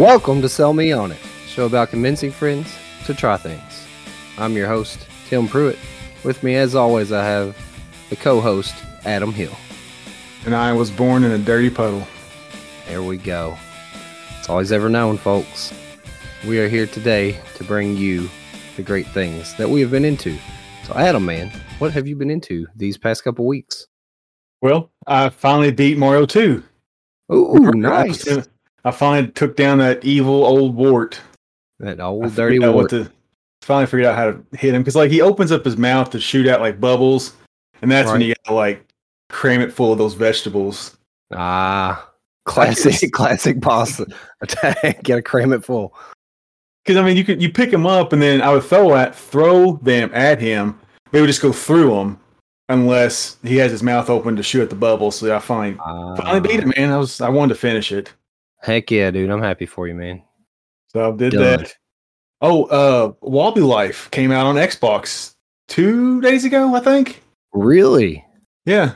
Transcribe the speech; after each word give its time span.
Welcome 0.00 0.40
to 0.40 0.48
Sell 0.48 0.72
Me 0.72 0.92
On 0.92 1.12
It, 1.12 1.18
a 1.22 1.46
show 1.46 1.66
about 1.66 1.90
convincing 1.90 2.30
friends 2.30 2.74
to 3.04 3.12
try 3.12 3.36
things. 3.36 3.86
I'm 4.38 4.56
your 4.56 4.66
host, 4.66 5.06
Tim 5.28 5.46
Pruitt. 5.46 5.78
With 6.24 6.42
me, 6.42 6.54
as 6.54 6.74
always, 6.74 7.12
I 7.12 7.22
have 7.22 7.54
the 8.08 8.16
co 8.16 8.40
host, 8.40 8.74
Adam 9.04 9.30
Hill. 9.30 9.54
And 10.46 10.56
I 10.56 10.72
was 10.72 10.90
born 10.90 11.22
in 11.22 11.32
a 11.32 11.38
dirty 11.38 11.68
puddle. 11.68 12.08
There 12.88 13.02
we 13.02 13.18
go. 13.18 13.58
It's 14.38 14.48
always 14.48 14.72
ever 14.72 14.88
known, 14.88 15.18
folks. 15.18 15.70
We 16.48 16.58
are 16.60 16.68
here 16.70 16.86
today 16.86 17.38
to 17.56 17.64
bring 17.64 17.94
you 17.94 18.30
the 18.76 18.82
great 18.82 19.06
things 19.08 19.54
that 19.56 19.68
we 19.68 19.82
have 19.82 19.90
been 19.90 20.06
into. 20.06 20.38
So, 20.86 20.94
Adam, 20.94 21.26
man, 21.26 21.52
what 21.78 21.92
have 21.92 22.08
you 22.08 22.16
been 22.16 22.30
into 22.30 22.66
these 22.74 22.96
past 22.96 23.22
couple 23.22 23.46
weeks? 23.46 23.86
Well, 24.62 24.92
I 25.06 25.28
finally 25.28 25.72
beat 25.72 25.98
Mario 25.98 26.24
2. 26.24 26.62
Ooh, 27.34 27.54
nice. 27.74 28.26
I 28.84 28.90
finally 28.90 29.30
took 29.32 29.56
down 29.56 29.78
that 29.78 30.04
evil 30.04 30.44
old 30.44 30.74
wart. 30.74 31.20
That 31.80 32.00
old 32.00 32.34
dirty 32.34 32.58
wart. 32.58 32.74
what 32.74 32.90
to- 32.90 33.10
finally 33.62 33.86
figured 33.86 34.06
out 34.06 34.16
how 34.16 34.30
to 34.32 34.44
hit 34.58 34.74
him 34.74 34.80
because 34.82 34.96
like 34.96 35.10
he 35.10 35.20
opens 35.20 35.52
up 35.52 35.64
his 35.64 35.76
mouth 35.76 36.10
to 36.10 36.20
shoot 36.20 36.46
out 36.46 36.60
like 36.60 36.80
bubbles, 36.80 37.34
and 37.82 37.90
that's 37.90 38.10
when 38.10 38.20
you 38.22 38.34
gotta 38.44 38.54
like 38.56 38.84
cram 39.28 39.60
it 39.60 39.72
full 39.72 39.92
of 39.92 39.98
those 39.98 40.14
vegetables. 40.14 40.96
Ah, 41.32 42.10
classic, 42.46 43.12
classic 43.12 43.60
boss 43.60 44.00
attack. 44.40 45.02
Gotta 45.04 45.22
cram 45.22 45.52
it 45.52 45.64
full. 45.64 45.94
Because 46.84 46.96
I 46.96 47.04
mean, 47.04 47.16
you 47.16 47.24
could 47.24 47.42
you 47.42 47.52
pick 47.52 47.70
him 47.72 47.86
up 47.86 48.12
and 48.14 48.20
then 48.22 48.40
I 48.40 48.52
would 48.52 48.64
throw 48.64 48.94
at 48.96 49.14
throw 49.14 49.72
them 49.82 50.10
at 50.14 50.40
him. 50.40 50.78
They 51.12 51.20
would 51.20 51.26
just 51.26 51.42
go 51.42 51.52
through 51.52 51.94
him 52.00 52.18
unless 52.70 53.36
he 53.42 53.56
has 53.56 53.70
his 53.70 53.82
mouth 53.82 54.08
open 54.08 54.36
to 54.36 54.42
shoot 54.42 54.62
at 54.62 54.70
the 54.70 54.76
bubbles. 54.76 55.16
So 55.16 55.34
I 55.34 55.38
finally 55.40 55.76
finally 56.16 56.40
beat 56.40 56.60
Ah, 56.60 56.62
him, 56.62 56.72
man. 56.76 56.90
I 56.92 56.96
was 56.98 57.20
I 57.20 57.28
wanted 57.28 57.54
to 57.54 57.60
finish 57.60 57.92
it. 57.92 58.12
Heck 58.62 58.90
yeah, 58.90 59.10
dude. 59.10 59.30
I'm 59.30 59.42
happy 59.42 59.66
for 59.66 59.88
you, 59.88 59.94
man. 59.94 60.22
So 60.88 61.12
I 61.12 61.16
did 61.16 61.32
Done. 61.32 61.42
that. 61.42 61.74
Oh, 62.40 62.64
uh 62.64 63.12
Wobbly 63.20 63.62
Life 63.62 64.10
came 64.10 64.32
out 64.32 64.46
on 64.46 64.56
Xbox 64.56 65.34
two 65.68 66.20
days 66.20 66.44
ago, 66.44 66.74
I 66.74 66.80
think. 66.80 67.22
Really? 67.52 68.24
Yeah. 68.66 68.94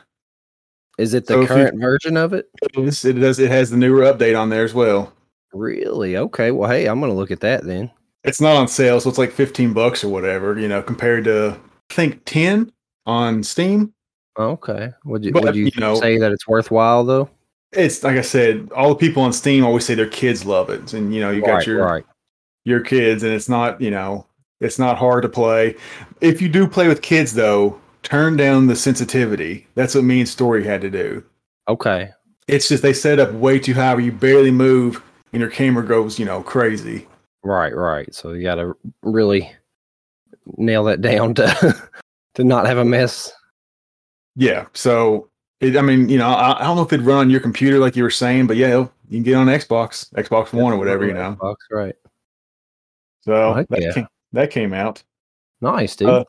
Is 0.99 1.15
it 1.15 1.27
the 1.27 1.35
So 1.35 1.43
if 1.43 1.49
you- 1.51 1.55
current 1.57 1.81
version 1.81 2.17
of 2.17 2.33
it? 2.33 2.49
It, 2.63 3.05
it 3.05 3.13
does 3.15 3.39
it 3.39 3.51
has 3.51 3.71
the 3.71 3.77
newer 3.77 4.03
update 4.03 4.39
on 4.39 4.49
there 4.51 4.65
as 4.65 4.75
well. 4.75 5.13
Really? 5.53 6.17
Okay. 6.17 6.51
Well, 6.51 6.71
hey, 6.71 6.87
I'm 6.87 7.01
gonna 7.01 7.15
look 7.15 7.31
at 7.31 7.41
that 7.41 7.65
then. 7.65 7.91
It's 8.25 8.41
not 8.41 8.57
on 8.57 8.69
sale, 8.69 9.01
so 9.01 9.09
it's 9.11 9.19
like 9.19 9.31
15 9.33 9.73
bucks 9.75 10.03
or 10.03 10.09
whatever, 10.09 10.59
you 10.59 10.67
know, 10.69 10.83
compared 10.83 11.25
to 11.25 11.59
I 11.91 11.95
think 11.95 12.23
10 12.25 12.73
on 13.07 13.43
Steam. 13.43 13.93
Okay. 14.39 14.91
Would 15.05 15.25
you 15.25 15.33
But, 15.33 15.45
would 15.45 15.57
you, 15.57 15.67
you 15.67 15.81
know- 15.81 15.95
say 15.95 16.19
that 16.19 16.33
it's 16.33 16.49
worthwhile 16.49 17.05
though? 17.05 17.29
It's 17.77 18.03
like 18.03 18.17
I 18.17 18.23
said, 18.23 18.71
all 18.75 18.91
the 18.91 18.95
people 18.95 19.23
on 19.23 19.33
Steam 19.33 19.65
always 19.65 19.85
say 19.85 19.95
their 19.95 20.09
kids 20.09 20.45
love 20.45 20.71
it. 20.71 20.93
And 20.93 21.15
you 21.15 21.21
know, 21.21 21.31
you 21.31 21.41
got 21.41 21.55
right, 21.55 21.67
your 21.67 21.85
right. 21.85 22.05
your 22.65 22.81
kids 22.81 23.23
and 23.23 23.33
it's 23.33 23.49
not, 23.49 23.81
you 23.81 23.91
know, 23.91 24.27
it's 24.61 24.79
not 24.79 24.99
hard 24.99 25.23
to 25.23 25.29
play. 25.29 25.77
If 26.21 26.41
you 26.41 26.49
do 26.49 26.67
play 26.67 26.89
with 26.89 27.03
kids 27.03 27.35
though, 27.35 27.79
turn 28.03 28.37
down 28.37 28.67
the 28.67 28.77
sensitivity. 28.77 29.67
That's 29.75 29.95
what 29.95 30.05
me 30.05 30.21
and 30.21 30.29
Story 30.29 30.65
had 30.65 30.81
to 30.83 30.91
do. 30.91 31.25
Okay. 31.69 32.11
It's 32.47 32.69
just 32.69 32.83
they 32.83 32.93
set 32.93 33.19
up 33.19 33.33
way 33.33 33.59
too 33.59 33.75
high 33.75 33.95
where 33.95 34.05
you 34.05 34.13
barely 34.13 34.51
move 34.51 35.03
and 35.33 35.41
your 35.41 35.51
camera 35.51 35.85
goes, 35.85 36.19
you 36.19 36.25
know, 36.25 36.43
crazy. 36.43 37.07
Right, 37.43 37.75
right. 37.75 38.15
So 38.15 38.33
you 38.33 38.43
gotta 38.43 38.75
really 39.03 39.51
nail 40.57 40.85
that 40.85 41.01
down 41.01 41.35
to 41.35 41.91
to 42.35 42.45
not 42.45 42.67
have 42.67 42.79
a 42.79 42.85
mess. 42.85 43.33
Yeah. 44.37 44.67
So, 44.75 45.29
it, 45.61 45.77
I 45.77 45.83
mean, 45.83 46.09
you 46.09 46.19
know, 46.19 46.29
I, 46.29 46.61
I 46.61 46.65
don't 46.65 46.77
know 46.77 46.83
if 46.83 46.93
it'd 46.93 47.07
run 47.07 47.19
on 47.19 47.31
your 47.31 47.41
computer 47.41 47.79
like 47.79 47.97
you 47.97 48.03
were 48.03 48.11
saying, 48.11 48.47
but 48.47 48.57
yeah, 48.57 48.69
you 48.69 48.91
can 49.11 49.23
get 49.23 49.35
on 49.35 49.47
Xbox, 49.47 50.13
Xbox 50.15 50.53
One 50.53 50.73
or 50.73 50.77
whatever, 50.77 51.07
you 51.07 51.15
know. 51.15 51.37
Xbox, 51.41 51.57
right. 51.71 51.95
So 53.23 53.65
that, 53.71 53.83
yeah. 53.83 53.93
came, 53.93 54.07
that 54.33 54.51
came 54.51 54.75
out. 54.75 55.03
Nice, 55.61 55.97
dude. 55.97 56.09
Uh, 56.09 56.25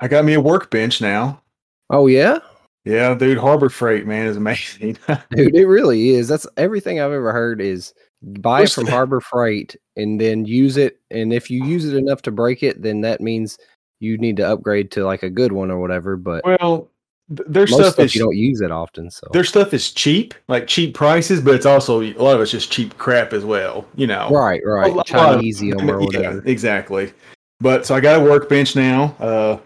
I 0.00 0.08
got 0.08 0.24
me 0.24 0.34
a 0.34 0.40
workbench 0.40 1.00
now. 1.00 1.42
oh 1.90 2.06
yeah? 2.06 2.40
Yeah, 2.84 3.14
dude, 3.14 3.38
Harbor 3.38 3.68
Freight, 3.68 4.06
man, 4.06 4.26
is 4.26 4.38
amazing. 4.38 4.96
Dude, 5.30 5.54
it 5.54 5.66
really 5.66 6.10
is. 6.10 6.28
That's 6.28 6.46
everything 6.56 6.98
I've 6.98 7.12
ever 7.12 7.30
heard 7.30 7.60
is 7.60 7.92
buy 8.22 8.60
What's 8.60 8.74
from 8.74 8.86
the- 8.86 8.90
Harbor 8.90 9.20
Freight 9.20 9.76
and 9.96 10.18
then 10.18 10.46
use 10.46 10.78
it. 10.78 10.98
And 11.10 11.32
if 11.32 11.50
you 11.50 11.62
use 11.64 11.84
it 11.84 11.94
enough 11.94 12.22
to 12.22 12.30
break 12.30 12.62
it, 12.62 12.80
then 12.80 13.02
that 13.02 13.20
means 13.20 13.58
you 14.00 14.16
need 14.16 14.38
to 14.38 14.48
upgrade 14.50 14.90
to 14.92 15.04
like 15.04 15.22
a 15.22 15.28
good 15.28 15.52
one 15.52 15.70
or 15.70 15.78
whatever. 15.78 16.16
But 16.16 16.42
well, 16.44 16.90
their 17.30 17.62
most 17.62 17.74
stuff 17.74 17.92
stuff 17.94 18.04
is 18.06 18.14
you 18.14 18.20
don't 18.22 18.36
use 18.36 18.60
it 18.60 18.70
often. 18.72 19.10
So 19.10 19.26
their 19.32 19.44
stuff 19.44 19.72
is 19.72 19.92
cheap, 19.92 20.34
like 20.48 20.66
cheap 20.66 20.94
prices, 20.94 21.40
but 21.40 21.54
it's 21.54 21.66
also 21.66 22.02
a 22.02 22.12
lot 22.14 22.34
of 22.34 22.40
it's 22.40 22.50
just 22.50 22.72
cheap 22.72 22.96
crap 22.98 23.32
as 23.32 23.44
well. 23.44 23.86
You 23.94 24.08
know, 24.08 24.28
right, 24.30 24.60
right, 24.64 24.90
a 24.92 24.94
lot 24.94 25.10
of- 25.12 25.38
or 25.38 25.42
Yeah, 25.42 25.84
whatever. 26.06 26.42
exactly. 26.44 27.12
But 27.60 27.86
so 27.86 27.94
I 27.94 28.00
got 28.00 28.20
a 28.20 28.24
workbench 28.24 28.74
now. 28.74 29.14
Uh, 29.20 29.58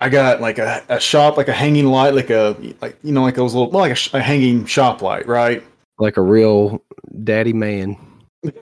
I 0.00 0.08
got 0.08 0.40
like 0.40 0.58
a, 0.58 0.82
a 0.88 1.00
shop, 1.00 1.36
like 1.36 1.48
a 1.48 1.52
hanging 1.52 1.86
light, 1.86 2.14
like 2.14 2.30
a 2.30 2.56
like 2.80 2.96
you 3.02 3.12
know, 3.12 3.22
like 3.22 3.34
those 3.34 3.54
little, 3.54 3.70
like 3.70 3.92
a, 3.92 3.94
sh- 3.96 4.12
a 4.14 4.20
hanging 4.20 4.64
shop 4.66 5.02
light, 5.02 5.26
right? 5.26 5.62
Like 5.98 6.16
a 6.16 6.22
real 6.22 6.82
daddy 7.24 7.52
man. 7.52 7.96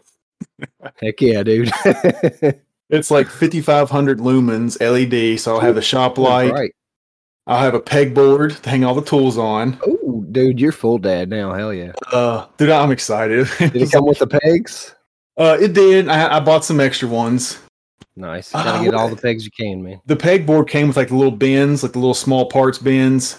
Heck 1.02 1.20
yeah, 1.20 1.42
dude. 1.42 1.70
It's 2.90 3.10
like 3.10 3.26
5500 3.26 4.18
lumens 4.18 4.78
LED. 4.78 5.40
So 5.40 5.54
I'll 5.54 5.60
have 5.60 5.74
the 5.76 5.80
shop 5.80 6.18
light. 6.18 6.52
right. 6.52 6.74
I'll 7.46 7.58
have 7.60 7.74
a 7.74 7.80
pegboard 7.80 8.60
to 8.62 8.70
hang 8.70 8.84
all 8.84 8.94
the 8.94 9.02
tools 9.02 9.36
on. 9.36 9.78
Oh, 9.84 10.24
dude, 10.30 10.60
you're 10.60 10.70
full 10.72 10.98
dad 10.98 11.28
now. 11.28 11.52
Hell 11.52 11.74
yeah. 11.74 11.92
Uh, 12.12 12.46
dude, 12.56 12.70
I'm 12.70 12.92
excited. 12.92 13.48
Did 13.58 13.76
it 13.76 13.90
come 13.92 14.06
with 14.06 14.18
the 14.20 14.26
pegs? 14.28 14.94
uh, 15.38 15.56
it 15.60 15.72
did. 15.72 16.08
I, 16.08 16.36
I 16.36 16.40
bought 16.40 16.64
some 16.64 16.78
extra 16.78 17.08
ones. 17.08 17.58
Nice. 18.14 18.52
You 18.52 18.62
gotta 18.62 18.78
Uh, 18.78 18.84
get 18.84 18.94
all 18.94 19.08
the 19.08 19.16
pegs 19.16 19.44
you 19.44 19.50
can, 19.50 19.82
man. 19.82 20.00
The 20.06 20.14
pegboard 20.16 20.68
came 20.68 20.86
with 20.88 20.96
like 20.96 21.08
the 21.08 21.16
little 21.16 21.32
bins, 21.32 21.82
like 21.82 21.92
the 21.92 21.98
little 21.98 22.14
small 22.14 22.46
parts 22.46 22.78
bins. 22.78 23.38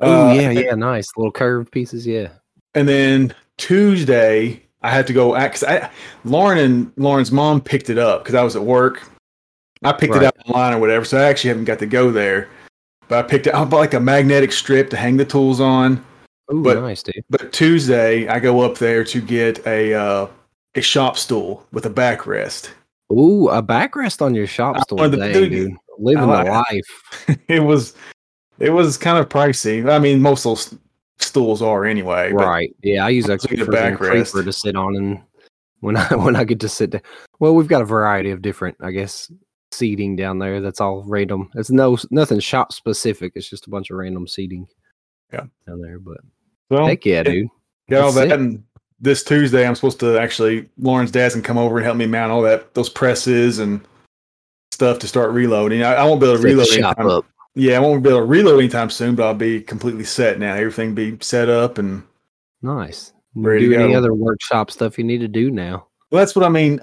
Oh 0.00 0.28
Uh, 0.30 0.34
yeah, 0.34 0.50
yeah, 0.50 0.74
nice. 0.74 1.06
Little 1.16 1.30
curved 1.32 1.70
pieces, 1.70 2.06
yeah. 2.06 2.28
And 2.74 2.88
then 2.88 3.32
Tuesday, 3.56 4.60
I 4.82 4.90
had 4.90 5.06
to 5.06 5.12
go 5.12 5.34
because 5.40 5.62
I 5.64 5.88
Lauren 6.24 6.58
and 6.58 6.92
Lauren's 6.96 7.30
mom 7.32 7.60
picked 7.60 7.88
it 7.90 7.96
up 7.98 8.24
because 8.24 8.34
I 8.34 8.42
was 8.42 8.56
at 8.56 8.62
work. 8.62 9.08
I 9.84 9.92
picked 9.92 10.14
Right. 10.14 10.22
it 10.24 10.26
up 10.26 10.36
online 10.48 10.74
or 10.74 10.78
whatever, 10.80 11.04
so 11.04 11.18
I 11.18 11.24
actually 11.24 11.48
haven't 11.48 11.64
got 11.66 11.78
to 11.78 11.86
go 11.86 12.10
there. 12.10 12.48
But 13.08 13.24
I 13.24 13.28
picked 13.28 13.46
it. 13.46 13.54
I 13.54 13.64
bought 13.64 13.78
like 13.78 13.94
a 13.94 14.00
magnetic 14.00 14.52
strip 14.52 14.90
to 14.90 14.96
hang 14.96 15.16
the 15.16 15.24
tools 15.24 15.60
on. 15.60 16.04
Ooh, 16.52 16.62
But- 16.62 16.80
nice, 16.80 17.02
dude. 17.02 17.24
But 17.30 17.52
Tuesday, 17.52 18.28
I 18.28 18.38
go 18.38 18.60
up 18.60 18.78
there 18.78 19.04
to 19.04 19.20
get 19.20 19.66
a 19.66 19.94
uh, 19.94 20.26
a 20.74 20.80
shop 20.80 21.16
stool 21.16 21.66
with 21.72 21.86
a 21.86 21.90
backrest. 21.90 22.70
Ooh, 23.12 23.48
a 23.48 23.62
backrest 23.62 24.22
on 24.22 24.34
your 24.34 24.46
shop 24.46 24.78
stool, 24.80 24.98
dang, 24.98 25.32
dude, 25.32 25.50
dude. 25.50 25.72
Living 25.98 26.24
I 26.28 26.44
the 26.44 26.50
life. 26.50 27.38
it 27.48 27.60
was 27.60 27.94
it 28.58 28.70
was 28.70 28.96
kind 28.96 29.18
of 29.18 29.28
pricey. 29.28 29.88
I 29.90 29.98
mean, 29.98 30.20
most 30.20 30.44
of 30.46 30.50
those 30.50 30.78
stools 31.18 31.62
are 31.62 31.84
anyway. 31.84 32.32
Right. 32.32 32.74
Yeah, 32.82 33.04
I 33.06 33.10
use 33.10 33.26
a 33.26 33.32
Let's 33.32 33.44
a 33.44 33.48
backrest. 33.48 34.44
to 34.44 34.52
sit 34.52 34.76
on 34.76 34.96
and 34.96 35.20
when 35.80 35.96
I 35.98 36.14
when 36.16 36.36
I 36.36 36.44
get 36.44 36.60
to 36.60 36.68
sit 36.68 36.90
down. 36.90 37.02
Well, 37.38 37.54
we've 37.54 37.68
got 37.68 37.82
a 37.82 37.86
variety 37.86 38.30
of 38.30 38.42
different, 38.42 38.76
I 38.80 38.90
guess, 38.90 39.30
seating 39.74 40.16
down 40.16 40.38
there. 40.38 40.60
That's 40.60 40.80
all 40.80 41.02
random. 41.06 41.50
It's 41.54 41.70
no 41.70 41.96
nothing 42.10 42.40
shop 42.40 42.72
specific. 42.72 43.32
It's 43.34 43.48
just 43.48 43.66
a 43.66 43.70
bunch 43.70 43.90
of 43.90 43.96
random 43.96 44.26
seating. 44.26 44.66
Yeah. 45.32 45.44
Down 45.66 45.80
there. 45.80 45.98
But 45.98 46.18
So, 46.70 46.86
heck 46.86 47.04
yeah, 47.04 47.16
yeah. 47.16 47.22
dude. 47.24 47.48
Got 47.90 48.04
all 48.04 48.12
that, 48.12 48.32
and 48.32 48.62
this 49.00 49.22
Tuesday 49.24 49.66
I'm 49.66 49.74
supposed 49.74 50.00
to 50.00 50.18
actually 50.18 50.68
Lauren's 50.78 51.10
dad's 51.10 51.34
can 51.34 51.42
come 51.42 51.58
over 51.58 51.76
and 51.76 51.84
help 51.84 51.96
me 51.98 52.06
mount 52.06 52.32
all 52.32 52.42
that 52.42 52.72
those 52.74 52.88
presses 52.88 53.58
and 53.58 53.80
stuff 54.72 54.98
to 55.00 55.06
start 55.08 55.32
reloading. 55.32 55.82
I, 55.82 55.94
I 55.94 56.04
won't 56.04 56.20
be 56.20 56.26
able 56.26 56.36
to 56.36 56.42
Set 56.42 56.48
reload 56.48 56.66
shop 56.68 56.98
anytime. 56.98 57.06
up. 57.18 57.26
Yeah, 57.54 57.76
I 57.76 57.80
won't 57.80 58.02
be 58.02 58.08
able 58.08 58.20
to 58.20 58.24
reload 58.24 58.58
anytime 58.58 58.90
soon, 58.90 59.14
but 59.14 59.24
I'll 59.26 59.34
be 59.34 59.60
completely 59.60 60.04
set 60.04 60.38
now. 60.38 60.54
Everything 60.54 60.94
be 60.94 61.16
set 61.20 61.48
up, 61.48 61.78
and 61.78 62.02
Nice. 62.62 63.12
Ready 63.36 63.68
do 63.68 63.74
any 63.74 63.94
other 63.94 64.14
workshop 64.14 64.70
stuff 64.70 64.96
you 64.96 65.04
need 65.04 65.18
to 65.18 65.28
do 65.28 65.50
now. 65.50 65.86
well, 66.10 66.20
that's 66.20 66.34
what 66.36 66.44
I 66.44 66.48
mean. 66.48 66.80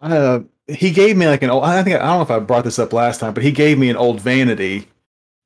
I, 0.00 0.16
uh, 0.16 0.40
he 0.68 0.90
gave 0.90 1.16
me 1.16 1.26
like 1.28 1.42
an 1.42 1.50
old. 1.50 1.64
I 1.64 1.82
think 1.82 1.96
I 1.96 2.00
don't 2.00 2.16
know 2.18 2.22
if 2.22 2.30
I 2.30 2.38
brought 2.38 2.64
this 2.64 2.78
up 2.78 2.92
last 2.92 3.20
time, 3.20 3.34
but 3.34 3.42
he 3.44 3.52
gave 3.52 3.78
me 3.78 3.88
an 3.90 3.96
old 3.96 4.20
vanity 4.20 4.88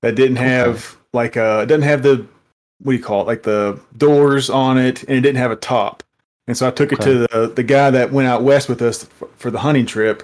that 0.02 0.14
didn't 0.14 0.38
Okay. 0.38 0.46
have 0.49 0.96
like 1.12 1.37
uh, 1.37 1.61
it 1.62 1.67
doesn't 1.67 1.82
have 1.82 2.02
the 2.02 2.26
what 2.82 2.93
do 2.93 2.96
you 2.99 3.05
call 3.05 3.22
it, 3.22 3.26
like 3.26 3.43
the 3.43 3.78
doors 3.99 4.49
on 4.49 4.78
it, 4.78 5.02
and 5.05 5.19
it 5.19 5.20
didn't 5.20 5.37
have 5.38 5.50
a 5.50 5.56
top. 5.56 6.02
And 6.49 6.56
so 6.56 6.67
I 6.67 6.70
took 6.70 6.93
it 6.93 7.00
to 7.02 7.19
the 7.26 7.52
the 7.55 7.62
guy 7.62 7.90
that 7.90 8.12
went 8.12 8.28
out 8.28 8.43
west 8.43 8.69
with 8.69 8.81
us 8.82 9.05
for, 9.05 9.28
for 9.37 9.50
the 9.50 9.58
hunting 9.58 9.87
trip, 9.87 10.22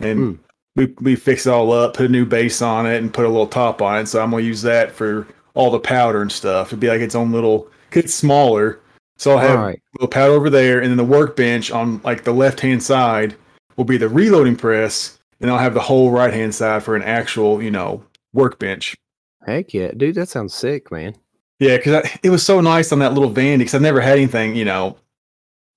and 0.00 0.18
Hmm. 0.18 0.32
we 0.76 0.94
we 1.00 1.16
fixed 1.16 1.46
it 1.46 1.50
all 1.50 1.72
up, 1.72 1.94
put 1.94 2.06
a 2.06 2.08
new 2.08 2.24
base 2.24 2.62
on 2.62 2.86
it, 2.86 2.98
and 2.98 3.12
put 3.12 3.24
a 3.24 3.28
little 3.28 3.46
top 3.48 3.82
on 3.82 3.98
it. 4.00 4.06
So 4.06 4.22
I'm 4.22 4.30
gonna 4.30 4.42
use 4.44 4.62
that 4.62 4.92
for 4.92 5.26
all 5.54 5.70
the 5.70 5.80
powder 5.80 6.22
and 6.22 6.30
stuff. 6.30 6.68
It'd 6.68 6.80
be 6.80 6.88
like 6.88 7.00
its 7.00 7.14
own 7.16 7.32
little. 7.32 7.68
It's 7.92 8.14
smaller, 8.14 8.78
so 9.16 9.32
I'll 9.32 9.38
have 9.38 9.58
Right. 9.58 9.78
a 9.78 9.96
little 9.96 10.08
powder 10.08 10.32
over 10.34 10.50
there, 10.50 10.80
and 10.80 10.90
then 10.90 10.96
the 10.98 11.04
workbench 11.04 11.70
on 11.72 12.00
like 12.04 12.22
the 12.24 12.32
left 12.32 12.60
hand 12.60 12.82
side 12.82 13.34
will 13.76 13.84
be 13.84 13.96
the 13.96 14.08
reloading 14.08 14.56
press, 14.56 15.18
and 15.40 15.50
I'll 15.50 15.58
have 15.58 15.74
the 15.74 15.80
whole 15.80 16.10
right 16.10 16.32
hand 16.32 16.54
side 16.54 16.82
for 16.82 16.96
an 16.96 17.02
actual, 17.02 17.62
you 17.62 17.70
know, 17.70 18.02
workbench. 18.32 18.96
Heck 19.46 19.72
yeah, 19.74 19.92
dude, 19.96 20.16
that 20.16 20.28
sounds 20.28 20.54
sick, 20.54 20.90
man. 20.90 21.14
Yeah, 21.58 21.76
because 21.76 22.06
it 22.22 22.30
was 22.30 22.42
so 22.44 22.60
nice 22.60 22.92
on 22.92 22.98
that 22.98 23.14
little 23.14 23.30
vanity. 23.30 23.58
Because 23.64 23.74
I've 23.76 23.82
never 23.82 24.00
had 24.00 24.18
anything, 24.18 24.54
you 24.56 24.64
know, 24.64 24.96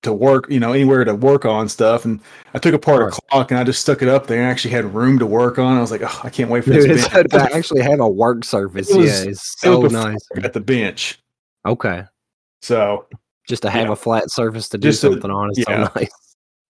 to 0.01 0.11
work, 0.11 0.49
you 0.49 0.59
know, 0.59 0.73
anywhere 0.73 1.03
to 1.05 1.13
work 1.15 1.45
on 1.45 1.69
stuff. 1.69 2.03
And 2.05 2.19
I 2.53 2.57
took 2.59 2.73
apart 2.73 3.01
Right. 3.03 3.13
a 3.17 3.21
clock 3.29 3.51
and 3.51 3.59
I 3.59 3.63
just 3.63 3.81
stuck 3.81 4.01
it 4.01 4.07
up 4.09 4.27
there 4.27 4.39
and 4.41 4.47
actually 4.49 4.71
had 4.71 4.93
room 4.93 5.19
to 5.19 5.25
work 5.25 5.57
on. 5.59 5.77
I 5.77 5.81
was 5.81 5.91
like, 5.91 6.01
oh, 6.03 6.21
I 6.23 6.29
can't 6.29 6.49
wait 6.49 6.63
for 6.63 6.71
Dude, 6.73 6.89
this. 6.89 7.07
bench. 7.07 7.29
to 7.31 7.49
actually 7.55 7.81
have 7.83 7.99
a 7.99 8.09
work 8.09 8.43
surface. 8.43 8.89
It 8.89 8.97
was- 8.97 9.23
yeah, 9.25 9.29
it's 9.31 9.55
It 9.55 9.59
so 9.59 9.81
before 9.81 10.11
nice. 10.11 10.27
At 10.43 10.53
the 10.53 10.59
bench. 10.61 11.19
Okay. 11.65 12.03
So 12.61 13.05
Just 13.47 13.61
to 13.63 13.69
have 13.69 13.87
Yeah. 13.87 13.93
a 13.93 13.95
flat 13.95 14.29
surface 14.31 14.67
to 14.69 14.77
do 14.77 14.89
Just 14.89 15.03
a- 15.03 15.11
something 15.11 15.31
on 15.31 15.51
is 15.51 15.59
yeah. 15.59 15.85
so 15.87 15.91
nice. 15.99 16.09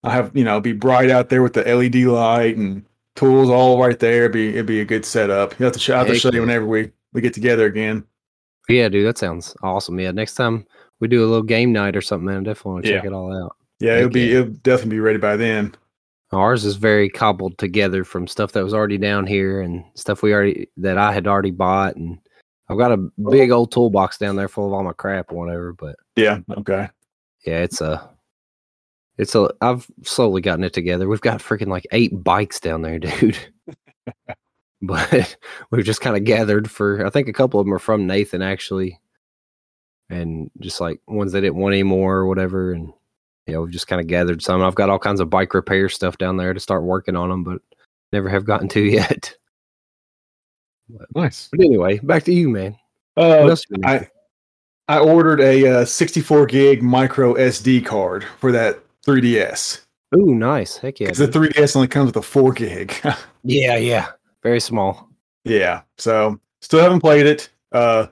I 0.04 0.12
have, 0.12 0.32
you 0.36 0.44
know, 0.44 0.62
be 0.62 0.74
bright 0.74 1.10
out 1.10 1.30
there 1.30 1.44
with 1.44 1.54
the 1.54 1.64
LED 1.64 1.96
light 1.96 2.58
and 2.58 2.86
tools 3.16 3.50
all 3.50 3.82
right 3.82 4.00
there. 4.00 4.22
It'd 4.24 4.32
be 4.32 4.50
it'd 4.50 4.66
be 4.66 4.82
a 4.82 4.86
good 4.86 5.06
setup. 5.06 5.58
You 5.60 5.66
have 5.66 5.74
to 5.74 5.80
show, 5.80 5.98
have 5.98 6.08
to 6.08 6.16
show 6.16 6.32
you 6.32 6.42
whenever 6.42 6.66
we 6.66 6.92
we 7.14 7.22
get 7.22 7.34
together 7.34 7.66
again. 7.66 8.04
Yeah, 8.70 8.88
dude, 8.88 9.08
that 9.08 9.18
sounds 9.18 9.56
awesome. 9.64 10.00
Yeah, 10.00 10.12
next 10.12 10.36
time 10.36 10.66
we 11.00 11.08
do 11.08 11.22
a 11.24 11.28
little 11.28 11.44
game 11.44 11.74
night 11.74 11.96
or 11.96 12.02
something, 12.02 12.28
man, 12.28 12.42
I 12.42 12.44
definitely 12.44 12.72
want 12.72 12.86
to 12.86 12.92
check 12.92 13.04
Yeah. 13.04 13.10
it 13.10 13.14
all 13.14 13.44
out. 13.44 13.56
Yeah, 13.80 13.92
Heck 13.94 14.00
it'll 14.00 14.12
be 14.12 14.22
yeah. 14.22 14.40
it'll 14.40 14.54
definitely 14.54 14.92
be 14.92 15.00
ready 15.00 15.20
by 15.20 15.36
then. 15.36 15.76
Ours 16.32 16.64
is 16.64 16.76
very 16.76 17.10
cobbled 17.10 17.58
together 17.58 18.04
from 18.04 18.28
stuff 18.28 18.52
that 18.52 18.64
was 18.64 18.74
already 18.74 19.00
down 19.00 19.26
here 19.26 19.62
and 19.62 19.84
stuff 19.96 20.22
we 20.22 20.34
already 20.34 20.70
that 20.78 20.98
I 20.98 21.12
had 21.12 21.28
already 21.28 21.52
bought, 21.52 21.96
and 21.96 22.20
I've 22.70 22.78
got 22.78 22.92
a 22.92 23.10
oh. 23.26 23.32
big 23.32 23.52
old 23.52 23.72
toolbox 23.72 24.18
down 24.18 24.36
there 24.36 24.48
full 24.48 24.68
of 24.68 24.74
all 24.74 24.84
my 24.84 24.94
crap 24.94 25.32
or 25.32 25.36
whatever. 25.36 25.74
But 25.74 25.96
Yeah. 26.16 26.40
Okay. 26.58 26.88
yeah, 27.46 27.64
it's 27.64 27.82
a, 27.82 28.10
it's 29.20 29.36
a. 29.36 29.50
I've 29.60 29.86
slowly 30.04 30.42
gotten 30.42 30.64
it 30.64 30.72
together. 30.72 31.08
We've 31.08 31.20
got 31.20 31.42
freaking 31.42 31.68
like 31.68 31.86
eight 31.92 32.24
bikes 32.24 32.60
down 32.62 32.82
there, 32.82 33.00
dude. 33.00 33.38
but 34.82 35.36
we've 35.70 35.86
just 35.86 36.02
kind 36.02 36.16
of 36.16 36.24
gathered 36.24 36.72
for. 36.72 37.06
I 37.06 37.10
think 37.10 37.28
a 37.28 37.34
couple 37.34 37.60
of 37.60 37.66
them 37.66 37.74
are 37.74 37.80
from 37.80 38.08
Nathan 38.08 38.42
actually, 38.42 38.98
and 40.10 40.50
just 40.62 40.80
like 40.80 41.02
ones 41.06 41.34
that 41.34 41.42
didn't 41.42 41.58
want 41.58 41.74
anymore 41.74 42.16
or 42.16 42.28
whatever, 42.28 42.72
and 42.72 42.94
you 43.46 43.54
know, 43.54 43.62
we've 43.62 43.74
just 43.74 43.88
kind 43.88 44.00
of 44.00 44.08
gathered 44.08 44.42
some. 44.42 44.64
I've 44.64 44.76
got 44.76 44.90
all 44.90 44.98
kinds 44.98 45.20
of 45.20 45.30
bike 45.30 45.54
repair 45.54 45.90
stuff 45.90 46.18
down 46.18 46.38
there 46.38 46.54
to 46.54 46.60
start 46.60 46.84
working 46.84 47.18
on 47.18 47.30
them, 47.30 47.44
but 47.44 47.62
never 48.14 48.30
have 48.30 48.46
gotten 48.46 48.70
to 48.70 48.80
yet. 48.86 49.36
Nice. 51.14 51.50
But 51.52 51.60
anyway, 51.60 52.00
back 52.00 52.24
to 52.24 52.34
you, 52.34 52.48
man. 52.50 52.78
Uh, 53.18 53.48
else 53.50 53.66
you 53.70 53.78
been 53.78 53.90
into? 53.90 54.10
I 54.88 54.96
I 54.96 55.00
ordered 55.00 55.42
a 55.42 55.82
uh, 55.82 55.86
64 55.86 56.46
gig 56.46 56.82
micro 56.82 57.34
SD 57.34 57.86
card 57.86 58.24
for 58.40 58.54
that 58.54 58.80
3DS. 59.08 59.82
Ooh, 60.16 60.34
nice. 60.36 60.78
Heck 60.78 61.00
yeah. 61.00 61.08
Because 61.08 61.20
the 61.20 61.28
3DS 61.28 61.76
only 61.76 61.88
comes 61.88 62.08
with 62.08 62.18
a 62.18 62.22
4 62.22 62.52
gig. 62.54 62.94
Yeah, 63.44 63.78
yeah. 63.78 64.08
Very 64.44 64.60
small. 64.60 65.08
yeah. 65.46 65.82
So 65.98 66.40
still 66.62 66.82
haven't 66.82 67.00
played 67.00 67.26
it. 67.26 67.50
Uh, 67.72 68.08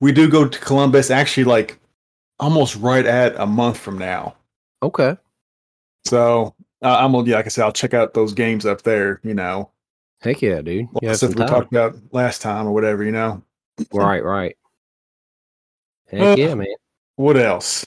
we 0.00 0.12
do 0.12 0.28
go 0.30 0.46
to 0.46 0.58
Columbus 0.60 1.10
actually 1.10 1.42
like 1.44 1.80
almost 2.38 2.76
right 2.76 3.04
at 3.04 3.34
a 3.40 3.46
month 3.46 3.76
from 3.76 3.98
now. 3.98 4.36
Okay. 4.82 5.16
So 6.06 6.54
uh, 6.82 6.96
I'm 6.98 7.10
gonna 7.10 7.28
yeah, 7.28 7.36
like 7.36 7.46
I 7.46 7.48
said, 7.48 7.64
I'll 7.64 7.72
check 7.72 7.92
out 7.92 8.14
those 8.14 8.32
games 8.34 8.64
up 8.66 8.82
there. 8.82 9.20
You 9.24 9.34
know, 9.34 9.70
Heck 10.20 10.42
yeah, 10.42 10.60
dude. 10.60 10.86
Yeah, 11.02 11.14
stuff 11.14 11.30
we 11.34 11.44
talked 11.44 11.72
about 11.72 11.96
last 12.12 12.40
time 12.40 12.64
or 12.66 12.72
whatever. 12.72 13.02
You 13.02 13.12
know, 13.12 13.42
Right, 13.92 14.22
right. 14.22 14.56
Heck 16.06 16.20
Uh, 16.20 16.34
yeah, 16.38 16.54
man. 16.54 16.68
what 17.16 17.36
else? 17.36 17.84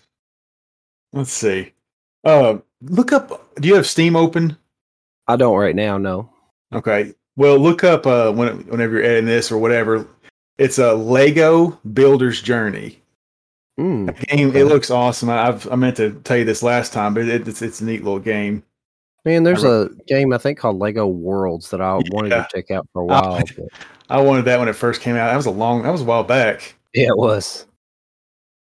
Let's 1.14 1.32
see. 1.32 1.72
Uh, 2.24 2.58
look 2.82 3.12
up. 3.12 3.56
Do 3.56 3.68
you 3.68 3.76
have 3.76 3.88
Steam 3.88 4.16
open? 4.16 4.58
I 5.28 5.36
don't 5.36 5.58
right 5.58 5.76
now, 5.76 5.98
no. 5.98 6.30
Okay. 6.74 7.14
Well, 7.36 7.58
look 7.58 7.84
up 7.84 8.06
uh, 8.06 8.32
when, 8.32 8.60
whenever 8.68 8.96
you're 8.96 9.04
editing 9.04 9.26
this 9.26 9.52
or 9.52 9.58
whatever. 9.58 10.08
It's 10.58 10.78
a 10.80 10.94
Lego 10.94 11.80
Builder's 11.94 12.42
Journey 12.42 12.98
Mm, 13.80 14.14
game. 14.28 14.50
Okay. 14.50 14.60
It 14.60 14.66
looks 14.66 14.92
awesome. 14.92 15.30
I- 15.30 15.48
I've 15.48 15.72
I 15.72 15.76
meant 15.76 15.96
to 15.98 16.12
tell 16.26 16.38
you 16.38 16.44
this 16.46 16.62
last 16.62 16.92
time, 16.94 17.14
but 17.14 17.28
it, 17.28 17.48
it's 17.48 17.62
it's 17.62 17.80
a 17.82 17.86
neat 17.86 18.04
little 18.04 18.20
game. 18.20 18.64
man, 19.26 19.44
there's 19.44 19.64
a 19.64 19.90
game 20.08 20.34
I 20.34 20.38
think 20.38 20.60
called 20.60 20.78
Lego 20.78 21.08
Worlds 21.08 21.70
that 21.72 21.80
I 21.82 21.94
wanted 22.12 22.30
to 22.32 22.48
check 22.54 22.70
out 22.70 22.86
for 22.92 23.02
a 23.02 23.06
while. 23.06 23.42
but 23.56 23.68
I 24.10 24.20
wanted 24.20 24.44
that 24.46 24.60
when 24.60 24.68
it 24.68 24.76
first 24.76 25.02
came 25.02 25.16
out. 25.16 25.28
That 25.28 25.38
was 25.38 25.46
a 25.46 25.52
long. 25.52 25.84
That 25.84 25.90
was 25.92 26.02
a 26.02 26.06
while 26.06 26.24
back. 26.26 26.76
yeah, 26.94 27.08
it 27.08 27.18
was. 27.18 27.66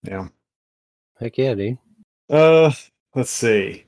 Yeah. 0.03 0.29
Heck 1.19 1.39
yeah, 1.39 1.55
dude. 1.55 1.79
Uh, 2.29 2.71
let's 3.14 3.31
see. 3.31 3.85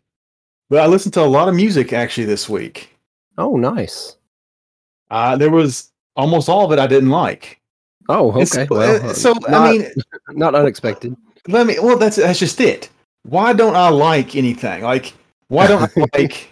But 0.71 0.81
I 0.81 0.87
listened 0.87 1.15
to 1.15 1.23
a 1.23 1.26
lot 1.26 1.49
of 1.49 1.55
music 1.55 1.93
actually 1.93 2.25
this 2.26 2.49
week. 2.49 2.91
Oh, 3.38 3.56
nice. 3.56 4.17
Uh, 5.11 5.37
there 5.37 5.50
was 5.50 5.91
almost 6.17 6.49
all 6.49 6.65
of 6.65 6.73
it 6.73 6.79
I 6.79 6.87
didn't 6.87 7.11
like. 7.11 7.61
Oh, 8.09 8.32
okay. 8.41 8.67
Well, 8.71 9.11
uh, 9.11 9.12
so 9.15 9.32
not, 9.49 9.50
I 9.53 9.73
mean, 9.73 9.87
not 10.31 10.55
unexpected. 10.55 11.17
let 11.49 11.67
me. 11.67 11.76
Well, 11.81 11.99
that's 11.99 12.17
that's 12.17 12.38
just 12.38 12.61
it. 12.61 12.91
Why 13.23 13.53
don't 13.53 13.76
I 13.76 13.88
like 13.88 14.37
anything? 14.37 14.82
Like, 14.82 15.15
why 15.49 15.67
don't 15.67 15.82
I 15.97 16.06
like? 16.19 16.50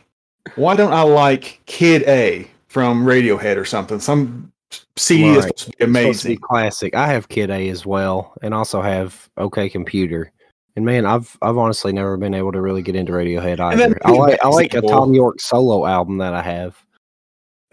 Why 0.57 0.75
don't 0.77 0.93
I 0.93 1.03
like 1.03 1.61
Kid 1.67 2.03
A 2.05 2.49
from 2.69 3.05
Radiohead 3.05 3.57
or 3.57 3.65
something? 3.65 4.01
Some 4.01 4.51
CD 4.97 5.29
Right. 5.37 5.43
that's 5.43 5.63
supposed 5.65 5.79
to 5.79 5.87
be 5.87 5.93
It's 5.93 5.99
supposed 6.01 6.21
to 6.23 6.29
be 6.29 6.35
amazing. 6.35 6.39
classic. 6.39 6.95
I 6.95 7.07
have 7.09 7.29
Kid 7.29 7.51
A 7.51 7.69
as 7.69 7.85
well, 7.87 8.33
and 8.43 8.55
also 8.55 8.81
have 8.81 9.29
OK 9.37 9.69
Computer. 9.69 10.33
And 10.77 10.85
man, 10.85 11.05
I've 11.05 11.37
I've 11.43 11.59
honestly 11.59 11.93
never 11.93 12.17
been 12.17 12.35
able 12.35 12.53
to 12.53 12.61
really 12.61 12.83
get 12.83 12.97
into 12.97 13.13
Radiohead 13.13 13.61
either. 13.61 13.99
I 14.05 14.13
like 14.13 14.45
I 14.45 14.49
like 14.49 14.75
a 14.75 14.81
Thom 14.81 15.13
Yorke 15.13 15.41
solo 15.41 15.85
album 15.87 16.19
that 16.19 16.33
I 16.35 16.43
have. 16.43 16.77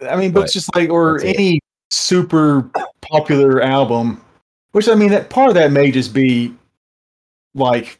I 0.07 0.15
mean, 0.15 0.31
but 0.31 0.41
But 0.41 0.51
just 0.51 0.73
like, 0.75 0.89
or 0.89 1.13
that's 1.19 1.23
it. 1.25 1.35
any 1.35 1.59
super 1.91 2.69
popular 3.01 3.61
album, 3.61 4.21
which 4.73 4.87
I 4.89 4.95
mean, 4.95 5.09
that 5.11 5.29
part 5.29 5.49
of 5.49 5.53
that 5.55 5.71
may 5.71 5.91
just 5.91 6.13
be 6.13 6.53
like 7.55 7.99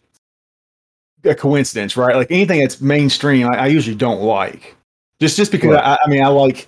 a 1.24 1.36
coincidence, 1.36 1.98
right? 1.98 2.16
Like 2.16 2.32
anything 2.32 2.60
that's 2.60 2.82
mainstream, 2.82 3.48
I, 3.48 3.58
I 3.58 3.68
usually 3.68 3.96
don't 3.96 4.22
like. 4.22 4.76
Just 5.22 5.36
just 5.38 5.52
because 5.52 5.72
Right. 5.76 5.84
I, 5.84 5.98
I 6.04 6.10
mean, 6.10 6.24
I 6.24 6.28
like. 6.28 6.68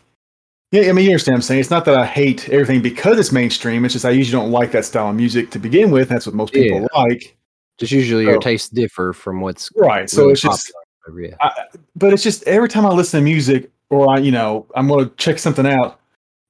Yeah, 0.72 0.84
I 0.90 0.94
mean, 0.94 1.04
you 1.04 1.12
understand 1.12 1.34
what 1.34 1.38
I'm 1.40 1.42
saying. 1.44 1.60
It's 1.60 1.70
not 1.70 1.84
that 1.84 1.96
I 1.96 2.06
hate 2.06 2.48
everything 2.48 2.82
because 2.82 3.20
it's 3.20 3.34
mainstream. 3.34 3.84
It's 3.84 3.94
just 3.94 4.06
I 4.06 4.12
usually 4.12 4.42
don't 4.42 4.52
like 4.52 4.72
that 4.72 4.86
style 4.86 5.10
of 5.10 5.16
music 5.18 5.52
to 5.52 5.60
begin 5.60 5.92
with. 5.92 6.08
That's 6.08 6.26
what 6.26 6.34
most 6.34 6.54
people 6.54 6.80
Yeah. 6.82 6.88
like, 7.02 7.36
Just 7.82 7.92
usually 7.92 8.24
your 8.24 8.36
So- 8.36 8.40
tastes 8.40 8.70
differ 8.70 9.12
from 9.14 9.42
what's 9.42 9.70
right? 9.76 10.10
So 10.10 10.30
it's 10.30 10.42
just. 10.42 10.72
Yeah. 11.18 11.36
I, 11.42 11.52
but 11.96 12.14
it's 12.14 12.24
just 12.24 12.44
every 12.44 12.70
time 12.70 12.86
I 12.86 12.90
listen 12.90 13.20
to 13.20 13.24
music 13.24 13.72
or 13.90 14.10
I, 14.10 14.20
you 14.20 14.32
know, 14.32 14.68
I'm 14.76 14.88
going 14.88 15.10
to 15.10 15.16
check 15.16 15.40
something 15.40 15.66
out. 15.66 16.00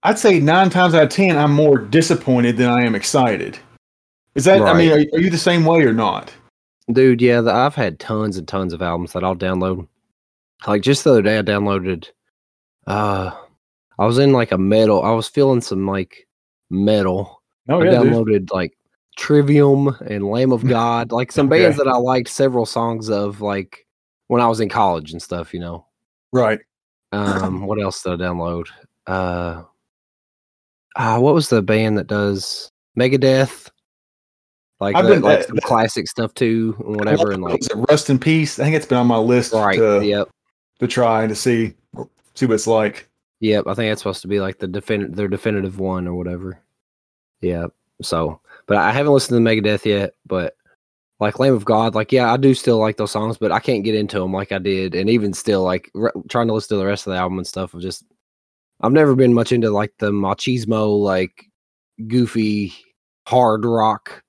I'd 0.04 0.19
say 0.19 0.39
nine 0.39 0.69
times 0.69 0.94
out 0.94 1.03
of 1.03 1.10
ten, 1.10 1.38
I'm 1.38 1.53
more 1.53 1.77
disappointed 1.77 2.58
than 2.58 2.70
I 2.70 2.84
am 2.84 2.94
excited. 2.94 3.58
Is 4.36 4.44
that? 4.46 4.62
I 4.62 4.74
mean, 4.74 4.91
are, 4.91 5.05
are 5.15 5.20
you 5.20 5.29
the 5.29 5.38
same 5.38 5.63
way 5.65 5.84
or 5.84 5.94
not? 5.94 6.34
Dude, 6.91 7.22
yeah, 7.22 7.39
the, 7.41 7.53
I've 7.53 7.75
had 7.75 8.00
tons 8.00 8.38
and 8.38 8.48
tons 8.48 8.74
of 8.74 8.82
albums 8.82 9.13
that 9.13 9.24
I'll 9.24 9.36
download. 9.36 9.88
Like 10.67 10.82
just 10.82 11.03
the 11.03 11.12
other 11.12 11.22
day, 11.22 11.38
I 11.39 11.41
downloaded. 11.41 12.10
Uh, 12.88 13.32
I 14.00 14.05
was 14.05 14.17
in 14.17 14.34
like 14.34 14.51
a 14.51 14.58
metal. 14.58 15.01
I 15.01 15.12
was 15.12 15.27
feeling 15.27 15.62
some 15.62 15.86
like 15.88 16.27
metal. 16.70 17.41
Oh 17.70 17.82
I 17.82 17.86
yeah, 17.86 17.91
dude. 18.01 18.12
downloaded 18.12 18.51
like 18.51 18.74
Trivium 19.18 19.88
and 20.06 20.25
Lamb 20.27 20.51
of 20.51 20.65
God, 20.68 21.12
like 21.12 21.32
some 21.32 21.48
Okay. 21.48 21.63
bands 21.63 21.77
that 21.77 21.88
I 21.88 21.98
liked 21.98 22.30
several 22.30 22.65
songs 22.65 23.10
of, 23.10 23.41
like 23.41 23.86
when 24.27 24.41
I 24.41 24.48
was 24.48 24.60
in 24.60 24.70
college 24.70 25.12
and 25.12 25.22
stuff. 25.22 25.53
You 25.53 25.60
know. 25.60 25.86
right. 26.32 26.60
Um, 27.13 27.65
what 27.65 27.82
else 27.82 28.01
did 28.03 28.13
I 28.13 28.15
download? 28.25 28.68
Uh, 29.06 29.63
uh, 30.96 31.20
what 31.20 31.34
was 31.34 31.50
the 31.50 31.62
band 31.62 31.98
that 31.98 32.08
does 32.08 32.72
Megadeth? 32.98 33.70
Like, 34.80 34.96
I've 34.96 35.06
the- 35.06 35.12
been- 35.15 35.22
like 35.22 35.39
uh, 35.39 35.44
some 35.44 35.58
classic 35.58 36.08
stuff 36.08 36.34
too, 36.34 36.75
and 36.80 36.96
whatever, 36.96 37.32
and 37.32 37.44
like 37.44 37.62
Rust 37.89 38.10
in 38.10 38.18
Peace. 38.18 38.60
I 38.60 38.63
think 38.63 38.75
it's 38.75 38.86
been 38.86 38.98
on 38.98 39.08
my 39.08 39.18
list 39.18 39.53
right, 39.53 39.77
to 39.77 40.01
yep, 40.06 40.30
to 40.80 40.88
try 40.88 41.22
and 41.24 41.30
to 41.30 41.36
see 41.36 41.74
see 42.34 42.46
what 42.46 42.56
it's 42.56 42.65
like. 42.68 43.10
yep. 43.41 43.68
I 43.68 43.74
think 43.74 43.91
that's 43.91 44.01
supposed 44.01 44.22
to 44.22 44.27
be 44.30 44.39
like 44.39 44.58
the 44.60 44.68
defin- 44.68 45.13
their 45.15 45.27
definitive 45.27 45.80
one 45.80 46.08
or 46.08 46.13
whatever. 46.15 46.60
Yeah. 47.41 47.68
So, 48.01 48.39
but 48.68 48.77
I 48.77 48.91
haven't 48.91 49.13
listened 49.13 49.44
to 49.44 49.50
Megadeth 49.50 49.86
yet. 49.86 50.13
But 50.25 50.56
like 51.20 51.39
Lamb 51.39 51.53
of 51.53 51.65
God, 51.65 51.96
like 51.96 52.12
yeah, 52.12 52.32
I 52.32 52.38
do 52.38 52.53
still 52.53 52.77
like 52.77 52.98
those 52.98 53.12
songs, 53.12 53.38
but 53.38 53.51
I 53.51 53.60
can't 53.60 53.84
get 53.84 53.96
into 53.96 54.20
them 54.20 54.34
like 54.34 54.51
I 54.51 54.60
did, 54.60 54.96
and 54.96 55.10
even 55.10 55.34
still, 55.34 55.63
like 55.63 55.89
re- 55.94 56.12
trying 56.30 56.48
to 56.48 56.53
listen 56.53 56.77
to 56.77 56.80
the 56.80 56.88
rest 56.88 57.08
of 57.08 57.12
the 57.12 57.20
album 57.20 57.38
and 57.38 57.48
stuff. 57.48 57.75
I've 57.75 57.82
just 57.82 58.03
I've 58.82 58.91
never 58.91 59.15
been 59.15 59.34
much 59.34 59.51
into 59.51 59.70
like 59.70 59.94
the 60.00 60.12
machismo, 60.12 61.00
like 61.00 61.46
goofy 62.08 62.74
hard 63.27 63.65
rock 63.65 64.24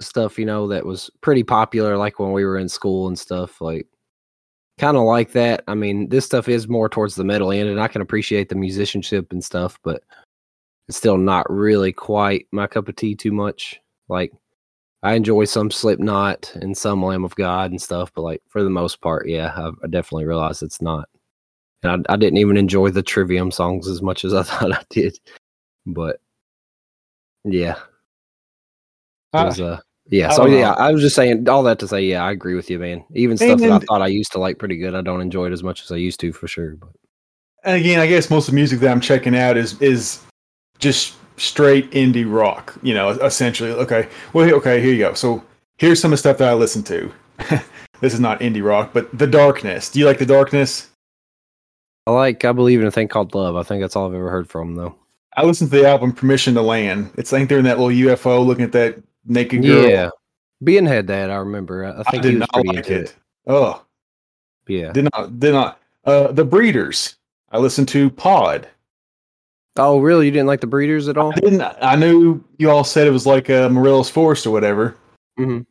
stuff, 0.00 0.38
you 0.38 0.46
know, 0.46 0.68
that 0.68 0.84
was 0.86 1.10
pretty 1.20 1.42
popular 1.42 1.96
like 1.96 2.18
when 2.18 2.32
we 2.32 2.44
were 2.44 2.58
in 2.58 2.68
school 2.68 3.08
and 3.08 3.18
stuff. 3.18 3.60
Like 3.60 3.86
kind 4.78 4.96
of 4.96 5.04
like 5.04 5.32
that. 5.32 5.64
I 5.68 5.74
mean, 5.74 6.08
this 6.08 6.24
stuff 6.24 6.48
is 6.48 6.68
more 6.68 6.88
towards 6.88 7.14
the 7.14 7.24
metal 7.24 7.52
end, 7.52 7.68
and 7.68 7.80
I 7.80 7.88
can 7.88 8.02
appreciate 8.02 8.48
the 8.48 8.54
musicianship 8.54 9.32
and 9.32 9.44
stuff, 9.44 9.78
but 9.82 10.02
it's 10.88 10.96
still 10.96 11.18
not 11.18 11.50
really 11.50 11.92
quite 11.92 12.46
my 12.52 12.66
cup 12.66 12.88
of 12.88 12.96
tea 12.96 13.14
too 13.14 13.32
much. 13.32 13.80
Like 14.08 14.32
I 15.02 15.14
enjoy 15.14 15.44
some 15.44 15.70
Slipknot 15.70 16.52
and 16.56 16.76
some 16.76 17.04
Lamb 17.04 17.24
of 17.24 17.34
God 17.36 17.70
and 17.70 17.80
stuff, 17.80 18.12
but 18.14 18.22
like 18.22 18.42
for 18.48 18.62
the 18.62 18.70
most 18.70 19.00
part, 19.00 19.28
yeah, 19.28 19.52
I, 19.54 19.68
I 19.84 19.86
definitely 19.88 20.26
realize 20.26 20.62
it's 20.62 20.82
not. 20.82 21.08
And 21.82 22.06
I, 22.08 22.14
I 22.14 22.16
didn't 22.16 22.38
even 22.38 22.56
enjoy 22.56 22.90
the 22.90 23.02
Trivium 23.02 23.50
songs 23.50 23.88
as 23.88 24.02
much 24.02 24.24
as 24.24 24.34
I 24.34 24.42
thought 24.44 24.72
I 24.72 24.82
did. 24.90 25.18
But 25.86 26.20
yeah, 27.44 27.76
it 29.32 29.44
was, 29.44 29.60
uh, 29.60 29.80
Yeah, 30.08 30.30
so 30.30 30.46
yeah. 30.46 30.72
I 30.72 30.92
was 30.92 31.02
just 31.02 31.16
saying 31.16 31.48
all 31.48 31.62
that 31.64 31.78
to 31.80 31.88
say, 31.88 32.02
yeah, 32.02 32.24
I 32.24 32.30
agree 32.32 32.54
with 32.54 32.70
you, 32.70 32.78
man. 32.78 33.04
Even 33.14 33.36
stuff 33.36 33.60
that 33.60 33.70
I 33.70 33.78
thought 33.80 34.02
I 34.02 34.08
used 34.08 34.32
to 34.32 34.38
like 34.38 34.58
pretty 34.58 34.76
good, 34.76 34.94
I 34.94 35.02
don't 35.02 35.20
enjoy 35.20 35.46
it 35.46 35.52
as 35.52 35.62
much 35.62 35.82
as 35.82 35.92
I 35.92 35.96
used 35.96 36.20
to 36.20 36.32
for 36.32 36.48
sure. 36.48 36.76
But 36.76 36.90
And 37.64 37.76
again, 37.76 38.00
I 38.00 38.06
guess 38.06 38.30
most 38.30 38.48
of 38.48 38.52
the 38.52 38.56
music 38.56 38.80
that 38.80 38.90
I'm 38.90 39.00
checking 39.00 39.36
out 39.36 39.56
is 39.56 39.80
is 39.80 40.22
just 40.78 41.14
straight 41.38 41.90
indie 41.90 42.30
rock. 42.30 42.76
You 42.82 42.94
know, 42.94 43.10
essentially. 43.10 43.70
Okay, 43.70 44.08
well, 44.32 44.48
okay, 44.54 44.80
here 44.80 44.92
you 44.92 44.98
go. 44.98 45.14
So 45.14 45.42
here's 45.78 46.00
some 46.00 46.08
of 46.12 46.14
the 46.14 46.18
stuff 46.18 46.38
that 46.38 46.48
I 46.48 46.54
listen 46.54 46.82
to. 46.84 47.12
this 48.00 48.14
is 48.14 48.20
not 48.20 48.40
indie 48.40 48.64
rock, 48.64 48.90
but 48.92 49.16
The 49.16 49.26
Darkness. 49.26 49.90
Do 49.90 49.98
you 49.98 50.06
like 50.06 50.18
The 50.18 50.26
Darkness? 50.26 50.88
I 52.06 52.12
like, 52.12 52.44
I 52.44 52.52
believe 52.52 52.80
in 52.80 52.86
a 52.86 52.90
thing 52.92 53.08
called 53.08 53.34
love. 53.34 53.56
I 53.56 53.62
think 53.64 53.82
that's 53.82 53.96
all 53.96 54.06
I've 54.08 54.14
ever 54.14 54.30
heard 54.30 54.48
from 54.48 54.74
them, 54.74 54.84
though. 54.84 54.94
I 55.36 55.44
listened 55.44 55.70
to 55.70 55.76
the 55.78 55.88
album 55.88 56.12
Permission 56.12 56.54
to 56.54 56.62
Land. 56.62 57.10
It's 57.18 57.32
like 57.32 57.48
they're 57.48 57.58
in 57.58 57.64
that 57.64 57.78
little 57.78 57.94
UFO 58.14 58.46
looking 58.46 58.64
at 58.64 58.72
that 58.72 59.02
naked 59.26 59.62
girl. 59.62 59.86
Yeah, 59.88 60.10
being 60.64 60.86
had 60.86 61.08
that, 61.08 61.30
I 61.30 61.34
remember. 61.36 61.84
I, 61.84 61.90
I 61.90 62.00
I 62.00 62.02
think 62.04 62.24
he 62.24 62.30
did 62.30 62.38
not 62.38 62.66
like 62.66 62.78
it. 62.78 62.90
it. 62.90 63.16
Oh, 63.46 63.84
Yeah. 64.66 64.92
did 64.92 65.08
not 65.12 65.38
did 65.38 65.52
not. 65.52 65.80
Uh, 66.04 66.32
the 66.32 66.44
Breeders. 66.44 67.16
I 67.50 67.58
listened 67.58 67.88
to 67.88 68.08
Pod. 68.08 68.68
Oh, 69.78 69.98
really? 70.00 70.26
You 70.26 70.32
didn't 70.32 70.46
like 70.46 70.60
the 70.60 70.66
Breeders 70.66 71.08
at 71.08 71.16
all? 71.18 71.32
I 71.36 71.40
didn't. 71.40 71.60
I 71.82 71.96
knew 71.96 72.42
you 72.58 72.70
all 72.70 72.84
said 72.84 73.06
it 73.06 73.10
was 73.10 73.26
like 73.26 73.50
uh, 73.50 73.68
Morelos 73.68 74.08
Forest 74.10 74.46
or 74.46 74.50
whatever. 74.50 74.96
Mhm. 75.38 75.66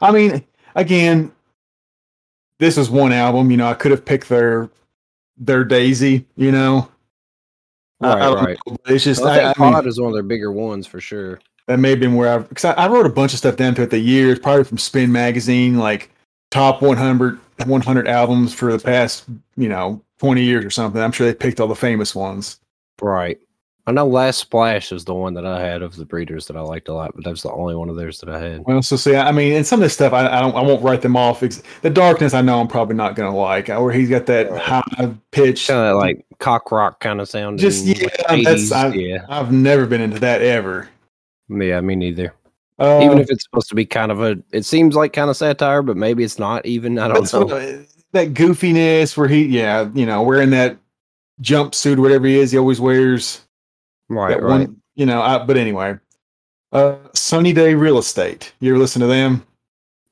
I 0.00 0.12
mean, 0.12 0.44
again, 0.76 1.32
this 2.58 2.78
is 2.78 2.88
one 2.90 3.12
album. 3.12 3.50
You 3.50 3.56
know, 3.56 3.66
I 3.68 3.74
could 3.74 3.90
have 3.90 4.04
picked 4.04 4.28
their 4.28 4.70
their 5.36 5.64
Daisy. 5.64 6.24
You 6.36 6.52
know, 6.52 6.88
Right, 8.00 8.16
I 8.22 8.26
don't 8.26 8.44
right. 8.44 8.58
know, 8.66 8.76
it's 8.86 9.02
just 9.04 9.22
I 9.22 9.50
I, 9.50 9.52
think 9.54 9.60
I 9.60 9.80
mean, 9.80 9.88
is 9.88 10.00
one 10.00 10.08
of 10.10 10.14
their 10.14 10.22
bigger 10.22 10.52
ones 10.52 10.86
for 10.86 11.00
sure. 11.00 11.40
that 11.66 11.78
may 11.80 11.90
have 11.90 12.00
been 12.00 12.14
where 12.14 12.32
I 12.34 12.38
because 12.38 12.64
I, 12.64 12.72
I 12.74 12.88
wrote 12.88 13.06
a 13.06 13.10
bunch 13.10 13.32
of 13.32 13.38
stuff 13.38 13.56
down 13.56 13.74
throughout 13.74 13.90
the 13.90 13.98
years, 13.98 14.38
probably 14.38 14.62
from 14.64 14.78
Spin 14.78 15.10
Magazine, 15.10 15.78
like 15.78 16.10
top 16.52 16.80
100, 16.80 17.38
100 17.66 18.06
albums 18.08 18.54
for 18.54 18.70
the 18.72 18.78
past 18.78 19.24
you 19.56 19.68
know 19.68 20.00
twenty 20.20 20.44
years 20.44 20.64
or 20.64 20.70
something. 20.70 21.02
I'm 21.02 21.10
sure 21.12 21.26
they 21.26 21.34
picked 21.34 21.58
all 21.58 21.66
the 21.66 21.74
famous 21.74 22.14
ones. 22.14 22.60
Right. 23.02 23.38
I 23.88 23.90
know 23.90 24.06
Last 24.06 24.36
Splash 24.36 24.92
is 24.92 25.06
the 25.06 25.14
one 25.14 25.32
that 25.32 25.46
I 25.46 25.60
had 25.64 25.80
of 25.80 25.96
the 25.96 26.04
Breeders 26.04 26.46
that 26.48 26.58
I 26.58 26.60
liked 26.60 26.88
a 26.88 26.92
lot, 26.92 27.12
but 27.14 27.24
that's 27.24 27.40
the 27.40 27.50
only 27.50 27.74
one 27.74 27.88
of 27.88 27.96
theirs 27.96 28.18
that 28.20 28.28
I 28.28 28.38
had. 28.38 28.62
Well, 28.66 28.82
so 28.82 28.96
see, 28.96 29.16
I 29.16 29.32
mean, 29.32 29.54
and 29.54 29.66
some 29.66 29.80
of 29.80 29.84
this 29.84 29.94
stuff, 29.94 30.12
I, 30.12 30.26
I 30.26 30.40
don't, 30.42 30.54
I 30.54 30.60
won't 30.60 30.82
write 30.82 31.00
them 31.00 31.16
off. 31.16 31.40
The 31.40 31.88
darkness, 31.88 32.34
I 32.34 32.42
know 32.42 32.60
I'm 32.60 32.68
probably 32.68 32.96
not 32.96 33.16
gonna 33.16 33.34
like, 33.34 33.70
or 33.70 33.90
he's 33.90 34.10
got 34.10 34.26
that 34.26 34.50
high 34.58 35.10
pitch. 35.30 35.68
Kind 35.68 35.88
of 35.88 35.96
like 35.96 36.22
cock 36.38 36.70
rock 36.70 37.00
kind 37.00 37.18
of 37.18 37.30
sound. 37.30 37.60
Just, 37.60 37.86
yeah, 37.86 38.04
like, 38.28 38.44
that's- 38.44 38.70
80s, 38.70 38.72
I- 38.72 38.94
yeah. 38.94 39.24
I've 39.30 39.52
never 39.52 39.86
been 39.86 40.02
into 40.02 40.18
that 40.18 40.42
ever. 40.42 40.90
Yeah, 41.48 41.80
me 41.80 41.96
neither. 41.96 42.34
Uh, 42.78 43.00
even 43.02 43.18
if 43.18 43.30
it's 43.30 43.44
supposed 43.44 43.70
to 43.70 43.74
be 43.74 43.86
kind 43.86 44.12
of 44.12 44.20
a, 44.20 44.36
it 44.52 44.66
seems 44.66 44.96
like 44.96 45.14
kind 45.14 45.30
of 45.30 45.36
satire, 45.38 45.80
but 45.80 45.96
maybe 45.96 46.24
it's 46.24 46.38
not 46.38 46.66
even. 46.66 46.98
I 46.98 47.08
don't 47.08 47.32
know. 47.32 47.48
uh, 47.56 47.78
that 48.12 48.34
goofiness 48.34 49.16
where 49.16 49.28
he, 49.28 49.44
yeah, 49.46 49.88
you 49.94 50.04
know, 50.04 50.22
wearing 50.22 50.50
that 50.50 50.76
jumpsuit, 51.42 51.98
whatever 51.98 52.26
he 52.26 52.38
is, 52.38 52.52
he 52.52 52.58
always 52.58 52.80
wears. 52.82 53.40
Right, 54.08 54.30
that 54.30 54.42
right. 54.42 54.68
one, 54.68 54.80
you 54.94 55.06
know. 55.06 55.22
I, 55.22 55.44
but 55.44 55.56
anyway, 55.56 55.96
uh, 56.72 56.96
Sunny 57.14 57.52
Day 57.52 57.74
Real 57.74 57.98
Estate. 57.98 58.52
You 58.60 58.70
ever 58.72 58.78
listen 58.78 59.00
to 59.00 59.06
them? 59.06 59.46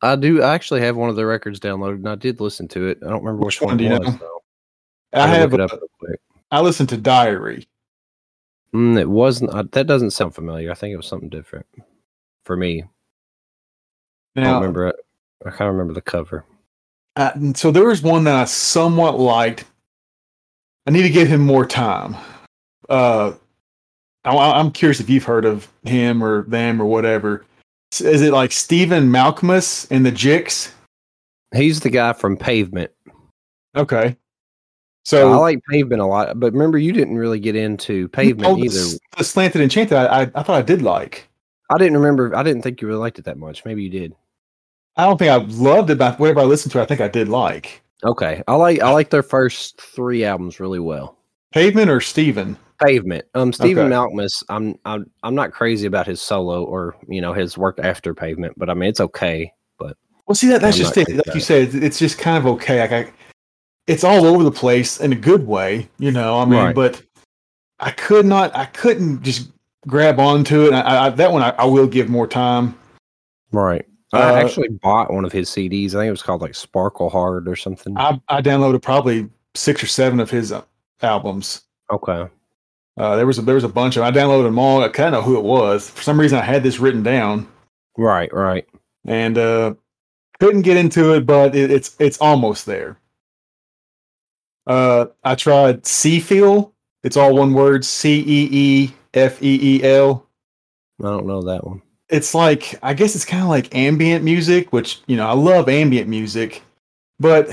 I 0.03 0.17
do. 0.17 0.43
I 0.43 0.55
actually 0.55 0.81
have 0.83 0.97
one 0.97 1.11
of 1.11 1.17
their 1.17 1.27
records 1.27 1.59
downloaded, 1.59 1.97
and 1.97 2.09
I 2.09 2.15
did 2.15 2.41
listen 2.41 2.69
to 2.69 2.87
it. 2.89 2.99
I 3.03 3.09
don't 3.09 3.25
remember 3.25 3.45
Which 3.45 3.61
which, 3.61 3.67
one 3.67 3.71
one 3.73 3.79
do 3.79 3.85
it 3.85 3.93
you 3.93 3.99
was. 3.99 4.09
know? 4.09 4.19
though. 4.19 5.21
I 5.21 5.27
have. 5.27 5.53
look 5.53 5.61
it 5.61 5.73
up 5.73 5.81
real. 6.01 6.17
I 6.51 6.61
listened 6.61 6.89
to 6.91 6.97
Diary. 6.97 7.67
Mm, 8.75 8.99
it 9.01 9.09
wasn't. 9.09 9.51
Uh, 9.51 9.65
that 9.73 9.87
doesn't 9.87 10.11
sound 10.11 10.35
familiar. 10.35 10.71
I 10.71 10.75
think 10.75 10.93
it 10.93 10.97
was 10.97 11.07
something 11.07 11.29
different 11.29 11.67
for 12.45 12.57
me. 12.57 12.85
I 14.37 14.43
don't 14.43 14.61
remember 14.61 14.89
it. 14.89 14.97
I 15.45 15.51
can't 15.51 15.73
remember 15.73 15.95
the 15.95 16.03
cover. 16.03 16.45
Uh, 17.17 17.31
and 17.35 17.57
so 17.57 17.71
there 17.71 17.87
was 17.87 18.03
one 18.03 18.25
that 18.25 18.37
I 18.37 18.45
somewhat 18.45 19.19
liked. 19.19 19.65
I 20.87 20.91
need 20.91 21.03
to 21.03 21.11
give 21.11 21.29
him 21.29 21.41
more 21.41 21.67
time. 21.67 22.15
Uh, 22.89 23.33
I, 24.27 24.59
I'm 24.59 24.71
curious 24.71 25.01
if 25.01 25.09
you've 25.09 25.25
heard 25.25 25.45
of 25.45 25.69
him 25.85 26.23
or 26.23 26.43
them 26.43 26.81
or 26.81 26.87
whatever. 26.87 27.45
Is 27.93 28.23
it 28.23 28.33
like 28.33 28.53
Stephen 28.53 29.09
Malkmus 29.09 29.87
and 29.91 30.05
the 30.05 30.11
Jicks? 30.13 30.73
He's 31.55 31.81
the 31.81 31.91
guy 31.91 32.13
from 32.13 32.37
Pavement. 32.37 32.91
Okay. 33.77 34.17
So 35.05 35.33
I 35.33 35.37
like 35.37 35.61
Pavement 35.71 36.03
a 36.03 36.07
lot, 36.07 36.41
but 36.41 36.53
remember 36.53 36.79
you 36.79 36.93
didn't 36.93 37.17
really 37.17 37.39
get 37.39 37.55
into 37.55 38.09
Pavement 38.09 38.49
oh, 38.49 38.59
either. 38.59 38.81
s- 38.81 38.99
the 39.17 39.23
Slanted 39.23 39.63
Enchanted, 39.63 39.97
I, 39.97 40.07
I, 40.07 40.21
I 40.23 40.43
thought 40.43 40.51
I 40.51 40.63
did 40.63 40.83
like. 40.83 41.29
I 41.71 41.79
didn't 41.79 41.97
remember. 41.97 42.35
I 42.35 42.43
didn't 42.43 42.63
think 42.63 42.81
you 42.81 42.89
really 42.89 43.01
liked 43.01 43.19
it 43.21 43.25
that 43.27 43.39
much. 43.39 43.65
Maybe 43.65 43.85
you 43.85 43.89
did. 43.89 44.17
I 44.97 45.05
don't 45.05 45.17
think 45.17 45.31
I 45.31 45.37
loved 45.37 45.91
it, 45.91 45.99
but 45.99 46.19
whatever 46.19 46.41
I 46.41 46.45
listened 46.45 46.73
to, 46.73 46.81
I 46.81 46.87
think 46.87 47.01
I 47.01 47.09
did 47.09 47.29
like. 47.29 47.83
Okay, 48.03 48.43
I 48.49 48.55
like 48.55 48.81
I 48.81 48.91
like 48.91 49.11
their 49.11 49.23
first 49.23 49.81
three 49.81 50.25
albums 50.25 50.59
really 50.59 50.81
well. 50.81 51.17
Pavement 51.53 51.89
or 51.89 52.01
Steven? 52.01 52.57
Pavement. 52.79 53.25
Um, 53.35 53.53
Stephen 53.53 53.93
Okay. 53.93 53.95
Malkmus. 53.95 54.43
I'm 54.49 54.75
I'm 54.85 55.11
I'm 55.23 55.35
not 55.35 55.53
crazy 55.53 55.87
about 55.87 56.07
his 56.07 56.21
solo 56.21 56.65
or 56.65 56.97
you 57.09 57.21
know 57.21 57.33
his 57.33 57.57
work 57.59 57.79
after 57.83 58.15
Pavement, 58.15 58.55
but 58.57 58.71
I 58.71 58.75
mean 58.75 58.89
it's 58.89 59.01
okay. 59.01 59.53
But 59.79 59.97
Well, 60.27 60.35
see 60.35 60.49
that 60.49 60.61
that's 60.61 60.77
I'm 60.77 60.83
just 60.85 60.97
it. 60.97 61.09
Like 61.27 61.35
you 61.35 61.41
said, 61.41 61.75
it's, 61.75 61.99
just 61.99 62.19
kind 62.19 62.37
of 62.39 62.47
okay. 62.55 62.81
Like 62.81 62.93
I, 62.93 63.13
it's 63.87 64.05
all 64.05 64.25
over 64.27 64.43
the 64.45 64.51
place 64.51 65.01
in 65.01 65.13
a 65.13 65.17
good 65.17 65.47
way, 65.47 65.89
you 65.99 66.11
know. 66.11 66.39
I 66.41 66.45
mean, 66.45 66.59
Right. 66.65 66.75
but 66.75 67.03
I 67.79 67.91
could 67.93 68.27
not, 68.27 68.57
I 68.57 68.65
couldn't 68.67 69.23
just 69.23 69.51
grab 69.87 70.19
onto 70.19 70.65
it. 70.67 70.73
I, 70.73 71.07
I, 71.07 71.11
that 71.11 71.31
one, 71.31 71.43
I, 71.43 71.51
I 71.51 71.65
will 71.67 71.87
give 71.87 72.09
more 72.09 72.27
time. 72.27 72.77
right, 73.53 73.85
Uh, 74.13 74.17
I 74.19 74.41
actually 74.41 74.71
bought 74.83 75.13
one 75.13 75.25
of 75.25 75.31
his 75.31 75.49
CDs. 75.51 75.91
I 75.91 75.99
think 76.01 76.09
it 76.09 76.11
was 76.11 76.23
called 76.23 76.41
like 76.43 76.55
Sparkle 76.57 77.11
Hard 77.11 77.47
or 77.49 77.55
something. 77.55 77.97
I, 77.97 78.19
I 78.29 78.43
downloaded 78.43 78.83
probably 78.83 79.29
six 79.55 79.83
or 79.83 79.87
seven 79.87 80.19
of 80.21 80.31
his 80.31 80.51
uh, 80.53 80.63
albums. 81.03 81.63
okay, 81.93 82.27
Uh, 82.97 83.17
there 83.17 83.27
was 83.27 83.39
a, 83.39 83.43
there 83.43 83.55
was 83.55 83.65
a 83.65 83.69
bunch 83.69 83.97
of. 83.97 84.03
I 84.03 84.11
downloaded 84.11 84.45
them 84.45 84.59
all. 84.59 84.83
I 84.83 84.89
kind 84.89 85.15
of 85.15 85.21
know 85.21 85.23
who 85.23 85.39
it 85.39 85.45
was. 85.45 85.91
For 85.91 86.03
some 86.03 86.19
reason, 86.19 86.39
I 86.39 86.43
had 86.43 86.63
this 86.63 86.79
written 86.79 87.03
down 87.03 87.47
right, 87.99 88.33
right. 88.33 88.67
and 89.05 89.37
uh, 89.37 89.75
couldn't 90.41 90.63
get 90.63 90.77
into 90.77 91.15
it, 91.15 91.27
but 91.27 91.55
it, 91.55 91.71
it's 91.71 91.95
it's 91.99 92.19
almost 92.19 92.65
there. 92.65 92.99
Uh, 94.67 95.07
I 95.25 95.35
tried 95.35 95.83
Seefeel. 95.83 96.73
It's 97.03 97.17
all 97.17 97.35
one 97.37 97.53
word: 97.53 97.85
C 97.85 98.21
E 98.27 98.49
E 98.51 98.95
F 99.15 99.43
E 99.43 99.77
E 99.77 99.85
L. 99.85 100.27
I 101.01 101.05
don't 101.05 101.27
know 101.27 101.43
that 101.43 101.67
one. 101.67 101.83
It's 102.09 102.35
like 102.35 102.79
I 102.83 102.95
guess 102.95 103.15
it's 103.15 103.25
kind 103.25 103.43
of 103.43 103.49
like 103.51 103.75
ambient 103.75 104.25
music, 104.25 104.73
which 104.73 105.01
you 105.07 105.17
know 105.17 105.29
I 105.29 105.35
love 105.35 105.69
ambient 105.69 106.09
music, 106.09 106.63
but 107.21 107.51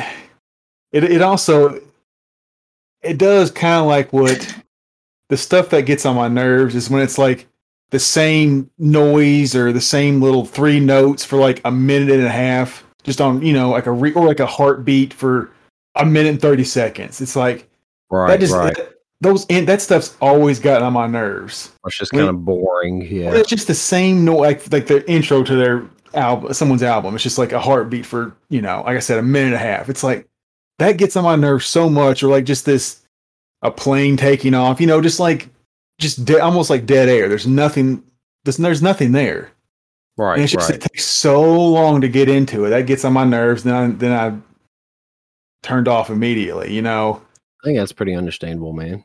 it 0.93 1.03
it 1.03 1.21
also 1.21 1.81
it 3.01 3.17
does 3.17 3.51
kind 3.51 3.81
of 3.81 3.87
like 3.87 4.13
what 4.13 4.55
the 5.33 5.37
stuff 5.37 5.69
that 5.71 5.87
gets 5.87 6.05
on 6.05 6.15
my 6.15 6.27
nerves 6.27 6.75
is 6.75 6.91
when 6.91 7.01
it's 7.01 7.17
like 7.17 7.47
the 7.89 7.97
same 7.97 8.69
noise 8.77 9.55
or 9.55 9.71
the 9.73 9.81
same 9.81 10.21
little 10.21 10.45
three 10.45 10.79
notes 10.79 11.25
for 11.25 11.37
like 11.37 11.59
a 11.65 11.71
minute 11.71 12.11
and 12.11 12.23
a 12.23 12.29
half, 12.29 12.83
just 13.01 13.19
on 13.19 13.41
you 13.41 13.51
know 13.51 13.71
like 13.71 13.87
a 13.87 13.91
re- 13.91 14.13
or 14.13 14.27
like 14.27 14.39
a 14.39 14.45
heartbeat 14.45 15.11
for 15.11 15.49
a 15.95 16.05
minute 16.05 16.29
and 16.29 16.39
thirty 16.41 16.63
seconds. 16.63 17.19
It's 17.19 17.35
like 17.35 17.67
Right, 18.11 18.27
that 18.27 18.39
just 18.39 18.53
right. 18.53 18.75
that- 18.75 18.89
those 19.21 19.47
and 19.49 19.65
that 19.67 19.81
stuff's 19.81 20.15
always 20.21 20.59
gotten 20.59 20.85
on 20.85 20.93
my 20.93 21.07
nerves. 21.07 21.71
It's 21.87 21.97
just 21.97 22.13
when- 22.13 22.25
kind 22.25 22.29
of 22.29 22.45
boring. 22.45 23.01
Yeah. 23.09 23.33
It's 23.33 23.49
just 23.49 23.65
the 23.65 23.73
same 23.73 24.23
noise, 24.23 24.39
like 24.39 24.71
like 24.71 24.85
the 24.87 25.09
intro 25.09 25.41
to 25.43 25.55
their 25.55 25.83
album, 26.13 26.53
someone's 26.53 26.83
album. 26.83 27.15
It's 27.15 27.23
just 27.23 27.39
like 27.39 27.53
a 27.53 27.59
heartbeat 27.59 28.05
for 28.05 28.35
you 28.49 28.61
know, 28.61 28.83
like 28.85 28.97
I 28.97 28.99
said, 28.99 29.17
a 29.17 29.23
minute 29.23 29.47
and 29.47 29.55
a 29.55 29.59
half. 29.59 29.89
It's 29.89 30.03
like 30.03 30.27
that 30.77 30.97
gets 30.97 31.15
on 31.15 31.23
my 31.23 31.35
nerves 31.35 31.65
so 31.65 31.89
much, 31.89 32.21
or 32.21 32.27
like 32.27 32.45
just 32.45 32.65
this 32.65 32.99
a 33.63 33.71
plane 33.71 34.15
taking 34.15 34.53
off. 34.53 34.79
You 34.79 34.87
know, 34.87 35.01
just 35.01 35.19
like 35.19 35.49
just 35.99 36.23
de- 36.25 36.39
almost 36.39 36.69
like 36.69 36.85
dead 36.85 37.09
air. 37.09 37.27
There's 37.27 37.47
nothing. 37.47 38.03
There's, 38.43 38.57
there's 38.57 38.81
nothing 38.81 39.11
there. 39.13 39.49
Right, 40.15 40.35
And 40.35 40.43
it's 40.43 40.53
just 40.53 40.69
right. 40.69 40.77
it 40.77 40.81
takes 40.81 41.05
so 41.05 41.41
long 41.41 42.01
to 42.01 42.07
get 42.07 42.29
into 42.29 42.65
it. 42.65 42.69
That 42.69 42.85
gets 42.85 43.03
on 43.03 43.13
my 43.13 43.23
nerves. 43.23 43.63
Then 43.63 43.73
I, 43.73 43.87
then 43.87 44.11
I 44.11 44.37
turned 45.63 45.87
off 45.87 46.11
immediately. 46.11 46.71
You 46.71 46.83
know. 46.83 47.21
I 47.63 47.65
think 47.65 47.79
that's 47.79 47.93
pretty 47.93 48.13
understandable, 48.13 48.73
man. 48.73 49.03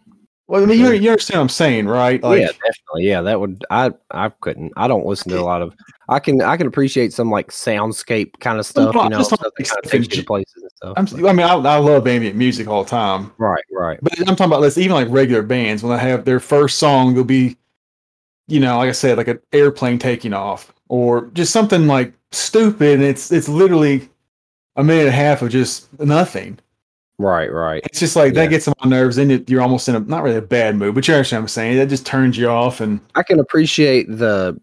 Well, 0.49 0.62
I 0.62 0.67
mean, 0.67 0.81
you, 0.81 0.93
you 0.93 1.11
understand 1.11 1.38
what 1.38 1.43
I'm 1.43 1.49
saying, 1.50 1.87
right? 1.88 2.21
Oh, 2.23 2.31
like, 2.31 2.40
yeah, 2.40 2.47
definitely. 2.47 3.05
Yeah, 3.05 3.21
that 3.21 3.38
would 3.38 3.67
I 3.69 3.90
I 4.11 4.31
couldn't. 4.31 4.73
I 4.76 4.88
don't 4.88 5.05
listen 5.05 5.31
to 5.33 5.38
a 5.38 5.43
lot 5.43 5.61
of. 5.61 5.75
I 6.09 6.21
can 6.21 6.40
I 6.40 6.57
can 6.57 6.67
appreciate 6.67 7.12
some 7.12 7.31
like 7.31 7.50
soundscape 7.50 8.40
kind 8.40 8.59
of 8.59 8.64
stuff. 8.64 8.95
no, 8.95 9.05
You 9.05 9.11
know, 9.11 9.23
stuff 9.23 9.40
that 9.40 9.52
kind 9.55 9.85
of 9.85 9.90
takes 9.90 10.09
you 10.09 10.23
to 10.23 10.26
places 10.26 10.62
and 10.62 10.71
stuff. 10.73 10.95
I'm, 10.97 11.26
I 11.26 11.33
mean, 11.35 11.47
I, 11.47 11.52
I 11.52 11.76
love 11.76 12.07
ambient 12.07 12.35
music 12.35 12.67
all 12.67 12.83
the 12.83 12.88
time. 12.88 13.31
right, 13.37 13.62
right. 13.73 13.99
But 14.00 14.19
I'm 14.21 14.37
talking 14.37 14.47
about 14.47 14.61
this, 14.62 14.78
even 14.78 14.95
like 14.95 15.09
regular 15.11 15.43
bands, 15.43 15.83
when 15.83 15.95
they 15.95 16.02
have 16.02 16.25
their 16.25 16.40
first 16.40 16.78
song, 16.78 17.14
they'll 17.14 17.25
be, 17.25 17.59
you 18.47 18.59
know, 18.59 18.78
like 18.78 18.88
I 18.88 18.93
said, 18.93 19.19
like 19.19 19.28
an 19.28 19.40
airplane 19.52 19.99
taking 19.99 20.33
off, 20.33 20.73
or 20.88 21.26
just 21.35 21.52
something 21.52 21.87
like 21.87 22.14
stupid, 22.33 22.95
and 22.95 23.02
it's 23.02 23.31
it's 23.31 23.50
literally 23.50 24.09
a 24.76 24.83
minute 24.83 25.00
and 25.00 25.09
a 25.09 25.12
half 25.12 25.43
of 25.43 25.50
just 25.50 25.93
nothing. 26.00 26.59
Right, 27.19 27.53
right. 27.53 27.83
It's 27.85 27.99
just 27.99 28.15
like 28.15 28.35
Yeah. 28.35 28.43
that 28.43 28.51
gets 28.51 28.69
on 28.69 28.75
my 28.85 28.89
nerves, 28.89 29.19
and 29.19 29.33
it, 29.33 29.51
you're 29.51 29.61
almost 29.61 29.89
in 29.89 29.97
a 29.97 30.01
not 30.01 30.23
really 30.23 30.37
a 30.37 30.43
bad 30.43 30.77
mood, 30.77 30.95
but 30.95 31.09
you 31.09 31.15
understand 31.15 31.41
what 31.41 31.45
I'm 31.45 31.49
saying. 31.49 31.77
That 31.77 31.89
just 31.89 32.07
turns 32.07 32.39
you 32.39 32.49
off, 32.49 32.81
and 32.81 33.01
I 33.17 33.23
can 33.25 33.41
appreciate 33.41 34.07
the 34.09 34.61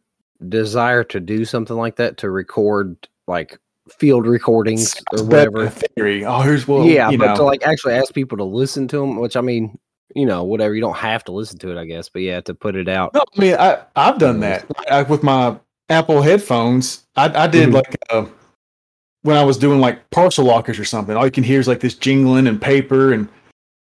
desire 0.48 1.04
to 1.06 1.20
do 1.20 1.44
something 1.46 1.76
like 1.76 1.98
that 1.98 2.18
to 2.18 2.30
record 2.30 2.96
like 3.28 3.60
field 3.90 4.26
recordings 4.26 4.96
or 5.12 5.24
whatever. 5.26 5.70
theory. 5.70 6.24
Oh, 6.26 6.40
here's 6.42 6.66
well, 6.68 6.86
yeah, 6.86 7.10
you 7.10 7.18
but 7.18 7.28
know, 7.28 7.36
to 7.36 7.44
like 7.44 7.64
actually 7.64 7.94
ask 7.94 8.14
people 8.14 8.38
to 8.38 8.44
listen 8.46 8.88
to 8.88 9.00
them, 9.00 9.18
which 9.18 9.36
I 9.36 9.42
mean, 9.42 9.78
you 10.16 10.26
know, 10.26 10.44
whatever. 10.46 10.74
You 10.74 10.82
don't 10.82 10.96
have 10.96 11.26
to 11.26 11.34
listen 11.34 11.60
to 11.60 11.72
it, 11.72 11.78
I 11.78 11.84
guess, 11.86 12.08
but 12.08 12.22
yeah, 12.22 12.40
to 12.42 12.54
put 12.54 12.78
it 12.78 12.88
out. 12.88 13.14
No, 13.14 13.24
I 13.36 13.42
mean, 13.42 13.56
I 13.56 13.80
I've 13.98 14.18
done 14.18 14.40
that 14.40 14.66
I, 14.90 15.02
with 15.04 15.24
my 15.24 15.58
Apple 15.90 16.22
headphones. 16.22 17.06
I 17.18 17.26
I 17.44 17.48
did 17.48 17.70
Mhm. 17.70 17.74
like 17.74 17.98
uh, 18.10 18.26
when 19.26 19.38
I 19.38 19.44
was 19.44 19.58
doing 19.58 19.82
like 19.82 20.08
parcel 20.12 20.46
lockers 20.46 20.78
or 20.78 20.86
something. 20.86 21.18
All 21.18 21.26
you 21.26 21.32
can 21.32 21.44
hear 21.44 21.60
is 21.60 21.68
like 21.68 21.80
this 21.80 21.96
jingling 21.96 22.46
and 22.46 22.62
paper, 22.62 23.12
and 23.12 23.28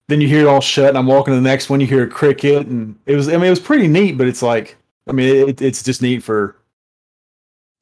then 0.08 0.20
you 0.22 0.28
hear 0.28 0.42
it 0.42 0.48
all 0.48 0.60
shut. 0.60 0.90
And 0.90 0.98
I'm 0.98 1.06
walking 1.06 1.34
to 1.34 1.36
the 1.36 1.42
next 1.42 1.70
one, 1.70 1.80
you 1.80 1.86
hear 1.86 2.04
a 2.04 2.08
cricket, 2.08 2.66
and 2.66 2.98
it 3.06 3.16
was 3.16 3.30
I 3.30 3.34
mean 3.34 3.44
it 3.44 3.52
was 3.52 3.60
pretty 3.60 3.88
neat. 3.88 4.18
But 4.18 4.28
it's 4.28 4.42
like 4.42 4.76
I 5.08 5.12
mean 5.12 5.50
it, 5.50 5.62
it's 5.62 5.84
just 5.84 6.02
neat 6.02 6.24
for 6.24 6.56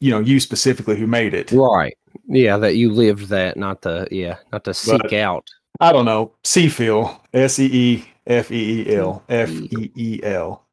you 0.01 0.11
know 0.11 0.19
you 0.19 0.41
specifically 0.41 0.97
who 0.97 1.07
made 1.07 1.33
it. 1.33 1.51
Right. 1.53 1.97
Yeah, 2.27 2.57
that 2.57 2.75
you 2.75 2.91
lived 2.91 3.29
that, 3.29 3.55
not 3.55 3.81
to 3.83 4.07
yeah, 4.11 4.35
not 4.51 4.65
to 4.65 4.73
seek 4.73 5.01
But- 5.01 5.13
out. 5.13 5.47
I 5.79 5.93
don't 5.93 6.05
know. 6.05 6.33
Seefeel. 6.43 7.17
S 7.33 7.59
E 7.59 7.65
E 7.65 8.05
F 8.25 8.51
E 8.51 8.81
E 8.81 8.95
L. 8.95 9.23
F 9.29 9.51
E 9.51 9.91
E 9.95 10.19
L. 10.23 10.65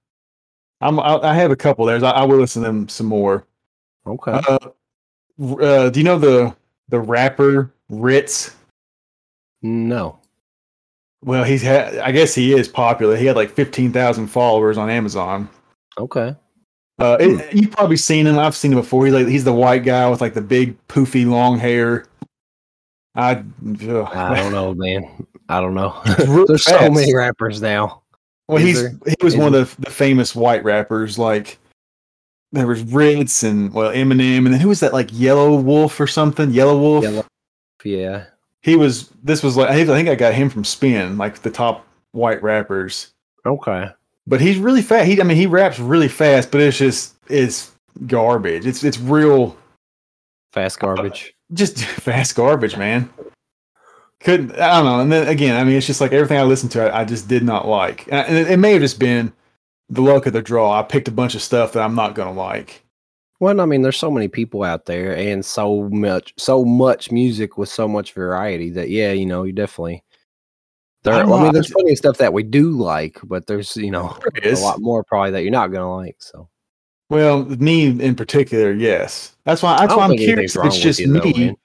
I'm 0.81 0.99
I, 0.99 1.19
I 1.23 1.35
have 1.35 1.53
a 1.53 1.57
couple 1.57 1.85
there. 1.85 2.05
I, 2.05 2.11
I 2.11 2.25
will 2.25 2.39
listen 2.39 2.63
to 2.63 2.69
them 2.69 2.89
some 2.89 3.07
more. 3.07 3.47
Okay. 4.07 4.33
Uh, 4.33 4.59
uh, 5.61 5.91
do 5.91 6.01
you 6.01 6.05
know 6.05 6.19
the 6.19 6.57
the 6.89 7.01
rapper 7.01 7.73
Rittz? 7.91 8.55
no. 9.63 10.19
Well, 11.25 11.43
he's 11.43 11.63
had. 11.63 11.97
I 11.99 12.13
guess 12.13 12.35
he 12.35 12.53
is 12.53 12.69
popular. 12.69 13.17
He 13.17 13.25
had 13.25 13.35
like 13.35 13.51
fifteen 13.51 13.93
thousand 13.93 14.27
followers 14.27 14.77
on 14.77 14.91
Amazon. 14.91 15.49
Okay. 15.97 16.37
Uh, 16.99 17.17
it, 17.19 17.55
you've 17.55 17.71
probably 17.71 17.97
seen 17.97 18.27
him. 18.27 18.39
I've 18.39 18.55
seen 18.55 18.73
him 18.73 18.79
before. 18.79 19.07
He's 19.07 19.15
like 19.15 19.27
he's 19.27 19.45
the 19.45 19.53
white 19.53 19.85
guy 19.85 20.09
with 20.11 20.21
like 20.21 20.35
the 20.35 20.43
big 20.43 20.77
poofy 20.89 21.27
long 21.27 21.59
hair. 21.59 22.05
I 23.15 23.43
ugh. 23.89 24.09
I 24.13 24.37
don't 24.37 24.53
know, 24.53 24.75
man. 24.75 25.27
I 25.49 25.61
don't 25.61 25.75
know. 25.75 25.99
There's 26.47 26.65
so 26.65 26.91
many 26.91 27.15
rappers 27.15 27.63
now. 27.63 28.03
Well, 28.49 28.59
Is 28.59 28.65
he's 28.65 28.83
there? 28.83 28.93
he 29.07 29.25
was 29.25 29.37
one 29.37 29.55
of 29.55 29.75
the, 29.77 29.83
the 29.83 29.91
famous 29.91 30.35
white 30.35 30.63
rappers. 30.63 31.19
Like 31.19 31.59
there 32.55 32.67
was 32.67 32.83
Rittz 32.85 33.43
and 33.49 33.73
well 33.73 33.93
Eminem, 33.93 34.39
and 34.39 34.47
then 34.55 34.61
who 34.61 34.69
was 34.69 34.81
that? 34.81 34.93
Like 34.93 35.09
Yelawolf 35.09 35.99
or 36.01 36.07
something? 36.07 36.51
Yelawolf. 36.51 37.03
Yellow- 37.03 37.27
Yeah. 37.85 38.25
He 38.63 38.77
was. 38.77 39.11
This 39.23 39.43
was 39.43 39.57
like 39.57 39.69
I 39.69 39.85
think 39.85 40.09
I 40.09 40.15
got 40.15 40.33
him 40.35 40.49
from 40.49 40.65
Spin, 40.65 41.19
like 41.19 41.41
the 41.43 41.51
top 41.51 41.87
white 42.13 42.43
rappers. 42.43 43.13
Okay. 43.45 43.91
But 44.27 44.41
he's 44.41 44.57
really 44.59 44.81
fast. 44.81 45.07
He 45.07 45.21
I 45.21 45.25
mean 45.25 45.37
he 45.37 45.47
raps 45.47 45.79
really 45.79 46.09
fast, 46.09 46.51
but 46.51 46.61
it's 46.63 46.79
just 46.79 47.15
it's 47.29 47.73
garbage. 48.07 48.65
It's 48.67 48.83
it's 48.83 48.99
real 48.99 49.57
Fast 50.53 50.79
garbage. 50.79 51.35
just 51.53 51.79
fast 51.85 52.35
garbage, 52.37 52.77
man. 52.79 53.11
Couldn't 54.21 54.53
I 54.53 54.77
don't 54.77 54.87
know. 54.87 55.01
And 55.01 55.13
then 55.13 55.29
again, 55.29 55.57
I 55.57 55.65
mean, 55.65 55.77
it's 55.77 55.87
just 55.87 56.01
like 56.01 56.13
everything 56.13 56.39
I 56.39 56.45
listened 56.45 56.73
to, 56.73 56.85
I, 56.91 57.01
I 57.01 57.05
just 57.05 57.29
did 57.29 57.43
not 57.43 57.69
like. 57.69 58.07
And 58.07 58.27
and 58.29 58.37
it, 58.39 58.51
it 58.53 58.57
may 58.57 58.73
have 58.73 58.81
just 58.83 58.99
been 58.99 59.33
the 59.95 60.03
luck 60.03 60.27
of 60.27 60.33
the 60.33 60.43
draw. 60.43 60.79
I 60.79 60.83
picked 60.83 61.09
a 61.09 61.13
bunch 61.13 61.35
of 61.35 61.43
stuff 61.43 61.73
that 61.73 61.83
I'm 61.83 61.95
not 61.95 62.15
gonna 62.15 62.33
like. 62.33 62.85
Well, 63.41 63.61
I 63.61 63.65
mean, 63.67 63.83
there's 63.83 63.99
so 63.99 64.11
many 64.11 64.29
people 64.29 64.63
out 64.63 64.87
there, 64.87 65.15
and 65.17 65.45
so 65.45 65.89
much, 65.91 66.33
so 66.39 66.65
much 66.65 67.11
music 67.11 67.59
with 67.59 67.69
so 67.69 67.89
much 67.89 68.13
variety 68.13 68.71
that, 68.71 68.91
yeah, 68.91 69.13
you 69.13 69.27
know, 69.27 69.43
you 69.43 69.53
definitely. 69.53 70.03
There, 71.03 71.13
I 71.13 71.17
I, 71.17 71.21
don't 71.21 71.29
know, 71.29 71.37
I 71.37 71.43
mean, 71.43 71.53
there's 71.53 71.71
plenty 71.71 71.93
of 71.93 71.99
stuff 71.99 72.17
that 72.19 72.33
we 72.33 72.43
do 72.45 72.71
like, 72.71 73.19
but 73.25 73.47
there's, 73.47 73.77
you 73.77 73.91
know, 73.91 74.17
There 74.43 74.53
a 74.53 74.59
lot 74.59 74.81
more 74.81 75.05
probably 75.05 75.33
that 75.33 75.43
you're 75.43 75.51
not 75.51 75.73
gonna 75.73 75.95
like. 75.95 76.17
So 76.21 76.49
Well, 77.11 77.45
me 77.45 77.87
in 77.89 78.15
particular, 78.15 78.73
yes. 78.73 79.37
That's 79.45 79.63
why. 79.63 79.79
That's 79.79 79.95
why 79.95 80.05
I'm 80.05 80.17
curious. 80.17 80.29
anything's 80.29 80.53
If 80.53 80.57
wrong 80.57 80.67
it's 80.69 80.79
just 80.79 81.01
you, 81.01 81.09
me. 81.09 81.47
man. 81.47 81.57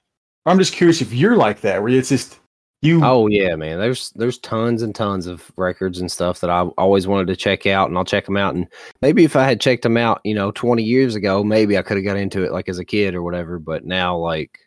I'm 0.46 0.58
just 0.58 0.74
curious 0.74 1.00
if 1.00 1.12
you're 1.14 1.36
like 1.36 1.60
that, 1.62 1.82
where 1.82 1.90
it's 1.90 2.08
just 2.08 2.39
you. 2.82 3.04
Oh 3.04 3.26
yeah, 3.26 3.54
man. 3.56 3.78
There's 3.78 4.10
there's 4.12 4.38
tons 4.38 4.82
and 4.82 4.94
tons 4.94 5.26
of 5.26 5.50
records 5.56 6.00
and 6.00 6.10
stuff 6.10 6.40
that 6.40 6.50
I 6.50 6.62
always 6.78 7.06
wanted 7.06 7.26
to 7.28 7.36
check 7.36 7.66
out, 7.66 7.88
and 7.88 7.98
I'll 7.98 8.04
check 8.04 8.24
them 8.26 8.36
out. 8.36 8.54
And 8.54 8.66
maybe 9.02 9.24
if 9.24 9.36
I 9.36 9.44
had 9.44 9.60
checked 9.60 9.82
them 9.82 9.96
out, 9.96 10.20
you 10.24 10.34
know, 10.34 10.50
20 10.52 10.82
years 10.82 11.14
ago, 11.14 11.44
maybe 11.44 11.76
I 11.76 11.82
could 11.82 11.96
have 11.98 12.04
got 12.06 12.16
into 12.16 12.42
it 12.44 12.52
like 12.52 12.68
as 12.68 12.78
a 12.78 12.84
kid 12.84 13.14
or 13.14 13.22
whatever. 13.22 13.58
But 13.58 13.84
now, 13.84 14.16
like, 14.16 14.58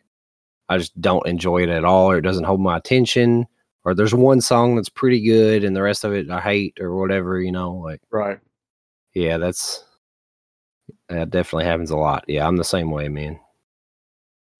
I 0.68 0.78
just 0.78 0.98
don't 1.00 1.26
enjoy 1.26 1.62
it 1.64 1.68
at 1.68 1.84
all, 1.84 2.10
or 2.10 2.18
it 2.18 2.22
doesn't 2.22 2.44
hold 2.44 2.60
my 2.60 2.76
attention. 2.76 3.46
Or 3.84 3.94
there's 3.94 4.14
one 4.14 4.40
song 4.40 4.76
that's 4.76 4.88
pretty 4.88 5.20
good, 5.22 5.64
and 5.64 5.76
the 5.76 5.82
rest 5.82 6.04
of 6.04 6.12
it 6.14 6.30
I 6.30 6.40
hate, 6.40 6.78
or 6.80 6.96
whatever. 6.96 7.40
You 7.40 7.52
know, 7.52 7.74
like, 7.74 8.00
Right. 8.10 8.38
yeah, 9.14 9.38
that's 9.38 9.84
that 11.08 11.30
definitely 11.30 11.64
happens 11.66 11.90
a 11.90 11.96
lot. 11.96 12.24
Yeah, 12.28 12.46
I'm 12.46 12.56
the 12.56 12.64
same 12.64 12.90
way, 12.90 13.08
man. 13.08 13.38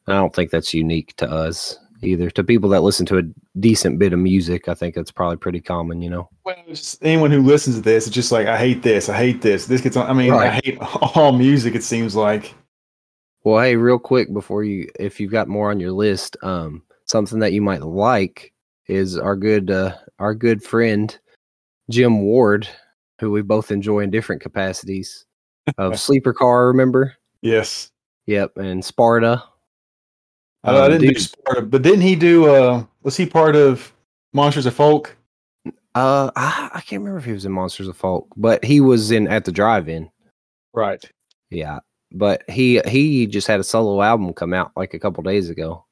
I 0.06 0.12
don't 0.12 0.34
think 0.34 0.50
that's 0.50 0.74
unique 0.74 1.14
to 1.16 1.30
us 1.30 1.78
either. 2.06 2.30
To 2.30 2.44
people 2.44 2.70
that 2.70 2.82
listen 2.82 3.06
to 3.06 3.18
a 3.18 3.22
decent 3.60 3.98
bit 3.98 4.12
of 4.12 4.18
music, 4.18 4.68
I 4.68 4.74
think 4.74 4.94
that's 4.94 5.10
probably 5.10 5.36
pretty 5.36 5.60
common, 5.60 6.02
you 6.02 6.10
know. 6.10 6.28
Well, 6.44 6.56
just 6.68 7.04
anyone 7.04 7.30
who 7.30 7.42
listens 7.42 7.76
to 7.76 7.82
this, 7.82 8.06
it's 8.06 8.14
just 8.14 8.32
like 8.32 8.46
I 8.46 8.56
hate 8.56 8.82
this. 8.82 9.08
I 9.08 9.16
hate 9.16 9.42
this. 9.42 9.66
This 9.66 9.80
gets 9.80 9.96
on. 9.96 10.08
I 10.08 10.12
mean, 10.12 10.32
I 10.32 10.60
hate 10.62 10.78
all 11.14 11.32
music. 11.32 11.74
It 11.74 11.82
seems 11.82 12.14
like. 12.14 12.54
Well, 13.44 13.62
hey, 13.62 13.76
real 13.76 13.98
quick 13.98 14.32
before 14.32 14.64
you, 14.64 14.88
if 14.98 15.20
you've 15.20 15.32
got 15.32 15.48
more 15.48 15.70
on 15.70 15.78
your 15.78 15.92
list, 15.92 16.36
um, 16.42 16.82
something 17.04 17.40
that 17.40 17.52
you 17.52 17.60
might 17.60 17.82
like 17.82 18.54
is 18.86 19.18
our 19.18 19.36
good, 19.36 19.70
uh, 19.70 19.94
our 20.18 20.34
good 20.34 20.62
friend 20.62 21.18
Jim 21.90 22.22
Ward, 22.22 22.66
who 23.20 23.30
we 23.30 23.42
both 23.42 23.70
enjoy 23.70 24.00
in 24.00 24.10
different 24.10 24.42
capacities. 24.42 25.26
Of 25.78 25.92
Sleepercar, 25.94 26.68
remember? 26.68 27.14
Yes. 27.42 27.90
Yep, 28.26 28.56
and 28.56 28.84
Sparta. 28.84 29.42
I, 30.64 30.70
I 30.72 30.84
Um, 30.86 30.90
didn't 30.92 31.14
do 31.14 31.20
Sparta, 31.20 31.62
but 31.62 31.82
didn't 31.82 32.00
he 32.02 32.16
do? 32.16 32.48
uh 32.52 32.84
Was 33.02 33.16
he 33.16 33.26
part 33.26 33.54
of 33.56 33.92
Monsters 34.32 34.66
of 34.66 34.74
Folk? 34.74 35.16
Uh, 35.94 36.30
I, 36.34 36.70
I 36.74 36.80
can't 36.80 37.00
remember 37.02 37.18
if 37.18 37.24
he 37.24 37.32
was 37.32 37.44
in 37.46 37.52
Monsters 37.52 37.86
of 37.86 37.96
Folk, 37.96 38.26
but 38.36 38.64
he 38.64 38.80
was 38.80 39.10
in 39.12 39.28
at 39.28 39.44
the 39.44 39.52
drive-in. 39.52 40.10
Right. 40.72 41.04
Yeah, 41.50 41.78
but 42.12 42.42
he 42.50 42.80
he 42.86 43.26
just 43.28 43.46
had 43.46 43.60
a 43.60 43.64
solo 43.64 44.02
album 44.02 44.32
come 44.32 44.52
out 44.52 44.72
like 44.76 44.94
a 44.94 44.98
couple 44.98 45.22
days 45.22 45.50
ago. 45.50 45.84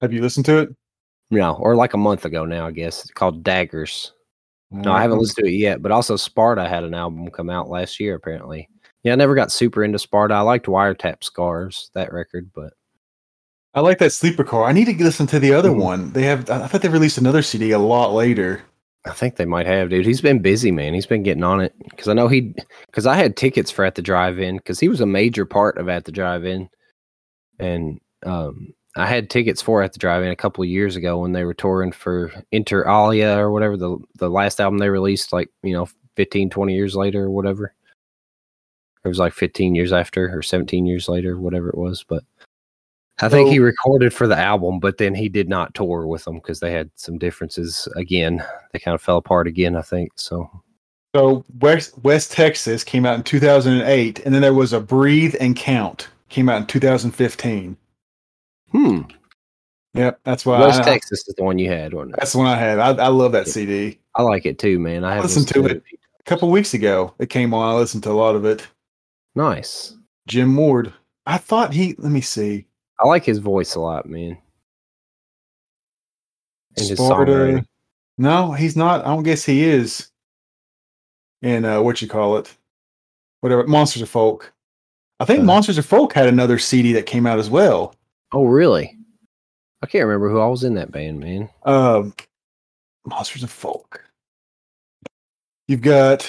Have 0.00 0.12
you 0.14 0.22
listened 0.22 0.46
to 0.46 0.58
it? 0.58 0.74
No, 1.30 1.54
or 1.56 1.76
like 1.76 1.92
a 1.94 1.98
month 1.98 2.24
ago 2.24 2.44
now, 2.46 2.66
I 2.66 2.70
guess. 2.70 3.10
called 3.10 3.42
Daggers. 3.44 4.12
No, 4.70 4.92
I 4.92 5.02
haven't 5.02 5.18
Mhm. 5.18 5.20
listened 5.22 5.44
to 5.46 5.50
it 5.52 5.56
yet. 5.56 5.82
But 5.82 5.92
also, 5.92 6.16
Sparta 6.16 6.66
had 6.66 6.84
an 6.84 6.94
album 6.94 7.30
come 7.30 7.50
out 7.50 7.68
last 7.68 8.00
year, 8.00 8.14
apparently. 8.14 8.68
Yeah, 9.02 9.12
I 9.12 9.16
never 9.16 9.34
got 9.34 9.52
super 9.52 9.84
into 9.84 9.98
Sparta. 9.98 10.34
I 10.34 10.40
liked 10.40 10.66
Wiretap 10.66 11.22
Scars, 11.22 11.90
that 11.94 12.12
record, 12.12 12.50
but 12.54 12.72
I 13.74 13.80
like 13.80 13.98
that 13.98 14.10
Sleepercar. 14.10 14.68
I 14.68 14.72
need 14.72 14.84
to 14.86 15.02
listen 15.04 15.26
to 15.28 15.38
the 15.40 15.52
other 15.52 15.70
Mhm. 15.70 15.82
one. 15.82 16.12
They 16.12 16.22
have. 16.24 16.48
I 16.48 16.66
thought 16.66 16.82
they 16.82 16.88
released 16.88 17.18
another 17.18 17.42
CD 17.42 17.72
a 17.72 17.78
lot 17.78 18.12
later. 18.14 18.62
I 19.06 19.10
think 19.12 19.36
they 19.36 19.44
might 19.44 19.66
have, 19.66 19.90
dude. 19.90 20.06
He's 20.06 20.22
been 20.22 20.38
busy, 20.38 20.70
man. 20.70 20.94
He's 20.94 21.06
been 21.06 21.22
getting 21.22 21.42
on 21.44 21.60
it 21.60 21.74
because 21.90 22.08
I 22.08 22.14
know 22.14 22.28
he, 22.28 22.54
because 22.86 23.04
I 23.06 23.16
had 23.16 23.36
tickets 23.36 23.70
for 23.70 23.84
At 23.84 23.96
the 23.96 24.02
Drive-In 24.02 24.56
because 24.56 24.80
he 24.80 24.88
was 24.88 25.00
a 25.02 25.06
major 25.06 25.44
part 25.44 25.76
of 25.76 25.88
At 25.90 26.04
the 26.06 26.12
Drive-In, 26.12 26.70
and 27.58 28.00
um, 28.24 28.72
I 28.96 29.06
had 29.06 29.28
tickets 29.28 29.60
for 29.60 29.82
At 29.82 29.92
the 29.92 29.98
Drive-In 29.98 30.30
a 30.30 30.36
couple 30.36 30.64
of 30.64 30.70
years 30.70 30.96
ago 30.96 31.18
when 31.18 31.32
they 31.32 31.44
were 31.44 31.52
touring 31.52 31.92
for 31.92 32.32
Inter 32.52 32.88
Alia 32.88 33.36
or 33.38 33.50
whatever 33.50 33.76
the 33.76 33.98
the 34.18 34.30
last 34.30 34.58
album 34.60 34.78
they 34.78 34.88
released, 34.88 35.32
like 35.34 35.50
you 35.62 35.74
know, 35.74 35.86
15, 36.16 36.48
20 36.48 36.74
years 36.74 36.96
later 36.96 37.24
or 37.24 37.30
whatever. 37.30 37.74
It 39.04 39.08
was 39.08 39.18
like 39.18 39.34
15 39.34 39.74
years 39.74 39.92
after 39.92 40.34
or 40.34 40.40
17 40.40 40.86
years 40.86 41.08
later, 41.10 41.36
whatever 41.38 41.68
it 41.68 41.76
was, 41.76 42.04
but. 42.08 42.22
I 43.20 43.28
think 43.28 43.50
he 43.50 43.60
recorded 43.60 44.12
for 44.12 44.26
the 44.26 44.36
album, 44.36 44.80
but 44.80 44.98
then 44.98 45.14
he 45.14 45.28
did 45.28 45.48
not 45.48 45.74
tour 45.74 46.06
with 46.06 46.24
them 46.24 46.34
because 46.36 46.60
they 46.60 46.72
had 46.72 46.90
some 46.96 47.16
differences 47.16 47.88
again 47.96 48.44
they 48.72 48.80
kind 48.80 48.94
of 48.94 49.02
fell 49.02 49.18
apart 49.18 49.46
again, 49.46 49.76
I 49.76 49.82
think. 49.82 50.12
So 50.16 50.50
So 51.14 51.44
West 51.60 51.96
West 52.02 52.32
Texas 52.32 52.82
came 52.82 53.06
out 53.06 53.14
in 53.14 53.22
2008, 53.22 54.20
and 54.24 54.34
then 54.34 54.42
there 54.42 54.54
was 54.54 54.72
a 54.72 54.80
Breathe 54.80 55.36
and 55.40 55.54
Count 55.54 56.08
came 56.28 56.48
out 56.48 56.60
in 56.60 56.66
2015. 56.66 57.76
hmm. 58.72 59.00
Yep, 59.94 60.20
that's 60.24 60.44
why. 60.44 60.58
West 60.58 60.80
I, 60.80 60.84
Texas 60.84 61.28
is 61.28 61.34
the 61.36 61.44
one 61.44 61.56
you 61.56 61.68
had, 61.70 61.94
wasn't 61.94 62.14
it? 62.14 62.16
That's 62.18 62.32
the 62.32 62.38
one 62.38 62.48
I 62.48 62.56
had. 62.56 62.80
I, 62.80 63.04
I 63.04 63.08
love 63.08 63.30
that 63.30 63.46
CD. 63.46 64.00
I 64.16 64.22
like 64.22 64.44
it 64.44 64.58
too, 64.58 64.80
man. 64.80 65.04
I 65.04 65.14
have 65.14 65.22
listened 65.22 65.46
to 65.48 65.66
it. 65.66 65.84
A 66.18 66.22
couple 66.24 66.50
weeks 66.50 66.74
ago, 66.74 67.14
it 67.20 67.30
came 67.30 67.54
on. 67.54 67.74
I 67.74 67.78
listened 67.78 68.02
to 68.04 68.10
a 68.10 68.12
lot 68.12 68.34
of 68.34 68.44
it. 68.44 68.66
Nice. 69.36 69.96
Jim 70.26 70.56
Ward. 70.56 70.92
I 71.26 71.38
thought 71.38 71.72
he. 71.72 71.94
Let 71.98 72.10
me 72.10 72.20
see. 72.20 72.66
I 73.04 73.08
like 73.08 73.24
his 73.24 73.38
voice 73.38 73.74
a 73.74 73.80
lot, 73.80 74.08
man. 74.08 74.38
And 76.76 76.88
his 76.88 76.98
Sparta. 76.98 77.30
songwriting. 77.32 77.64
No, 78.16 78.52
he's 78.52 78.76
not. 78.76 79.02
I 79.04 79.08
don't 79.08 79.22
guess 79.22 79.44
he 79.44 79.62
is. 79.64 80.08
In 81.42 81.66
uh, 81.66 81.82
what 81.82 82.00
you 82.00 82.08
call 82.08 82.38
it, 82.38 82.56
whatever 83.40 83.66
Monsters 83.66 84.00
of 84.00 84.08
Folk. 84.08 84.50
I 85.20 85.26
think 85.26 85.40
Uh. 85.40 85.44
Monsters 85.44 85.76
of 85.76 85.84
Folk 85.84 86.14
had 86.14 86.26
another 86.26 86.58
CD 86.58 86.94
that 86.94 87.04
came 87.06 87.26
out 87.26 87.38
as 87.38 87.50
well. 87.50 87.94
Oh, 88.32 88.44
really? 88.46 88.96
I 89.82 89.86
can't 89.86 90.06
remember 90.06 90.30
who 90.30 90.40
I 90.40 90.46
was 90.46 90.64
in 90.64 90.74
that 90.76 90.90
band, 90.90 91.20
man. 91.20 91.50
Um, 91.64 92.14
Monsters 93.06 93.42
of 93.42 93.50
Folk. 93.50 94.02
You've 95.68 95.82
got 95.82 96.26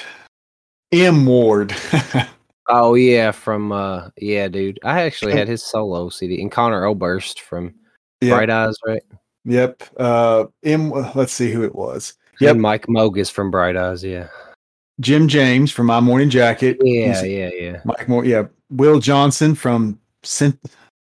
M 0.91 1.25
Ward. 1.25 1.73
Oh 2.67 2.95
yeah, 2.95 3.31
from 3.31 3.71
uh 3.71 4.09
yeah, 4.17 4.47
dude. 4.47 4.79
I 4.83 5.01
actually 5.03 5.33
had 5.33 5.47
his 5.47 5.63
solo 5.63 6.09
CD 6.09 6.41
and 6.41 6.51
Conor 6.51 6.85
Oberst 6.85 7.41
from 7.41 7.73
Yep. 8.21 8.35
Bright 8.37 8.49
Eyes, 8.49 8.75
right? 8.85 9.03
Yep. 9.45 9.83
Uh, 9.97 10.45
M. 10.63 10.89
Let's 11.13 11.33
see 11.33 11.51
who 11.51 11.63
it 11.63 11.75
was. 11.75 12.13
Yep. 12.39 12.55
Yep. 12.55 12.57
Mike 12.57 12.85
Mogis 12.87 13.31
from 13.31 13.51
Bright 13.51 13.75
Eyes, 13.77 14.03
yeah. 14.03 14.27
Jim 14.99 15.27
James 15.27 15.71
from 15.71 15.85
My 15.87 15.99
Morning 15.99 16.29
Jacket. 16.29 16.77
Yeah, 16.81 17.21
He's- 17.21 17.23
yeah, 17.25 17.49
yeah. 17.53 17.81
Mike 17.85 18.07
Moore. 18.07 18.25
Yeah. 18.25 18.45
Will 18.71 18.99
Johnson 18.99 19.53
from 19.53 19.99
Cent- 20.23 20.59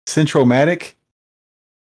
Centromatic, 0.06 0.94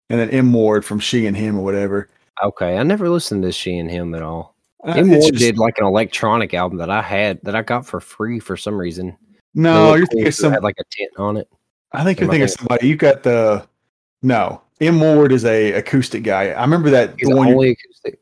and 0.10 0.20
then 0.20 0.30
M. 0.30 0.54
Ward 0.54 0.86
from 0.86 1.00
She 1.00 1.26
and 1.26 1.36
Him 1.36 1.58
or 1.60 1.64
whatever. 1.64 2.08
Okay. 2.44 2.78
I 2.78 2.84
never 2.84 3.10
listened 3.10 3.44
to 3.44 3.52
she 3.52 3.78
and 3.78 3.90
him 3.90 4.14
at 4.14 4.22
all. 4.22 4.56
Uh, 4.86 4.92
M 4.92 5.10
Ward 5.10 5.22
just- 5.34 5.40
did 5.40 5.58
like 5.58 5.78
an 5.80 5.86
electronic 5.86 6.54
album 6.54 6.78
that 6.78 6.90
I 6.92 7.02
had 7.02 7.40
that 7.44 7.56
I 7.56 7.64
got 7.64 7.86
for 7.86 8.00
free 8.00 8.40
for 8.40 8.56
some 8.56 8.78
reason. 8.80 9.18
No, 9.58 9.96
you're 9.96 10.06
thinking. 10.06 10.32
Some. 10.32 10.54
had 10.54 10.64
like 10.64 10.76
a 10.80 10.84
tent 10.92 11.12
on 11.18 11.36
it. 11.36 11.50
I 11.92 12.04
think 12.04 12.20
you're 12.20 12.30
thinking 12.30 12.44
of 12.44 12.52
somebody. 12.52 12.88
You 12.88 12.96
got 12.96 13.24
the 13.24 13.68
no. 14.22 14.62
M. 14.80 15.00
Ward 15.00 15.32
is 15.32 15.44
a 15.46 15.72
acoustic 15.74 16.22
guy. 16.22 16.52
I 16.52 16.62
remember 16.62 16.92
that 16.92 17.16
He's 17.18 17.28
the 17.28 17.36
one 17.36 17.48
only 17.48 17.72
acoustic. 17.72 18.20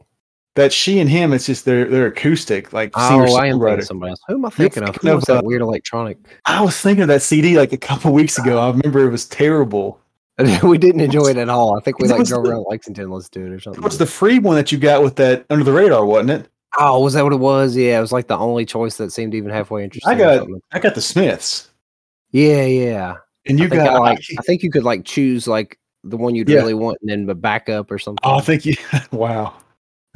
that 0.56 0.71
she 0.71 1.00
and 1.00 1.10
him. 1.10 1.34
It's 1.34 1.45
just 1.45 1.65
they're 1.65 1.86
they're 1.86 2.08
acoustic, 2.08 2.71
like 2.71 2.91
Oh, 2.95 3.36
I 3.36 3.48
am 3.48 3.60
thinking 3.60 3.80
of 3.80 3.84
somebody 3.86 4.10
else. 4.12 4.21
Who 4.30 4.36
am 4.36 4.45
I 4.45 4.50
thinking 4.50 4.84
of? 4.84 4.95
Who 4.95 5.15
was 5.15 5.26
that 5.26 5.39
uh, 5.39 5.41
weird 5.43 5.62
electronic? 5.62 6.17
I 6.45 6.62
was 6.62 6.80
thinking 6.80 7.02
of 7.02 7.10
that 7.10 7.21
CD 7.21 7.58
like 7.58 7.74
a 7.74 7.78
couple 7.78 8.13
weeks 8.13 8.38
ago. 8.38 8.58
I 8.60 8.69
remember 8.69 9.06
it 9.06 9.12
was 9.12 9.26
terrible. 9.26 10.00
we 10.63 10.78
didn't 10.78 11.02
enjoy 11.02 11.28
it 11.28 11.38
at 11.38 11.50
all. 11.50 11.78
I 11.78 11.82
think 11.82 12.00
we 12.00 12.08
like 12.08 12.26
drove 12.26 12.43
the- 12.43 12.52
around 12.52 12.65
Lexington, 12.69 13.10
let's 13.10 13.30
do 13.30 13.45
it 13.45 13.52
or 13.52 13.60
something. 13.60 13.82
It 13.82 13.86
was 13.86 13.98
the 13.98 14.06
free 14.06 14.39
one 14.39 14.56
that 14.56 14.71
you 14.71 14.78
got 14.78 15.04
with 15.04 15.15
that 15.17 15.45
under 15.50 15.63
the 15.63 15.71
radar, 15.74 16.06
wasn't 16.06 16.32
it? 16.32 16.50
Oh, 16.78 17.02
was 17.04 17.14
that 17.14 17.24
what 17.24 17.34
it 17.34 17.40
was? 17.40 17.76
Yeah, 17.76 17.98
it 17.98 18.02
was 18.02 18.12
like 18.12 18.28
the 18.28 18.38
only 18.38 18.66
choice 18.66 18.98
that 18.98 19.12
seemed 19.12 19.34
even 19.34 19.50
halfway 19.50 19.84
interesting. 19.84 20.12
I 20.12 20.16
got. 20.18 20.48
I 20.72 20.80
got 20.80 20.96
the 20.96 21.02
Smiths, 21.02 21.70
Yeah, 22.32 22.64
yeah. 22.66 23.16
and 23.48 23.60
you 23.60 23.68
got 23.68 23.88
I 23.88 23.98
like. 24.00 24.20
I 24.38 24.42
think 24.44 24.64
you 24.64 24.70
could 24.72 24.84
like 24.84 25.06
choose 25.06 25.48
like 25.48 25.80
the 26.04 26.18
one 26.18 26.36
you'd 26.36 26.50
Yeah. 26.50 26.58
really 26.58 26.74
want 26.74 26.98
and 27.02 27.10
then 27.10 27.26
the 27.26 27.36
backup 27.36 27.90
or 27.92 27.98
something. 28.00 28.20
Oh, 28.24 28.36
I 28.38 28.42
think 28.42 28.66
you. 28.66 28.76
Wow. 29.12 29.54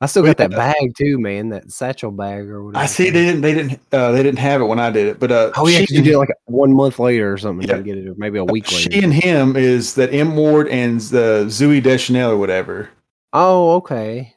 I 0.00 0.06
still 0.06 0.22
got 0.22 0.36
that 0.36 0.52
bag 0.52 0.92
too, 0.96 1.18
man. 1.18 1.48
That 1.48 1.72
satchel 1.72 2.12
bag 2.12 2.48
or 2.48 2.62
whatever. 2.62 2.82
I 2.84 2.86
see. 2.86 3.10
They 3.10 3.24
didn't. 3.24 3.40
They 3.40 3.52
didn't. 3.52 3.80
Uh, 3.90 4.12
they 4.12 4.22
didn't 4.22 4.38
have 4.38 4.60
it 4.60 4.64
when 4.66 4.78
I 4.78 4.90
did 4.90 5.08
it. 5.08 5.18
But 5.18 5.32
uh, 5.32 5.50
Oh 5.56 5.66
yeah, 5.66 5.84
she, 5.84 5.96
you 5.96 6.02
did 6.02 6.12
it 6.12 6.18
like 6.18 6.28
one 6.44 6.72
month 6.72 7.00
later 7.00 7.32
or 7.32 7.36
something. 7.38 7.68
Yeah. 7.68 7.80
Get 7.80 7.98
it, 7.98 8.06
or 8.08 8.14
maybe 8.16 8.38
a 8.38 8.44
week 8.44 8.70
later. 8.70 8.92
she 8.92 9.02
and 9.02 9.12
him 9.12 9.56
is 9.56 9.94
that 9.94 10.14
M 10.14 10.36
Ward 10.36 10.68
and 10.68 11.00
the 11.00 11.46
Zooey 11.48 11.82
Deschanel 11.82 12.30
or 12.30 12.36
whatever. 12.36 12.90
Oh, 13.32 13.76
okay. 13.76 14.34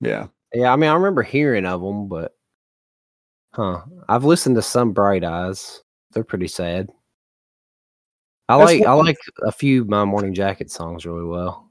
Yeah. 0.00 0.26
Yeah, 0.54 0.72
I 0.72 0.76
mean, 0.76 0.90
I 0.90 0.94
remember 0.94 1.22
hearing 1.22 1.66
of 1.66 1.80
them, 1.80 2.08
but 2.08 2.36
huh? 3.52 3.82
I've 4.08 4.24
listened 4.24 4.56
to 4.56 4.62
some 4.62 4.92
Bright 4.92 5.24
Eyes. 5.24 5.82
They're 6.12 6.24
pretty 6.24 6.48
sad. 6.48 6.88
I 8.48 8.58
That's 8.58 8.72
like 8.72 8.86
I 8.86 8.92
like 8.92 9.18
a 9.42 9.52
few 9.52 9.84
My 9.84 10.04
Morning 10.04 10.32
Jacket 10.32 10.70
songs 10.70 11.04
really 11.04 11.24
well. 11.24 11.68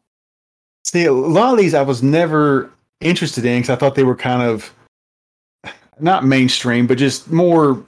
See, 0.83 1.05
a 1.05 1.13
lot 1.13 1.53
of 1.53 1.57
these 1.57 1.73
I 1.73 1.81
was 1.81 2.03
never 2.03 2.69
interested 2.99 3.45
in 3.45 3.61
because 3.61 3.69
I 3.69 3.75
thought 3.75 3.95
they 3.95 4.03
were 4.03 4.15
kind 4.15 4.41
of 4.41 4.73
not 5.99 6.25
mainstream, 6.25 6.85
but 6.85 6.97
just 6.97 7.31
more 7.31 7.83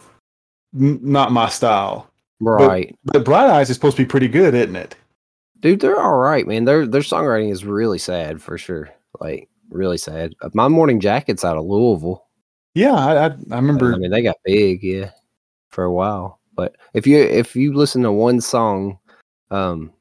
n- 0.73 0.99
not 1.01 1.31
my 1.31 1.49
style. 1.49 2.09
Right, 2.39 2.95
But 3.03 3.25
Bright 3.25 3.49
Eyes 3.49 3.69
is 3.69 3.75
supposed 3.75 3.97
to 3.97 4.03
be 4.03 4.07
pretty 4.07 4.27
good, 4.27 4.53
isn't 4.53 4.75
it? 4.75 4.95
Dude, 5.59 5.79
they're 5.79 5.99
all 5.99 6.17
right, 6.17 6.47
man. 6.47 6.65
Their 6.65 6.85
their 6.87 7.01
songwriting 7.01 7.51
is 7.51 7.65
really 7.65 7.97
sad 7.99 8.41
for 8.41 8.57
sure. 8.57 8.89
Like 9.19 9.49
really 9.69 9.97
sad. 9.97 10.33
Uh, 10.41 10.49
My 10.53 10.67
Morning 10.67 10.99
Jacket's 10.99 11.45
out 11.45 11.57
of 11.57 11.65
Louisville. 11.65 12.25
Yeah, 12.73 12.93
I, 12.93 13.25
I, 13.25 13.29
I 13.51 13.55
remember. 13.55 13.93
I 13.93 13.97
mean, 13.97 14.11
they 14.11 14.21
got 14.21 14.37
big, 14.45 14.83
yeah, 14.83 15.11
for 15.69 15.83
a 15.83 15.91
while. 15.91 16.39
But 16.55 16.75
if 16.93 17.07
you 17.07 17.19
if 17.19 17.55
you 17.55 17.73
listen 17.73 18.03
to 18.03 18.11
one 18.11 18.41
song, 18.41 18.99
um, 19.51 19.91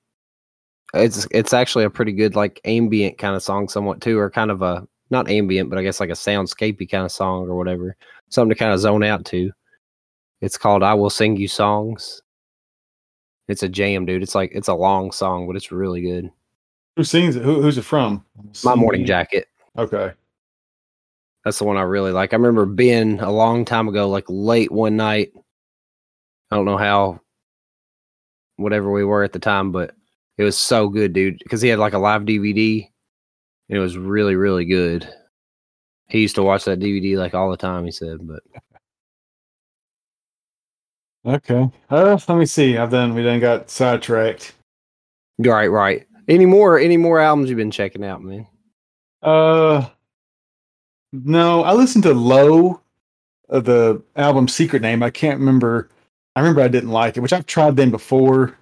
it's 0.94 1.26
it's 1.30 1.52
actually 1.52 1.84
a 1.84 1.90
pretty 1.90 2.12
good 2.12 2.36
like 2.36 2.60
ambient 2.64 3.18
kind 3.18 3.36
of 3.36 3.42
song, 3.42 3.68
somewhat 3.68 4.00
too, 4.00 4.18
or 4.18 4.30
kind 4.30 4.50
of 4.50 4.62
a 4.62 4.86
not 5.10 5.30
ambient, 5.30 5.70
but 5.70 5.78
I 5.78 5.82
guess 5.82 6.00
like 6.00 6.10
a 6.10 6.14
soundscapey 6.14 6.90
kind 6.90 7.04
of 7.04 7.12
song 7.12 7.48
or 7.48 7.56
whatever, 7.56 7.96
something 8.28 8.54
to 8.54 8.58
kind 8.58 8.72
of 8.72 8.80
zone 8.80 9.04
out 9.04 9.24
to. 9.26 9.50
It's 10.40 10.58
called 10.58 10.82
"I 10.82 10.94
Will 10.94 11.10
Sing 11.10 11.36
You 11.36 11.48
Songs." 11.48 12.22
It's 13.48 13.62
a 13.62 13.68
jam, 13.68 14.06
dude. 14.06 14.22
It's 14.22 14.34
like 14.34 14.50
it's 14.54 14.68
a 14.68 14.74
long 14.74 15.12
song, 15.12 15.46
but 15.46 15.56
it's 15.56 15.70
really 15.70 16.00
good. 16.00 16.30
Who 16.96 17.04
sings 17.04 17.36
it? 17.36 17.42
Who, 17.42 17.62
who's 17.62 17.78
it 17.78 17.82
from? 17.82 18.24
My 18.64 18.74
Morning 18.74 19.04
Jacket. 19.04 19.48
Okay. 19.78 20.12
That's 21.44 21.58
the 21.58 21.64
one 21.64 21.76
I 21.76 21.82
really 21.82 22.10
like. 22.10 22.32
I 22.32 22.36
remember 22.36 22.66
being 22.66 23.20
a 23.20 23.30
long 23.30 23.64
time 23.64 23.86
ago, 23.86 24.08
like 24.08 24.24
late 24.28 24.72
one 24.72 24.96
night. 24.96 25.32
I 26.50 26.56
don't 26.56 26.64
know 26.64 26.76
how, 26.76 27.20
whatever 28.56 28.90
we 28.90 29.04
were 29.04 29.22
at 29.22 29.32
the 29.32 29.38
time, 29.38 29.70
but 29.70 29.94
it 30.38 30.42
was 30.42 30.58
so 30.58 30.88
good, 30.88 31.12
dude. 31.12 31.38
Because 31.38 31.62
he 31.62 31.68
had 31.68 31.78
like 31.78 31.92
a 31.92 31.98
live 31.98 32.22
DVD, 32.22 32.88
and 33.68 33.78
it 33.78 33.80
was 33.80 33.96
really, 33.96 34.34
really 34.34 34.64
good. 34.64 35.08
He 36.08 36.20
used 36.20 36.36
to 36.36 36.42
watch 36.42 36.64
that 36.64 36.80
DVD 36.80 37.16
like 37.16 37.34
all 37.34 37.50
the 37.50 37.56
time. 37.56 37.84
He 37.84 37.92
said, 37.92 38.26
but 38.26 38.42
Okay. 41.26 41.68
Uh, 41.90 42.18
let 42.28 42.38
me 42.38 42.46
see. 42.46 42.76
I've 42.78 42.90
done. 42.90 43.14
We 43.14 43.22
done 43.22 43.40
got 43.40 43.68
sidetracked. 43.70 44.52
right, 45.38 45.66
right. 45.66 46.06
Any 46.28 46.46
more, 46.46 46.78
any 46.78 46.96
more 46.96 47.18
albums 47.20 47.48
you've 47.50 47.56
been 47.56 47.70
checking 47.70 48.04
out, 48.04 48.22
man? 48.22 48.46
Uh, 49.22 49.88
no. 51.12 51.62
I 51.64 51.72
listened 51.72 52.04
to 52.04 52.14
Low, 52.14 52.80
uh, 53.48 53.60
the 53.60 54.02
album 54.16 54.46
Secret 54.48 54.82
Name. 54.82 55.02
I 55.02 55.10
can't 55.10 55.38
remember. 55.40 55.88
I 56.36 56.40
remember 56.40 56.60
I 56.60 56.68
didn't 56.68 56.90
like 56.90 57.16
it, 57.16 57.20
which 57.20 57.32
I've 57.32 57.46
tried 57.46 57.76
them 57.76 57.90
before. 57.90 58.56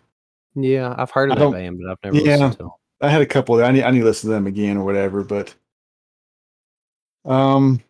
Yeah, 0.54 0.94
I've 0.96 1.10
heard 1.10 1.32
of 1.32 1.38
I 1.38 1.40
that 1.46 1.52
band, 1.52 1.80
but 1.82 1.90
I've 1.90 1.98
never 2.12 2.16
Yeah. 2.24 2.36
listened 2.36 2.58
to. 2.58 2.64
'em. 2.64 2.70
I 3.00 3.08
had 3.10 3.20
a 3.22 3.26
couple. 3.26 3.62
I 3.62 3.72
need. 3.72 3.82
I 3.82 3.90
need 3.90 3.98
to 4.00 4.04
listen 4.04 4.30
to 4.30 4.34
them 4.34 4.46
again 4.46 4.76
or 4.78 4.84
whatever. 4.84 5.22
But, 5.24 5.54
um, 7.24 7.82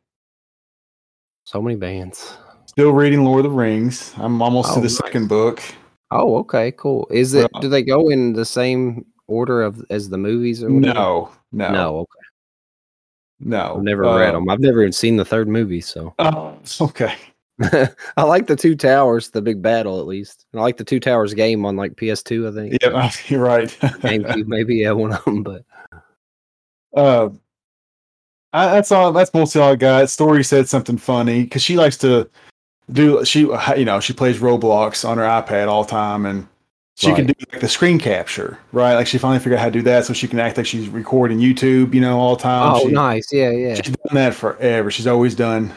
So 1.45 1.61
many 1.63 1.77
bands. 1.77 2.37
Still 2.75 2.91
reading 2.93 3.25
Lord 3.25 3.45
of 3.45 3.53
the 3.53 3.57
Rings. 3.57 4.13
I'm 4.17 4.43
almost 4.43 4.73
Oh, 4.73 4.75
to 4.75 4.81
the 4.81 4.87
nice. 4.87 4.97
second 4.97 5.29
book. 5.29 5.63
Oh, 6.11 6.37
okay, 6.39 6.73
cool. 6.73 7.07
Is 7.11 7.33
it? 7.35 7.49
Do 7.61 7.69
they 7.69 7.83
go 7.83 8.09
in 8.09 8.33
the 8.33 8.45
same 8.45 9.05
order 9.29 9.63
of 9.63 9.85
as 9.91 10.09
the 10.09 10.19
movies 10.19 10.63
or 10.63 10.73
whatever? 10.73 10.95
No, 10.95 11.31
no, 11.53 11.71
no. 11.71 11.97
Okay. 11.99 12.27
no. 13.41 13.77
I've 13.77 13.83
never 13.83 14.03
read 14.03 14.31
Uh, 14.31 14.33
them. 14.33 14.49
I've 14.51 14.59
never 14.61 14.81
even 14.83 14.93
seen 14.93 15.17
the 15.17 15.25
third 15.25 15.47
movie, 15.49 15.81
so 15.81 16.15
Oh, 16.19 16.59
okay. 16.81 17.15
I 18.17 18.23
like 18.25 18.49
the 18.49 18.57
Two 18.57 18.75
Towers, 18.75 19.31
the 19.31 19.41
big 19.41 19.63
battle 19.63 20.01
at 20.01 20.07
least. 20.07 20.47
And 20.53 20.59
I 20.61 20.65
like 20.65 20.77
the 20.77 20.85
Two 20.85 20.99
Towers 20.99 21.33
game 21.33 21.65
on 21.65 21.77
like 21.77 21.93
PS2, 21.95 22.51
I 22.51 22.55
think. 22.55 22.83
Yeah, 22.83 23.11
you're 23.29 23.45
right. 23.45 23.69
GameCube, 24.03 24.47
maybe 24.49 24.77
yeah, 24.77 24.91
one 24.91 25.13
of 25.13 25.25
them. 25.25 25.45
But 25.45 25.65
uh, 26.97 27.29
I, 28.53 28.67
that's 28.67 28.91
all. 28.93 29.13
That's 29.13 29.33
mostly 29.33 29.61
all 29.61 29.73
I 29.73 29.77
got. 29.77 30.11
Story 30.11 30.43
said 30.43 30.69
something 30.69 30.99
funny 30.99 31.45
because 31.45 31.63
she 31.63 31.77
likes 31.77 31.97
to 31.99 32.29
do. 32.93 33.25
She, 33.25 33.41
you 33.41 33.85
know, 33.85 34.01
she 34.01 34.13
plays 34.13 34.39
Roblox 34.39 35.09
on 35.09 35.19
her 35.19 35.25
iPad 35.25 35.69
all 35.69 35.85
the 35.85 35.91
time, 35.91 36.27
and 36.27 36.47
she 36.97 37.13
can 37.15 37.27
do 37.27 37.35
like 37.53 37.61
the 37.61 37.69
screen 37.69 37.99
capture, 37.99 38.59
right? 38.73 38.95
Like 38.95 39.07
she 39.07 39.19
finally 39.19 39.39
figured 39.41 39.55
out 39.59 39.63
how 39.63 39.67
to 39.67 39.73
do 39.73 39.83
that, 39.83 40.05
so 40.05 40.13
she 40.13 40.29
can 40.29 40.39
act 40.39 40.57
like 40.57 40.67
she's 40.67 40.89
recording 40.89 41.39
YouTube, 41.39 41.95
you 41.95 42.01
know, 42.01 42.19
all 42.19 42.37
the 42.37 42.43
time. 42.43 42.75
oh, 42.77 42.87
She- 42.87 42.93
nice, 42.93 43.33
yeah, 43.33 43.51
yeah. 43.51 43.75
She's 43.75 43.95
done 43.97 44.15
that 44.15 44.35
forever. 44.35 44.91
She's 44.91 45.07
always 45.07 45.35
done. 45.35 45.73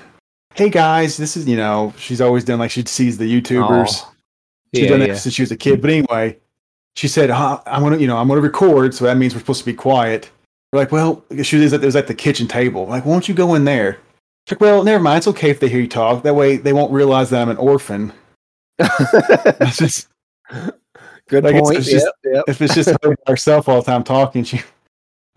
Hey 0.53 0.69
guys, 0.69 1.17
this 1.17 1.37
is 1.37 1.47
you 1.47 1.55
know. 1.57 1.93
She's 1.97 2.19
always 2.21 2.43
done 2.43 2.59
like 2.59 2.71
she 2.71 2.83
sees 2.85 3.17
the 3.17 3.25
YouTubers. 3.41 4.01
Oh, 4.03 4.13
She's 4.73 4.83
yeah, 4.83 4.89
done 4.89 4.99
that 4.99 5.07
yeah. 5.09 5.15
since 5.15 5.35
she 5.35 5.41
was 5.43 5.51
a 5.51 5.55
kid. 5.57 5.81
But 5.81 5.91
anyway, 5.91 6.37
she 6.95 7.07
said, 7.07 7.29
huh, 7.29 7.61
"I'm 7.67 7.83
gonna, 7.83 7.97
you 7.97 8.07
know, 8.07 8.17
I'm 8.17 8.27
gonna 8.27 8.41
record, 8.41 8.93
so 8.93 9.05
that 9.05 9.17
means 9.17 9.33
we're 9.33 9.39
supposed 9.39 9.59
to 9.59 9.65
be 9.65 9.73
quiet." 9.73 10.29
We're 10.73 10.79
like, 10.79 10.91
"Well," 10.91 11.23
she 11.43 11.57
was 11.57 11.73
at, 11.73 11.81
it 11.81 11.85
was 11.85 11.95
at 11.95 12.07
the 12.07 12.13
kitchen 12.15 12.47
table. 12.47 12.85
Like, 12.87 13.05
"Why 13.05 13.13
don't 13.13 13.29
you 13.29 13.33
go 13.35 13.53
in 13.55 13.65
there? 13.65 13.99
Like, 14.49 14.61
"Well, 14.61 14.83
never 14.83 15.03
mind. 15.03 15.19
It's 15.19 15.27
okay 15.27 15.49
if 15.49 15.59
they 15.59 15.67
hear 15.69 15.81
you 15.81 15.87
talk. 15.87 16.23
That 16.23 16.35
way, 16.35 16.57
they 16.57 16.73
won't 16.73 16.91
realize 16.91 17.29
that 17.31 17.41
I'm 17.41 17.49
an 17.49 17.57
orphan." 17.57 18.13
It's 18.79 19.77
just 19.77 20.07
Good 21.29 21.43
guess 21.43 21.61
point. 21.61 21.77
it's 21.77 21.89
just- 21.89 22.05
yep, 22.23 22.33
yep. 22.35 22.43
if 22.47 22.61
it's 22.61 22.73
just 22.73 22.89
her 23.03 23.15
herself 23.27 23.67
all 23.69 23.81
the 23.81 23.85
time 23.91 24.03
talking, 24.03 24.43
she, 24.45 24.61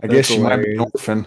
I 0.03 0.07
guess 0.07 0.17
That's 0.17 0.29
she 0.29 0.39
might 0.39 0.59
be 0.59 0.75
an 0.75 0.81
orphan. 0.81 1.27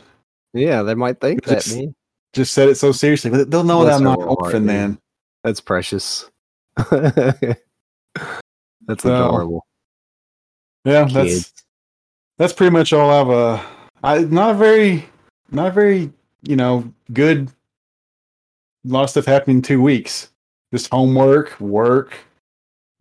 Yeah, 0.54 0.84
they 0.84 0.94
might 0.96 1.20
think 1.20 1.44
that, 1.46 1.56
Just- 1.64 1.76
man. 1.76 1.94
Just 2.34 2.54
said 2.54 2.70
it 2.70 2.76
so 2.76 2.92
seriously, 2.92 3.30
but 3.30 3.52
they'll 3.52 3.64
know 3.64 3.84
that 3.86 3.94
I'm 3.94 4.04
not 4.04 4.20
an 4.20 4.28
orphan. 4.28 4.62
dude. 4.64 4.70
Then 4.70 4.98
That's 5.44 5.60
precious. 5.62 6.32
That's 6.78 7.60
So, 9.00 9.14
adorable. 9.28 9.66
yeah, 10.86 11.04
Kids. 11.08 11.14
that's 11.14 11.54
that's 12.38 12.54
pretty 12.54 12.72
much 12.72 12.92
all 12.94 13.10
I've 13.10 13.30
uh 13.30 13.64
I 14.04 14.20
not 14.20 14.52
a 14.52 14.54
very 14.56 15.06
not 15.52 15.68
a 15.68 15.72
very, 15.72 16.12
you 16.42 16.56
know, 16.56 16.92
good 17.14 17.52
a 18.86 18.90
lot 18.90 19.04
of 19.04 19.10
stuff 19.10 19.26
happening 19.26 19.58
in 19.58 19.62
two 19.62 19.82
weeks. 19.82 20.30
Just 20.74 20.90
homework, 20.92 21.60
work, 21.60 22.18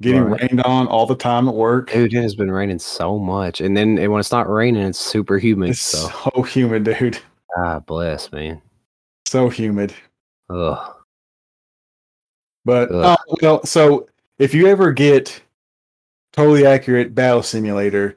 getting 0.00 0.22
Right. 0.24 0.40
rained 0.42 0.62
on 0.62 0.86
all 0.88 1.06
the 1.06 1.14
time 1.14 1.48
at 1.48 1.54
work. 1.54 1.90
Dude, 1.90 2.12
it 2.12 2.22
has 2.22 2.34
been 2.34 2.50
raining 2.50 2.78
so 2.78 3.18
much. 3.18 3.60
And 3.60 3.76
then 3.76 3.96
when 4.10 4.20
it's 4.20 4.32
not 4.32 4.48
raining, 4.50 4.82
it's 4.82 4.98
super 5.00 5.38
humid. 5.38 5.70
It's 5.70 5.80
So, 5.80 6.08
so 6.34 6.42
humid, 6.42 6.84
dude. 6.84 7.18
ah, 7.56 7.78
bless, 7.80 8.30
man. 8.32 8.60
So 9.26 9.48
humid. 9.48 9.94
Ugh. 10.50 10.94
But 12.64 12.90
Ugh. 12.92 13.18
oh, 13.28 13.36
well, 13.42 13.64
so 13.66 14.08
if 14.38 14.54
you 14.54 14.66
ever 14.68 14.92
get 14.92 15.40
totally 16.32 16.66
accurate 16.66 17.14
battle 17.14 17.42
simulator, 17.42 18.16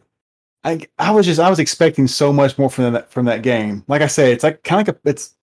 I 0.64 0.82
I 1.00 1.12
was 1.12 1.26
just 1.26 1.40
I 1.40 1.50
was 1.50 1.60
expecting 1.60 2.08
so 2.08 2.32
much 2.34 2.58
more 2.58 2.70
from 2.70 2.94
that 2.94 3.10
from 3.12 3.26
that 3.26 3.42
game. 3.42 3.84
Like 3.88 4.02
I 4.02 4.08
said, 4.08 4.30
it's 4.30 4.44
like 4.44 4.64
kind 4.64 4.82
of 4.82 4.88
like 4.96 4.98
a, 5.06 5.10
it's 5.10 5.36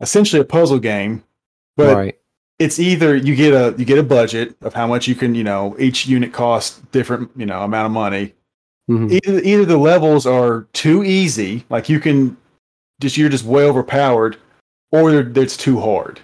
essentially 0.00 0.40
a 0.40 0.44
puzzle 0.44 0.78
game, 0.78 1.22
but 1.76 1.96
right. 1.96 2.18
it's 2.58 2.78
either 2.78 3.16
you 3.16 3.34
get 3.34 3.52
a 3.52 3.76
you 3.78 3.84
get 3.84 3.98
a 3.98 4.02
budget 4.02 4.56
of 4.62 4.74
how 4.74 4.86
much 4.86 5.08
you 5.08 5.14
can 5.14 5.34
you 5.34 5.44
know 5.44 5.76
each 5.78 6.06
unit 6.06 6.32
costs 6.32 6.80
different 6.92 7.30
you 7.36 7.46
know 7.46 7.62
amount 7.62 7.86
of 7.86 7.92
money. 7.92 8.34
Mhm. 8.90 9.10
Either 9.10 9.40
either 9.40 9.64
the 9.64 9.78
levels 9.78 10.26
are 10.26 10.66
too 10.72 11.04
easy, 11.04 11.64
like 11.70 11.88
you 11.88 12.00
can 12.00 12.36
just 13.00 13.16
you're 13.16 13.28
just 13.28 13.44
way 13.44 13.64
overpowered, 13.64 14.36
or 14.92 15.10
it's 15.12 15.56
too 15.56 15.80
hard. 15.80 16.20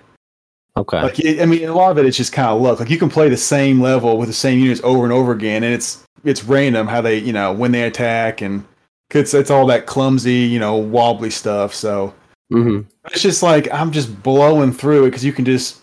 Okay. 0.77 1.03
Like 1.03 1.19
it, 1.19 1.41
I 1.41 1.47
mean, 1.47 1.69
a 1.69 1.75
lot 1.75 1.91
of 1.91 1.99
it 1.99 2.05
it 2.05 2.09
is 2.09 2.17
just 2.17 2.33
kind 2.33 2.49
of 2.49 2.61
luck. 2.61 2.81
Like 2.81 2.91
you 2.91 2.99
can 2.99 3.11
play 3.11 3.29
the 3.29 3.37
same 3.37 3.81
level 3.81 4.19
with 4.19 4.29
the 4.29 4.35
same 4.35 4.59
units 4.61 4.81
over 4.85 5.05
and 5.05 5.13
over 5.13 5.33
again, 5.33 5.65
and 5.65 5.75
it's 5.75 6.05
it's 6.25 6.45
random 6.45 6.87
how 6.87 7.01
they 7.01 7.19
you 7.19 7.33
know 7.33 7.53
when 7.53 7.73
they 7.73 7.83
attack 7.83 8.41
and 8.41 8.65
it's 9.11 9.35
it's 9.35 9.51
all 9.51 9.67
that 9.67 9.87
clumsy 9.87 10.35
you 10.35 10.59
know 10.59 10.77
wobbly 10.77 11.31
stuff. 11.31 11.75
So 11.75 12.15
hmm 12.51 12.81
it's 13.07 13.23
just 13.23 13.43
like 13.43 13.73
I'm 13.73 13.91
just 13.93 14.23
blowing 14.23 14.73
through 14.73 15.05
it 15.05 15.11
because 15.11 15.25
you 15.25 15.33
can 15.33 15.45
just 15.45 15.81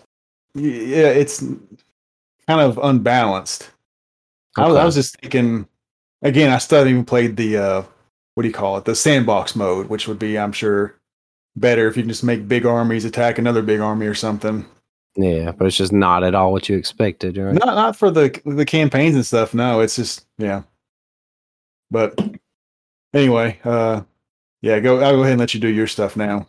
yeah, 0.53 1.07
it's 1.07 1.41
kind 2.47 2.61
of 2.61 2.79
unbalanced. 2.81 3.69
I, 4.57 4.67
was, 4.67 4.75
I 4.75 4.85
was 4.85 4.95
just 4.95 5.19
thinking 5.19 5.67
again. 6.21 6.51
I 6.51 6.57
still 6.57 6.79
haven't 6.79 6.93
even 6.93 7.05
played 7.05 7.37
the 7.37 7.57
uh, 7.57 7.83
what 8.33 8.43
do 8.43 8.49
you 8.49 8.53
call 8.53 8.77
it? 8.77 8.85
The 8.85 8.95
sandbox 8.95 9.55
mode, 9.55 9.87
which 9.87 10.07
would 10.07 10.19
be 10.19 10.37
I'm 10.37 10.51
sure 10.51 10.95
better 11.55 11.87
if 11.87 11.97
you 11.97 12.03
can 12.03 12.09
just 12.09 12.23
make 12.23 12.47
big 12.47 12.65
armies 12.65 13.05
attack 13.05 13.37
another 13.37 13.61
big 13.61 13.79
army 13.79 14.07
or 14.07 14.15
something. 14.15 14.65
Yeah, 15.15 15.51
but 15.51 15.65
it's 15.65 15.77
just 15.77 15.93
not 15.93 16.23
at 16.23 16.35
all 16.35 16.51
what 16.51 16.69
you 16.69 16.77
expected, 16.77 17.37
right? 17.37 17.53
Not 17.53 17.75
not 17.75 17.95
for 17.95 18.09
the 18.09 18.39
the 18.45 18.65
campaigns 18.65 19.15
and 19.15 19.25
stuff. 19.25 19.53
No, 19.53 19.81
it's 19.81 19.95
just 19.95 20.25
yeah. 20.37 20.63
But 21.91 22.19
anyway, 23.13 23.59
uh, 23.63 24.01
yeah, 24.61 24.79
go. 24.79 25.01
I'll 25.01 25.15
go 25.15 25.21
ahead 25.21 25.33
and 25.33 25.39
let 25.39 25.53
you 25.53 25.59
do 25.59 25.67
your 25.67 25.87
stuff 25.87 26.17
now. 26.17 26.47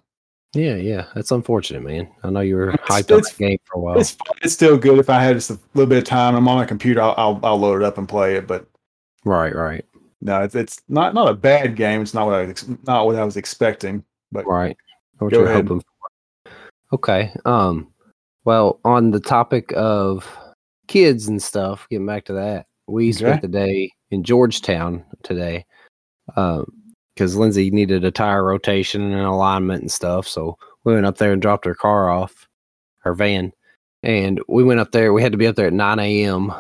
Yeah, 0.55 0.77
yeah. 0.77 1.07
That's 1.15 1.31
unfortunate, 1.31 1.83
man. 1.83 2.09
I 2.25 2.31
know 2.31 2.41
you 2.41 2.57
were 2.57 2.73
hyped 2.73 3.15
on 3.15 3.21
that 3.23 3.35
game 3.39 3.59
for 3.67 3.79
a 3.79 3.81
while. 3.81 3.99
It's 3.99 4.17
it's 4.43 4.55
still 4.55 4.79
good. 4.79 4.99
If 4.99 5.11
I 5.11 5.23
had 5.23 5.37
just 5.37 5.51
a 5.51 5.59
little 5.75 5.89
bit 5.89 5.99
of 5.99 6.05
time, 6.05 6.35
I'm 6.35 6.49
on 6.49 6.57
my 6.57 6.65
computer. 6.65 7.03
I'll 7.03 7.15
I'll, 7.19 7.41
I'll 7.43 7.59
load 7.59 7.83
it 7.83 7.85
up 7.85 7.99
and 7.99 8.09
play 8.09 8.37
it. 8.37 8.47
But 8.47 8.67
Right, 9.25 9.55
right, 9.55 9.85
no, 10.23 10.43
it's 10.43 10.55
it's 10.55 10.81
not 10.89 11.13
not 11.13 11.29
a 11.29 11.35
bad 11.35 11.77
game. 11.77 12.01
It's 12.01 12.15
not 12.15 12.27
what 12.27 12.35
I 12.37 12.45
was 12.47 12.67
not 12.87 13.05
what 13.07 13.17
I 13.17 13.25
was 13.25 13.37
expecting. 13.37 14.03
But 14.33 14.47
right. 14.47 14.77
What 15.19 15.33
Go 15.33 15.41
you're 15.41 15.49
ahead. 15.49 15.69
hoping 15.69 15.81
for. 16.45 16.53
Okay. 16.95 17.33
Um. 17.45 17.93
Well, 18.45 18.81
on 18.85 19.11
the 19.11 19.21
topic 19.21 19.73
of 19.77 20.27
kids 20.87 21.29
and 21.29 21.43
stuff, 21.43 21.87
getting 21.91 22.07
back 22.07 22.25
to 22.27 22.33
that, 22.35 22.67
we 22.87 23.11
Okay. 23.11 23.19
spent 23.19 23.43
the 23.43 23.49
day 23.49 23.93
in 24.11 24.23
Georgetown 24.25 25.05
today, 25.23 25.67
because 27.19 27.35
Lindsay 27.35 27.69
needed 27.73 28.05
a 28.05 28.13
tire 28.13 28.45
rotation 28.45 29.03
and 29.03 29.23
alignment 29.23 29.83
and 29.83 29.91
stuff. 29.91 30.29
So 30.29 30.57
we 30.85 30.95
went 30.95 31.05
up 31.05 31.19
there 31.19 31.33
and 31.33 31.43
dropped 31.43 31.65
her 31.65 31.75
car 31.75 32.09
off, 32.09 32.47
her 32.99 33.13
van, 33.13 33.53
and 34.05 34.41
we 34.47 34.63
went 34.63 34.79
up 34.79 34.93
there. 34.93 35.13
We 35.13 35.21
had 35.21 35.33
to 35.33 35.39
be 35.39 35.49
up 35.49 35.57
there 35.57 35.67
at 35.67 35.73
9 35.73 35.99
a.m., 35.99 36.53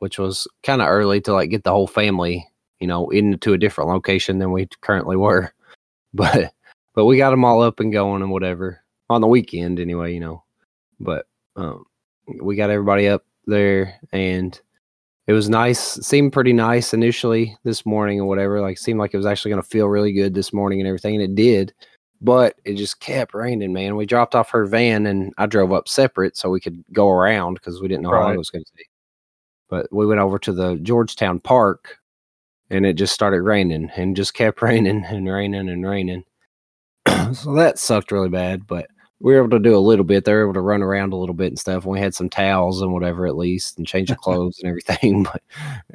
which 0.00 0.18
was 0.18 0.48
kind 0.64 0.82
of 0.82 0.88
early 0.88 1.20
to 1.20 1.32
like 1.32 1.50
get 1.50 1.62
the 1.62 1.70
whole 1.70 1.86
family, 1.86 2.44
you 2.80 2.88
know, 2.88 3.08
into 3.10 3.52
a 3.52 3.58
different 3.58 3.88
location 3.88 4.40
than 4.40 4.50
we 4.50 4.66
currently 4.80 5.16
were. 5.16 5.52
But 6.12 6.52
but 6.92 7.04
we 7.04 7.18
got 7.18 7.30
them 7.30 7.44
all 7.44 7.62
up 7.62 7.78
and 7.78 7.92
going 7.92 8.20
and 8.20 8.32
whatever 8.32 8.82
on 9.08 9.20
the 9.20 9.28
weekend 9.28 9.78
anyway, 9.78 10.12
you 10.12 10.18
know. 10.18 10.42
But 10.98 11.28
um, 11.54 11.84
we 12.42 12.56
got 12.56 12.70
everybody 12.70 13.06
up 13.06 13.24
there 13.46 13.94
and 14.10 14.60
it 15.30 15.32
was 15.32 15.48
nice. 15.48 15.96
It 15.96 16.04
seemed 16.04 16.32
pretty 16.32 16.52
nice 16.52 16.92
initially 16.92 17.56
this 17.62 17.86
morning 17.86 18.18
or 18.18 18.24
whatever. 18.24 18.60
Like 18.60 18.78
seemed 18.78 18.98
like 18.98 19.14
it 19.14 19.16
was 19.16 19.26
actually 19.26 19.52
going 19.52 19.62
to 19.62 19.68
feel 19.68 19.86
really 19.86 20.12
good 20.12 20.34
this 20.34 20.52
morning 20.52 20.80
and 20.80 20.88
everything, 20.88 21.14
and 21.14 21.22
it 21.22 21.36
did. 21.36 21.72
But 22.20 22.56
it 22.64 22.74
just 22.74 22.98
kept 22.98 23.32
raining, 23.32 23.72
man. 23.72 23.94
We 23.94 24.06
dropped 24.06 24.34
off 24.34 24.50
her 24.50 24.66
van 24.66 25.06
and 25.06 25.32
I 25.38 25.46
drove 25.46 25.72
up 25.72 25.86
separate 25.86 26.36
so 26.36 26.50
we 26.50 26.58
could 26.58 26.82
go 26.92 27.08
around 27.08 27.54
because 27.54 27.80
we 27.80 27.86
didn't 27.86 28.02
know 28.02 28.10
how 28.10 28.22
long 28.22 28.34
it 28.34 28.38
was 28.38 28.50
going 28.50 28.64
to 28.64 28.72
take. 28.76 28.90
But 29.68 29.86
we 29.92 30.04
went 30.04 30.18
over 30.18 30.36
to 30.40 30.52
the 30.52 30.74
Georgetown 30.82 31.38
Park 31.38 31.98
and 32.68 32.84
it 32.84 32.94
just 32.94 33.14
started 33.14 33.42
raining 33.42 33.88
and 33.94 34.16
just 34.16 34.34
kept 34.34 34.60
raining 34.62 35.04
and 35.04 35.32
raining 35.32 35.68
and 35.68 35.86
raining. 35.86 36.24
so 37.34 37.54
that 37.54 37.78
sucked 37.78 38.10
really 38.10 38.30
bad, 38.30 38.66
but 38.66 38.88
we 39.20 39.34
were 39.34 39.40
able 39.40 39.50
to 39.50 39.58
do 39.58 39.76
a 39.76 39.78
little 39.78 40.04
bit. 40.04 40.24
They 40.24 40.32
were 40.32 40.44
able 40.44 40.54
to 40.54 40.62
run 40.62 40.82
around 40.82 41.12
a 41.12 41.16
little 41.16 41.34
bit 41.34 41.48
and 41.48 41.58
stuff. 41.58 41.84
And 41.84 41.92
we 41.92 42.00
had 42.00 42.14
some 42.14 42.30
towels 42.30 42.80
and 42.80 42.92
whatever 42.92 43.26
at 43.26 43.36
least 43.36 43.76
and 43.76 43.86
change 43.86 44.10
of 44.10 44.16
clothes 44.22 44.58
and 44.60 44.68
everything, 44.68 45.22
but 45.32 45.42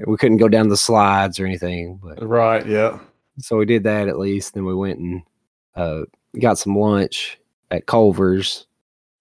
we 0.07 0.17
couldn't 0.17 0.37
go 0.37 0.47
down 0.47 0.69
the 0.69 0.77
slides 0.77 1.39
or 1.39 1.45
anything. 1.45 1.99
But 2.01 2.25
right, 2.25 2.65
yeah, 2.65 2.99
so 3.39 3.57
we 3.57 3.65
did 3.65 3.83
that 3.83 4.07
at 4.07 4.19
least. 4.19 4.53
Then 4.53 4.65
we 4.65 4.75
went 4.75 4.99
and 4.99 5.21
uh, 5.75 6.01
got 6.39 6.59
some 6.59 6.77
lunch 6.77 7.39
at 7.71 7.87
Culver's. 7.87 8.67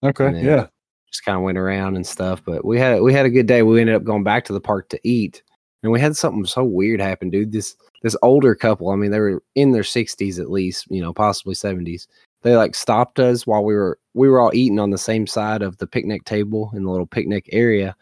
okay, 0.03 0.39
yeah, 0.41 0.67
Just 1.07 1.25
kind 1.25 1.37
of 1.37 1.43
went 1.43 1.57
around 1.57 1.95
and 1.95 2.05
stuff. 2.05 2.43
But 2.45 2.63
we 2.63 2.79
had 2.79 3.01
we 3.01 3.11
had 3.11 3.25
a 3.25 3.31
good 3.31 3.47
day. 3.47 3.63
We 3.63 3.81
ended 3.81 3.95
up 3.95 4.03
going 4.03 4.23
back 4.23 4.45
to 4.45 4.53
the 4.53 4.61
park 4.61 4.89
to 4.89 4.99
eat, 5.03 5.41
and 5.81 5.91
we 5.91 5.99
had 5.99 6.15
something 6.15 6.45
so 6.45 6.63
weird 6.63 7.01
happen, 7.01 7.31
dude. 7.31 7.51
This 7.51 7.75
this 8.03 8.15
older 8.21 8.53
couple. 8.53 8.89
I 8.89 8.95
mean, 8.97 9.09
they 9.09 9.19
were 9.19 9.41
in 9.55 9.71
their 9.71 9.83
sixties 9.83 10.37
at 10.37 10.51
least, 10.51 10.85
you 10.91 11.01
know, 11.01 11.11
possibly 11.11 11.55
seventies. 11.55 12.07
They 12.45 12.55
like 12.55 12.75
stopped 12.75 13.19
us 13.19 13.47
while 13.47 13.65
we 13.65 13.73
were 13.73 13.97
we 14.13 14.29
were 14.29 14.39
all 14.39 14.51
eating 14.53 14.77
on 14.77 14.91
the 14.91 14.99
same 14.99 15.25
side 15.25 15.63
of 15.63 15.79
the 15.79 15.87
picnic 15.87 16.25
table 16.25 16.69
in 16.75 16.83
the 16.83 16.91
little 16.91 17.07
picnic 17.07 17.49
area, 17.51 17.95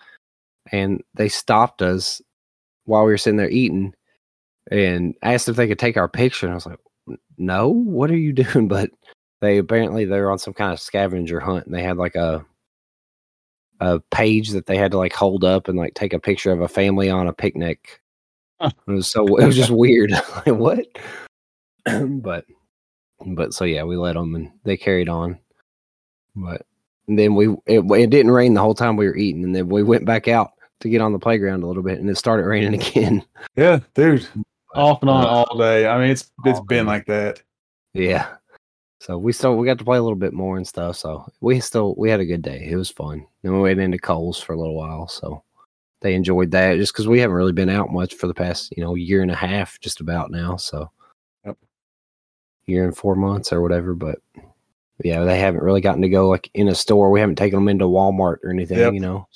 and 0.69 1.01
they 1.13 1.29
stopped 1.29 1.81
us 1.81 2.21
while 2.83 3.05
we 3.05 3.11
were 3.13 3.17
sitting 3.17 3.37
there 3.37 3.49
eating, 3.49 3.93
and 4.69 5.15
asked 5.21 5.47
if 5.47 5.55
they 5.55 5.65
could 5.65 5.79
take 5.79 5.95
our 5.95 6.09
picture. 6.09 6.45
And 6.45 6.51
I 6.51 6.55
was 6.55 6.65
like, 6.65 6.79
"No, 7.37 7.69
what 7.69 8.11
are 8.11 8.17
you 8.17 8.33
doing?" 8.43 8.67
But 8.67 8.91
they 9.39 9.59
apparently 9.59 10.03
they 10.03 10.19
were 10.19 10.29
on 10.29 10.39
some 10.39 10.53
kind 10.53 10.73
of 10.73 10.79
scavenger 10.81 11.39
hunt, 11.39 11.65
and 11.65 11.73
they 11.73 11.81
had 11.81 11.95
like 11.95 12.15
a 12.15 12.45
a 13.79 14.01
page 14.11 14.49
that 14.49 14.65
they 14.65 14.75
had 14.75 14.91
to 14.91 14.97
like 14.97 15.13
hold 15.13 15.45
up 15.45 15.69
and 15.69 15.77
like 15.77 15.93
take 15.93 16.11
a 16.11 16.19
picture 16.19 16.51
of 16.51 16.59
a 16.59 16.67
family 16.67 17.09
on 17.09 17.29
a 17.29 17.33
picnic. 17.33 18.01
It 18.59 18.73
was 18.87 19.09
so 19.09 19.25
it 19.37 19.45
was 19.45 19.55
just 19.55 19.71
weird. 19.71 20.11
like 20.45 20.47
what? 20.47 20.85
but 22.21 22.43
but 23.25 23.53
so 23.53 23.65
yeah, 23.65 23.83
we 23.83 23.97
let 23.97 24.13
them 24.13 24.35
and 24.35 24.51
they 24.63 24.77
carried 24.77 25.09
on. 25.09 25.39
But 26.35 26.65
then 27.07 27.35
we 27.35 27.49
it, 27.65 27.79
it 27.91 28.09
didn't 28.09 28.31
rain 28.31 28.53
the 28.53 28.61
whole 28.61 28.75
time 28.75 28.95
we 28.95 29.07
were 29.07 29.15
eating, 29.17 29.43
and 29.43 29.55
then 29.55 29.67
we 29.69 29.83
went 29.83 30.05
back 30.05 30.27
out 30.27 30.51
to 30.79 30.89
get 30.89 31.01
on 31.01 31.13
the 31.13 31.19
playground 31.19 31.63
a 31.63 31.67
little 31.67 31.83
bit, 31.83 31.99
and 31.99 32.09
it 32.09 32.17
started 32.17 32.45
raining 32.45 32.73
again. 32.81 33.23
yeah, 33.55 33.79
dude, 33.93 34.27
off 34.75 35.01
and 35.01 35.09
on 35.09 35.23
Uh, 35.23 35.27
all 35.27 35.57
day. 35.57 35.87
I 35.87 35.97
mean, 35.99 36.09
it's 36.09 36.31
it's 36.45 36.59
all 36.59 36.65
been 36.65 36.85
day. 36.85 36.91
like 36.91 37.05
that. 37.07 37.41
Yeah. 37.93 38.27
So 38.99 39.17
we 39.17 39.33
still 39.33 39.57
we 39.57 39.65
got 39.67 39.77
to 39.79 39.83
play 39.85 39.97
a 39.97 40.01
little 40.01 40.17
bit 40.17 40.31
more 40.33 40.55
and 40.55 40.65
stuff. 40.67 40.95
So 40.95 41.25
we 41.41 41.59
still 41.59 41.93
we 41.97 42.09
had 42.09 42.21
a 42.21 42.25
good 42.25 42.41
day. 42.41 42.67
It 42.71 42.77
was 42.77 42.89
fun. 42.89 43.27
Then 43.43 43.53
we 43.53 43.59
went 43.61 43.79
into 43.81 43.97
Kohl's 43.97 44.39
for 44.41 44.53
a 44.53 44.57
little 44.57 44.75
while. 44.77 45.09
So 45.09 45.43
they 45.99 46.15
enjoyed 46.15 46.51
that 46.51 46.77
just 46.77 46.93
because 46.93 47.07
we 47.07 47.19
haven't 47.19 47.35
really 47.35 47.51
been 47.51 47.69
out 47.69 47.91
much 47.91 48.13
for 48.15 48.27
the 48.27 48.33
past 48.33 48.73
you 48.77 48.81
know 48.83 48.95
year 48.95 49.21
and 49.21 49.29
a 49.31 49.35
half, 49.35 49.77
just 49.81 49.99
about 49.99 50.31
now. 50.31 50.55
So 50.55 50.79
Yep. 50.79 50.89
Year 52.65 52.85
and 52.85 52.95
four 52.95 53.15
months 53.15 53.51
or 53.51 53.61
whatever. 53.61 53.93
But 53.93 54.19
yeah, 55.03 55.23
they 55.23 55.39
haven't 55.39 55.63
really 55.63 55.81
gotten 55.81 56.01
to 56.01 56.09
go 56.09 56.29
like 56.29 56.49
in 56.53 56.67
a 56.67 56.75
store. 56.75 57.11
We 57.11 57.19
haven't 57.19 57.35
taken 57.35 57.59
them 57.59 57.69
into 57.69 57.85
Walmart 57.85 58.37
or 58.43 58.49
anything. 58.49 58.79
Yep. 58.79 58.93
You 58.93 58.99
know, 58.99 59.27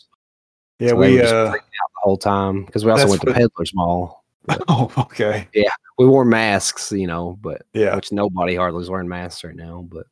Yeah, 0.80 0.90
So 0.90 0.96
we 0.96 1.22
uh, 1.22 1.48
out 1.48 1.54
the 1.54 2.02
whole 2.04 2.18
time 2.18 2.66
because 2.66 2.86
we 2.86 2.92
also 2.92 3.08
went 3.08 3.22
to 3.22 3.28
what- 3.28 3.36
Peddler's 3.36 3.74
Mall. 3.74 4.24
oh, 4.70 4.90
okay, 4.98 5.46
Yeah, 5.54 5.68
We 5.98 6.08
wore 6.08 6.24
masks, 6.24 6.94
you 6.94 7.06
know, 7.06 7.38
but 7.42 7.64
yeah, 7.74 7.94
which 7.98 8.14
nobody 8.14 8.56
hardly 8.56 8.82
is 8.82 8.90
wearing 8.90 9.10
masks 9.10 9.44
right 9.44 9.56
now. 9.56 9.86
But 9.92 10.08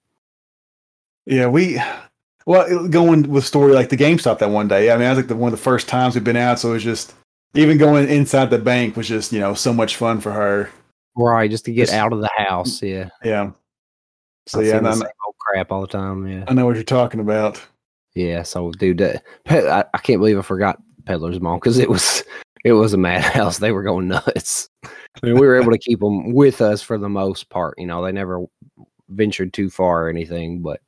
yeah, 1.26 1.48
we. 1.48 1.82
Well, 2.46 2.88
going 2.90 3.30
with 3.32 3.46
story 3.46 3.74
like 3.74 3.90
the 3.90 3.98
GameStop 3.98 4.40
that 4.40 4.50
one 4.50 4.68
day. 4.68 4.92
I 4.92 4.98
mean, 4.98 5.08
I 5.08 5.10
was 5.12 5.18
like 5.18 5.28
the 5.28 5.36
one 5.36 5.54
of 5.54 5.58
the 5.58 5.64
first 5.64 5.88
times 5.88 6.14
we've 6.16 6.24
been 6.24 6.36
out, 6.36 6.60
so 6.60 6.70
it 6.70 6.74
was 6.74 6.84
just 6.84 7.14
even 7.56 7.78
going 7.78 8.08
inside 8.10 8.50
the 8.50 8.60
bank 8.60 8.98
was 8.98 9.08
just 9.08 9.32
you 9.32 9.40
know 9.40 9.54
so 9.54 9.74
much 9.74 9.96
fun 9.96 10.20
for 10.20 10.34
her. 10.34 10.70
Right, 11.16 11.50
just 11.50 11.66
to 11.66 11.72
get 11.72 11.92
out 11.92 12.14
of 12.14 12.22
the 12.22 12.30
house. 12.38 12.82
Yeah. 12.82 13.10
Yeah. 13.24 13.52
So 14.48 14.60
Not 14.60 14.68
yeah, 14.68 14.78
and 14.78 14.88
I, 14.88 14.92
old 14.92 15.36
crap 15.40 15.72
all 15.72 15.82
the 15.82 15.88
time. 15.88 16.28
Yeah, 16.28 16.44
I 16.48 16.54
know 16.54 16.66
what 16.66 16.76
you're 16.76 16.84
talking 16.84 17.20
about. 17.20 17.62
yeah. 18.14 18.44
So, 18.44 18.72
dude, 18.72 19.00
Pe- 19.46 19.68
I, 19.70 19.84
I 19.94 19.98
can't 20.00 20.20
believe 20.20 20.38
I 20.38 20.44
forgot 20.44 20.82
Peddler's 21.06 21.40
Mall 21.40 21.58
because 21.58 21.78
it 21.80 21.90
was 21.90 22.24
it 22.66 22.74
was 22.74 22.94
a 22.94 22.98
madhouse. 22.98 23.58
They 23.58 23.72
were 23.72 23.84
going 23.84 24.08
nuts. 24.10 24.70
I 24.84 24.90
mean, 25.26 25.36
we 25.36 25.48
were 25.48 25.60
able 25.60 25.72
to 25.72 25.78
keep 25.80 26.00
them 26.00 26.34
with 26.34 26.62
us 26.62 26.82
for 26.82 26.98
the 26.98 27.10
most 27.10 27.50
part. 27.50 27.76
You 27.80 27.88
know, 27.88 28.04
they 28.04 28.12
never 28.12 28.46
ventured 29.10 29.54
too 29.54 29.70
far 29.70 30.06
or 30.06 30.10
anything, 30.10 30.62
but 30.62 30.80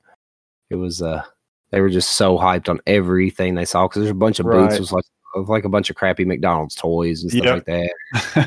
it 0.70 0.76
was 0.76 1.02
uh 1.02 1.24
they 1.72 1.82
were 1.82 1.90
just 1.90 2.12
so 2.12 2.38
hyped 2.38 2.70
on 2.70 2.80
everything 2.88 3.56
they 3.56 3.66
saw 3.66 3.88
because 3.88 4.02
there's 4.02 4.12
a 4.12 4.16
bunch 4.16 4.40
of 4.40 4.46
Right. 4.46 4.72
it 4.72 4.80
was 4.80 4.92
like 4.92 5.04
it 5.36 5.40
was 5.40 5.50
like 5.50 5.66
a 5.66 5.70
bunch 5.70 5.90
of 5.90 5.96
crappy 5.96 6.26
McDonald's 6.26 6.76
toys 6.76 7.24
and 7.24 7.32
stuff 7.32 7.44
Yep. 7.44 7.68
like 7.68 7.92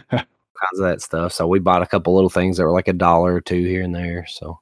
that. 0.09 0.27
kinds 0.61 0.81
of 0.81 0.87
that 0.87 1.03
stuff. 1.03 1.33
So 1.33 1.47
we 1.47 1.59
bought 1.59 1.83
a 1.83 1.87
couple 1.87 2.15
little 2.15 2.31
things 2.31 2.57
that 2.57 2.65
were 2.65 2.73
like 2.73 2.89
a 2.89 2.93
dollar 2.93 3.35
or 3.35 3.41
two 3.41 3.63
here 3.63 3.83
and 3.83 3.95
there. 3.95 4.27
So 4.27 4.61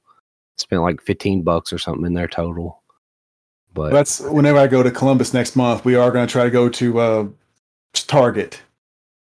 spent 0.56 0.82
like 0.82 1.02
15 1.02 1.42
bucks 1.42 1.72
or 1.72 1.78
something 1.78 2.06
in 2.06 2.14
there 2.14 2.28
total. 2.28 2.82
But 3.74 3.92
That's 3.92 4.20
whenever 4.20 4.58
I 4.58 4.66
go 4.66 4.82
to 4.82 4.90
Columbus 4.90 5.34
next 5.34 5.54
month, 5.54 5.84
we 5.84 5.94
are 5.94 6.10
going 6.10 6.26
to 6.26 6.30
try 6.30 6.44
to 6.44 6.50
go 6.50 6.68
to 6.68 6.98
uh, 6.98 7.28
Target 7.94 8.60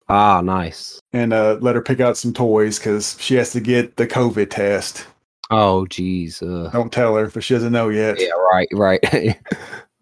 ah, 0.09 0.41
nice. 0.41 1.01
and 1.13 1.33
uh, 1.33 1.59
let 1.61 1.75
her 1.75 1.83
pick 1.83 2.01
out 2.01 2.17
some 2.17 2.33
toys 2.33 2.79
because 2.79 3.17
she 3.21 3.35
has 3.35 3.53
to 3.53 3.61
get 3.61 3.97
the 3.97 4.07
COVID 4.07 4.51
test. 4.51 5.07
Oh, 5.51 5.87
geez. 5.87 6.43
Uh, 6.43 6.71
Don't 6.73 6.93
tell 6.93 7.17
her, 7.17 7.29
but 7.29 7.43
she 7.43 7.55
doesn't 7.55 7.73
know 7.73 7.89
yet. 7.89 8.21
yeah, 8.21 8.31
right, 8.53 8.69
right. 8.73 9.01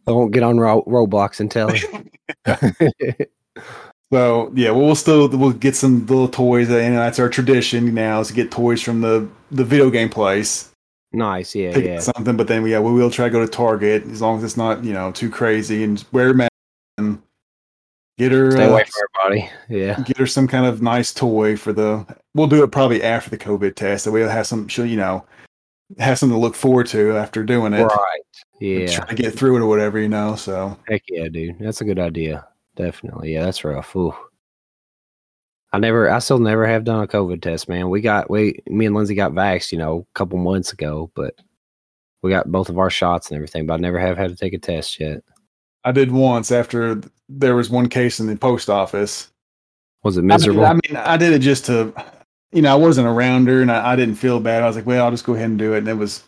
I 0.07 0.11
won't 0.11 0.33
get 0.33 0.43
on 0.43 0.59
Ro- 0.59 0.85
Roblox 0.85 1.41
and 1.41 1.51
tell 1.51 1.71
her. 1.75 3.27
So 4.13 4.51
yeah, 4.55 4.71
well, 4.71 4.87
we'll 4.87 4.95
still 4.95 5.29
we'll 5.29 5.53
get 5.53 5.77
some 5.77 6.07
little 6.07 6.29
toys, 6.29 6.71
and 6.71 6.97
that's 6.97 7.19
our 7.19 7.29
tradition 7.29 7.93
now 7.95 8.21
is 8.21 8.29
to 8.29 8.35
get 8.35 8.51
toys 8.51 8.83
from 8.83 9.03
the 9.03 9.29
the 9.51 9.65
video 9.65 9.91
game 9.91 10.09
place. 10.09 10.73
nice. 11.13 11.55
Yeah, 11.55 11.77
yeah. 11.77 12.01
something, 12.01 12.37
but 12.37 12.49
then 12.49 12.67
yeah, 12.67 12.81
we 12.81 12.93
will 12.93 13.11
try 13.11 13.27
to 13.27 13.31
go 13.31 13.41
to 13.45 13.51
Target 13.51 14.05
as 14.05 14.23
long 14.23 14.39
as 14.39 14.45
it's 14.45 14.57
not 14.57 14.83
you 14.83 14.95
know 14.95 15.13
too 15.13 15.29
crazy 15.29 15.85
and 15.85 16.03
wear 16.13 16.31
a 16.31 16.35
mask 16.35 16.53
and 16.97 17.21
get 18.17 18.33
her 18.33 18.51
Stay 18.51 18.65
uh, 18.65 18.71
away 18.71 18.85
from 18.85 19.29
everybody. 19.29 19.51
Yeah. 19.69 20.01
get 20.01 20.17
her 20.17 20.27
some 20.27 20.49
kind 20.49 20.65
of 20.65 20.81
nice 20.81 21.13
toy 21.13 21.57
for 21.57 21.75
the. 21.75 22.07
We'll 22.35 22.47
do 22.47 22.63
it 22.63 22.73
probably 22.73 23.03
after 23.03 23.29
the 23.29 23.39
COVID 23.39 23.75
test, 23.75 24.05
so 24.05 24.11
we'll 24.11 24.31
have 24.31 24.47
some. 24.47 24.69
She'll 24.69 24.87
you 24.87 24.97
know 24.97 25.27
have 25.99 26.19
something 26.19 26.35
to 26.35 26.41
look 26.41 26.55
forward 26.55 26.87
to 26.89 27.15
after 27.19 27.43
doing 27.43 27.75
it. 27.75 27.83
Right. 27.83 28.21
Yeah. 28.59 28.87
Try 28.87 29.07
to 29.07 29.15
get 29.15 29.35
through 29.35 29.57
it 29.57 29.61
or 29.61 29.67
whatever, 29.67 29.99
you 29.99 30.09
know. 30.09 30.35
So 30.35 30.79
Heck 30.89 31.03
yeah, 31.11 31.29
dude. 31.29 31.59
That's 31.59 31.83
a 31.83 31.85
good 31.85 31.99
idea. 31.99 32.48
Definitely. 32.79 33.35
Yeah, 33.35 33.45
that's 33.45 33.65
rough. 33.65 33.95
Ooh. 33.97 34.15
I 35.73 35.79
never 35.79 36.09
I 36.09 36.21
still 36.21 36.39
never 36.39 36.67
have 36.67 36.85
done 36.85 37.03
a 37.03 37.09
COVID 37.09 37.43
test, 37.43 37.69
man. 37.69 37.91
We 37.91 38.01
got 38.01 38.31
we 38.31 38.61
me 38.67 38.87
and 38.87 38.95
Lindsay 38.95 39.15
got 39.15 39.33
vaxxed, 39.33 39.73
you 39.73 39.79
know, 39.79 40.07
a 40.09 40.19
couple 40.19 40.39
months 40.39 40.73
ago, 40.73 41.11
but 41.15 41.35
we 42.23 42.31
got 42.31 42.51
both 42.51 42.69
of 42.69 42.79
our 42.79 42.89
shots 42.89 43.29
and 43.29 43.37
everything, 43.37 43.67
but 43.67 43.75
I 43.75 43.77
never 43.79 43.99
have 43.99 44.17
had 44.17 44.31
to 44.31 44.37
take 44.37 44.55
a 44.55 44.59
test 44.59 44.99
yet. 44.99 45.23
I 45.85 45.93
did 45.93 46.13
once 46.13 46.53
after 46.53 47.01
there 47.29 47.57
was 47.57 47.69
one 47.69 47.89
case 47.89 48.21
in 48.21 48.27
the 48.29 48.37
post 48.37 48.71
office. 48.71 49.31
Was 50.05 50.17
it 50.17 50.21
I 50.21 50.23
mean- 50.23 50.29
miserable? 50.29 50.65
I 50.65 50.73
mean, 50.73 50.97
I, 50.97 51.17
did 51.17 51.33
it 51.33 51.41
just 51.41 51.67
to, 51.67 51.93
you 52.53 52.63
know, 52.63 52.73
I 52.73 52.77
wasn't 52.77 53.07
around 53.07 53.49
her 53.49 53.61
and 53.63 53.71
I, 53.71 53.93
I 53.93 53.97
didn't 53.97 54.17
feel 54.17 54.41
bad. 54.41 54.63
I 54.63 54.67
was 54.67 54.77
like, 54.77 54.87
well, 54.87 55.05
I'll 55.05 55.11
just 55.11 55.25
go 55.25 55.35
ahead 55.35 55.51
and 55.51 55.59
do 55.59 55.75
it. 55.75 55.79
And 55.79 55.89
it 55.89 55.95
was, 55.95 56.25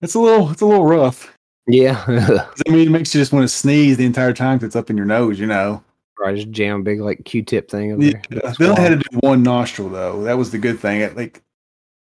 it's 0.00 0.14
a 0.14 0.20
little, 0.20 0.50
it's 0.50 0.60
a 0.60 0.66
little 0.66 0.86
rough. 0.86 1.36
Yeah. 1.74 2.04
I 2.66 2.70
mean, 2.70 2.88
it 2.88 2.90
makes 2.90 3.14
you 3.14 3.20
just 3.20 3.32
want 3.32 3.44
to 3.44 3.48
sneeze 3.48 3.96
the 3.96 4.04
entire 4.06 4.32
time 4.32 4.58
'cause 4.58 4.66
it's 4.66 4.76
up 4.76 4.90
in 4.90 4.96
your 4.96 5.06
nose, 5.06 5.38
you 5.38 5.46
know. 5.46 5.82
right, 6.18 6.36
just 6.36 6.50
jam 6.50 6.80
a 6.80 6.82
big 6.82 7.00
like 7.00 7.24
Q 7.24 7.42
tip 7.42 7.70
thing 7.70 7.92
over 7.92 8.02
Yeah. 8.02 8.20
there. 8.30 8.52
They 8.58 8.68
only 8.68 8.80
had 8.82 8.88
to 9.02 9.08
do 9.10 9.18
one 9.20 9.42
nostril 9.42 9.88
though. 9.88 10.22
That 10.24 10.36
was 10.38 10.50
the 10.50 10.58
good 10.58 10.78
thing. 10.78 11.00
It, 11.00 11.16
like, 11.16 11.42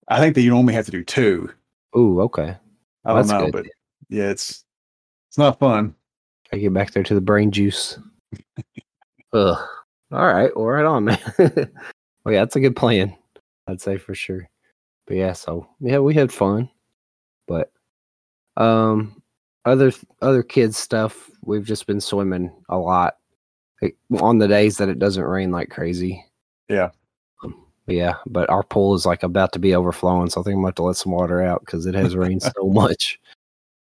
I 0.07 0.19
think 0.19 0.35
that 0.35 0.41
you 0.41 0.49
normally 0.49 0.73
have 0.73 0.85
to 0.85 0.91
do 0.91 1.03
two. 1.03 1.51
Ooh, 1.97 2.21
okay. 2.21 2.57
I 3.05 3.13
don't 3.13 3.27
know, 3.27 3.45
good. 3.45 3.51
but 3.53 3.65
yeah, 4.09 4.29
it's 4.29 4.63
it's 5.29 5.37
not 5.37 5.59
fun. 5.59 5.95
I 6.51 6.57
get 6.57 6.73
back 6.73 6.91
there 6.91 7.03
to 7.03 7.13
the 7.15 7.21
brain 7.21 7.51
juice. 7.51 7.99
Ugh. 9.33 9.57
All 10.11 10.25
right. 10.25 10.55
Well, 10.55 10.65
right 10.65 10.85
on, 10.85 11.05
man. 11.05 11.19
well, 11.37 12.33
yeah, 12.33 12.39
that's 12.39 12.55
a 12.55 12.59
good 12.59 12.75
plan. 12.75 13.15
I'd 13.67 13.79
say 13.81 13.97
for 13.97 14.15
sure. 14.15 14.49
But 15.05 15.17
yeah, 15.17 15.33
so 15.33 15.67
yeah, 15.79 15.99
we 15.99 16.15
had 16.15 16.31
fun. 16.31 16.69
But 17.47 17.71
um, 18.57 19.18
other 19.65 19.91
other 20.21 20.43
kids 20.43 20.77
stuff, 20.77 21.29
we've 21.43 21.65
just 21.65 21.87
been 21.87 22.01
swimming 22.01 22.51
a 22.69 22.77
lot 22.77 23.15
like, 23.81 23.95
on 24.19 24.39
the 24.39 24.47
days 24.47 24.77
that 24.77 24.89
it 24.89 24.99
doesn't 24.99 25.23
rain 25.23 25.51
like 25.51 25.69
crazy. 25.69 26.25
Yeah. 26.67 26.89
Um, 27.43 27.65
yeah, 27.87 28.15
but 28.25 28.49
our 28.49 28.63
pool 28.63 28.93
is 28.95 29.05
like 29.05 29.23
about 29.23 29.53
to 29.53 29.59
be 29.59 29.75
overflowing, 29.75 30.29
so 30.29 30.41
I 30.41 30.43
think 30.43 30.55
I'm 30.55 30.61
going 30.61 30.65
to 30.65 30.67
have 30.67 30.75
to 30.75 30.83
let 30.83 30.97
some 30.97 31.11
water 31.11 31.41
out 31.41 31.61
because 31.65 31.85
it 31.85 31.95
has 31.95 32.15
rained 32.15 32.43
so 32.43 32.51
much. 32.63 33.19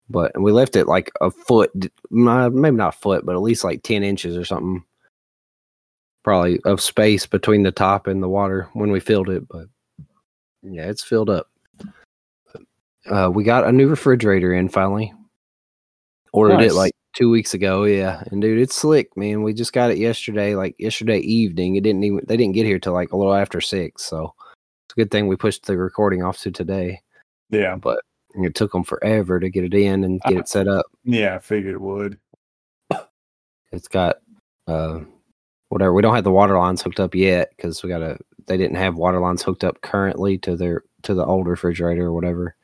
But 0.08 0.32
and 0.34 0.44
we 0.44 0.52
left 0.52 0.76
it 0.76 0.86
like 0.86 1.10
a 1.20 1.30
foot, 1.30 1.72
maybe 2.10 2.76
not 2.76 2.94
a 2.94 2.98
foot, 2.98 3.26
but 3.26 3.34
at 3.34 3.42
least 3.42 3.64
like 3.64 3.82
ten 3.82 4.04
inches 4.04 4.36
or 4.36 4.44
something, 4.44 4.84
probably 6.22 6.60
of 6.64 6.80
space 6.80 7.26
between 7.26 7.64
the 7.64 7.72
top 7.72 8.06
and 8.06 8.22
the 8.22 8.28
water 8.28 8.68
when 8.74 8.92
we 8.92 9.00
filled 9.00 9.28
it. 9.28 9.48
But 9.48 9.66
yeah, 10.62 10.88
it's 10.88 11.02
filled 11.02 11.30
up. 11.30 11.50
Uh, 13.10 13.30
we 13.32 13.44
got 13.44 13.66
a 13.66 13.72
new 13.72 13.88
refrigerator 13.88 14.52
in 14.52 14.68
finally. 14.68 15.12
Ordered 16.36 16.58
Nice. 16.58 16.72
it 16.72 16.74
like 16.74 16.92
two 17.14 17.30
weeks 17.30 17.54
ago. 17.54 17.84
Yeah, 17.84 18.22
and 18.30 18.42
dude, 18.42 18.60
it's 18.60 18.76
slick, 18.76 19.16
man. 19.16 19.42
We 19.42 19.54
just 19.54 19.72
got 19.72 19.90
it 19.90 19.96
yesterday, 19.96 20.54
like 20.54 20.74
yesterday 20.78 21.18
evening. 21.20 21.76
It 21.76 21.82
didn't 21.82 22.04
even 22.04 22.20
they 22.28 22.36
didn't 22.36 22.54
get 22.54 22.66
here 22.66 22.78
till 22.78 22.92
like 22.92 23.12
a 23.12 23.16
little 23.16 23.32
after 23.34 23.60
six. 23.62 24.04
So 24.04 24.34
it's 24.84 24.92
a 24.92 25.00
good 25.00 25.10
thing 25.10 25.26
we 25.26 25.36
pushed 25.36 25.64
the 25.64 25.78
recording 25.78 26.22
off 26.22 26.38
to 26.40 26.50
today. 26.50 27.00
Yeah, 27.48 27.76
but 27.76 28.00
it 28.34 28.54
took 28.54 28.70
them 28.72 28.84
forever 28.84 29.40
to 29.40 29.48
get 29.48 29.64
it 29.64 29.72
in 29.72 30.04
and 30.04 30.20
get 30.28 30.36
it 30.36 30.48
set 30.48 30.68
up. 30.68 30.84
yeah, 31.04 31.36
I 31.36 31.38
figured 31.38 31.72
it 31.72 31.80
would. 31.80 32.18
It's 33.72 33.88
got 33.88 34.16
uh 34.66 35.00
whatever. 35.70 35.94
We 35.94 36.02
don't 36.02 36.14
have 36.14 36.24
the 36.24 36.30
water 36.30 36.58
lines 36.58 36.82
hooked 36.82 37.00
up 37.00 37.14
yet 37.14 37.50
because 37.56 37.82
we 37.82 37.88
gotta. 37.88 38.18
They 38.46 38.58
didn't 38.58 38.76
have 38.76 38.94
water 38.96 39.20
lines 39.20 39.42
hooked 39.42 39.64
up 39.64 39.80
currently 39.80 40.38
to 40.38 40.54
their 40.54 40.84
to 41.02 41.14
the 41.14 41.24
old 41.24 41.46
refrigerator 41.46 42.06
or 42.06 42.12
whatever 42.12 42.56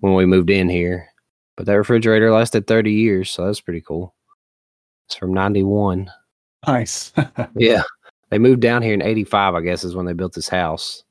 when 0.00 0.14
we 0.14 0.26
moved 0.26 0.50
in 0.50 0.68
here. 0.68 1.08
But 1.56 1.66
that 1.66 1.74
refrigerator 1.74 2.30
lasted 2.32 2.66
thirty 2.66 2.92
years, 2.92 3.30
so 3.30 3.46
that's 3.46 3.60
pretty 3.60 3.80
cool. 3.80 4.14
It's 5.06 5.16
from 5.16 5.32
ninety 5.32 5.62
one. 5.62 6.10
Nice. 6.66 7.12
Yeah. 7.56 7.82
They 8.30 8.38
moved 8.38 8.60
down 8.60 8.82
here 8.82 8.92
in 8.92 9.02
85, 9.02 9.54
I 9.54 9.60
guess, 9.60 9.84
is 9.84 9.94
when 9.94 10.04
they 10.04 10.12
built 10.12 10.32
this 10.34 10.48
house. 10.48 11.04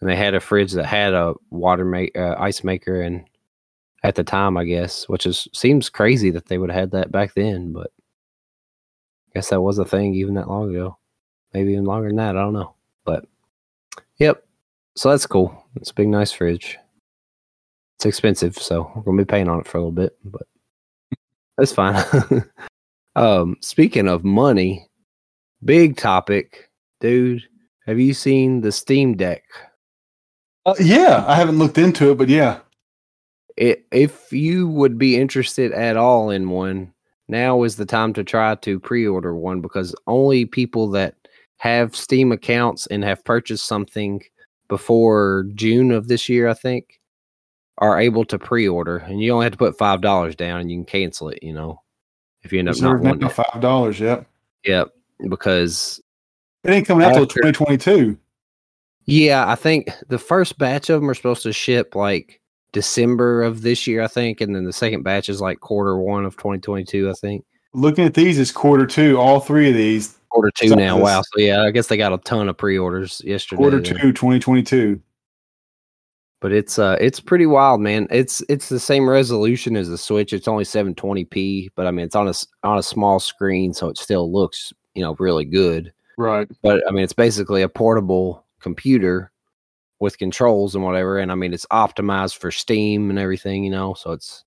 And 0.00 0.10
they 0.10 0.16
had 0.16 0.34
a 0.34 0.40
fridge 0.40 0.72
that 0.72 0.84
had 0.84 1.14
a 1.14 1.34
water 1.50 1.84
make, 1.84 2.18
uh, 2.18 2.34
ice 2.38 2.64
maker 2.64 3.00
and 3.00 3.24
at 4.02 4.14
the 4.16 4.24
time, 4.24 4.56
I 4.56 4.64
guess, 4.64 5.08
which 5.08 5.24
is 5.24 5.48
seems 5.52 5.88
crazy 5.88 6.30
that 6.30 6.46
they 6.46 6.58
would 6.58 6.70
have 6.70 6.78
had 6.80 6.90
that 6.92 7.12
back 7.12 7.34
then, 7.34 7.72
but 7.72 7.90
I 9.28 9.30
guess 9.34 9.50
that 9.50 9.60
was 9.60 9.78
a 9.78 9.84
thing 9.84 10.14
even 10.14 10.34
that 10.34 10.48
long 10.48 10.70
ago. 10.70 10.98
Maybe 11.54 11.72
even 11.72 11.84
longer 11.84 12.08
than 12.08 12.16
that, 12.16 12.36
I 12.36 12.40
don't 12.40 12.52
know. 12.52 12.74
But 13.04 13.24
yep. 14.18 14.44
So 14.94 15.10
that's 15.10 15.26
cool. 15.26 15.64
It's 15.76 15.90
a 15.90 15.94
big 15.94 16.08
nice 16.08 16.32
fridge. 16.32 16.78
It's 17.96 18.06
expensive, 18.06 18.56
so 18.56 18.90
we're 18.94 19.02
gonna 19.02 19.18
be 19.18 19.24
paying 19.24 19.48
on 19.48 19.60
it 19.60 19.66
for 19.66 19.78
a 19.78 19.80
little 19.80 19.92
bit, 19.92 20.16
but 20.24 20.42
that's 21.56 21.72
fine. 21.72 22.04
um 23.16 23.56
speaking 23.60 24.08
of 24.08 24.24
money, 24.24 24.86
big 25.64 25.96
topic, 25.96 26.70
dude. 27.00 27.42
Have 27.86 28.00
you 28.00 28.14
seen 28.14 28.60
the 28.60 28.72
Steam 28.72 29.16
Deck? 29.16 29.44
Uh, 30.66 30.74
yeah, 30.80 31.24
I 31.28 31.36
haven't 31.36 31.58
looked 31.58 31.78
into 31.78 32.10
it, 32.10 32.18
but 32.18 32.28
yeah. 32.28 32.58
It, 33.56 33.86
if 33.92 34.32
you 34.32 34.68
would 34.68 34.98
be 34.98 35.16
interested 35.16 35.72
at 35.72 35.96
all 35.96 36.30
in 36.30 36.50
one, 36.50 36.92
now 37.28 37.62
is 37.62 37.76
the 37.76 37.86
time 37.86 38.12
to 38.14 38.24
try 38.24 38.56
to 38.56 38.80
pre-order 38.80 39.34
one 39.34 39.60
because 39.60 39.94
only 40.06 40.44
people 40.44 40.90
that 40.90 41.14
have 41.58 41.96
Steam 41.96 42.32
accounts 42.32 42.86
and 42.88 43.02
have 43.04 43.24
purchased 43.24 43.66
something 43.66 44.20
before 44.68 45.46
June 45.54 45.92
of 45.92 46.08
this 46.08 46.28
year, 46.28 46.48
I 46.48 46.54
think, 46.54 47.00
are 47.78 48.00
able 48.00 48.24
to 48.26 48.38
pre-order, 48.38 48.98
and 48.98 49.20
you 49.20 49.32
only 49.32 49.44
have 49.44 49.52
to 49.52 49.58
put 49.58 49.78
five 49.78 50.00
dollars 50.00 50.34
down, 50.34 50.60
and 50.60 50.70
you 50.70 50.78
can 50.78 50.84
cancel 50.84 51.28
it. 51.28 51.42
You 51.42 51.52
know, 51.52 51.82
if 52.42 52.52
you 52.52 52.58
end 52.58 52.68
up 52.68 52.80
not 52.80 53.02
now 53.02 53.10
wanting 53.10 53.28
five 53.28 53.60
dollars. 53.60 54.00
Yep. 54.00 54.26
Yep, 54.64 54.88
because 55.28 56.00
It 56.64 56.70
ain't 56.70 56.86
coming 56.86 57.06
out 57.06 57.14
till 57.14 57.26
twenty 57.26 57.52
twenty 57.52 57.76
two. 57.78 58.18
Yeah, 59.04 59.48
I 59.48 59.54
think 59.54 59.88
the 60.08 60.18
first 60.18 60.58
batch 60.58 60.90
of 60.90 61.00
them 61.00 61.08
are 61.08 61.14
supposed 61.14 61.44
to 61.44 61.52
ship 61.52 61.94
like 61.94 62.40
December 62.72 63.42
of 63.42 63.62
this 63.62 63.86
year, 63.86 64.02
I 64.02 64.08
think, 64.08 64.40
and 64.40 64.54
then 64.54 64.64
the 64.64 64.72
second 64.72 65.02
batch 65.04 65.28
is 65.28 65.40
like 65.40 65.60
quarter 65.60 65.96
one 65.96 66.24
of 66.24 66.36
2022, 66.36 67.08
I 67.08 67.12
think. 67.12 67.44
Looking 67.72 68.04
at 68.04 68.14
these, 68.14 68.36
it's 68.36 68.50
quarter 68.50 68.84
two. 68.84 69.16
All 69.20 69.38
three 69.38 69.68
of 69.68 69.76
these, 69.76 70.18
Quarter 70.36 70.50
two 70.54 70.76
now. 70.76 70.98
Wow. 70.98 71.22
So 71.22 71.40
yeah, 71.40 71.62
I 71.62 71.70
guess 71.70 71.86
they 71.86 71.96
got 71.96 72.12
a 72.12 72.18
ton 72.18 72.48
of 72.48 72.58
pre-orders 72.58 73.22
yesterday. 73.24 73.56
quarter 73.58 73.80
two, 73.80 74.12
2022. 74.12 75.00
But 76.40 76.52
it's 76.52 76.78
uh 76.78 76.96
it's 77.00 77.20
pretty 77.20 77.46
wild, 77.46 77.80
man. 77.80 78.06
It's 78.10 78.42
it's 78.48 78.68
the 78.68 78.80
same 78.80 79.08
resolution 79.08 79.76
as 79.76 79.88
the 79.88 79.98
Switch. 79.98 80.32
It's 80.32 80.48
only 80.48 80.64
720p, 80.64 81.70
but 81.74 81.86
I 81.86 81.90
mean 81.90 82.04
it's 82.04 82.16
on 82.16 82.28
a 82.28 82.34
on 82.62 82.78
a 82.78 82.82
small 82.82 83.18
screen, 83.20 83.72
so 83.72 83.88
it 83.88 83.98
still 83.98 84.30
looks, 84.30 84.72
you 84.94 85.02
know, 85.02 85.16
really 85.18 85.44
good. 85.44 85.92
Right. 86.18 86.48
but 86.62 86.82
I 86.88 86.92
mean, 86.92 87.04
it's 87.04 87.12
basically 87.12 87.62
a 87.62 87.68
portable 87.68 88.44
computer 88.60 89.30
with 90.00 90.18
controls 90.18 90.74
and 90.74 90.84
whatever. 90.84 91.18
And 91.18 91.30
I 91.30 91.34
mean, 91.34 91.52
it's 91.52 91.66
optimized 91.66 92.38
for 92.38 92.50
Steam 92.50 93.10
and 93.10 93.18
everything, 93.18 93.64
you 93.64 93.70
know. 93.70 93.94
So 93.94 94.12
it's 94.12 94.44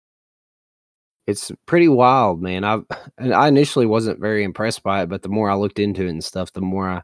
it's 1.28 1.52
pretty 1.68 1.88
wild, 1.88 2.42
man. 2.42 2.64
I 2.64 2.80
and 3.18 3.34
I 3.34 3.48
initially 3.48 3.86
wasn't 3.86 4.20
very 4.20 4.44
impressed 4.44 4.84
by 4.84 5.04
it, 5.04 5.10
but 5.10 5.22
the 5.22 5.30
more 5.30 5.50
I 5.50 5.56
looked 5.56 5.80
into 5.80 6.06
it 6.06 6.10
and 6.10 6.24
stuff, 6.24 6.54
the 6.54 6.62
more 6.62 6.90
I 6.90 7.02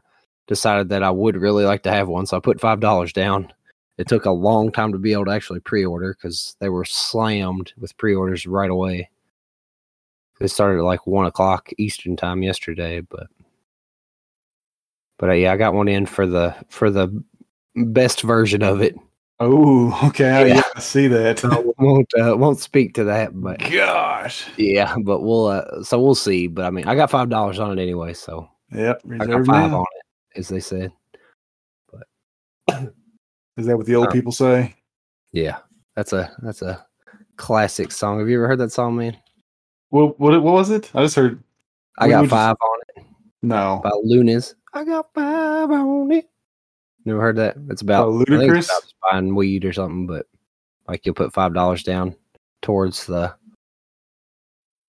decided 0.48 0.88
that 0.90 1.02
I 1.02 1.10
would 1.10 1.36
really 1.36 1.64
like 1.64 1.82
to 1.84 1.92
have 1.92 2.08
one. 2.08 2.26
So 2.26 2.36
I 2.36 2.40
put 2.40 2.60
five 2.60 2.80
dollars 2.80 3.12
down. 3.12 3.52
It 3.98 4.08
took 4.08 4.26
a 4.26 4.30
long 4.30 4.70
time 4.72 4.92
to 4.92 4.98
be 4.98 5.12
able 5.12 5.24
to 5.26 5.30
actually 5.30 5.60
pre-order 5.60 6.14
because 6.14 6.54
they 6.60 6.68
were 6.68 6.84
slammed 6.84 7.72
with 7.78 7.96
pre-orders 7.96 8.46
right 8.46 8.70
away. 8.70 9.08
It 10.40 10.48
started 10.48 10.80
at 10.80 10.84
like 10.84 11.06
one 11.06 11.24
o'clock 11.24 11.70
Eastern 11.78 12.14
time 12.16 12.42
yesterday, 12.42 13.00
but 13.00 13.28
but 15.18 15.30
uh, 15.30 15.32
yeah, 15.32 15.52
I 15.52 15.56
got 15.56 15.72
one 15.72 15.88
in 15.88 16.04
for 16.04 16.26
the 16.26 16.54
for 16.68 16.90
the 16.90 17.22
best 17.74 18.20
version 18.20 18.62
of 18.62 18.82
it. 18.82 18.96
Oh, 19.40 19.98
okay. 20.08 20.48
Yeah. 20.48 20.62
I 20.74 20.80
see 20.80 21.08
that. 21.08 21.42
We 21.42 21.72
won't 21.86 22.10
uh, 22.18 22.36
won't 22.36 22.58
speak 22.58 22.94
to 22.94 23.04
that, 23.04 23.38
but 23.38 23.58
Gosh. 23.60 24.46
yeah, 24.58 24.94
but 25.02 25.20
we'll 25.22 25.46
uh, 25.46 25.82
so 25.82 26.00
we'll 26.00 26.14
see. 26.14 26.46
But 26.48 26.66
I 26.66 26.70
mean, 26.70 26.86
I 26.86 26.94
got 26.94 27.10
five 27.10 27.30
dollars 27.30 27.58
on 27.58 27.78
it 27.78 27.82
anyway, 27.82 28.12
so 28.12 28.48
Yep. 28.72 29.02
I 29.20 29.26
got 29.26 29.46
five 29.46 29.70
now. 29.70 29.78
on 29.78 29.86
it, 29.96 30.38
as 30.38 30.48
they 30.48 30.60
said. 30.60 30.92
Is 33.56 33.66
that 33.66 33.76
what 33.76 33.86
the 33.86 33.94
old 33.96 34.08
Um, 34.08 34.12
people 34.12 34.32
say? 34.32 34.74
Yeah, 35.32 35.58
that's 35.94 36.12
a 36.12 36.30
that's 36.42 36.62
a 36.62 36.84
classic 37.36 37.90
song. 37.92 38.18
Have 38.18 38.28
you 38.28 38.36
ever 38.36 38.48
heard 38.48 38.58
that 38.60 38.72
song, 38.72 38.96
man? 38.96 39.16
What, 39.90 40.18
what 40.20 40.42
what 40.42 40.52
was 40.54 40.70
it? 40.70 40.90
I 40.94 41.02
just 41.02 41.16
heard 41.16 41.42
I 41.98 42.08
got 42.08 42.28
five 42.28 42.56
on 42.60 42.78
it 42.96 43.04
no. 43.42 43.80
by 43.82 43.90
Luniz. 44.04 44.54
I 44.74 44.84
got 44.84 45.12
five 45.14 45.70
on 45.70 46.12
it. 46.12 46.28
Never 47.04 47.20
heard 47.20 47.36
that? 47.36 47.56
It's 47.70 47.82
about 47.82 48.08
Oh, 48.08 48.12
Ludacris? 48.12 48.58
it's 48.58 48.68
about 48.68 48.92
buying 49.12 49.34
weed 49.34 49.64
or 49.64 49.72
something, 49.72 50.06
but 50.06 50.26
like 50.88 51.06
you'll 51.06 51.14
put 51.14 51.32
five 51.32 51.54
dollars 51.54 51.82
down 51.82 52.14
towards 52.62 53.06
the 53.06 53.34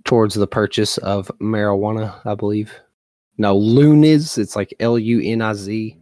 towards 0.04 0.36
the 0.36 0.48
purchase 0.48 0.98
of 1.00 1.28
marijuana, 1.40 2.16
I 2.26 2.36
believe. 2.36 2.74
No, 3.38 3.56
Luniz. 3.58 4.38
It's 4.38 4.56
like 4.56 4.74
L 4.80 4.98
U 4.98 5.22
N 5.22 5.42
I 5.42 5.54
Z. 5.54 5.97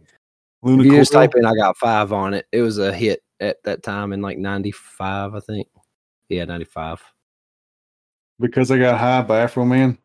If 0.66 0.84
you 0.86 0.92
just 0.96 1.12
type 1.12 1.32
in, 1.36 1.44
I 1.44 1.54
got 1.54 1.76
five 1.78 2.12
on 2.12 2.34
it. 2.34 2.46
It 2.52 2.60
was 2.62 2.78
a 2.78 2.92
hit 2.92 3.20
at 3.40 3.56
that 3.64 3.82
time 3.82 4.12
in 4.12 4.20
like 4.22 4.38
'95, 4.38 5.34
I 5.34 5.40
think. 5.40 5.68
Yeah, 6.28 6.44
'95. 6.44 7.00
because 8.40 8.70
I 8.70 8.78
got 8.78 8.98
high 8.98 9.22
by 9.22 9.44
Afroman. 9.46 9.98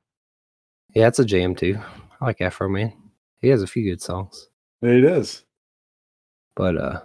Yeah, 0.95 1.07
it's 1.07 1.19
a 1.19 1.25
jam 1.25 1.55
too. 1.55 1.79
I 2.19 2.25
like 2.25 2.39
Afroman. 2.39 2.93
He 3.39 3.47
has 3.49 3.63
a 3.63 3.67
few 3.67 3.83
good 3.89 4.01
songs. 4.01 4.49
He 4.81 5.01
does. 5.01 5.43
But 6.55 6.77
uh 6.77 7.01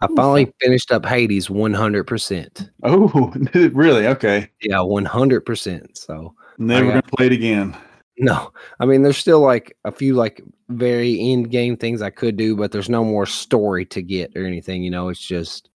I 0.00 0.06
finally 0.14 0.52
finished 0.60 0.92
up 0.92 1.04
Hades 1.04 1.48
100%. 1.48 2.70
Oh, 2.84 3.32
really? 3.72 4.06
Okay. 4.06 4.48
Yeah, 4.62 4.76
100%. 4.76 5.98
So, 5.98 6.34
Never 6.56 6.84
got- 6.84 6.90
gonna 6.90 7.16
play 7.16 7.26
it 7.26 7.32
again. 7.32 7.76
no. 8.16 8.52
I 8.78 8.86
mean, 8.86 9.02
there's 9.02 9.18
still 9.18 9.40
like 9.40 9.76
a 9.84 9.90
few 9.90 10.14
like 10.14 10.40
very 10.68 11.18
end 11.20 11.50
game 11.50 11.76
things 11.76 12.02
I 12.02 12.10
could 12.10 12.36
do, 12.36 12.56
but 12.56 12.72
there's 12.72 12.90
no 12.90 13.04
more 13.04 13.26
story 13.26 13.84
to 13.86 14.02
get 14.02 14.36
or 14.36 14.44
anything, 14.44 14.82
you 14.82 14.90
know, 14.90 15.08
it's 15.08 15.20
just 15.20 15.70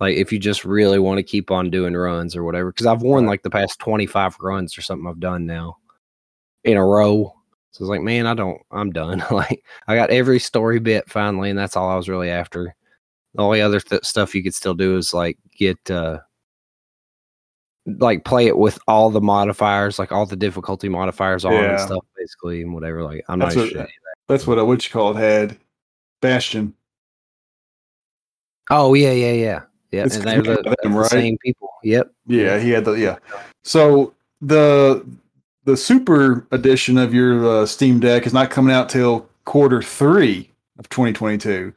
like 0.00 0.16
if 0.16 0.32
you 0.32 0.38
just 0.38 0.64
really 0.64 0.98
want 0.98 1.18
to 1.18 1.22
keep 1.22 1.50
on 1.50 1.70
doing 1.70 1.94
runs 1.94 2.36
or 2.36 2.44
whatever 2.44 2.72
cuz 2.72 2.86
I've 2.86 3.02
won 3.02 3.26
like 3.26 3.42
the 3.42 3.50
past 3.50 3.78
25 3.78 4.36
runs 4.40 4.76
or 4.76 4.82
something 4.82 5.06
I've 5.06 5.20
done 5.20 5.46
now 5.46 5.78
in 6.64 6.76
a 6.76 6.84
row. 6.84 7.34
So 7.72 7.84
it's 7.84 7.88
like, 7.90 8.02
man, 8.02 8.26
I 8.26 8.34
don't 8.34 8.60
I'm 8.70 8.90
done. 8.92 9.24
like 9.30 9.64
I 9.88 9.96
got 9.96 10.10
every 10.10 10.38
story 10.38 10.78
bit 10.80 11.08
finally 11.10 11.50
and 11.50 11.58
that's 11.58 11.76
all 11.76 11.88
I 11.90 11.96
was 11.96 12.08
really 12.08 12.30
after. 12.30 12.74
The 13.34 13.42
only 13.42 13.62
other 13.62 13.80
th- 13.80 14.04
stuff 14.04 14.34
you 14.34 14.42
could 14.42 14.54
still 14.54 14.74
do 14.74 14.96
is 14.98 15.14
like 15.14 15.38
get 15.56 15.90
uh 15.90 16.20
like 17.86 18.24
play 18.24 18.46
it 18.46 18.56
with 18.58 18.78
all 18.86 19.10
the 19.10 19.20
modifiers, 19.20 19.98
like 19.98 20.12
all 20.12 20.24
the 20.26 20.36
difficulty 20.36 20.88
modifiers 20.88 21.44
on 21.44 21.52
Yeah. 21.52 21.70
and 21.72 21.80
stuff, 21.80 22.04
basically, 22.16 22.62
and 22.62 22.72
whatever. 22.74 23.02
Like 23.02 23.24
I'm 23.28 23.38
That's 23.40 23.56
not 23.56 23.62
what- 23.62 23.70
sure. 23.72 23.86
That's 24.28 24.46
what 24.46 24.58
a 24.58 24.64
what 24.64 24.84
you 24.84 24.90
call 24.90 25.16
it 25.16 25.20
had. 25.20 25.58
Bastion. 26.20 26.74
Oh 28.70 28.94
yeah, 28.94 29.10
yeah, 29.12 29.32
yeah, 29.32 29.60
yeah. 29.90 30.04
It's 30.04 30.16
And 30.16 30.24
they're 30.24 30.42
the, 30.42 30.74
them, 30.82 30.92
the 30.92 30.98
right? 31.00 31.10
same 31.10 31.36
people. 31.38 31.70
Yep. 31.82 32.10
Yeah, 32.26 32.58
he 32.58 32.70
had 32.70 32.84
the 32.84 32.92
yeah. 32.92 33.16
So 33.64 34.14
the 34.40 35.04
the 35.64 35.76
super 35.76 36.46
edition 36.52 36.98
of 36.98 37.12
your 37.12 37.46
uh, 37.62 37.66
Steam 37.66 38.00
Deck 38.00 38.26
is 38.26 38.32
not 38.32 38.50
coming 38.50 38.72
out 38.74 38.88
till 38.88 39.28
quarter 39.44 39.82
three 39.82 40.50
of 40.78 40.88
2022. 40.88 41.72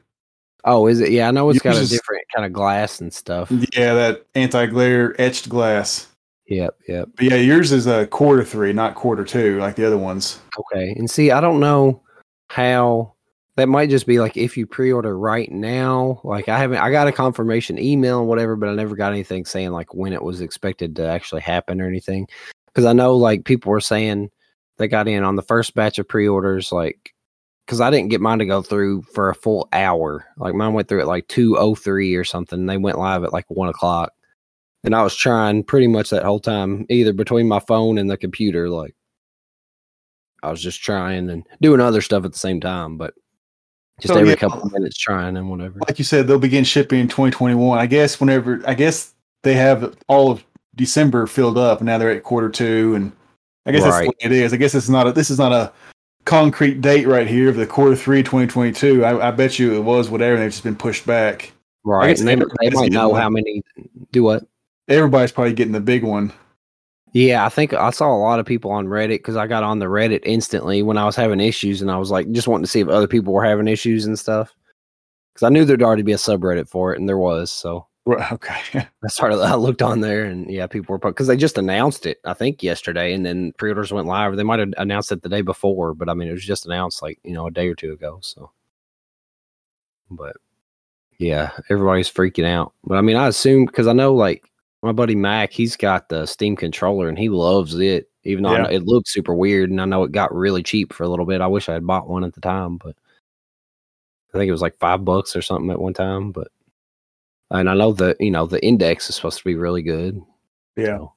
Oh, 0.66 0.88
is 0.88 1.00
it? 1.00 1.10
Yeah, 1.10 1.28
I 1.28 1.30
know 1.30 1.48
it's 1.48 1.60
got 1.60 1.76
a 1.76 1.80
is- 1.80 1.90
different 1.90 2.24
kind 2.34 2.44
of 2.44 2.52
glass 2.52 3.00
and 3.00 3.14
stuff. 3.14 3.50
Yeah, 3.50 3.94
that 3.94 4.26
anti-glare 4.34 5.18
etched 5.20 5.48
glass. 5.48 6.08
Yep, 6.48 6.76
yep. 6.88 7.08
But 7.16 7.24
yeah, 7.24 7.36
yours 7.36 7.72
is 7.72 7.86
a 7.86 8.06
quarter 8.06 8.44
three, 8.44 8.72
not 8.72 8.94
quarter 8.94 9.24
two, 9.24 9.58
like 9.58 9.76
the 9.76 9.86
other 9.86 9.98
ones. 9.98 10.40
Okay. 10.58 10.94
And 10.96 11.10
see, 11.10 11.30
I 11.30 11.40
don't 11.40 11.58
know 11.60 12.02
how 12.48 13.14
that 13.56 13.68
might 13.68 13.90
just 13.90 14.06
be 14.06 14.20
like 14.20 14.36
if 14.36 14.56
you 14.56 14.66
pre-order 14.66 15.18
right 15.18 15.50
now. 15.50 16.20
Like 16.22 16.48
I 16.48 16.58
haven't 16.58 16.78
I 16.78 16.90
got 16.90 17.08
a 17.08 17.12
confirmation 17.12 17.78
email 17.78 18.20
and 18.20 18.28
whatever, 18.28 18.54
but 18.54 18.68
I 18.68 18.74
never 18.74 18.94
got 18.94 19.12
anything 19.12 19.44
saying 19.44 19.70
like 19.70 19.94
when 19.94 20.12
it 20.12 20.22
was 20.22 20.40
expected 20.40 20.94
to 20.96 21.06
actually 21.08 21.40
happen 21.40 21.80
or 21.80 21.88
anything. 21.88 22.28
Cuz 22.74 22.84
I 22.84 22.92
know 22.92 23.16
like 23.16 23.44
people 23.44 23.70
were 23.70 23.80
saying 23.80 24.30
they 24.76 24.88
got 24.88 25.08
in 25.08 25.24
on 25.24 25.36
the 25.36 25.42
first 25.42 25.74
batch 25.74 25.98
of 25.98 26.06
pre-orders 26.06 26.70
like 26.70 27.14
cuz 27.66 27.80
I 27.80 27.90
didn't 27.90 28.08
get 28.10 28.20
mine 28.20 28.38
to 28.38 28.46
go 28.46 28.62
through 28.62 29.02
for 29.02 29.28
a 29.30 29.34
full 29.34 29.68
hour. 29.72 30.24
Like 30.36 30.54
mine 30.54 30.72
went 30.72 30.88
through 30.88 31.00
at 31.00 31.06
like 31.06 31.28
203 31.28 32.14
or 32.14 32.24
something. 32.24 32.66
They 32.66 32.76
went 32.76 32.98
live 32.98 33.24
at 33.24 33.32
like 33.32 33.46
1 33.50 33.68
o'clock. 33.68 34.12
And 34.84 34.94
I 34.94 35.02
was 35.02 35.16
trying 35.16 35.64
pretty 35.64 35.88
much 35.88 36.10
that 36.10 36.22
whole 36.24 36.38
time, 36.38 36.86
either 36.88 37.12
between 37.12 37.48
my 37.48 37.58
phone 37.60 37.98
and 37.98 38.08
the 38.08 38.16
computer, 38.16 38.68
like 38.70 38.94
I 40.42 40.50
was 40.50 40.62
just 40.62 40.80
trying 40.82 41.28
and 41.30 41.44
doing 41.60 41.80
other 41.80 42.00
stuff 42.00 42.24
at 42.24 42.32
the 42.32 42.38
same 42.38 42.60
time, 42.60 42.96
but 42.96 43.14
just 44.00 44.12
So, 44.14 44.20
every 44.20 44.30
yeah. 44.30 44.36
couple 44.36 44.62
of 44.62 44.72
minutes 44.72 44.96
trying 44.96 45.36
and 45.36 45.50
whatever. 45.50 45.80
Like 45.88 45.98
you 45.98 46.04
said, 46.04 46.26
they'll 46.28 46.38
begin 46.38 46.62
shipping 46.64 47.00
in 47.00 47.08
2021. 47.08 47.78
I 47.78 47.86
guess 47.86 48.20
whenever 48.20 48.62
I 48.66 48.74
guess 48.74 49.14
they 49.42 49.54
have 49.54 49.96
all 50.08 50.30
of 50.30 50.44
December 50.76 51.26
filled 51.26 51.56
up, 51.58 51.78
and 51.80 51.86
now 51.86 51.98
they're 51.98 52.10
at 52.10 52.22
quarter 52.22 52.50
two, 52.50 52.94
and 52.94 53.10
I 53.64 53.72
guess 53.72 53.82
that's 53.82 53.94
Right. 53.96 54.02
the 54.20 54.28
way 54.28 54.36
it 54.36 54.44
is. 54.44 54.52
I 54.52 54.56
guess 54.58 54.74
it's 54.74 54.88
not 54.90 55.08
a 55.08 55.12
this 55.12 55.30
is 55.30 55.38
not 55.38 55.52
a 55.52 55.72
concrete 56.26 56.82
date 56.82 57.06
right 57.06 57.26
here 57.26 57.48
of 57.48 57.56
the 57.56 57.66
quarter 57.66 57.96
three 57.96 58.22
2022. 58.22 59.04
I, 59.04 59.28
I 59.28 59.30
bet 59.30 59.58
you 59.58 59.74
it 59.74 59.80
was 59.80 60.10
whatever. 60.10 60.34
and 60.34 60.42
They've 60.42 60.50
just 60.50 60.64
been 60.64 60.76
pushed 60.76 61.06
back. 61.06 61.52
Right. 61.84 62.08
guess 62.08 62.20
And 62.20 62.28
they, 62.28 62.34
they 62.34 62.42
everybody's 62.42 62.74
might 62.74 62.92
know 62.92 63.08
one. 63.10 63.20
how 63.22 63.30
many 63.30 63.62
do 64.12 64.22
what. 64.22 64.44
Everybody's 64.88 65.32
probably 65.32 65.54
getting 65.54 65.72
the 65.72 65.80
big 65.80 66.04
one. 66.04 66.32
Yeah, 67.12 67.46
I 67.46 67.48
think 67.48 67.72
I 67.72 67.90
saw 67.90 68.14
a 68.14 68.18
lot 68.18 68.40
of 68.40 68.44
people 68.46 68.70
on 68.70 68.86
Reddit 68.88 69.18
because 69.18 69.36
I 69.36 69.46
got 69.46 69.62
on 69.62 69.78
the 69.78 69.86
Reddit 69.86 70.20
instantly 70.24 70.82
when 70.82 70.98
I 70.98 71.06
was 71.06 71.16
having 71.16 71.40
issues 71.40 71.80
and 71.80 71.90
I 71.90 71.96
was 71.96 72.10
like 72.10 72.30
just 72.32 72.46
wanting 72.46 72.64
to 72.64 72.70
see 72.70 72.80
if 72.80 72.88
other 72.88 73.08
people 73.08 73.32
were 73.32 73.44
having 73.44 73.68
issues 73.68 74.04
and 74.04 74.18
stuff. 74.18 74.54
Because 75.32 75.46
I 75.46 75.48
knew 75.48 75.64
there'd 75.64 75.82
already 75.82 76.02
be 76.02 76.12
a 76.12 76.16
subreddit 76.16 76.68
for 76.68 76.92
it 76.92 77.00
and 77.00 77.08
there 77.08 77.16
was. 77.18 77.50
So 77.50 77.76
Right, 77.76 77.95
Okay. 78.32 78.54
I 79.04 79.08
started, 79.08 79.40
I 79.40 79.54
looked 79.56 79.82
on 79.82 80.00
there 80.00 80.24
and 80.24 80.50
yeah, 80.50 80.66
people 80.66 80.92
were 80.92 80.98
because 80.98 81.26
they 81.26 81.36
just 81.36 81.58
announced 81.58 82.06
it, 82.06 82.18
I 82.24 82.34
think 82.34 82.62
yesterday, 82.62 83.12
and 83.12 83.26
then 83.26 83.52
pre 83.58 83.70
orders 83.70 83.92
went 83.92 84.06
live. 84.06 84.36
They 84.36 84.44
might 84.44 84.60
have 84.60 84.72
announced 84.78 85.10
it 85.12 85.22
the 85.22 85.28
day 85.28 85.42
before, 85.42 85.92
but 85.94 86.08
I 86.08 86.14
mean, 86.14 86.28
it 86.28 86.32
was 86.32 86.44
just 86.44 86.66
announced 86.66 87.02
like, 87.02 87.18
you 87.24 87.32
know, 87.32 87.46
a 87.46 87.50
day 87.50 87.68
or 87.68 87.74
two 87.74 87.92
ago. 87.92 88.18
So, 88.22 88.50
but 90.10 90.36
yeah, 91.18 91.52
everybody's 91.70 92.12
freaking 92.12 92.46
out. 92.46 92.72
But 92.84 92.98
I 92.98 93.02
mean, 93.02 93.16
I 93.16 93.28
assume 93.28 93.66
because 93.66 93.86
I 93.88 93.92
know 93.94 94.14
like 94.14 94.50
my 94.82 94.92
buddy 94.92 95.16
Mac, 95.16 95.52
he's 95.52 95.76
got 95.76 96.08
the 96.08 96.26
Steam 96.26 96.56
controller 96.56 97.08
and 97.08 97.18
he 97.18 97.28
loves 97.30 97.76
it, 97.78 98.10
even 98.24 98.44
though 98.44 98.52
Yeah. 98.54 98.68
it 98.70 98.84
looks 98.86 99.12
super 99.12 99.34
weird. 99.34 99.70
And 99.70 99.80
I 99.80 99.86
know 99.86 100.04
it 100.04 100.12
got 100.12 100.34
really 100.34 100.62
cheap 100.62 100.92
for 100.92 101.04
a 101.04 101.08
little 101.08 101.26
bit. 101.26 101.40
I 101.40 101.46
wish 101.48 101.68
I 101.68 101.74
had 101.74 101.86
bought 101.86 102.08
one 102.08 102.24
at 102.24 102.34
the 102.34 102.40
time, 102.40 102.78
but 102.78 102.96
I 104.34 104.38
think 104.38 104.48
it 104.48 104.52
was 104.52 104.62
like 104.62 104.78
five 104.78 105.04
bucks 105.04 105.34
or 105.36 105.42
something 105.42 105.70
at 105.70 105.80
one 105.80 105.94
time. 105.94 106.32
But 106.32 106.48
and 107.50 107.70
I 107.70 107.74
know 107.74 107.92
the 107.92 108.16
you 108.20 108.30
know 108.30 108.46
the 108.46 108.64
index 108.64 109.08
is 109.08 109.16
supposed 109.16 109.38
to 109.38 109.44
be 109.44 109.54
really 109.54 109.82
good. 109.82 110.20
Yeah. 110.76 110.98
So 110.98 111.12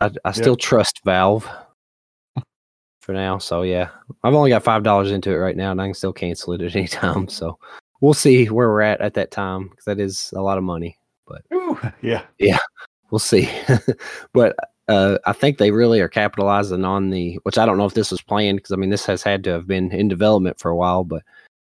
I, 0.00 0.10
I 0.24 0.32
still 0.32 0.56
trust 0.56 1.00
Valve 1.04 1.48
for 3.00 3.12
now. 3.12 3.38
So 3.38 3.62
yeah, 3.62 3.90
I've 4.24 4.34
only 4.34 4.50
got 4.50 4.64
five 4.64 4.82
dollars 4.82 5.10
into 5.10 5.30
it 5.30 5.36
right 5.36 5.56
now, 5.56 5.70
and 5.70 5.80
I 5.80 5.86
can 5.86 5.94
still 5.94 6.12
cancel 6.12 6.52
it 6.54 6.62
at 6.62 6.74
any 6.74 6.88
time. 6.88 7.28
So 7.28 7.58
we'll 8.00 8.14
see 8.14 8.46
where 8.46 8.68
we're 8.68 8.82
at 8.82 9.00
at 9.00 9.14
that 9.14 9.30
time 9.30 9.68
because 9.68 9.84
that 9.84 10.00
is 10.00 10.32
a 10.36 10.40
lot 10.40 10.58
of 10.58 10.64
money. 10.64 10.98
But 11.26 11.42
Ooh, 11.54 11.78
yeah, 12.02 12.24
yeah. 12.38 12.58
We'll 13.10 13.18
see. 13.18 13.48
but 14.32 14.56
uh, 14.88 15.18
I 15.26 15.32
think 15.32 15.58
they 15.58 15.70
really 15.70 16.00
are 16.00 16.08
capitalizing 16.08 16.84
on 16.84 17.10
the, 17.10 17.38
which 17.44 17.58
I 17.58 17.66
don't 17.66 17.78
know 17.78 17.84
if 17.84 17.94
this 17.94 18.10
was 18.10 18.22
planned 18.22 18.58
because 18.58 18.72
I 18.72 18.76
mean 18.76 18.90
this 18.90 19.06
has 19.06 19.22
had 19.22 19.44
to 19.44 19.50
have 19.50 19.66
been 19.66 19.92
in 19.92 20.08
development 20.08 20.58
for 20.58 20.70
a 20.70 20.76
while, 20.76 21.04
but 21.04 21.22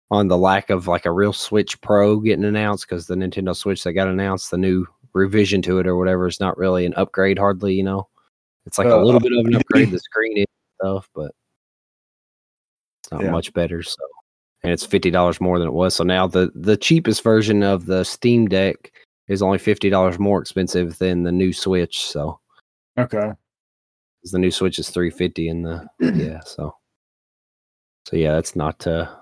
on 0.09 0.27
the 0.27 0.37
lack 0.37 0.69
of 0.69 0.87
like 0.87 1.05
a 1.05 1.11
real 1.11 1.33
Switch 1.33 1.79
Pro 1.81 2.19
getting 2.19 2.45
announced 2.45 2.87
because 2.87 3.07
the 3.07 3.15
Nintendo 3.15 3.55
Switch 3.55 3.83
that 3.83 3.93
got 3.93 4.07
announced, 4.07 4.51
the 4.51 4.57
new 4.57 4.85
revision 5.13 5.61
to 5.63 5.79
it 5.79 5.87
or 5.87 5.97
whatever, 5.97 6.27
is 6.27 6.39
not 6.39 6.57
really 6.57 6.85
an 6.85 6.93
upgrade 6.95 7.37
hardly. 7.37 7.73
You 7.73 7.83
know, 7.83 8.07
it's 8.65 8.77
like 8.77 8.87
a 8.87 8.95
Uh, 8.95 9.03
little 9.03 9.19
bit 9.19 9.33
of 9.33 9.45
an 9.45 9.55
upgrade. 9.55 9.91
The 9.91 9.99
screen 9.99 10.37
and 10.37 10.47
stuff, 10.79 11.09
but 11.13 11.31
it's 13.03 13.11
not 13.11 13.23
Yeah. 13.23 13.31
much 13.31 13.51
better. 13.53 13.83
So, 13.83 13.97
and 14.63 14.71
it's 14.71 14.85
fifty 14.85 15.11
dollars 15.11 15.41
more 15.41 15.59
than 15.59 15.67
it 15.67 15.73
was. 15.73 15.95
So 15.95 16.03
now 16.03 16.25
the 16.27 16.51
the 16.55 16.77
cheapest 16.77 17.21
version 17.23 17.61
of 17.63 17.85
the 17.85 18.03
Steam 18.05 18.47
Deck 18.47 18.93
is 19.27 19.41
only 19.41 19.57
fifty 19.57 19.89
dollars 19.89 20.17
more 20.19 20.39
expensive 20.41 20.97
than 20.99 21.23
the 21.23 21.31
new 21.33 21.51
Switch. 21.51 22.05
So, 22.05 22.39
Okay. 22.97 23.33
'cause 24.23 24.31
the 24.31 24.39
new 24.39 24.51
Switch 24.51 24.79
is 24.79 24.89
three 24.89 25.09
fifty, 25.11 25.49
and 25.49 25.65
the 25.65 25.85
yeah, 25.99 26.39
so 26.41 26.75
so 28.05 28.15
yeah, 28.15 28.31
that's 28.33 28.55
not 28.55 28.87
uh 28.87 29.13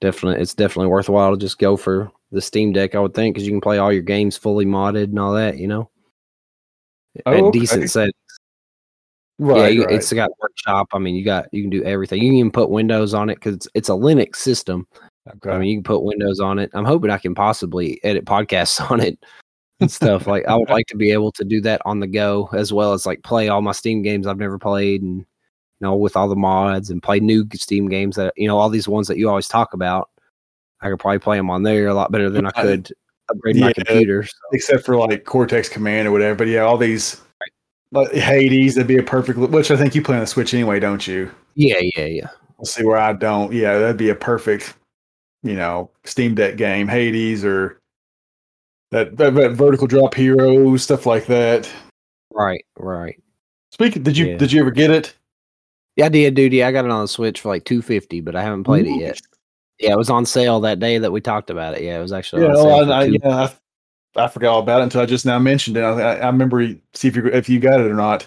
definitely 0.00 0.40
it's 0.42 0.54
definitely 0.54 0.88
worthwhile 0.88 1.32
to 1.32 1.36
just 1.38 1.58
go 1.58 1.76
for 1.76 2.10
the 2.32 2.40
Steam 2.40 2.72
Deck. 2.72 2.94
I 2.94 3.00
would 3.00 3.14
think 3.14 3.34
because 3.34 3.46
you 3.46 3.52
can 3.52 3.60
play 3.60 3.78
all 3.78 3.92
your 3.92 4.02
games 4.02 4.36
fully 4.36 4.64
modded 4.66 5.04
and 5.04 5.18
all 5.18 5.32
that. 5.34 5.58
You 5.58 5.68
know, 5.68 5.90
Oh, 7.26 7.32
at 7.32 7.40
okay. 7.42 7.58
decent 7.58 7.90
settings. 7.90 8.14
Right. 9.38 9.58
yeah, 9.58 9.66
you, 9.68 9.84
right. 9.84 9.94
it's 9.96 10.12
got 10.12 10.30
workshop. 10.40 10.88
I 10.92 10.98
mean, 10.98 11.14
you 11.16 11.24
got 11.24 11.46
you 11.52 11.62
can 11.62 11.70
do 11.70 11.82
everything. 11.84 12.22
You 12.22 12.28
can 12.30 12.36
even 12.38 12.50
put 12.52 12.70
Windows 12.70 13.14
on 13.14 13.30
it 13.30 13.34
because 13.36 13.54
it's, 13.56 13.68
it's 13.74 13.88
a 13.88 13.92
Linux 13.92 14.36
system, 14.36 14.86
Okay. 15.36 15.50
I 15.50 15.58
mean, 15.58 15.68
you 15.70 15.76
can 15.78 15.84
put 15.84 16.02
Windows 16.02 16.38
on 16.40 16.58
it. 16.58 16.70
I'm 16.74 16.84
hoping 16.84 17.10
I 17.10 17.18
can 17.18 17.34
possibly 17.34 17.98
edit 18.04 18.24
podcasts 18.26 18.78
on 18.90 19.00
it 19.00 19.18
and 19.80 19.90
stuff. 19.90 20.26
like 20.26 20.46
I 20.46 20.54
would 20.56 20.68
like 20.70 20.86
to 20.88 20.96
be 20.96 21.10
able 21.12 21.32
to 21.32 21.44
do 21.44 21.60
that 21.62 21.80
on 21.84 22.00
the 22.00 22.06
go 22.06 22.48
as 22.52 22.72
well 22.72 22.92
as 22.92 23.06
like 23.06 23.22
play 23.22 23.48
all 23.48 23.62
my 23.62 23.72
Steam 23.72 24.02
games 24.02 24.26
I've 24.26 24.38
never 24.38 24.58
played 24.58 25.02
and 25.02 25.24
you 25.80 25.86
know 25.86 25.96
with 25.96 26.16
all 26.16 26.28
the 26.28 26.36
mods 26.36 26.90
and 26.90 27.02
play 27.02 27.20
new 27.20 27.46
Steam 27.54 27.88
games 27.88 28.16
that 28.16 28.32
you 28.36 28.48
know 28.48 28.58
all 28.58 28.68
these 28.70 28.88
ones 28.88 29.08
that 29.08 29.18
you 29.18 29.28
always 29.28 29.48
talk 29.48 29.74
about. 29.74 30.10
I 30.80 30.88
could 30.90 30.98
probably 31.00 31.18
play 31.18 31.36
them 31.38 31.50
on 31.50 31.62
there 31.62 31.86
a 31.86 31.94
lot 31.94 32.12
better 32.12 32.28
than 32.28 32.46
I 32.46 32.50
could 32.50 32.92
upgrade 33.30 33.56
my 33.56 33.68
Yeah. 33.68 33.72
computer. 33.72 34.22
So, 34.24 34.32
except 34.52 34.84
for 34.84 34.96
like 34.96 35.24
Cortex 35.24 35.68
Command 35.68 36.06
or 36.06 36.10
whatever. 36.12 36.34
But 36.36 36.48
yeah, 36.48 36.60
all 36.60 36.76
these 36.76 37.20
like 37.92 38.12
Hades, 38.12 38.74
that'd 38.74 38.86
be 38.88 38.98
a 38.98 39.02
perfect. 39.02 39.38
Which 39.38 39.70
I 39.70 39.76
think 39.76 39.94
you 39.94 40.02
play 40.02 40.16
on 40.16 40.20
the 40.20 40.26
Switch 40.26 40.52
anyway, 40.52 40.80
don't 40.80 41.06
you? 41.06 41.30
yeah, 41.54 41.78
yeah, 41.96 42.04
yeah. 42.06 42.28
We'll 42.58 42.66
see 42.66 42.84
where 42.84 42.96
I 42.98 43.12
don't. 43.14 43.52
Yeah, 43.52 43.78
that'd 43.78 43.96
be 43.96 44.10
a 44.10 44.14
perfect, 44.14 44.74
you 45.42 45.54
know, 45.54 45.90
Steam 46.04 46.34
Deck 46.34 46.56
game, 46.56 46.86
Hades 46.88 47.44
or 47.44 47.78
that, 48.90 49.16
that, 49.16 49.34
that 49.34 49.52
vertical 49.52 49.86
drop 49.86 50.14
heroes, 50.14 50.82
stuff 50.82 51.06
like 51.06 51.26
that. 51.26 51.68
Right, 52.30 52.64
right. 52.78 53.20
Speaking, 53.72 54.02
did 54.02 54.16
you 54.16 54.26
Yeah. 54.26 54.36
did 54.36 54.52
you 54.52 54.60
ever 54.60 54.70
get 54.70 54.90
it? 54.90 55.14
Yeah, 55.96 56.06
I 56.06 56.08
did, 56.08 56.34
dude. 56.34 56.52
Yeah, 56.52 56.68
I 56.68 56.72
got 56.72 56.84
it 56.84 56.90
on 56.90 57.02
the 57.02 57.08
Switch 57.08 57.40
for 57.40 57.48
like 57.48 57.64
two 57.64 57.82
fifty, 57.82 58.20
but 58.20 58.34
I 58.34 58.42
haven't 58.42 58.64
played 58.64 58.86
it 58.86 58.98
yet. 58.98 59.20
Yeah, 59.78 59.92
it 59.92 59.98
was 59.98 60.10
on 60.10 60.26
sale 60.26 60.60
that 60.60 60.78
day 60.78 60.98
that 60.98 61.12
we 61.12 61.20
talked 61.20 61.50
about 61.50 61.74
it. 61.74 61.82
Yeah, 61.82 61.98
it 61.98 62.02
was 62.02 62.12
actually 62.12 62.42
Yeah, 62.42 62.48
on 62.48 62.54
well, 62.54 62.64
sale 62.64 62.86
for 62.86 62.92
I, 62.92 63.00
I, 63.00 63.04
yeah, 63.04 63.48
I, 64.16 64.24
I 64.24 64.28
forgot 64.28 64.54
all 64.54 64.60
about 64.60 64.80
it 64.80 64.84
until 64.84 65.00
I 65.00 65.06
just 65.06 65.26
now 65.26 65.38
mentioned 65.38 65.76
it. 65.76 65.82
I, 65.82 66.18
I 66.18 66.26
remember 66.26 66.66
see 66.94 67.08
if 67.08 67.16
you 67.16 67.26
if 67.26 67.48
you 67.48 67.60
got 67.60 67.80
it 67.80 67.90
or 67.90 67.94
not. 67.94 68.26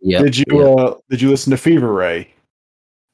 Yep, 0.00 0.24
did 0.24 0.38
you 0.38 0.44
yep. 0.50 0.78
uh 0.78 0.94
did 1.10 1.20
you 1.20 1.30
listen 1.30 1.50
to 1.50 1.56
Fever 1.56 1.92
Ray? 1.92 2.32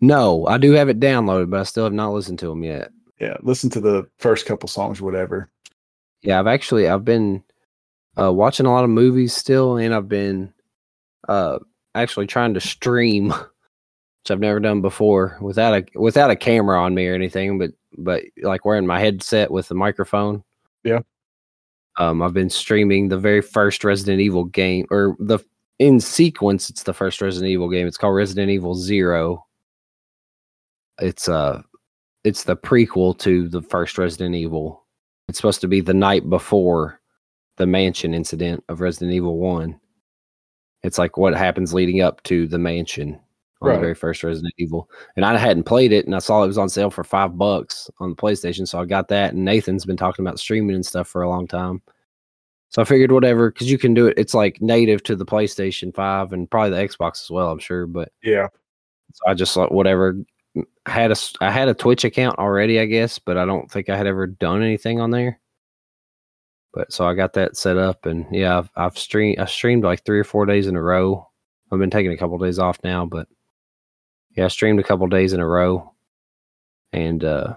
No, 0.01 0.47
I 0.47 0.59
do 0.59 0.72
have 0.72 0.89
it 0.89 1.01
downloaded, 1.01 1.51
but 1.51 1.61
I 1.61 1.64
still 1.64 1.84
have 1.84 1.93
not 1.93 2.12
listened 2.12 2.39
to 2.41 2.49
them 2.49 2.62
yet. 2.62 2.91
Yeah, 3.20 3.36
listen 3.43 3.68
to 3.70 3.80
the 3.80 4.09
first 4.18 4.47
couple 4.47 4.68
songs, 4.68 5.01
or 5.01 5.05
whatever. 5.05 5.51
Yeah, 6.22 6.39
I've 6.39 6.47
actually 6.47 6.89
I've 6.89 7.05
been 7.05 7.43
uh, 8.18 8.32
watching 8.32 8.66
a 8.66 8.72
lot 8.72 8.84
of 8.84 8.91
movies 8.91 9.34
still, 9.34 9.76
and 9.76 9.95
I've 9.95 10.09
been 10.09 10.53
uh, 11.28 11.59
actually 11.95 12.26
trying 12.26 12.55
to 12.55 12.61
stream, 12.61 13.34
which 14.29 14.35
I've 14.35 14.41
never 14.41 14.61
done 14.61 14.83
before 14.83 15.39
without 15.41 15.74
a 15.74 15.99
without 15.99 16.31
a 16.31 16.37
camera 16.37 16.81
on 16.83 16.95
me 16.95 17.07
or 17.09 17.14
anything, 17.14 17.59
but 17.59 17.70
but 17.97 18.24
like 18.43 18.64
wearing 18.64 18.87
my 18.87 19.01
headset 19.01 19.51
with 19.51 19.68
the 19.68 19.74
microphone. 19.74 20.45
Yeah. 20.85 21.01
Um, 21.99 22.22
I've 22.22 22.35
been 22.35 22.51
streaming 22.51 23.09
the 23.09 23.18
very 23.18 23.41
first 23.41 23.85
Resident 23.85 24.20
Evil 24.20 24.45
game, 24.45 24.87
or 24.91 25.16
the 25.18 25.39
in 25.79 25.99
sequence. 25.99 26.68
It's 26.68 26.83
the 26.83 26.93
first 26.93 27.22
Resident 27.22 27.51
Evil 27.51 27.70
game. 27.70 27.87
It's 27.87 27.97
called 27.97 28.14
Resident 28.14 28.51
Evil 28.51 28.74
Zero. 28.74 29.47
It's 31.01 31.29
uh, 31.29 31.62
it's 32.22 32.45
the 32.45 32.57
prequel 32.57 33.18
to 33.20 33.49
the 33.49 33.62
first 33.62 33.97
Resident 33.97 34.35
Evil. 34.35 34.85
It's 35.29 35.39
supposed 35.39 35.62
to 35.62 35.68
be 35.68 35.81
the 35.81 35.95
night 35.95 36.29
before 36.29 37.01
the 37.57 37.66
mansion 37.66 38.12
incident 38.12 38.62
of 38.68 38.81
Resident 38.81 39.12
Evil 39.12 39.39
1. 39.39 39.79
It's 40.85 40.97
like 40.97 41.16
what 41.16 41.35
happens 41.35 41.74
leading 41.74 42.01
up 42.01 42.22
to 42.24 42.47
the 42.47 42.59
mansion 42.59 43.20
on 43.61 43.68
Right. 43.68 43.74
the 43.74 43.80
very 43.80 43.94
first 43.94 44.22
Resident 44.22 44.54
Evil. 44.59 44.88
And 45.16 45.24
I 45.24 45.36
hadn't 45.36 45.64
played 45.64 45.92
it 45.92 46.06
and 46.06 46.14
I 46.14 46.20
saw 46.20 46.44
it 46.44 46.46
was 46.46 46.59
on 46.59 46.68
sale 46.68 46.90
for 46.90 47.02
five 47.04 47.36
bucks 47.36 47.90
on 47.98 48.11
the 48.11 48.16
PlayStation. 48.16 48.68
So 48.68 48.80
I 48.80 48.84
got 48.84 49.09
that. 49.09 49.34
And 49.34 49.44
Nathan's 49.44 49.84
been 49.84 49.96
talking 49.96 50.24
about 50.24 50.38
streaming 50.38 50.76
and 50.76 50.86
stuff 50.86 51.09
for 51.09 51.22
a 51.22 51.28
long 51.28 51.46
time. 51.48 51.82
So 52.70 52.82
I 52.82 52.84
figured 52.84 53.11
whatever, 53.12 53.50
because 53.50 53.70
you 53.70 53.78
can 53.78 53.94
do 53.94 54.06
it. 54.06 54.14
It's 54.18 54.34
like 54.34 54.61
native 54.61 55.02
to 55.04 55.16
the 55.16 55.24
PlayStation 55.26 55.92
5 55.94 56.32
and 56.32 56.50
probably 56.50 56.70
the 56.70 56.86
Xbox 56.88 57.22
as 57.22 57.30
well, 57.30 57.50
I'm 57.50 57.59
sure. 57.59 57.86
But 57.86 58.12
Yeah, 58.22 58.48
so 59.14 59.22
I 59.26 59.34
just 59.34 59.56
like 59.56 59.70
whatever. 59.70 60.16
I 60.86 60.90
had 60.90 61.11
a 61.11 61.16
I 61.40 61.50
had 61.50 61.68
a 61.68 61.74
Twitch 61.74 62.04
account 62.04 62.38
already, 62.38 62.78
I 62.78 62.84
guess, 62.84 63.18
but 63.18 63.36
I 63.38 63.44
don't 63.44 63.70
think 63.70 63.88
I 63.88 63.96
had 63.96 64.06
ever 64.06 64.26
done 64.26 64.62
anything 64.62 65.00
on 65.00 65.11
there. 65.11 65.40
But 66.74 66.92
so 66.92 67.06
I 67.06 67.14
got 67.14 67.32
that 67.32 67.56
set 67.56 67.78
up, 67.78 68.04
and 68.06 68.26
yeah, 68.30 68.59
I've, 68.59 68.70
I've 68.76 68.98
streamed 68.98 69.38
I 69.38 69.46
streamed 69.46 69.84
like 69.84 70.04
three 70.04 70.18
or 70.20 70.24
four 70.24 70.44
days 70.46 70.66
in 70.66 70.76
a 70.76 70.82
row. 70.82 71.26
I've 71.72 71.78
been 71.78 71.90
taking 71.90 72.12
a 72.12 72.16
couple 72.16 72.36
days 72.38 72.59
off 72.59 72.78
now, 72.84 73.06
but 73.06 73.26
yeah, 74.37 74.45
I 74.45 74.49
streamed 74.49 74.81
a 74.81 74.85
couple 74.85 75.07
days 75.07 75.33
in 75.33 75.41
a 75.41 75.47
row, 75.47 75.93
and 76.93 77.24
uh 77.24 77.55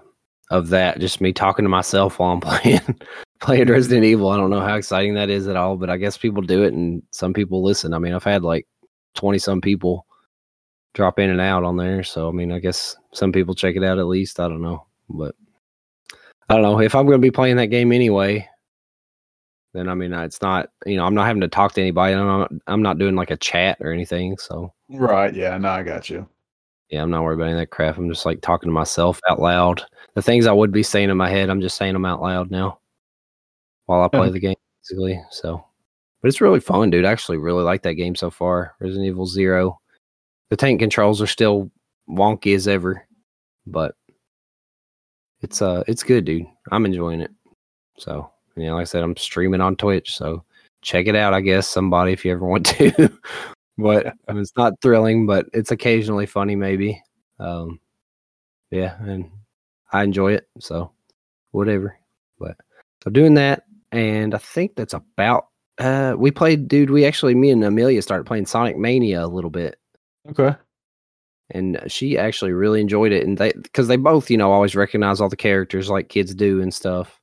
of 0.52 0.68
that, 0.68 1.00
just 1.00 1.20
me 1.20 1.32
talking 1.32 1.64
to 1.64 1.68
myself 1.68 2.18
while 2.18 2.32
I'm 2.32 2.40
playing 2.40 3.00
playing 3.40 3.68
Resident 3.68 4.04
Evil. 4.04 4.28
I 4.28 4.36
don't 4.36 4.50
know 4.50 4.60
how 4.60 4.76
exciting 4.76 5.14
that 5.14 5.30
is 5.30 5.48
at 5.48 5.56
all, 5.56 5.76
but 5.76 5.90
I 5.90 5.96
guess 5.96 6.16
people 6.16 6.42
do 6.42 6.62
it, 6.62 6.74
and 6.74 7.02
some 7.10 7.32
people 7.32 7.62
listen. 7.62 7.94
I 7.94 7.98
mean, 7.98 8.12
I've 8.12 8.24
had 8.24 8.42
like 8.42 8.66
twenty 9.14 9.38
some 9.38 9.60
people 9.60 10.06
drop 10.94 11.18
in 11.18 11.30
and 11.30 11.40
out 11.40 11.64
on 11.64 11.76
there. 11.76 12.02
So 12.02 12.28
I 12.28 12.32
mean, 12.32 12.52
I 12.52 12.58
guess 12.58 12.96
some 13.12 13.32
people 13.32 13.54
check 13.54 13.76
it 13.76 13.84
out 13.84 13.98
at 13.98 14.06
least. 14.06 14.38
I 14.38 14.48
don't 14.48 14.62
know, 14.62 14.86
but 15.08 15.34
I 16.48 16.54
don't 16.54 16.62
know 16.62 16.80
if 16.80 16.94
I'm 16.94 17.06
going 17.06 17.18
to 17.20 17.26
be 17.26 17.30
playing 17.30 17.56
that 17.56 17.66
game 17.66 17.92
anyway. 17.92 18.48
Then 19.72 19.88
I 19.88 19.94
mean, 19.94 20.12
it's 20.12 20.42
not 20.42 20.68
you 20.84 20.96
know 20.96 21.06
I'm 21.06 21.14
not 21.14 21.26
having 21.26 21.40
to 21.40 21.48
talk 21.48 21.72
to 21.74 21.80
anybody. 21.80 22.14
I'm 22.14 22.26
not, 22.26 22.52
I'm 22.66 22.82
not 22.82 22.98
doing 22.98 23.16
like 23.16 23.30
a 23.30 23.38
chat 23.38 23.78
or 23.80 23.90
anything. 23.90 24.36
So 24.36 24.74
right. 24.90 25.34
Yeah, 25.34 25.56
no, 25.56 25.70
I 25.70 25.82
got 25.82 26.10
you. 26.10 26.28
Yeah, 26.92 27.02
I'm 27.02 27.10
not 27.10 27.22
worried 27.22 27.36
about 27.36 27.44
any 27.44 27.54
of 27.54 27.58
that 27.58 27.70
crap. 27.70 27.96
I'm 27.96 28.10
just 28.10 28.26
like 28.26 28.42
talking 28.42 28.68
to 28.68 28.72
myself 28.72 29.18
out 29.28 29.40
loud. 29.40 29.82
The 30.14 30.20
things 30.20 30.46
I 30.46 30.52
would 30.52 30.70
be 30.70 30.82
saying 30.82 31.08
in 31.08 31.16
my 31.16 31.30
head, 31.30 31.48
I'm 31.48 31.62
just 31.62 31.78
saying 31.78 31.94
them 31.94 32.04
out 32.04 32.20
loud 32.20 32.50
now 32.50 32.78
while 33.86 34.02
I 34.02 34.08
play 34.08 34.28
the 34.28 34.38
game, 34.38 34.56
basically. 34.82 35.18
So, 35.30 35.64
but 36.20 36.28
it's 36.28 36.42
really 36.42 36.60
fun, 36.60 36.90
dude. 36.90 37.06
I 37.06 37.10
actually 37.10 37.38
really 37.38 37.62
like 37.62 37.80
that 37.82 37.94
game 37.94 38.14
so 38.14 38.30
far. 38.30 38.74
Resident 38.78 39.06
Evil 39.06 39.24
Zero. 39.24 39.80
The 40.50 40.56
tank 40.56 40.80
controls 40.80 41.22
are 41.22 41.26
still 41.26 41.70
wonky 42.10 42.54
as 42.54 42.68
ever, 42.68 43.06
but 43.66 43.94
it's 45.40 45.62
uh 45.62 45.84
it's 45.88 46.02
good, 46.02 46.26
dude. 46.26 46.44
I'm 46.70 46.84
enjoying 46.84 47.22
it. 47.22 47.30
So, 47.96 48.30
you 48.54 48.66
know, 48.66 48.74
like 48.74 48.82
I 48.82 48.84
said, 48.84 49.02
I'm 49.02 49.16
streaming 49.16 49.62
on 49.62 49.76
Twitch, 49.76 50.14
so 50.14 50.44
check 50.82 51.06
it 51.06 51.16
out. 51.16 51.32
I 51.32 51.40
guess 51.40 51.66
somebody 51.66 52.12
if 52.12 52.22
you 52.22 52.32
ever 52.32 52.44
want 52.44 52.66
to. 52.66 53.18
but 53.78 54.06
I 54.28 54.32
mean, 54.32 54.42
it's 54.42 54.56
not 54.56 54.80
thrilling, 54.82 55.26
but 55.26 55.46
it's 55.52 55.70
occasionally 55.70 56.26
funny, 56.26 56.56
maybe. 56.56 57.02
Um, 57.38 57.80
yeah, 58.70 58.96
and 59.02 59.30
I 59.92 60.02
enjoy 60.04 60.34
it, 60.34 60.48
so 60.60 60.92
whatever. 61.52 61.98
But 62.38 62.56
so 63.04 63.10
doing 63.10 63.34
that, 63.34 63.64
and 63.92 64.34
I 64.34 64.38
think 64.38 64.76
that's 64.76 64.94
about. 64.94 65.48
Uh, 65.78 66.14
we 66.18 66.30
played, 66.30 66.68
dude. 66.68 66.90
We 66.90 67.04
actually, 67.04 67.34
me 67.34 67.50
and 67.50 67.64
Amelia 67.64 68.02
started 68.02 68.24
playing 68.26 68.46
Sonic 68.46 68.76
Mania 68.78 69.24
a 69.24 69.26
little 69.26 69.50
bit, 69.50 69.78
Okay. 70.30 70.54
and 71.50 71.80
she 71.88 72.16
actually 72.18 72.52
really 72.52 72.80
enjoyed 72.80 73.12
it. 73.12 73.24
And 73.26 73.36
they, 73.38 73.52
because 73.52 73.88
they 73.88 73.96
both, 73.96 74.30
you 74.30 74.36
know, 74.38 74.52
always 74.52 74.76
recognize 74.76 75.20
all 75.20 75.28
the 75.28 75.36
characters 75.36 75.90
like 75.90 76.08
kids 76.08 76.34
do 76.34 76.62
and 76.62 76.72
stuff. 76.72 77.20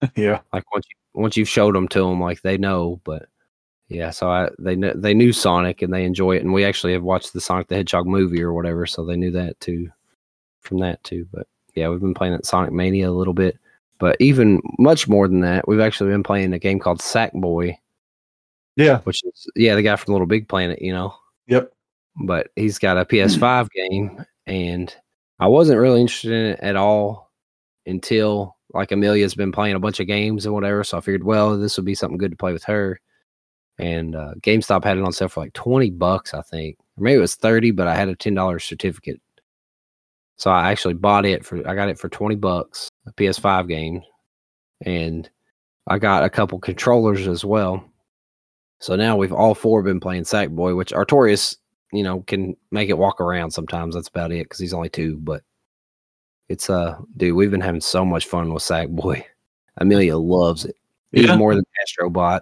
yeah. 0.16 0.40
Like 0.52 0.64
once 0.72 0.86
you 0.90 0.96
once 1.20 1.36
you've 1.36 1.48
showed 1.48 1.74
them 1.74 1.88
to 1.88 2.00
them, 2.00 2.20
like 2.20 2.42
they 2.42 2.58
know. 2.58 3.00
But 3.04 3.26
yeah, 3.94 4.10
so 4.10 4.30
I 4.30 4.48
they 4.58 4.76
kn- 4.76 5.00
they 5.00 5.14
knew 5.14 5.32
Sonic 5.32 5.82
and 5.82 5.92
they 5.92 6.04
enjoy 6.04 6.36
it, 6.36 6.42
and 6.42 6.52
we 6.52 6.64
actually 6.64 6.92
have 6.94 7.02
watched 7.02 7.32
the 7.32 7.40
Sonic 7.40 7.68
the 7.68 7.76
Hedgehog 7.76 8.06
movie 8.06 8.42
or 8.42 8.52
whatever, 8.52 8.86
so 8.86 9.04
they 9.04 9.16
knew 9.16 9.30
that 9.32 9.58
too 9.60 9.90
from 10.60 10.78
that 10.78 11.02
too. 11.04 11.26
But 11.32 11.46
yeah, 11.74 11.88
we've 11.88 12.00
been 12.00 12.14
playing 12.14 12.34
at 12.34 12.46
Sonic 12.46 12.72
Mania 12.72 13.10
a 13.10 13.12
little 13.12 13.34
bit, 13.34 13.58
but 13.98 14.16
even 14.20 14.60
much 14.78 15.08
more 15.08 15.28
than 15.28 15.40
that, 15.40 15.66
we've 15.68 15.80
actually 15.80 16.10
been 16.10 16.22
playing 16.22 16.52
a 16.52 16.58
game 16.58 16.78
called 16.78 17.00
Sackboy, 17.00 17.76
Yeah. 18.76 18.98
which 19.00 19.22
is 19.24 19.46
yeah 19.56 19.74
the 19.74 19.82
guy 19.82 19.96
from 19.96 20.12
Little 20.14 20.26
Big 20.26 20.48
Planet, 20.48 20.80
you 20.80 20.92
know. 20.92 21.14
Yep. 21.48 21.72
But 22.24 22.48
he's 22.56 22.78
got 22.78 22.98
a 22.98 23.04
PS5 23.06 23.68
game, 23.70 24.24
and 24.46 24.94
I 25.40 25.48
wasn't 25.48 25.80
really 25.80 26.00
interested 26.00 26.32
in 26.32 26.46
it 26.52 26.60
at 26.60 26.76
all 26.76 27.30
until 27.86 28.56
like 28.74 28.92
Amelia's 28.92 29.34
been 29.34 29.52
playing 29.52 29.74
a 29.74 29.80
bunch 29.80 30.00
of 30.00 30.06
games 30.06 30.46
and 30.46 30.54
whatever. 30.54 30.82
So 30.84 30.96
I 30.96 31.00
figured, 31.00 31.24
well, 31.24 31.58
this 31.58 31.76
would 31.76 31.84
be 31.84 31.94
something 31.94 32.16
good 32.16 32.30
to 32.30 32.36
play 32.36 32.52
with 32.52 32.64
her. 32.64 32.98
And 33.78 34.14
uh, 34.14 34.34
GameStop 34.40 34.84
had 34.84 34.98
it 34.98 35.04
on 35.04 35.12
sale 35.12 35.28
for 35.28 35.40
like 35.40 35.52
twenty 35.54 35.90
bucks, 35.90 36.34
I 36.34 36.42
think, 36.42 36.76
or 36.96 37.04
maybe 37.04 37.16
it 37.18 37.20
was 37.20 37.34
thirty, 37.34 37.70
but 37.70 37.88
I 37.88 37.94
had 37.94 38.08
a 38.08 38.14
ten 38.16 38.34
dollars 38.34 38.64
certificate. 38.64 39.20
So 40.36 40.50
I 40.50 40.70
actually 40.70 40.94
bought 40.94 41.24
it 41.24 41.44
for 41.44 41.66
I 41.68 41.74
got 41.74 41.88
it 41.88 41.98
for 41.98 42.08
twenty 42.08 42.36
bucks, 42.36 42.88
a 43.06 43.12
PS5 43.12 43.68
game, 43.68 44.02
and 44.84 45.28
I 45.88 45.98
got 45.98 46.24
a 46.24 46.30
couple 46.30 46.58
controllers 46.58 47.26
as 47.26 47.44
well. 47.44 47.84
So 48.80 48.94
now 48.96 49.16
we've 49.16 49.32
all 49.32 49.54
four 49.54 49.82
been 49.82 50.00
playing 50.00 50.24
Sackboy, 50.24 50.76
which 50.76 50.92
Artorias, 50.92 51.56
you 51.92 52.02
know, 52.02 52.20
can 52.22 52.56
make 52.72 52.88
it 52.90 52.98
walk 52.98 53.20
around 53.20 53.52
sometimes. 53.52 53.94
That's 53.94 54.08
about 54.08 54.32
it 54.32 54.44
because 54.44 54.58
he's 54.58 54.74
only 54.74 54.88
two. 54.90 55.16
But 55.18 55.42
it's 56.48 56.68
uh, 56.68 56.98
dude, 57.16 57.34
we've 57.36 57.50
been 57.50 57.60
having 57.60 57.80
so 57.80 58.04
much 58.04 58.26
fun 58.26 58.52
with 58.52 58.62
Sackboy. 58.62 59.24
Amelia 59.78 60.16
loves 60.18 60.64
it 60.66 60.76
even 61.12 61.30
Yeah. 61.30 61.36
more 61.36 61.54
than 61.54 61.64
Astrobot. 61.86 62.40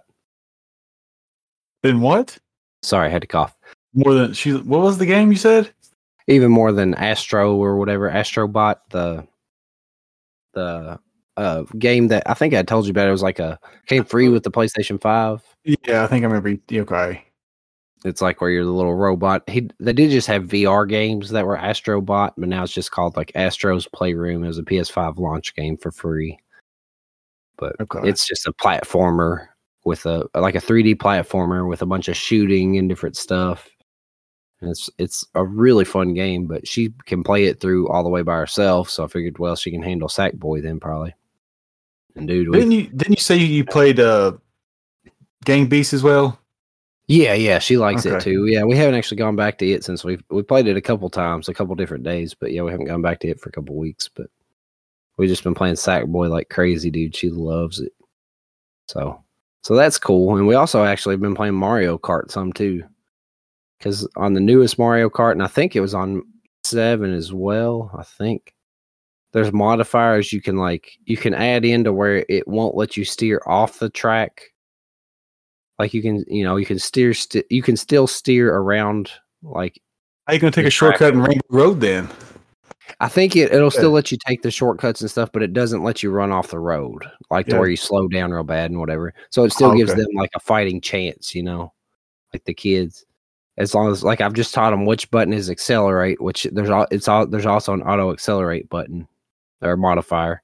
Then 1.83 2.01
what? 2.01 2.37
Sorry, 2.83 3.07
I 3.07 3.11
had 3.11 3.23
to 3.23 3.29
cough. 3.29 3.57
More 3.95 4.15
than 4.15 4.33
she. 4.33 4.53
What 4.53 4.81
was 4.81 4.99
the 4.99 5.07
game 5.07 5.31
you 5.31 5.37
said? 5.39 5.73
Even 6.27 6.51
more 6.51 6.73
than 6.73 6.95
Astro 6.95 7.57
or 7.57 7.77
whatever 7.77 8.09
Astrobot, 8.11 8.77
the 8.91 9.27
the 10.55 10.99
uh 11.37 11.63
game 11.79 12.09
that 12.09 12.23
I 12.29 12.35
think 12.35 12.55
I 12.55 12.63
told 12.63 12.85
you 12.87 12.91
about. 12.91 13.09
It 13.09 13.13
was 13.13 13.23
like 13.23 13.39
a 13.39 13.59
came 13.87 14.05
free 14.05 14.29
with 14.29 14.43
the 14.45 14.51
PlayStation 14.51 15.01
Five. 15.01 15.43
Yeah, 15.65 16.05
I 16.05 16.07
think 16.07 16.25
I 16.25 16.29
remember. 16.29 16.57
Okay. 16.73 17.25
it's 18.05 18.23
like 18.23 18.41
where 18.41 18.51
you're 18.51 18.65
the 18.65 18.71
little 18.71 18.95
robot. 18.95 19.49
He 19.49 19.69
they 19.81 19.93
did 19.93 20.11
just 20.11 20.27
have 20.29 20.45
VR 20.45 20.89
games 20.89 21.31
that 21.31 21.47
were 21.47 21.57
Astrobot, 21.57 22.33
but 22.39 22.49
now 22.49 22.63
it's 22.63 22.73
just 22.73 22.93
called 22.93 23.17
like 23.17 23.33
Astro's 23.35 23.89
Playroom. 23.89 24.45
It 24.45 24.49
was 24.49 24.59
a 24.59 24.63
PS5 24.63 25.19
launch 25.19 25.55
game 25.57 25.77
for 25.77 25.91
free. 25.91 26.39
But 27.59 27.77
Okay. 27.81 28.09
it's 28.09 28.27
just 28.27 28.47
a 28.47 28.53
platformer 28.53 29.49
with 29.85 30.07
a 30.07 30.29
like 30.35 30.55
a 30.55 30.61
3D 30.61 30.97
platformer 30.97 31.69
with 31.69 31.83
a 31.83 31.87
bunch 31.87 32.09
of 32.09 32.17
shooting 32.17 32.77
and 32.79 32.89
different 32.89 33.17
stuff. 33.17 33.69
And 34.61 34.71
it's 34.71 34.91
it's 34.99 35.25
a 35.35 35.45
really 35.45 35.85
fun 35.85 36.13
game, 36.15 36.47
but 36.47 36.69
she 36.69 36.93
can 37.07 37.23
play 37.23 37.47
it 37.47 37.61
through 37.61 37.89
all 37.89 38.03
the 38.03 38.11
way 38.11 38.23
by 38.23 38.37
herself. 38.37 38.91
So 38.91 39.05
I 39.05 39.09
figured, 39.09 39.39
well, 39.39 39.57
she 39.57 39.71
can 39.71 39.83
handle 39.83 40.09
Sackboy 40.09 40.63
then 40.63 40.81
probably. 40.81 41.15
And 42.15 42.29
dude, 42.29 42.53
Didn't 42.53 42.73
you 42.73 42.89
didn't 42.89 43.19
you 43.19 43.23
say 43.23 43.37
you 43.37 43.65
played 43.65 44.01
uh 44.01 44.33
Gang 45.45 45.67
Beast 45.67 45.93
as 45.93 46.03
well? 46.03 46.39
Yeah, 47.07 47.35
yeah, 47.35 47.59
she 47.59 47.77
likes 47.77 48.07
it 48.07 48.21
too. 48.21 48.47
Yeah, 48.47 48.63
we 48.63 48.77
haven't 48.77 48.95
actually 48.95 49.17
gone 49.17 49.35
back 49.35 49.59
to 49.59 49.67
it 49.69 49.83
since 49.83 50.05
we 50.05 50.19
we 50.31 50.43
played 50.43 50.69
it 50.69 50.77
a 50.77 50.81
couple 50.81 51.11
times, 51.11 51.49
a 51.49 51.55
couple 51.55 51.75
different 51.75 52.05
days, 52.05 52.35
but 52.35 52.53
yeah, 52.53 52.63
we 52.63 52.71
haven't 52.71 52.87
gone 52.87 53.03
back 53.03 53.19
to 53.21 53.29
it 53.29 53.41
for 53.41 53.49
a 53.49 53.53
couple 53.53 53.75
weeks. 53.75 54.09
But 54.09 54.29
we've 55.17 55.29
just 55.29 55.43
been 55.43 55.55
playing 55.55 55.75
Sackboy 55.75 56.31
like 56.31 56.51
crazy, 56.51 56.89
dude. 56.89 57.17
She 57.17 57.29
loves 57.31 57.81
it. 57.81 57.93
So, 58.87 59.25
so 59.63 59.75
that's 59.75 59.99
cool. 59.99 60.37
And 60.37 60.47
we 60.47 60.55
also 60.55 60.85
actually 60.85 61.15
have 61.15 61.21
been 61.21 61.35
playing 61.35 61.55
Mario 61.55 61.99
Kart 61.99 62.31
some 62.31 62.53
too, 62.53 62.83
because 63.79 64.09
on 64.17 64.35
the 64.35 64.41
newest 64.41 64.79
Mario 64.79 65.09
Kart, 65.11 65.33
and 65.33 65.43
I 65.43 65.49
think 65.49 65.77
it 65.77 65.81
was 65.81 65.95
on 65.95 66.23
seven 66.65 67.13
as 67.13 67.33
well. 67.33 67.91
I 67.97 68.03
think 68.03 68.55
there's 69.33 69.53
modifiers 69.53 70.33
you 70.33 70.41
can 70.43 70.57
like 70.57 70.93
you 71.05 71.17
can 71.17 71.35
add 71.35 71.65
in 71.65 71.85
to 71.85 71.93
where 71.93 72.25
it 72.29 72.47
won't 72.49 72.77
let 72.77 72.97
you 72.97 73.05
steer 73.05 73.41
off 73.47 73.79
the 73.79 73.91
track 73.91 74.43
like 75.79 75.95
you 75.95 76.03
can 76.03 76.25
you 76.29 76.45
know 76.45 76.57
you 76.57 76.67
can 76.67 76.79
steer 76.79 77.15
st- 77.15 77.47
you 77.51 77.63
can 77.63 77.77
still 77.77 78.07
steer 78.07 78.55
around 78.55 79.11
like 79.43 79.81
How 80.27 80.35
you 80.35 80.41
gonna 80.41 80.53
take 80.53 80.67
a 80.67 80.71
shortcut 80.71 81.15
in. 81.15 81.21
Rainbow 81.21 81.41
Road 81.49 81.81
then? 81.81 82.09
I 83.01 83.09
think 83.09 83.35
it, 83.37 83.53
it'll 83.53 83.71
still 83.71 83.91
let 83.91 84.13
you 84.13 84.19
take 84.27 84.43
the 84.43 84.51
shortcuts 84.51 85.01
and 85.01 85.11
stuff 85.11 85.31
but 85.33 85.43
it 85.43 85.53
doesn't 85.53 85.83
let 85.83 86.03
you 86.03 86.11
run 86.11 86.31
off 86.33 86.49
the 86.51 86.59
road 86.59 87.05
like 87.31 87.47
to 87.47 87.53
Yeah. 87.53 87.59
where 87.61 87.69
you 87.69 87.77
slow 87.77 88.07
down 88.09 88.31
real 88.33 88.45
bad 88.45 88.71
and 88.71 88.79
whatever. 88.81 89.13
So 89.31 89.45
it 89.45 89.53
still 89.53 89.71
Oh, 89.73 89.77
gives 89.77 89.91
okay. 89.93 90.01
them 90.03 90.11
like 90.15 90.31
a 90.35 90.41
fighting 90.41 90.81
chance 90.81 91.35
you 91.35 91.43
know 91.43 91.73
like 92.33 92.45
the 92.45 92.55
kids. 92.55 93.05
As 93.59 93.75
long 93.75 93.91
as 93.91 94.03
like 94.05 94.21
i've 94.21 94.33
just 94.35 94.55
taught 94.55 94.71
them 94.71 94.87
which 94.87 95.11
button 95.11 95.33
is 95.35 95.51
accelerate 95.51 96.21
which 96.21 96.45
there's 96.53 96.71
all 96.71 96.87
it's 96.91 97.09
all 97.09 97.27
there's 97.27 97.47
also 97.47 97.73
an 97.75 97.83
auto 97.83 98.13
accelerate 98.13 98.69
button 98.69 99.07
or 99.63 99.77
modifier. 99.77 100.43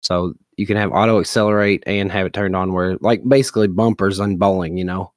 So 0.00 0.34
you 0.56 0.66
can 0.66 0.76
have 0.76 0.92
auto 0.92 1.20
accelerate 1.20 1.82
and 1.86 2.10
have 2.12 2.26
it 2.26 2.32
turned 2.32 2.56
on 2.56 2.72
where 2.72 2.96
like 3.00 3.22
basically 3.28 3.68
bumpers 3.68 4.20
on 4.20 4.36
bowling 4.36 4.76
you 4.78 4.84
know 4.84 5.12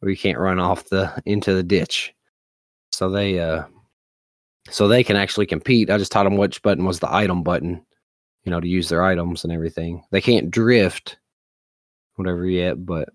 where 0.00 0.10
you 0.10 0.16
can't 0.16 0.38
run 0.38 0.58
off 0.60 0.88
the 0.88 1.12
into 1.26 1.54
the 1.54 1.62
ditch. 1.62 2.14
So 2.92 3.10
they 3.10 3.38
uh 3.38 3.64
so 4.70 4.88
they 4.88 5.04
can 5.04 5.16
actually 5.16 5.46
compete. 5.46 5.90
I 5.90 5.98
just 5.98 6.12
taught 6.12 6.24
them 6.24 6.36
which 6.36 6.62
button 6.62 6.84
was 6.84 7.00
the 7.00 7.12
item 7.12 7.42
button 7.42 7.84
you 8.44 8.50
know 8.50 8.60
to 8.60 8.68
use 8.68 8.88
their 8.88 9.02
items 9.02 9.44
and 9.44 9.52
everything. 9.52 10.02
They 10.10 10.20
can't 10.20 10.50
drift 10.50 11.18
whatever 12.16 12.46
yet 12.46 12.84
but 12.84 13.08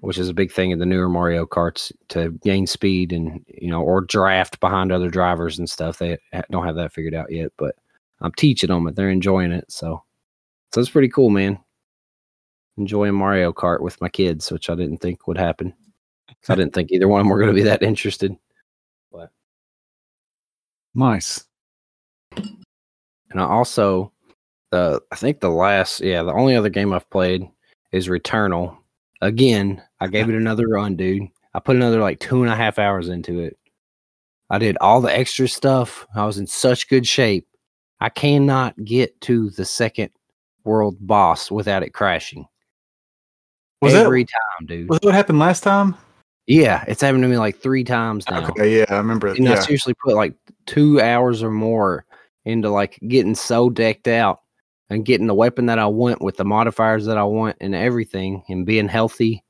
which 0.00 0.18
is 0.18 0.28
a 0.28 0.34
big 0.34 0.52
thing 0.52 0.70
in 0.70 0.78
the 0.78 0.86
newer 0.86 1.08
mario 1.08 1.46
karts 1.46 1.92
to 2.08 2.30
gain 2.42 2.66
speed 2.66 3.12
and 3.12 3.44
you 3.48 3.70
know 3.70 3.82
or 3.82 4.02
draft 4.02 4.60
behind 4.60 4.92
other 4.92 5.08
drivers 5.08 5.58
and 5.58 5.68
stuff. 5.68 5.98
They 5.98 6.18
don't 6.50 6.66
have 6.66 6.76
that 6.76 6.92
figured 6.92 7.14
out 7.14 7.32
yet 7.32 7.52
but 7.56 7.76
i'm 8.20 8.32
teaching 8.32 8.68
them 8.68 8.86
it 8.86 8.94
they're 8.94 9.10
enjoying 9.10 9.52
it 9.52 9.70
so 9.70 10.02
so 10.72 10.80
it's 10.80 10.90
pretty 10.90 11.08
cool 11.08 11.30
man. 11.30 11.58
Enjoying 12.76 13.14
mario 13.14 13.52
kart 13.52 13.80
with 13.80 14.00
my 14.00 14.08
kids 14.08 14.50
which 14.50 14.68
i 14.70 14.74
didn't 14.74 14.98
think 14.98 15.26
would 15.26 15.38
happen. 15.38 15.74
I 16.48 16.54
didn't 16.56 16.74
think 16.74 16.92
either 16.92 17.08
one 17.08 17.20
of 17.20 17.24
them 17.24 17.30
were 17.30 17.38
going 17.38 17.48
to 17.48 17.54
be 17.54 17.62
that 17.62 17.82
interested 17.82 18.36
Nice. 20.94 21.44
And 22.36 23.40
I 23.40 23.44
also 23.44 24.12
the 24.70 25.00
I 25.12 25.16
think 25.16 25.40
the 25.40 25.48
last 25.50 26.00
yeah, 26.00 26.22
the 26.22 26.32
only 26.32 26.56
other 26.56 26.68
game 26.68 26.92
I've 26.92 27.08
played 27.10 27.48
is 27.92 28.08
Returnal. 28.08 28.76
Again, 29.20 29.82
I 30.00 30.06
gave 30.08 30.28
it 30.28 30.34
another 30.34 30.68
run, 30.68 30.96
dude. 30.96 31.28
I 31.54 31.60
put 31.60 31.76
another 31.76 32.00
like 32.00 32.18
two 32.20 32.42
and 32.42 32.52
a 32.52 32.56
half 32.56 32.78
hours 32.78 33.08
into 33.08 33.40
it. 33.40 33.56
I 34.50 34.58
did 34.58 34.76
all 34.80 35.00
the 35.00 35.16
extra 35.16 35.48
stuff. 35.48 36.06
I 36.14 36.26
was 36.26 36.38
in 36.38 36.46
such 36.46 36.88
good 36.88 37.06
shape. 37.06 37.46
I 38.00 38.08
cannot 38.08 38.74
get 38.84 39.18
to 39.22 39.50
the 39.50 39.64
second 39.64 40.10
world 40.64 40.96
boss 41.00 41.50
without 41.50 41.82
it 41.82 41.90
crashing. 41.94 42.46
Was 43.80 43.92
that- 43.94 44.04
Every 44.04 44.24
time, 44.24 44.66
dude. 44.66 44.88
Was 44.88 44.98
that 45.00 45.06
what 45.06 45.14
happened 45.14 45.38
last 45.38 45.62
time? 45.62 45.94
Yeah, 46.46 46.84
it's 46.86 47.00
happened 47.00 47.22
to 47.22 47.28
me 47.28 47.38
like 47.38 47.58
three 47.58 47.84
times 47.84 48.28
now. 48.28 48.50
Okay, 48.50 48.78
yeah, 48.78 48.84
I 48.88 48.96
remember. 48.96 49.28
And 49.28 49.48
I 49.48 49.52
Yeah, 49.52 49.60
seriously 49.60 49.94
put 50.04 50.14
like 50.14 50.34
two 50.66 51.00
hours 51.00 51.42
or 51.42 51.50
more 51.50 52.04
into 52.44 52.68
like 52.68 52.98
getting 53.08 53.34
so 53.34 53.70
decked 53.70 54.08
out 54.08 54.42
and 54.90 55.06
getting 55.06 55.26
the 55.26 55.34
weapon 55.34 55.66
that 55.66 55.78
I 55.78 55.86
want 55.86 56.20
with 56.20 56.36
the 56.36 56.44
modifiers 56.44 57.06
that 57.06 57.16
I 57.16 57.24
want 57.24 57.56
and 57.60 57.74
everything 57.74 58.42
and 58.48 58.66
being 58.66 58.88
healthy 58.88 59.42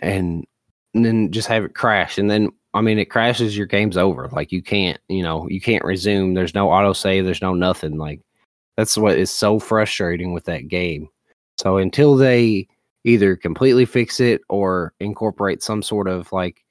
and, 0.00 0.46
and 0.94 1.04
then 1.04 1.32
just 1.32 1.48
have 1.48 1.64
it 1.64 1.74
crash. 1.74 2.18
And 2.18 2.30
then, 2.30 2.50
I 2.72 2.80
mean, 2.80 3.00
it 3.00 3.10
crashes, 3.10 3.56
your 3.56 3.66
game's 3.66 3.96
over. 3.96 4.28
Like 4.30 4.52
you 4.52 4.62
can't, 4.62 5.00
you 5.08 5.24
know, 5.24 5.48
you 5.48 5.60
can't 5.60 5.84
resume. 5.84 6.34
There's 6.34 6.54
no 6.54 6.70
auto 6.70 6.92
save, 6.92 7.24
there's 7.24 7.42
no 7.42 7.54
nothing. 7.54 7.98
Like 7.98 8.20
that's 8.76 8.96
what 8.96 9.18
is 9.18 9.32
so 9.32 9.58
frustrating 9.58 10.32
with 10.32 10.44
that 10.44 10.68
game. 10.68 11.08
So 11.58 11.78
until 11.78 12.14
they 12.14 12.68
either 13.04 13.36
completely 13.36 13.84
fix 13.84 14.20
it 14.20 14.42
or 14.48 14.92
incorporate 15.00 15.62
some 15.62 15.82
sort 15.82 16.08
of 16.08 16.30
like 16.32 16.64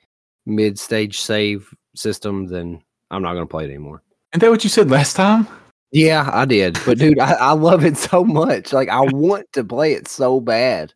mid 0.45 0.79
stage 0.79 1.19
save 1.19 1.73
system, 1.95 2.47
then 2.47 2.81
I'm 3.11 3.21
not 3.21 3.33
going 3.33 3.47
to 3.47 3.51
play 3.51 3.65
it 3.65 3.69
anymore. 3.69 4.03
Isn't 4.33 4.41
that 4.41 4.51
what 4.51 4.63
you 4.63 4.69
said 4.69 4.91
last 4.91 5.15
time? 5.15 5.47
Yeah, 5.91 6.29
I 6.31 6.45
did. 6.45 6.77
But 6.85 6.99
dude, 6.99 7.19
I, 7.19 7.33
I 7.33 7.51
love 7.53 7.83
it 7.83 7.97
so 8.09 8.23
much. 8.23 8.73
Like 8.73 8.89
I 8.89 9.01
want 9.01 9.51
to 9.53 9.63
play 9.63 9.93
it 9.93 10.07
so 10.07 10.39
bad, 10.39 10.93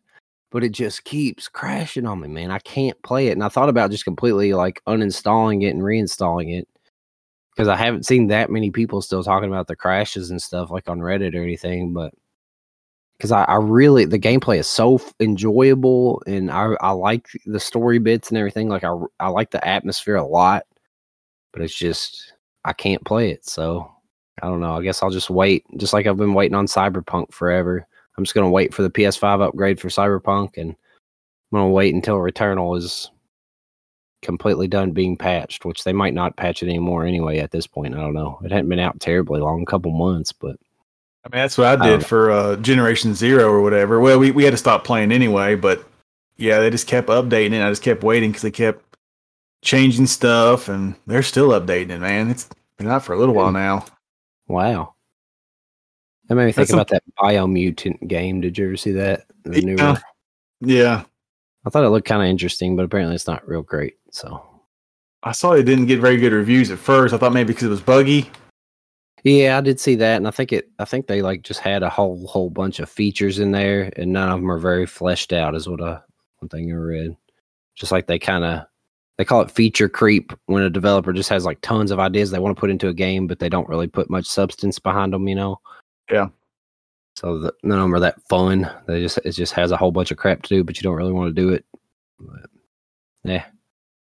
but 0.50 0.62
it 0.62 0.72
just 0.72 1.04
keeps 1.04 1.48
crashing 1.48 2.06
on 2.06 2.20
me, 2.20 2.28
man. 2.28 2.50
I 2.50 2.60
can't 2.60 3.00
play 3.02 3.28
it. 3.28 3.32
And 3.32 3.42
I 3.42 3.48
thought 3.48 3.68
about 3.68 3.90
just 3.90 4.04
completely 4.04 4.52
like 4.54 4.82
uninstalling 4.86 5.64
it 5.64 5.70
and 5.70 5.82
reinstalling 5.82 6.56
it. 6.56 6.68
Because 7.50 7.68
I 7.68 7.76
haven't 7.76 8.04
seen 8.04 8.26
that 8.28 8.50
many 8.50 8.72
people 8.72 9.00
still 9.00 9.22
talking 9.22 9.48
about 9.48 9.68
the 9.68 9.76
crashes 9.76 10.30
and 10.30 10.42
stuff 10.42 10.72
like 10.72 10.88
on 10.88 10.98
Reddit 10.98 11.36
or 11.36 11.42
anything, 11.42 11.92
but 11.92 12.12
because 13.24 13.32
I, 13.32 13.44
I 13.44 13.56
really 13.56 14.04
the 14.04 14.18
gameplay 14.18 14.58
is 14.58 14.68
so 14.68 14.96
f- 14.96 15.14
enjoyable 15.18 16.22
and 16.26 16.50
I, 16.50 16.74
I 16.82 16.90
like 16.90 17.26
the 17.46 17.58
story 17.58 17.98
bits 17.98 18.28
and 18.28 18.36
everything. 18.36 18.68
Like 18.68 18.84
I 18.84 18.92
I 19.18 19.28
like 19.28 19.50
the 19.50 19.66
atmosphere 19.66 20.16
a 20.16 20.26
lot, 20.26 20.64
but 21.50 21.62
it's 21.62 21.74
just 21.74 22.34
I 22.66 22.74
can't 22.74 23.02
play 23.06 23.30
it. 23.30 23.46
So 23.46 23.90
I 24.42 24.48
don't 24.48 24.60
know. 24.60 24.76
I 24.76 24.82
guess 24.82 25.02
I'll 25.02 25.08
just 25.08 25.30
wait, 25.30 25.64
just 25.78 25.94
like 25.94 26.06
I've 26.06 26.18
been 26.18 26.34
waiting 26.34 26.54
on 26.54 26.66
Cyberpunk 26.66 27.32
forever. 27.32 27.86
I'm 28.18 28.24
just 28.24 28.34
gonna 28.34 28.50
wait 28.50 28.74
for 28.74 28.82
the 28.82 28.90
PS5 28.90 29.40
upgrade 29.40 29.80
for 29.80 29.88
Cyberpunk, 29.88 30.58
and 30.58 30.72
I'm 30.72 31.58
gonna 31.58 31.70
wait 31.70 31.94
until 31.94 32.16
Returnal 32.16 32.76
is 32.76 33.10
completely 34.20 34.68
done 34.68 34.90
being 34.90 35.16
patched, 35.16 35.64
which 35.64 35.82
they 35.84 35.94
might 35.94 36.12
not 36.12 36.36
patch 36.36 36.62
it 36.62 36.68
anymore 36.68 37.06
anyway. 37.06 37.38
At 37.38 37.52
this 37.52 37.66
point, 37.66 37.94
I 37.94 38.00
don't 38.00 38.12
know. 38.12 38.38
It 38.44 38.52
hadn't 38.52 38.68
been 38.68 38.78
out 38.78 39.00
terribly 39.00 39.40
long, 39.40 39.62
a 39.62 39.66
couple 39.66 39.92
months, 39.92 40.30
but 40.30 40.56
I 41.24 41.28
mean, 41.34 41.42
that's 41.42 41.56
what 41.56 41.66
I 41.80 41.84
I 41.84 41.88
did 41.90 42.00
know. 42.00 42.06
for 42.06 42.30
uh, 42.30 42.56
Generation 42.56 43.14
Zero 43.14 43.44
or 43.44 43.62
whatever. 43.62 43.98
Well, 44.00 44.18
we, 44.18 44.30
we 44.30 44.44
had 44.44 44.50
to 44.50 44.56
stop 44.58 44.84
playing 44.84 45.10
anyway, 45.10 45.54
but 45.54 45.84
yeah, 46.36 46.58
they 46.60 46.68
just 46.70 46.86
kept 46.86 47.08
updating 47.08 47.52
it. 47.52 47.64
I 47.64 47.70
just 47.70 47.82
kept 47.82 48.02
waiting 48.02 48.30
because 48.30 48.42
they 48.42 48.50
kept 48.50 48.96
changing 49.62 50.06
stuff, 50.06 50.68
and 50.68 50.94
they're 51.06 51.22
still 51.22 51.48
updating 51.50 51.90
it, 51.90 52.00
man. 52.00 52.30
It's 52.30 52.48
been 52.76 52.88
out 52.88 53.04
for 53.04 53.14
a 53.14 53.18
little 53.18 53.34
while 53.34 53.52
now. 53.52 53.86
wow. 54.48 54.90
That 56.28 56.36
made 56.36 56.46
me 56.46 56.52
think 56.52 56.68
That's 56.68 56.72
about 56.72 56.88
that 56.88 57.02
Biomutant 57.18 58.08
game. 58.08 58.40
Did 58.40 58.56
you 58.56 58.66
ever 58.66 58.76
see 58.78 58.92
that? 58.92 59.26
The 59.42 59.60
Yeah. 59.60 59.66
newer. 59.66 59.96
Yeah, 60.60 61.04
I 61.66 61.70
thought 61.70 61.84
it 61.84 61.90
looked 61.90 62.06
kind 62.08 62.22
of 62.22 62.28
interesting, 62.28 62.76
but 62.76 62.84
apparently 62.84 63.14
it's 63.14 63.26
not 63.26 63.46
real 63.46 63.60
great. 63.62 63.96
So 64.10 64.42
I 65.22 65.32
saw 65.32 65.52
it 65.52 65.64
didn't 65.64 65.84
get 65.86 66.00
very 66.00 66.16
good 66.16 66.32
reviews 66.32 66.70
at 66.70 66.78
first. 66.78 67.12
I 67.12 67.18
thought 67.18 67.32
maybe 67.34 67.48
because 67.48 67.64
it 67.64 67.68
was 67.68 67.80
buggy. 67.82 68.30
Yeah, 69.24 69.56
I 69.56 69.62
did 69.62 69.80
see 69.80 69.94
that, 69.96 70.16
and 70.16 70.28
I 70.28 70.30
think 70.30 70.52
it. 70.52 70.70
I 70.78 70.84
think 70.84 71.06
they 71.06 71.22
like 71.22 71.42
just 71.42 71.60
had 71.60 71.82
a 71.82 71.88
whole 71.88 72.26
whole 72.26 72.50
bunch 72.50 72.78
of 72.78 72.90
features 72.90 73.38
in 73.38 73.52
there, 73.52 73.90
and 73.96 74.12
none 74.12 74.28
of 74.28 74.38
them 74.38 74.50
are 74.50 74.58
very 74.58 74.84
fleshed 74.86 75.32
out. 75.32 75.54
Is 75.54 75.66
what 75.66 75.82
I 75.82 75.98
one 76.40 76.50
thing 76.50 76.70
I 76.70 76.76
read. 76.76 77.16
Just 77.74 77.90
like 77.90 78.06
they 78.06 78.18
kind 78.18 78.44
of 78.44 78.66
they 79.16 79.24
call 79.24 79.40
it 79.40 79.50
feature 79.50 79.88
creep 79.88 80.34
when 80.44 80.62
a 80.62 80.68
developer 80.68 81.12
just 81.14 81.30
has 81.30 81.46
like 81.46 81.58
tons 81.62 81.90
of 81.90 81.98
ideas 81.98 82.30
they 82.30 82.38
want 82.38 82.54
to 82.54 82.60
put 82.60 82.70
into 82.70 82.88
a 82.88 82.94
game, 82.94 83.26
but 83.26 83.38
they 83.38 83.48
don't 83.48 83.68
really 83.68 83.86
put 83.86 84.10
much 84.10 84.26
substance 84.26 84.78
behind 84.78 85.14
them. 85.14 85.26
You 85.26 85.36
know. 85.36 85.60
Yeah. 86.10 86.28
So 87.16 87.38
the, 87.38 87.54
none 87.62 87.78
of 87.78 87.84
them 87.84 87.94
are 87.94 88.00
that 88.00 88.20
fun. 88.28 88.70
They 88.86 89.00
just 89.00 89.18
it 89.24 89.32
just 89.32 89.54
has 89.54 89.70
a 89.70 89.76
whole 89.78 89.92
bunch 89.92 90.10
of 90.10 90.18
crap 90.18 90.42
to 90.42 90.48
do, 90.54 90.64
but 90.64 90.76
you 90.76 90.82
don't 90.82 90.96
really 90.96 91.12
want 91.12 91.34
to 91.34 91.42
do 91.42 91.48
it. 91.48 91.64
But, 92.20 92.50
yeah. 93.24 93.46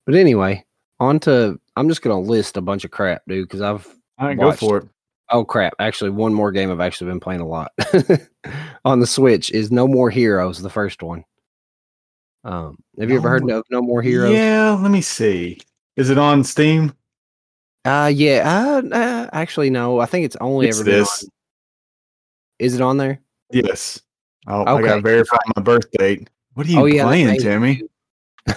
But 0.06 0.14
anyway, 0.14 0.64
on 1.00 1.18
to 1.20 1.58
I'm 1.74 1.88
just 1.88 2.02
gonna 2.02 2.20
list 2.20 2.56
a 2.56 2.60
bunch 2.60 2.84
of 2.84 2.92
crap, 2.92 3.22
dude, 3.26 3.48
because 3.48 3.60
I've 3.60 3.88
All 4.18 4.28
right, 4.28 4.38
go 4.38 4.46
Watched. 4.46 4.60
for 4.60 4.76
it. 4.78 4.88
Oh 5.30 5.44
crap! 5.44 5.74
Actually, 5.78 6.10
one 6.10 6.34
more 6.34 6.50
game 6.52 6.70
I've 6.70 6.80
actually 6.80 7.10
been 7.10 7.20
playing 7.20 7.40
a 7.40 7.46
lot 7.46 7.72
on 8.84 9.00
the 9.00 9.06
Switch 9.06 9.50
is 9.52 9.70
No 9.70 9.86
More 9.86 10.10
Heroes, 10.10 10.60
the 10.60 10.70
first 10.70 11.02
one. 11.02 11.24
Um, 12.42 12.78
have 12.98 13.10
you 13.10 13.16
ever 13.16 13.28
heard 13.28 13.44
No- 13.44 13.58
of 13.58 13.64
No 13.70 13.80
More 13.82 14.02
Heroes? 14.02 14.34
Yeah, 14.34 14.72
let 14.72 14.90
me 14.90 15.00
see. 15.00 15.60
Is 15.96 16.10
it 16.10 16.18
on 16.18 16.42
Steam? 16.42 16.92
Uh, 17.84 18.10
yeah. 18.12 18.42
Uh, 18.92 18.94
uh, 18.94 19.30
actually, 19.32 19.70
no. 19.70 20.00
I 20.00 20.06
think 20.06 20.24
it's 20.24 20.36
only 20.40 20.68
It's 20.68 20.80
ever 20.80 20.90
this. 20.90 21.22
on. 21.24 21.30
Is 22.58 22.74
it 22.74 22.80
on 22.80 22.96
there? 22.96 23.20
Yes. 23.52 24.00
Oh, 24.46 24.64
I 24.64 24.72
Okay. 24.72 24.82
gotta 24.84 25.00
verify 25.00 25.36
my 25.56 25.62
birth 25.62 25.90
date. 25.92 26.28
What 26.54 26.66
are 26.66 26.70
you 26.70 26.80
oh 26.80 26.84
yeah, 26.86 27.04
playing, 27.04 27.38
Timmy? 27.40 27.82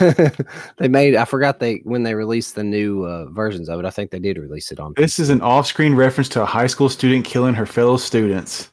they 0.77 0.87
made. 0.87 1.15
I 1.15 1.25
forgot 1.25 1.59
they 1.59 1.81
when 1.83 2.03
they 2.03 2.15
released 2.15 2.55
the 2.55 2.63
new 2.63 3.03
uh, 3.03 3.25
versions 3.31 3.69
of 3.69 3.79
it. 3.79 3.85
I 3.85 3.89
think 3.89 4.11
they 4.11 4.19
did 4.19 4.37
release 4.37 4.71
it 4.71 4.79
on. 4.79 4.93
This 4.95 5.19
is 5.19 5.29
an 5.29 5.41
off-screen 5.41 5.93
reference 5.95 6.29
to 6.29 6.41
a 6.41 6.45
high 6.45 6.67
school 6.67 6.89
student 6.89 7.25
killing 7.25 7.53
her 7.53 7.65
fellow 7.65 7.97
students. 7.97 8.71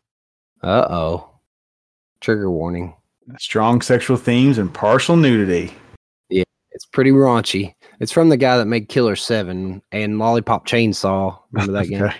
Uh 0.62 0.86
oh. 0.90 1.30
Trigger 2.20 2.50
warning. 2.50 2.94
Strong 3.38 3.82
sexual 3.82 4.16
themes 4.16 4.58
and 4.58 4.72
partial 4.72 5.16
nudity. 5.16 5.72
Yeah, 6.28 6.44
it's 6.72 6.86
pretty 6.86 7.10
raunchy. 7.10 7.74
It's 8.00 8.12
from 8.12 8.28
the 8.28 8.36
guy 8.36 8.56
that 8.56 8.66
made 8.66 8.88
Killer 8.88 9.16
Seven 9.16 9.82
and 9.92 10.18
Lollipop 10.18 10.66
Chainsaw. 10.66 11.38
Remember 11.52 11.72
that 11.72 11.86
game? 11.88 12.00
Yeah, 12.02 12.12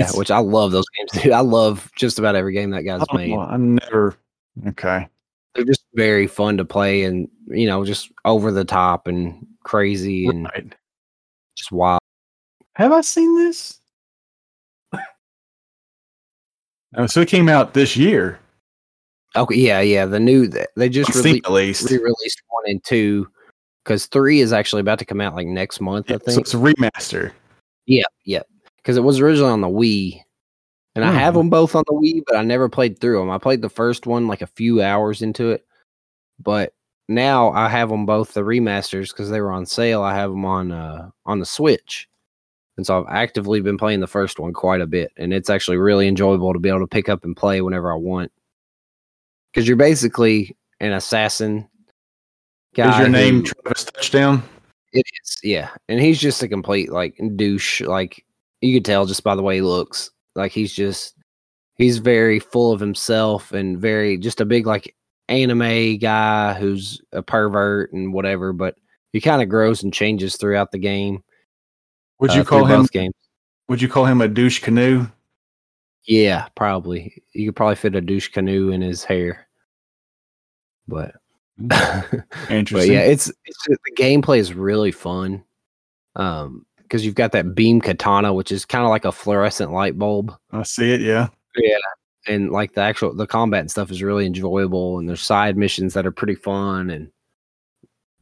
It's- 0.00 0.14
which 0.16 0.30
I 0.30 0.38
love 0.38 0.72
those 0.72 0.86
games, 0.98 1.22
dude. 1.24 1.32
I 1.32 1.40
love 1.40 1.90
just 1.96 2.18
about 2.18 2.36
every 2.36 2.52
game 2.52 2.70
that 2.70 2.82
guy's 2.82 3.02
I, 3.10 3.16
made. 3.16 3.30
know, 3.30 3.40
I 3.40 3.56
never. 3.56 4.16
Okay. 4.68 5.08
They're 5.54 5.64
just 5.64 5.84
very 5.94 6.26
fun 6.26 6.56
to 6.58 6.64
play 6.64 7.04
and 7.04 7.28
you 7.48 7.66
know, 7.66 7.84
just 7.84 8.12
over 8.24 8.52
the 8.52 8.64
top 8.64 9.06
and 9.06 9.46
crazy 9.64 10.26
and 10.26 10.44
Right. 10.44 10.74
just 11.56 11.72
wild. 11.72 12.00
Have 12.74 12.92
I 12.92 13.00
seen 13.00 13.36
this? 13.36 13.80
Oh, 16.96 17.06
so 17.06 17.20
it 17.20 17.28
came 17.28 17.48
out 17.48 17.74
this 17.74 17.96
year. 17.96 18.38
Okay, 19.36 19.56
yeah, 19.56 19.80
yeah. 19.80 20.06
The 20.06 20.18
new 20.20 20.48
they 20.76 20.88
just 20.88 21.10
I've 21.10 21.16
rele- 21.24 21.44
at 21.44 21.52
least. 21.52 21.90
re-released 21.90 22.42
one 22.48 22.64
and 22.66 22.82
two 22.84 23.28
because 23.84 24.06
three 24.06 24.40
is 24.40 24.52
actually 24.52 24.80
about 24.80 24.98
to 25.00 25.04
come 25.04 25.20
out 25.20 25.34
like 25.34 25.46
next 25.46 25.80
month. 25.80 26.10
I 26.10 26.14
So 26.14 26.18
think. 26.18 26.40
it's 26.40 26.54
a 26.54 26.56
remaster. 26.56 27.32
Yeah, 27.86 28.04
yeah. 28.24 28.42
Because 28.76 28.96
it 28.96 29.02
was 29.02 29.20
originally 29.20 29.50
on 29.52 29.60
the 29.60 29.68
Wii, 29.68 30.22
and 30.98 31.04
I 31.08 31.12
have 31.12 31.34
them 31.34 31.48
both 31.48 31.76
on 31.76 31.84
the 31.86 31.94
Wii, 31.94 32.24
but 32.26 32.34
I 32.34 32.42
never 32.42 32.68
played 32.68 32.98
through 32.98 33.20
them. 33.20 33.30
I 33.30 33.38
played 33.38 33.62
the 33.62 33.68
first 33.68 34.04
one 34.04 34.26
like 34.26 34.42
a 34.42 34.48
few 34.48 34.82
hours 34.82 35.22
into 35.22 35.50
it, 35.52 35.64
but 36.40 36.74
now 37.08 37.52
I 37.52 37.68
have 37.68 37.88
them 37.88 38.04
both 38.04 38.34
the 38.34 38.40
remasters 38.40 39.10
because 39.10 39.30
they 39.30 39.40
were 39.40 39.52
on 39.52 39.64
sale. 39.64 40.02
I 40.02 40.16
have 40.16 40.30
them 40.30 40.44
on 40.44 40.72
uh 40.72 41.10
on 41.24 41.38
the 41.38 41.46
Switch, 41.46 42.08
and 42.76 42.84
so 42.84 42.98
I've 42.98 43.14
actively 43.14 43.60
been 43.60 43.78
playing 43.78 44.00
the 44.00 44.08
first 44.08 44.40
one 44.40 44.52
quite 44.52 44.80
a 44.80 44.88
bit, 44.88 45.12
and 45.16 45.32
it's 45.32 45.50
actually 45.50 45.76
really 45.76 46.08
enjoyable 46.08 46.52
to 46.52 46.58
be 46.58 46.68
able 46.68 46.80
to 46.80 46.86
pick 46.88 47.08
up 47.08 47.24
and 47.24 47.36
play 47.36 47.60
whenever 47.60 47.92
I 47.92 47.96
want. 47.96 48.32
Because 49.52 49.68
you're 49.68 49.76
basically 49.76 50.56
an 50.80 50.92
assassin. 50.92 51.68
Is 52.76 52.98
your 52.98 53.08
name 53.08 53.36
who- 53.36 53.42
Travis 53.44 53.84
Touchdown? 53.84 54.42
it 54.92 55.06
is, 55.22 55.36
yeah. 55.44 55.70
And 55.88 56.00
he's 56.00 56.18
just 56.18 56.42
a 56.42 56.48
complete 56.48 56.90
like 56.90 57.20
douche. 57.36 57.82
Like 57.82 58.24
you 58.60 58.74
could 58.74 58.84
tell 58.84 59.06
just 59.06 59.22
by 59.22 59.36
the 59.36 59.42
way 59.42 59.56
he 59.56 59.62
looks. 59.62 60.10
Like 60.38 60.52
he's 60.52 60.72
just 60.72 61.14
he's 61.74 61.98
very 61.98 62.38
full 62.38 62.72
of 62.72 62.80
himself 62.80 63.52
and 63.52 63.78
very 63.78 64.16
just 64.16 64.40
a 64.40 64.46
big 64.46 64.66
like 64.66 64.94
anime 65.28 65.98
guy 65.98 66.54
who's 66.54 67.02
a 67.12 67.22
pervert 67.22 67.92
and 67.92 68.12
whatever, 68.12 68.52
but 68.52 68.76
he 69.12 69.20
kind 69.20 69.42
of 69.42 69.48
grows 69.48 69.82
and 69.82 69.92
changes 69.92 70.36
throughout 70.36 70.70
the 70.70 70.78
game. 70.78 71.22
Would 72.20 72.30
uh, 72.30 72.34
you 72.34 72.44
call 72.44 72.64
him? 72.64 72.86
games? 72.90 73.14
Would 73.68 73.82
you 73.82 73.88
call 73.88 74.06
him 74.06 74.20
a 74.20 74.28
douche 74.28 74.60
canoe? 74.60 75.06
Yeah, 76.06 76.48
probably. 76.54 77.22
You 77.34 77.48
could 77.48 77.56
probably 77.56 77.76
fit 77.76 77.94
a 77.94 78.00
douche 78.00 78.28
canoe 78.28 78.70
in 78.70 78.80
his 78.80 79.04
hair. 79.04 79.46
But 80.86 81.16
but 81.58 82.06
Interesting. 82.48 82.92
yeah, 82.92 83.00
it's, 83.00 83.30
it's 83.44 83.66
the 83.66 83.78
gameplay 83.96 84.38
is 84.38 84.54
really 84.54 84.92
fun. 84.92 85.44
Um, 86.16 86.64
because 86.88 87.04
you've 87.04 87.14
got 87.14 87.32
that 87.32 87.54
beam 87.54 87.80
katana, 87.80 88.32
which 88.32 88.50
is 88.50 88.64
kind 88.64 88.84
of 88.84 88.90
like 88.90 89.04
a 89.04 89.12
fluorescent 89.12 89.72
light 89.72 89.98
bulb, 89.98 90.34
I 90.52 90.62
see 90.62 90.92
it. 90.92 91.02
Yeah. 91.02 91.28
Yeah. 91.56 91.78
And 92.26 92.50
like 92.50 92.74
the 92.74 92.80
actual 92.80 93.14
the 93.14 93.26
combat 93.26 93.60
and 93.60 93.70
stuff 93.70 93.90
is 93.90 94.02
really 94.02 94.26
enjoyable. 94.26 94.98
And 94.98 95.08
there's 95.08 95.20
side 95.20 95.56
missions 95.56 95.94
that 95.94 96.06
are 96.06 96.12
pretty 96.12 96.34
fun, 96.34 96.90
and 96.90 97.10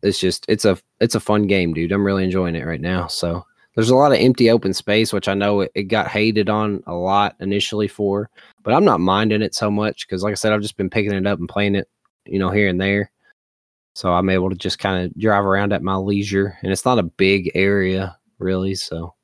it's 0.02 0.18
just 0.18 0.44
it's 0.48 0.64
a 0.64 0.78
it's 1.00 1.14
a 1.14 1.20
fun 1.20 1.46
game, 1.46 1.74
dude. 1.74 1.92
I'm 1.92 2.04
really 2.04 2.24
enjoying 2.24 2.56
it 2.56 2.66
right 2.66 2.80
now. 2.80 3.06
So 3.06 3.44
there's 3.74 3.90
a 3.90 3.96
lot 3.96 4.12
of 4.12 4.18
empty 4.18 4.50
open 4.50 4.74
space, 4.74 5.12
which 5.12 5.28
I 5.28 5.34
know 5.34 5.60
it, 5.60 5.72
it 5.74 5.84
got 5.84 6.08
hated 6.08 6.48
on 6.48 6.82
a 6.86 6.94
lot 6.94 7.36
initially 7.40 7.88
for, 7.88 8.30
but 8.62 8.74
I'm 8.74 8.84
not 8.84 9.00
minding 9.00 9.42
it 9.42 9.54
so 9.54 9.70
much 9.70 10.06
because, 10.06 10.22
like 10.22 10.32
I 10.32 10.34
said, 10.34 10.52
I've 10.52 10.62
just 10.62 10.76
been 10.76 10.90
picking 10.90 11.12
it 11.12 11.26
up 11.26 11.38
and 11.38 11.48
playing 11.48 11.74
it, 11.74 11.88
you 12.24 12.38
know, 12.38 12.50
here 12.50 12.68
and 12.68 12.80
there. 12.80 13.10
So 13.94 14.12
I'm 14.12 14.30
able 14.30 14.50
to 14.50 14.56
just 14.56 14.78
kind 14.78 15.04
of 15.04 15.18
drive 15.18 15.44
around 15.44 15.72
at 15.72 15.82
my 15.82 15.96
leisure, 15.96 16.58
and 16.62 16.72
it's 16.72 16.84
not 16.84 16.98
a 16.98 17.02
big 17.02 17.50
area 17.54 18.16
really. 18.38 18.74
So, 18.74 19.14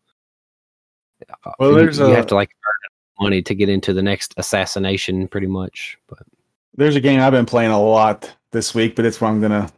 Well, 1.58 1.74
there's 1.74 1.98
you 1.98 2.06
a- 2.06 2.14
have 2.14 2.26
to 2.28 2.34
like 2.34 2.50
earn 2.50 3.24
money 3.24 3.42
to 3.42 3.54
get 3.54 3.68
into 3.68 3.92
the 3.92 4.02
next 4.02 4.34
assassination, 4.36 5.28
pretty 5.28 5.46
much. 5.46 5.98
But 6.08 6.20
There's 6.76 6.96
a 6.96 7.00
game 7.00 7.20
I've 7.20 7.32
been 7.32 7.46
playing 7.46 7.70
a 7.70 7.80
lot 7.82 8.32
this 8.50 8.74
week, 8.74 8.96
but 8.96 9.04
it's 9.04 9.20
what 9.20 9.28
I'm 9.28 9.40
gonna 9.40 9.70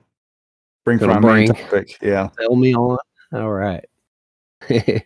bring 0.85 0.99
for 0.99 1.07
Gonna 1.07 1.21
bring. 1.21 1.49
topic. 1.49 1.99
Yeah. 2.01 2.29
sell 2.41 2.57
me 2.57 2.75
on. 2.75 2.99
All 3.33 3.51
right. 3.53 3.85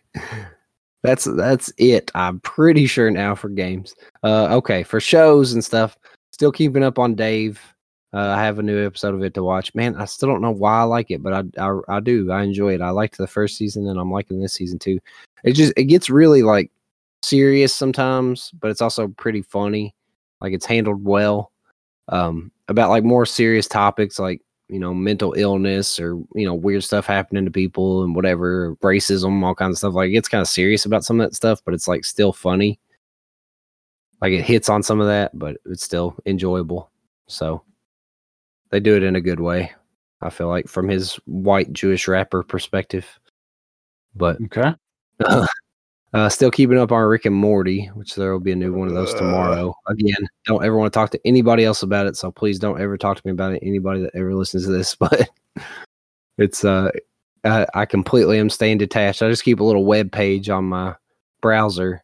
that's 1.02 1.24
that's 1.24 1.72
it. 1.78 2.10
I'm 2.14 2.40
pretty 2.40 2.86
sure 2.86 3.10
now 3.10 3.34
for 3.34 3.48
games. 3.48 3.94
Uh 4.22 4.54
okay, 4.56 4.82
for 4.82 5.00
shows 5.00 5.52
and 5.52 5.64
stuff, 5.64 5.96
still 6.32 6.52
keeping 6.52 6.82
up 6.84 6.98
on 6.98 7.14
Dave. 7.14 7.60
Uh, 8.12 8.30
I 8.30 8.42
have 8.42 8.58
a 8.58 8.62
new 8.62 8.84
episode 8.84 9.14
of 9.14 9.22
it 9.22 9.34
to 9.34 9.42
watch. 9.42 9.74
Man, 9.74 9.94
I 9.96 10.06
still 10.06 10.28
don't 10.28 10.40
know 10.40 10.50
why 10.50 10.80
I 10.80 10.84
like 10.84 11.10
it, 11.10 11.22
but 11.22 11.32
I, 11.34 11.42
I 11.62 11.78
I 11.88 12.00
do. 12.00 12.30
I 12.30 12.42
enjoy 12.42 12.74
it. 12.74 12.80
I 12.80 12.90
liked 12.90 13.18
the 13.18 13.26
first 13.26 13.56
season 13.56 13.86
and 13.86 14.00
I'm 14.00 14.10
liking 14.10 14.40
this 14.40 14.54
season 14.54 14.78
too. 14.78 14.98
It 15.44 15.52
just 15.52 15.74
it 15.76 15.84
gets 15.84 16.08
really 16.08 16.42
like 16.42 16.70
serious 17.22 17.74
sometimes, 17.74 18.50
but 18.60 18.70
it's 18.70 18.80
also 18.80 19.08
pretty 19.08 19.42
funny. 19.42 19.94
Like 20.40 20.54
it's 20.54 20.66
handled 20.66 21.04
well. 21.04 21.52
Um 22.08 22.50
about 22.68 22.90
like 22.90 23.04
more 23.04 23.26
serious 23.26 23.66
topics 23.68 24.18
like 24.18 24.40
you 24.68 24.78
know, 24.78 24.92
mental 24.92 25.32
illness 25.34 25.98
or, 25.98 26.16
you 26.34 26.44
know, 26.46 26.54
weird 26.54 26.84
stuff 26.84 27.06
happening 27.06 27.44
to 27.46 27.50
people 27.50 28.04
and 28.04 28.14
whatever, 28.14 28.76
racism, 28.76 29.42
all 29.42 29.54
kinds 29.54 29.72
of 29.72 29.78
stuff. 29.78 29.94
Like 29.94 30.08
it 30.08 30.12
gets 30.12 30.28
kind 30.28 30.42
of 30.42 30.48
serious 30.48 30.84
about 30.84 31.04
some 31.04 31.18
of 31.20 31.26
that 31.26 31.34
stuff, 31.34 31.62
but 31.64 31.72
it's 31.74 31.88
like 31.88 32.04
still 32.04 32.32
funny. 32.32 32.78
Like 34.20 34.32
it 34.32 34.44
hits 34.44 34.68
on 34.68 34.82
some 34.82 35.00
of 35.00 35.06
that, 35.06 35.36
but 35.38 35.56
it's 35.64 35.82
still 35.82 36.16
enjoyable. 36.26 36.90
So 37.28 37.62
they 38.70 38.80
do 38.80 38.96
it 38.96 39.02
in 39.02 39.16
a 39.16 39.20
good 39.20 39.40
way. 39.40 39.72
I 40.20 40.30
feel 40.30 40.48
like 40.48 40.68
from 40.68 40.88
his 40.88 41.14
white 41.26 41.72
Jewish 41.72 42.08
rapper 42.08 42.42
perspective. 42.42 43.06
But 44.14 44.38
Okay. 44.46 44.74
uh, 46.14 46.28
still 46.28 46.50
keeping 46.50 46.78
up 46.78 46.92
on 46.92 47.02
Rick 47.02 47.26
and 47.26 47.34
Morty, 47.34 47.86
which 47.94 48.14
there 48.14 48.32
will 48.32 48.40
be 48.40 48.52
a 48.52 48.56
new 48.56 48.72
one 48.72 48.88
of 48.88 48.94
those 48.94 49.14
tomorrow. 49.14 49.74
Again, 49.88 50.28
don't 50.46 50.64
ever 50.64 50.76
want 50.76 50.92
to 50.92 50.96
talk 50.96 51.10
to 51.10 51.20
anybody 51.24 51.64
else 51.64 51.82
about 51.82 52.06
it, 52.06 52.16
so 52.16 52.30
please 52.30 52.58
don't 52.58 52.80
ever 52.80 52.96
talk 52.96 53.16
to 53.16 53.26
me 53.26 53.32
about 53.32 53.52
it. 53.52 53.62
Anybody 53.62 54.00
that 54.02 54.14
ever 54.14 54.34
listens 54.34 54.64
to 54.64 54.70
this, 54.70 54.94
but 54.96 55.28
it's 56.38 56.64
uh, 56.64 56.90
I, 57.44 57.66
I 57.74 57.84
completely 57.84 58.38
am 58.38 58.50
staying 58.50 58.78
detached. 58.78 59.22
I 59.22 59.28
just 59.28 59.44
keep 59.44 59.60
a 59.60 59.64
little 59.64 59.84
web 59.84 60.10
page 60.10 60.48
on 60.48 60.64
my 60.64 60.94
browser, 61.40 62.02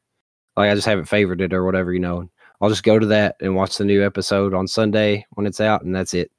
like 0.56 0.70
I 0.70 0.74
just 0.74 0.86
haven't 0.86 1.06
favored 1.06 1.40
it 1.40 1.52
or 1.52 1.64
whatever, 1.64 1.92
you 1.92 2.00
know. 2.00 2.28
I'll 2.60 2.68
just 2.68 2.84
go 2.84 2.98
to 2.98 3.06
that 3.06 3.36
and 3.40 3.56
watch 3.56 3.76
the 3.76 3.84
new 3.84 4.04
episode 4.04 4.54
on 4.54 4.68
Sunday 4.68 5.26
when 5.30 5.46
it's 5.46 5.60
out, 5.60 5.82
and 5.82 5.94
that's 5.94 6.14
it. 6.14 6.30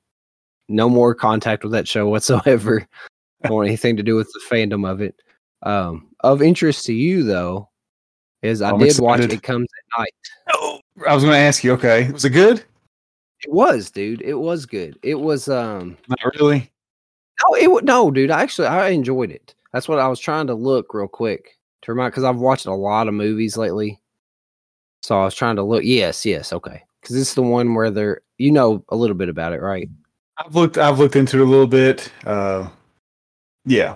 No 0.68 0.90
more 0.90 1.14
contact 1.16 1.64
with 1.64 1.72
that 1.74 1.88
show 1.88 2.08
whatsoever. 2.10 2.88
Want 3.50 3.68
anything 3.68 3.96
to 3.98 4.04
do 4.04 4.16
with 4.16 4.32
the 4.34 4.42
fandom 4.50 4.90
of 4.90 5.02
it. 5.02 5.16
Um, 5.64 6.08
of 6.22 6.42
interest 6.42 6.86
to 6.88 6.94
you 6.94 7.24
though, 7.24 7.70
is 8.42 8.62
I 8.62 8.72
I'm 8.72 8.80
did 8.80 8.98
watch 9.00 9.20
excited. 9.20 9.34
It 9.38 9.44
Comes 9.44 9.68
at 9.78 10.00
Night. 10.00 10.14
Oh, 10.54 10.80
I 11.08 11.14
was 11.14 11.24
going 11.24 11.34
to 11.34 11.40
ask 11.40 11.64
you. 11.64 11.74
Okay, 11.74 12.12
was 12.12 12.26
it 12.26 12.32
good? 12.32 12.64
It 13.44 13.52
was, 13.52 13.92
dude. 13.92 14.22
It 14.22 14.36
was 14.36 14.66
good. 14.66 14.98
It 15.04 15.20
was 15.20 15.48
um 15.48 15.98
Not 16.08 16.20
really. 16.40 16.72
no, 17.42 17.56
it 17.56 17.84
no, 17.84 18.10
dude. 18.12 18.32
I 18.32 18.42
actually 18.42 18.68
I 18.68 18.90
enjoyed 18.90 19.32
it. 19.32 19.54
That's 19.74 19.88
what 19.88 20.00
I 20.00 20.08
was 20.08 20.20
trying 20.20 20.48
to 20.48 20.54
look 20.56 20.94
real 20.94 21.08
quick 21.08 21.58
to 21.82 21.92
remind 21.92 22.12
because 22.14 22.24
I've 22.24 22.38
watched 22.38 22.66
a 22.66 22.74
lot 22.74 23.08
of 23.08 23.14
movies 23.14 23.58
lately. 23.58 24.02
So 25.04 25.20
I 25.20 25.26
was 25.26 25.36
trying 25.36 25.58
to 25.58 25.64
look. 25.64 25.84
Yes, 25.84 26.26
yes, 26.26 26.52
okay. 26.54 26.82
Because 27.02 27.16
it's 27.16 27.36
the 27.36 27.44
one 27.44 27.76
where 27.76 27.92
they're 27.92 28.22
you 28.38 28.52
know 28.52 28.84
a 28.90 28.96
little 28.96 29.16
bit 29.16 29.30
about 29.30 29.54
it, 29.54 29.62
right? 29.62 29.90
I've 30.38 30.56
looked. 30.56 30.78
I've 30.78 31.00
looked 31.00 31.16
into 31.16 31.38
it 31.38 31.42
a 31.42 31.46
little 31.50 31.68
bit. 31.68 32.12
Uh, 32.26 32.68
yeah. 33.66 33.96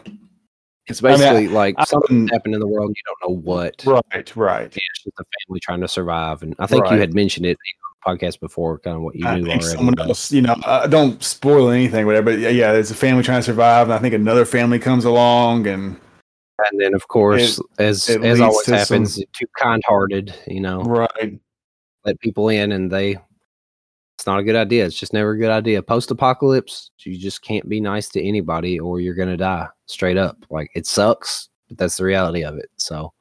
It's 0.88 1.04
I 1.04 1.10
mean, 1.10 1.14
I- 1.14 1.18
basically 1.18 1.48
like 1.50 1.76
I 1.78 1.84
something 1.84 2.28
happened 2.30 2.56
in 2.56 2.60
the 2.60 2.68
world 2.68 2.90
you 2.96 3.02
don't 3.06 3.30
know 3.32 3.40
what. 3.42 3.84
Right. 3.86 4.36
Right. 4.36 4.66
It's 4.66 5.04
just 5.04 5.08
a 5.20 5.24
family 5.48 5.60
trying 5.60 5.82
to 5.82 5.88
survive, 5.88 6.42
and 6.42 6.56
I 6.60 6.66
think 6.66 6.90
you 6.90 6.98
had 6.98 7.14
mentioned 7.14 7.46
it 7.46 7.52
in 7.52 7.56
the 7.58 8.18
podcast 8.18 8.40
before, 8.40 8.80
kind 8.80 8.98
of 8.98 9.04
what 9.04 9.16
you 9.16 9.26
I 9.28 9.40
knew 9.40 9.48
already. 9.48 9.62
someone 9.64 10.00
else, 10.00 10.32
you 10.32 10.42
know, 10.42 10.56
uh, 10.66 10.88
don't 10.88 11.22
spoil 11.24 11.70
anything, 11.70 12.06
whatever. 12.08 12.32
But 12.32 12.40
yeah, 12.40 12.50
yeah, 12.50 12.72
there's 12.72 12.90
a 12.90 12.96
family 12.96 13.22
trying 13.24 13.40
to 13.40 13.44
survive, 13.44 13.88
and 13.88 13.94
I 13.94 14.00
think 14.00 14.16
another 14.16 14.46
family 14.46 14.80
comes 14.80 15.06
along, 15.06 15.68
and 15.68 16.00
and 16.58 16.80
then 16.82 16.96
of 16.96 17.08
course, 17.08 17.60
as 17.78 18.10
it 18.10 18.24
as 18.24 18.42
always 18.42 18.66
happens, 18.66 19.16
some- 19.16 19.24
too 19.34 19.46
kind-hearted, 19.60 20.34
you 20.48 20.60
know, 20.62 20.82
right, 20.84 21.40
let 22.06 22.20
people 22.20 22.50
in, 22.50 22.72
and 22.72 22.90
they 22.92 23.18
It's 24.20 24.28
not 24.28 24.38
a 24.38 24.44
good 24.44 24.58
idea. 24.58 24.86
It's 24.86 25.00
just 25.00 25.14
never 25.14 25.32
a 25.32 25.38
good 25.38 25.50
idea. 25.50 25.82
Post 25.82 26.12
apocalypse, 26.12 26.92
you 27.00 27.18
just 27.18 27.42
can't 27.42 27.70
be 27.70 27.80
nice 27.80 28.10
to 28.10 28.22
anybody 28.22 28.78
or 28.78 29.00
you're 29.00 29.16
going 29.16 29.30
to 29.30 29.38
die 29.38 29.66
straight 29.86 30.18
up. 30.18 30.46
Like 30.50 30.70
it 30.76 30.86
sucks, 30.86 31.48
but 31.70 31.78
that's 31.78 31.96
the 31.96 32.04
reality 32.04 32.44
of 32.44 32.58
it. 32.58 32.70
So 32.76 33.14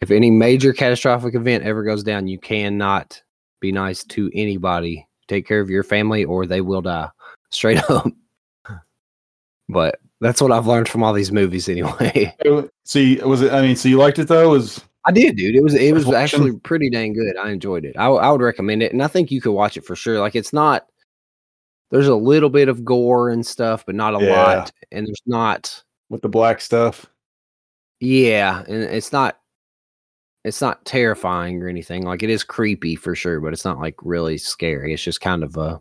if 0.00 0.10
any 0.10 0.30
major 0.30 0.72
catastrophic 0.72 1.34
event 1.34 1.64
ever 1.64 1.82
goes 1.82 2.02
down, 2.02 2.28
you 2.28 2.38
cannot 2.38 3.22
be 3.60 3.70
nice 3.72 4.04
to 4.04 4.30
anybody. 4.32 5.06
Take 5.28 5.46
care 5.46 5.60
of 5.60 5.68
your 5.68 5.82
family 5.82 6.24
or 6.24 6.46
they 6.46 6.62
will 6.62 6.80
die 6.80 7.10
straight 7.50 7.82
up. 7.90 8.10
but 9.68 9.98
that's 10.22 10.40
what 10.40 10.50
I've 10.50 10.66
learned 10.66 10.88
from 10.88 11.02
all 11.02 11.12
these 11.12 11.30
movies 11.30 11.68
anyway. 11.68 12.34
You, 12.42 12.70
was 13.22 13.42
it? 13.42 13.52
I 13.52 13.60
mean, 13.60 13.76
so 13.76 13.90
you 13.90 13.98
liked 13.98 14.18
it 14.18 14.28
though? 14.28 14.48
Was 14.48 14.82
I 15.06 15.12
did, 15.12 15.36
dude. 15.36 15.54
It 15.54 15.62
was 15.62 15.74
it 15.74 15.92
was 15.94 16.10
actually 16.12 16.52
pretty 16.58 16.90
dang 16.90 17.12
good. 17.12 17.36
I 17.36 17.50
enjoyed 17.50 17.84
it. 17.84 17.96
I, 17.96 18.06
I 18.06 18.30
would 18.30 18.40
recommend 18.40 18.82
it, 18.82 18.92
and 18.92 19.02
I 19.02 19.06
think 19.06 19.30
you 19.30 19.40
could 19.40 19.52
watch 19.52 19.76
it 19.76 19.84
for 19.84 19.94
sure. 19.96 20.18
Like 20.18 20.34
it's 20.34 20.52
not. 20.52 20.86
There's 21.90 22.08
a 22.08 22.16
little 22.16 22.50
bit 22.50 22.68
of 22.68 22.84
gore 22.84 23.30
and 23.30 23.46
stuff, 23.46 23.86
but 23.86 23.94
not 23.94 24.20
a 24.20 24.24
Yeah. 24.24 24.32
lot. 24.32 24.72
And 24.90 25.06
there's 25.06 25.22
not. 25.26 25.82
with 26.08 26.22
the 26.22 26.28
black 26.28 26.60
stuff? 26.60 27.06
Yeah, 28.00 28.62
and 28.66 28.82
it's 28.82 29.12
not. 29.12 29.38
It's 30.44 30.60
not 30.60 30.84
terrifying 30.84 31.62
or 31.62 31.68
anything. 31.68 32.02
Like 32.04 32.22
it 32.22 32.30
is 32.30 32.42
creepy 32.44 32.96
for 32.96 33.14
sure, 33.14 33.40
but 33.40 33.52
it's 33.52 33.64
not 33.64 33.78
like 33.78 33.94
really 34.02 34.38
scary. 34.38 34.92
It's 34.92 35.02
just 35.02 35.20
kind 35.20 35.42
of 35.44 35.56
a. 35.56 35.80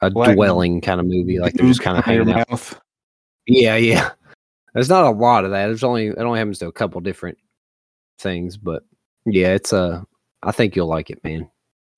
A 0.00 0.10
Black 0.10 0.36
dwelling 0.36 0.80
kind 0.80 1.00
of 1.00 1.06
movie, 1.06 1.40
like 1.40 1.54
they're 1.54 1.66
just 1.66 1.82
kind 1.82 1.98
of 1.98 2.06
in 2.06 2.18
hanging 2.28 2.34
out. 2.40 2.48
mouth. 2.50 2.80
Yeah, 3.48 3.74
yeah. 3.76 4.10
There's 4.78 4.88
not 4.88 5.06
a 5.06 5.10
lot 5.10 5.44
of 5.44 5.50
that. 5.50 5.66
There's 5.66 5.82
only 5.82 6.06
it 6.06 6.18
only 6.18 6.38
happens 6.38 6.60
to 6.60 6.68
a 6.68 6.72
couple 6.72 7.00
different 7.00 7.36
things, 8.20 8.56
but 8.56 8.84
yeah, 9.26 9.48
it's 9.48 9.72
uh 9.72 10.02
I 10.44 10.52
think 10.52 10.76
you'll 10.76 10.86
like 10.86 11.10
it, 11.10 11.24
man. 11.24 11.50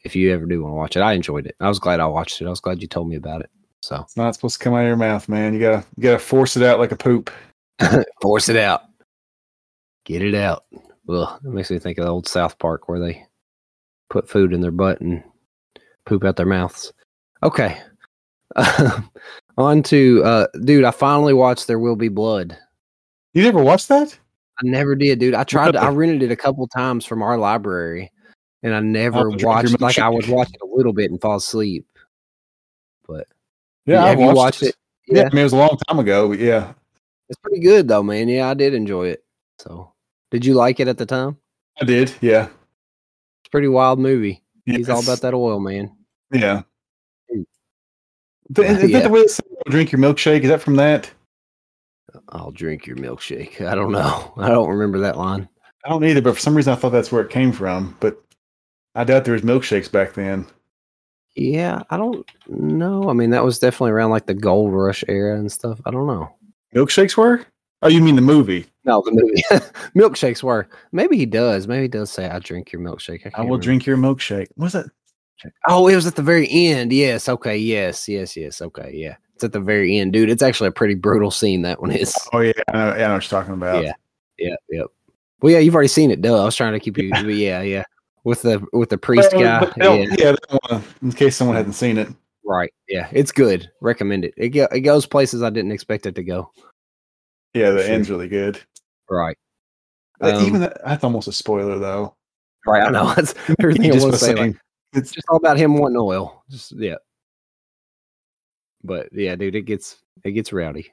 If 0.03 0.17
you 0.17 0.33
ever 0.33 0.47
do 0.47 0.63
want 0.63 0.73
to 0.73 0.77
watch 0.77 0.97
it. 0.97 1.01
I 1.01 1.13
enjoyed 1.13 1.45
it. 1.45 1.57
I 1.61 1.69
was 1.69 1.79
glad 1.79 2.01
I 2.01 2.07
watched 2.07 2.41
it. 2.41 2.47
I 2.47 2.49
was 2.49 2.61
glad 2.61 2.81
you 2.81 2.89
told 2.89 3.11
me 3.11 3.17
about 3.17 3.43
it. 3.43 3.51
So 3.83 3.97
It's 3.97 4.17
not 4.17 4.35
supposed 4.35 4.57
to 4.57 4.65
come 4.65 4.73
out 4.73 4.81
of 4.81 4.87
your 4.87 4.97
mouth, 4.97 5.29
man. 5.29 5.53
You 5.53 5.61
gotta 5.61 5.85
you 5.95 6.03
gotta 6.03 6.19
force 6.19 6.57
it 6.57 6.63
out 6.63 6.79
like 6.79 6.91
a 6.91 6.97
poop. 6.97 7.31
force 8.23 8.49
it 8.49 8.57
out. 8.57 8.85
Get 10.07 10.23
it 10.23 10.35
out. 10.35 10.65
Well, 11.05 11.39
it 11.45 11.51
makes 11.51 11.71
me 11.71 11.81
think 11.81 11.99
of 11.99 12.07
the 12.07 12.11
old 12.11 12.27
South 12.27 12.59
Park 12.59 12.89
where 12.89 12.99
they 12.99 13.27
put 14.09 14.27
food 14.27 14.55
in 14.55 14.63
their 14.63 14.71
butt 14.71 15.03
and 15.03 15.23
poop 16.07 16.25
out 16.25 16.37
their 16.37 16.47
mouths. 16.47 16.95
Okay. 17.43 17.79
on 19.59 19.83
to 19.83 20.25
uh 20.25 20.47
dude, 20.65 20.85
I 20.85 20.93
finally 20.93 21.35
watched 21.35 21.67
There 21.67 21.79
Will 21.79 21.95
Be 21.95 22.09
Blood. 22.09 22.57
You 23.35 23.43
never 23.43 23.63
watched 23.63 23.89
that? 23.89 24.19
I 24.59 24.67
never 24.67 24.95
did, 24.95 25.19
dude. 25.19 25.35
I 25.35 25.45
tried. 25.45 25.73
To, 25.73 25.81
I 25.81 25.89
rented 25.91 26.23
it 26.23 26.31
a 26.33 26.37
couple 26.37 26.67
times 26.69 27.05
from 27.05 27.23
our 27.23 27.39
library, 27.39 28.11
and 28.63 28.75
I 28.75 28.79
oh, 28.79 28.81
never 28.81 29.23
drink 29.25 29.41
your 29.43 29.51
watched. 29.51 29.81
Like 29.81 29.99
I 29.99 30.09
would 30.09 30.25
milkshake. 30.25 30.35
watch 30.35 30.49
it 30.53 30.61
a 30.63 30.67
little 30.67 30.93
bit 30.93 31.11
and 31.11 31.21
fall 31.21 31.37
asleep. 31.37 31.87
But 33.07 33.27
Yeah, 33.87 34.07
have 34.07 34.19
I 34.19 34.29
you 34.29 34.35
watched 34.35 34.63
it? 34.63 34.77
Yeah. 35.07 35.23
Yeah. 35.23 35.29
I 35.31 35.35
mean 35.35 35.41
it 35.41 35.45
was 35.45 35.53
a 35.53 35.57
long 35.57 35.77
time 35.89 35.99
ago, 35.99 36.29
but 36.29 36.39
yeah, 36.39 36.73
It's 37.29 37.39
pretty 37.41 37.61
good 37.61 37.89
though, 37.89 38.03
man. 38.03 38.29
Yeah, 38.29 38.49
I 38.49 38.55
did 38.55 38.75
enjoy 38.75 39.09
it. 39.09 39.25
So, 39.59 39.93
did 40.31 40.45
you 40.45 40.55
like 40.55 40.79
it 40.79 40.89
at 40.89 40.99
the 40.99 41.07
time? 41.07 41.37
I 41.81 41.85
did. 41.85 42.13
Yeah, 42.21 42.45
It's 42.45 43.49
a 43.49 43.51
pretty 43.51 43.69
wild 43.69 43.99
movie. 43.99 44.43
He's 44.67 44.89
all 44.89 45.03
about 45.03 45.21
that 45.23 45.35
oil, 45.35 45.59
man. 45.59 45.91
Yeah. 46.33 46.63
The, 48.51 48.63
is 48.63 48.81
that 48.81 48.91
Yeah. 48.91 49.01
the 49.01 49.09
way 49.09 49.21
it 49.21 49.41
drink 49.69 49.91
your 49.93 50.01
milkshake? 50.01 50.43
Is 50.43 50.49
that 50.49 50.61
from 50.61 50.77
that? 50.77 51.11
I'll 52.31 52.51
drink 52.51 52.87
your 52.87 52.97
milkshake. 52.97 53.61
I 53.61 53.75
don't 53.75 53.93
know. 53.93 54.33
I 54.39 54.49
don't 54.49 54.71
remember 54.71 54.99
that 55.01 55.19
line. 55.19 55.49
I 55.85 55.89
don't 55.89 56.05
either, 56.05 56.23
but 56.23 56.35
for 56.35 56.41
some 56.41 56.55
reason 56.55 56.73
I 56.73 56.77
thought 56.77 56.93
that's 56.93 57.11
where 57.11 57.23
it 57.23 57.31
came 57.31 57.53
from. 57.53 57.97
But 58.01 58.23
I 58.95 59.05
doubt 59.05 59.25
there 59.25 59.35
was 59.35 59.43
milkshakes 59.43 59.91
back 59.91 60.15
then. 60.15 60.47
Yeah, 61.37 61.83
I 61.91 61.97
don't 61.97 62.29
know. 62.49 63.09
I 63.09 63.13
mean, 63.13 63.31
that 63.31 63.45
was 63.45 63.59
definitely 63.59 63.93
around 63.93 64.11
like 64.11 64.27
the 64.27 64.35
gold 64.35 64.73
rush 64.73 65.05
era 65.09 65.39
and 65.39 65.51
stuff. 65.51 65.81
I 65.87 65.91
don't 65.91 66.07
know. 66.07 66.29
Milkshakes 66.75 67.17
were? 67.17 67.47
Oh, 67.83 67.89
you 67.89 68.03
mean 68.03 68.17
the 68.17 68.23
movie? 68.23 68.67
No, 68.85 69.03
the 69.05 69.13
movie 69.13 69.43
milkshakes 69.97 70.43
were. 70.43 70.69
Maybe 70.93 71.17
he 71.17 71.27
does. 71.27 71.67
Maybe 71.67 71.83
he 71.83 71.89
does 71.89 72.11
say, 72.11 72.29
"I 72.29 72.39
drink 72.41 72.73
your 72.73 72.83
milkshake." 72.83 73.27
I, 73.27 73.31
I 73.35 73.41
will 73.41 73.47
remember. 73.47 73.63
drink 73.63 73.87
your 73.87 73.97
milkshake. 73.97 74.49
Was 74.57 74.73
that? 74.73 74.87
Oh, 75.69 75.89
it 75.89 75.95
was 75.95 76.07
at 76.07 76.17
the 76.17 76.23
very 76.23 76.49
end. 76.51 76.93
Yes. 76.93 77.29
Okay. 77.29 77.57
Yes. 77.57 78.09
Yes. 78.09 78.37
Yes. 78.37 78.61
Okay. 78.61 78.91
Yeah. 78.95 79.17
It's 79.41 79.45
at 79.47 79.53
the 79.53 79.61
very 79.61 79.97
end, 79.97 80.13
dude. 80.13 80.29
It's 80.29 80.43
actually 80.43 80.69
a 80.69 80.73
pretty 80.73 80.95
brutal 80.95 81.31
scene. 81.31 81.63
That 81.63 81.81
one 81.81 81.93
is. 81.93 82.15
Oh 82.35 82.41
yeah, 82.41 82.53
I 82.69 82.73
know, 82.73 82.87
yeah, 82.89 82.93
I 82.93 82.97
know 83.09 83.15
what 83.15 83.31
you're 83.31 83.41
talking 83.41 83.55
about. 83.55 83.83
Yeah. 83.83 83.93
Yeah. 84.39 84.55
Yep. 84.69 84.87
Well, 85.41 85.53
yeah. 85.55 85.61
You've 85.61 85.75
already 85.75 85.89
seen 85.89 86.11
it. 86.11 86.21
Duh. 86.21 86.43
I 86.43 86.45
was 86.45 86.55
trying 86.57 86.75
to 86.75 86.79
keep 86.81 86.99
you. 86.99 87.09
but 87.11 87.25
yeah. 87.35 87.63
Yeah. 87.63 87.85
With 88.25 88.43
the 88.43 88.63
with 88.75 88.91
the 88.91 88.99
priest 88.99 89.31
But- 89.33 89.41
guy. 89.41 89.61
but 89.61 89.75
Yeah. 89.79 90.15
yeah, 90.19 90.35
wanna- 90.71 90.85
in 91.01 91.13
case 91.13 91.37
someone 91.37 91.57
hadn't 91.57 91.73
seen 91.73 91.97
it. 91.97 92.09
Right. 92.45 92.71
Yeah. 92.87 93.09
It's 93.13 93.33
good. 93.33 93.71
Recommend 93.81 94.27
it. 94.27 94.35
It, 94.37 94.55
it 94.55 94.81
goes 94.81 95.07
places 95.07 95.43
I 95.43 95.49
didn't 95.49 95.73
expect 95.73 96.05
it 96.05 96.15
to 96.17 96.23
go. 96.23 96.51
Yeah, 97.55 97.71
the 97.71 97.83
Sure. 97.83 97.93
end's 97.95 98.11
really 98.11 98.29
good. 98.29 98.61
Right. 99.09 99.39
Uh, 100.21 100.37
Um, 100.37 100.45
Even 100.45 100.61
that, 100.61 100.77
that's 100.85 101.03
almost 101.03 101.29
a 101.29 101.33
spoiler 101.33 101.79
though. 101.79 102.15
Right. 102.67 102.83
I 102.83 102.91
know. 102.91 103.11
That's 103.17 103.35
everything 103.59 103.91
I 103.91 103.95
want 103.97 104.03
by 104.05 104.11
to 104.11 104.17
say. 104.19 104.29
Like, 104.29 104.37
saying- 104.37 104.59
it's 104.93 105.13
just 105.13 105.27
all 105.31 105.39
about 105.39 105.57
him 105.57 105.79
wanting 105.79 105.97
oil. 105.97 106.43
Just 106.51 106.73
yeah. 106.73 106.97
But 108.83 109.09
yeah, 109.13 109.37
dude, 109.37 109.55
it 109.55 109.63
gets 109.63 109.99
it 110.25 110.33
gets 110.33 110.53
rowdy. 110.53 110.93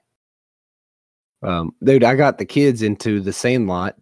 Um, 1.43 1.71
dude, 1.83 2.03
I 2.03 2.15
got 2.15 2.37
the 2.37 2.45
kids 2.45 2.81
into 2.81 3.19
the 3.21 3.33
Sandlot, 3.33 3.95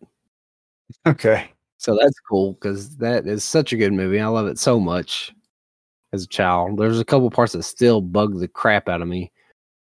okay. 1.06 1.50
so 1.78 1.98
that's 2.00 2.20
cool 2.22 2.54
because 2.54 2.98
that 2.98 3.28
is 3.28 3.44
such 3.44 3.74
a 3.74 3.78
good 3.78 3.94
movie. 3.94 4.20
I 4.20 4.28
love 4.28 4.48
it 4.48 4.58
so 4.58 4.80
much 4.80 5.34
as 6.14 6.24
a 6.24 6.28
child. 6.28 6.78
There's 6.78 7.00
a 7.00 7.06
couple 7.06 7.30
parts 7.30 7.54
that 7.54 7.64
still 7.64 8.00
bug 8.02 8.40
the 8.40 8.48
crap 8.48 8.88
out 8.88 9.02
of 9.02 9.08
me 9.08 9.32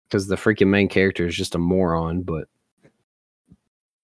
because 0.07 0.27
the 0.27 0.35
freaking 0.35 0.67
main 0.67 0.87
character 0.87 1.25
is 1.27 1.35
just 1.35 1.55
a 1.55 1.59
moron, 1.59 2.21
but 2.21 2.47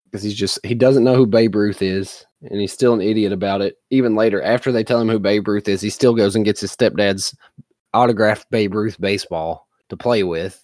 because 0.06 0.24
he's 0.24 0.36
just 0.36 0.60
he 0.66 0.76
doesn't 0.76 1.04
know 1.04 1.16
who 1.16 1.26
Babe 1.26 1.56
Ruth 1.56 1.82
is, 1.82 2.26
and 2.42 2.60
he's 2.60 2.74
still 2.74 2.94
an 2.94 3.02
idiot 3.02 3.32
about 3.32 3.62
it. 3.62 3.78
Even 3.90 4.16
later, 4.16 4.42
after 4.42 4.72
they 4.72 4.84
tell 4.84 5.00
him 5.00 5.08
who 5.08 5.20
Babe 5.20 5.48
Ruth 5.48 5.70
is, 5.70 5.82
he 5.82 5.90
still 5.90 6.14
goes 6.14 6.36
and 6.36 6.46
gets 6.46 6.62
his 6.62 6.76
stepdad's 6.76 7.36
autographed 7.94 8.50
Babe 8.52 8.76
Ruth 8.76 9.00
baseball 9.00 9.69
to 9.90 9.98
play 9.98 10.24
with. 10.24 10.64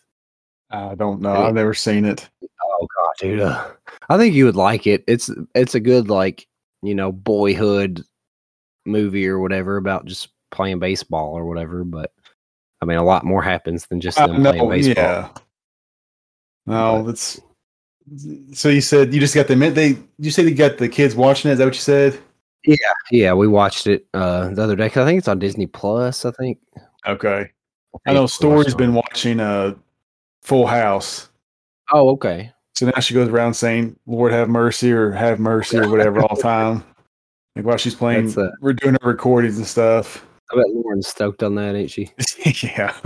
I 0.72 0.96
don't 0.96 1.22
know. 1.22 1.34
I've 1.34 1.54
never 1.54 1.74
seen 1.74 2.06
it. 2.06 2.28
Oh 2.44 2.88
god, 2.98 3.14
dude, 3.20 3.40
uh, 3.40 3.68
I 4.10 4.18
think 4.18 4.34
you 4.34 4.46
would 4.46 4.56
like 4.56 4.88
it. 4.88 5.04
It's 5.08 5.30
it's 5.54 5.76
a 5.76 5.80
good 5.80 6.10
like 6.10 6.48
you 6.82 6.96
know 6.96 7.12
boyhood 7.12 8.04
movie 8.86 9.28
or 9.28 9.40
whatever 9.40 9.78
about 9.78 10.06
just 10.06 10.30
playing 10.52 10.80
baseball 10.80 11.34
or 11.34 11.46
whatever. 11.46 11.84
But 11.84 12.12
I 12.82 12.86
mean, 12.86 12.98
a 12.98 13.04
lot 13.04 13.24
more 13.24 13.42
happens 13.42 13.86
than 13.88 14.02
just 14.02 14.20
Uh, 14.20 14.28
them 14.28 14.44
no, 14.44 14.52
playing 14.52 14.70
baseball. 14.70 14.96
yeah. 15.04 15.30
No, 16.66 16.98
But- 16.98 17.04
that's. 17.08 17.42
So 18.54 18.70
you 18.70 18.82
said 18.82 19.14
you 19.16 19.20
just 19.20 19.34
got 19.34 19.48
the 19.48 19.56
they 19.56 19.98
you 20.20 20.30
said 20.30 20.46
you 20.46 20.54
got 20.54 20.78
the 20.78 20.88
kids 20.90 21.16
watching 21.16 21.50
it. 21.50 21.54
Is 21.54 21.58
that 21.60 21.66
what 21.66 21.74
you 21.74 21.80
said? 21.82 22.20
Yeah, 22.64 22.76
yeah, 23.12 23.34
we 23.34 23.48
watched 23.48 23.88
it 23.88 24.06
uh 24.14 24.50
the 24.50 24.62
other 24.64 24.76
day. 24.76 24.90
'cause 24.90 25.04
I 25.04 25.06
think 25.06 25.18
it's 25.20 25.28
on 25.28 25.40
Disney 25.40 25.66
Plus. 25.66 26.24
I 26.26 26.32
think. 26.32 26.60
Okay. 27.08 27.50
I 28.06 28.14
know 28.14 28.28
Story's 28.28 28.76
been 28.76 28.94
watching 28.94 29.40
uh 29.40 29.76
Full 30.44 30.68
House. 30.68 31.30
Oh, 31.92 32.10
okay. 32.10 32.52
So 32.76 32.88
now 32.88 33.00
she 33.00 33.14
goes 33.14 33.30
around 33.30 33.54
saying, 33.54 33.96
Lord 34.06 34.32
have 34.34 34.50
mercy 34.50 34.92
or 34.92 35.12
have 35.12 35.40
mercy 35.40 35.78
or 35.78 35.90
whatever 35.90 36.22
all 36.22 36.36
the 36.36 36.42
time. 36.42 36.84
Like 37.56 37.66
while 37.66 37.78
she's 37.78 37.96
playing, 37.96 38.38
uh, 38.38 38.52
we're 38.60 38.74
doing 38.74 38.98
her 39.02 39.10
recordings 39.10 39.58
and 39.58 39.66
stuff. 39.66 40.26
I 40.52 40.58
bet 40.58 40.66
Lauren's 40.70 41.08
stoked 41.08 41.42
on 41.42 41.56
that, 41.56 41.76
ain't 41.76 41.90
she? 41.90 42.12
yeah. 42.62 42.94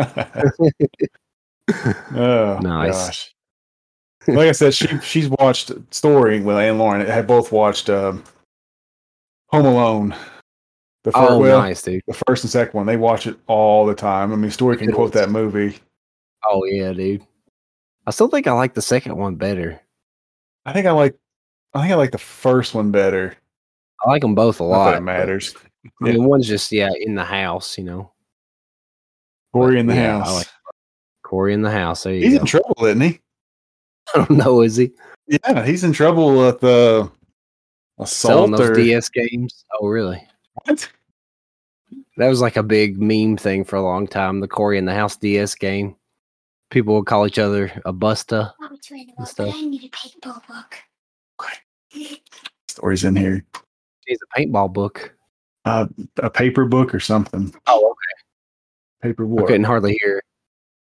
oh, 2.15 2.59
Nice. 2.61 2.91
gosh. 2.91 3.33
Like 4.27 4.49
I 4.49 4.51
said, 4.51 4.73
she 4.73 4.87
she's 4.99 5.29
watched 5.29 5.71
Story. 5.91 6.41
Well, 6.41 6.57
and 6.57 6.77
Lauren 6.77 7.05
had 7.05 7.25
both 7.27 7.51
watched 7.51 7.89
um, 7.89 8.23
Home 9.47 9.65
Alone. 9.65 10.15
The 11.11 11.19
first, 11.19 11.31
Oh, 11.31 11.39
well, 11.39 11.59
nice, 11.59 11.81
dude. 11.81 12.03
the 12.07 12.13
first 12.27 12.43
and 12.43 12.51
second 12.51 12.77
one. 12.77 12.85
They 12.85 12.97
watch 12.97 13.25
it 13.27 13.35
all 13.47 13.85
the 13.85 13.95
time. 13.95 14.31
I 14.31 14.35
mean, 14.35 14.51
Story 14.51 14.77
can 14.77 14.91
quote 14.91 15.11
that 15.13 15.29
movie. 15.31 15.79
Oh 16.45 16.63
yeah, 16.65 16.93
dude. 16.93 17.23
I 18.05 18.11
still 18.11 18.27
think 18.27 18.47
I 18.47 18.51
like 18.53 18.73
the 18.73 18.81
second 18.81 19.17
one 19.17 19.35
better. 19.35 19.79
I 20.65 20.73
think 20.73 20.85
I 20.85 20.91
like. 20.91 21.15
I 21.73 21.81
think 21.81 21.91
I 21.93 21.95
like 21.95 22.11
the 22.11 22.17
first 22.17 22.73
one 22.75 22.91
better. 22.91 23.35
I 24.05 24.09
like 24.09 24.21
them 24.21 24.35
both 24.35 24.59
a 24.59 24.63
Not 24.63 24.69
lot. 24.69 24.85
that 24.91 24.97
it 24.97 24.99
but- 24.99 25.03
matters. 25.03 25.55
I 25.85 25.89
mean, 26.03 26.23
one's 26.25 26.47
just 26.47 26.71
yeah 26.71 26.89
in 26.99 27.15
the 27.15 27.23
house, 27.25 27.77
you 27.77 27.83
know. 27.85 28.11
Corey 29.53 29.79
in 29.79 29.87
the 29.87 29.95
yeah, 29.95 30.19
house. 30.19 30.35
like 30.35 30.47
Corey 31.23 31.53
in 31.53 31.61
the 31.61 31.71
house. 31.71 32.03
There 32.03 32.13
you 32.13 32.21
He's 32.23 32.33
go. 32.35 32.39
in 32.41 32.45
trouble, 32.45 32.85
isn't 32.85 33.01
he? 33.01 33.19
I 34.15 34.17
don't 34.25 34.31
know, 34.31 34.61
is 34.61 34.75
he 34.75 34.91
Yeah, 35.27 35.65
he's 35.65 35.83
in 35.83 35.93
trouble 35.93 36.37
with 36.37 36.63
uh, 36.63 37.07
selling 38.05 38.53
assault 38.53 38.57
those 38.57 38.69
or 38.69 38.73
DS 38.75 39.09
games? 39.09 39.65
Oh, 39.79 39.87
really? 39.87 40.21
what? 40.65 40.89
That 42.17 42.27
was 42.27 42.41
like 42.41 42.57
a 42.57 42.63
big 42.63 43.01
meme 43.01 43.37
thing 43.37 43.63
for 43.63 43.75
a 43.77 43.81
long 43.81 44.07
time. 44.07 44.39
The 44.41 44.47
Corey 44.47 44.77
in 44.77 44.85
the 44.85 44.93
House 44.93 45.15
DS 45.15 45.55
game. 45.55 45.95
People 46.69 46.95
would 46.95 47.05
call 47.05 47.25
each 47.25 47.39
other 47.39 47.71
a 47.85 47.93
busta. 47.93 48.53
Want 48.59 48.73
me 48.73 48.77
to 48.81 48.93
anymore, 48.93 49.15
And 49.19 49.27
stuff. 49.27 49.55
I 49.55 49.61
need 49.61 49.83
a 49.83 49.89
paintball 49.89 50.47
book. 50.47 50.75
Story's 52.67 53.03
in 53.03 53.15
here. 53.15 53.43
He's 54.05 54.19
a 54.21 54.39
paintball 54.39 54.73
book. 54.73 55.13
uh, 55.65 55.87
a 56.17 56.29
paper 56.29 56.65
book 56.65 56.93
or 56.93 56.99
something. 56.99 57.53
Oh, 57.67 57.85
okay. 57.91 59.09
Paper 59.09 59.41
I 59.41 59.45
couldn't 59.45 59.63
hardly 59.63 59.97
hear. 60.01 60.21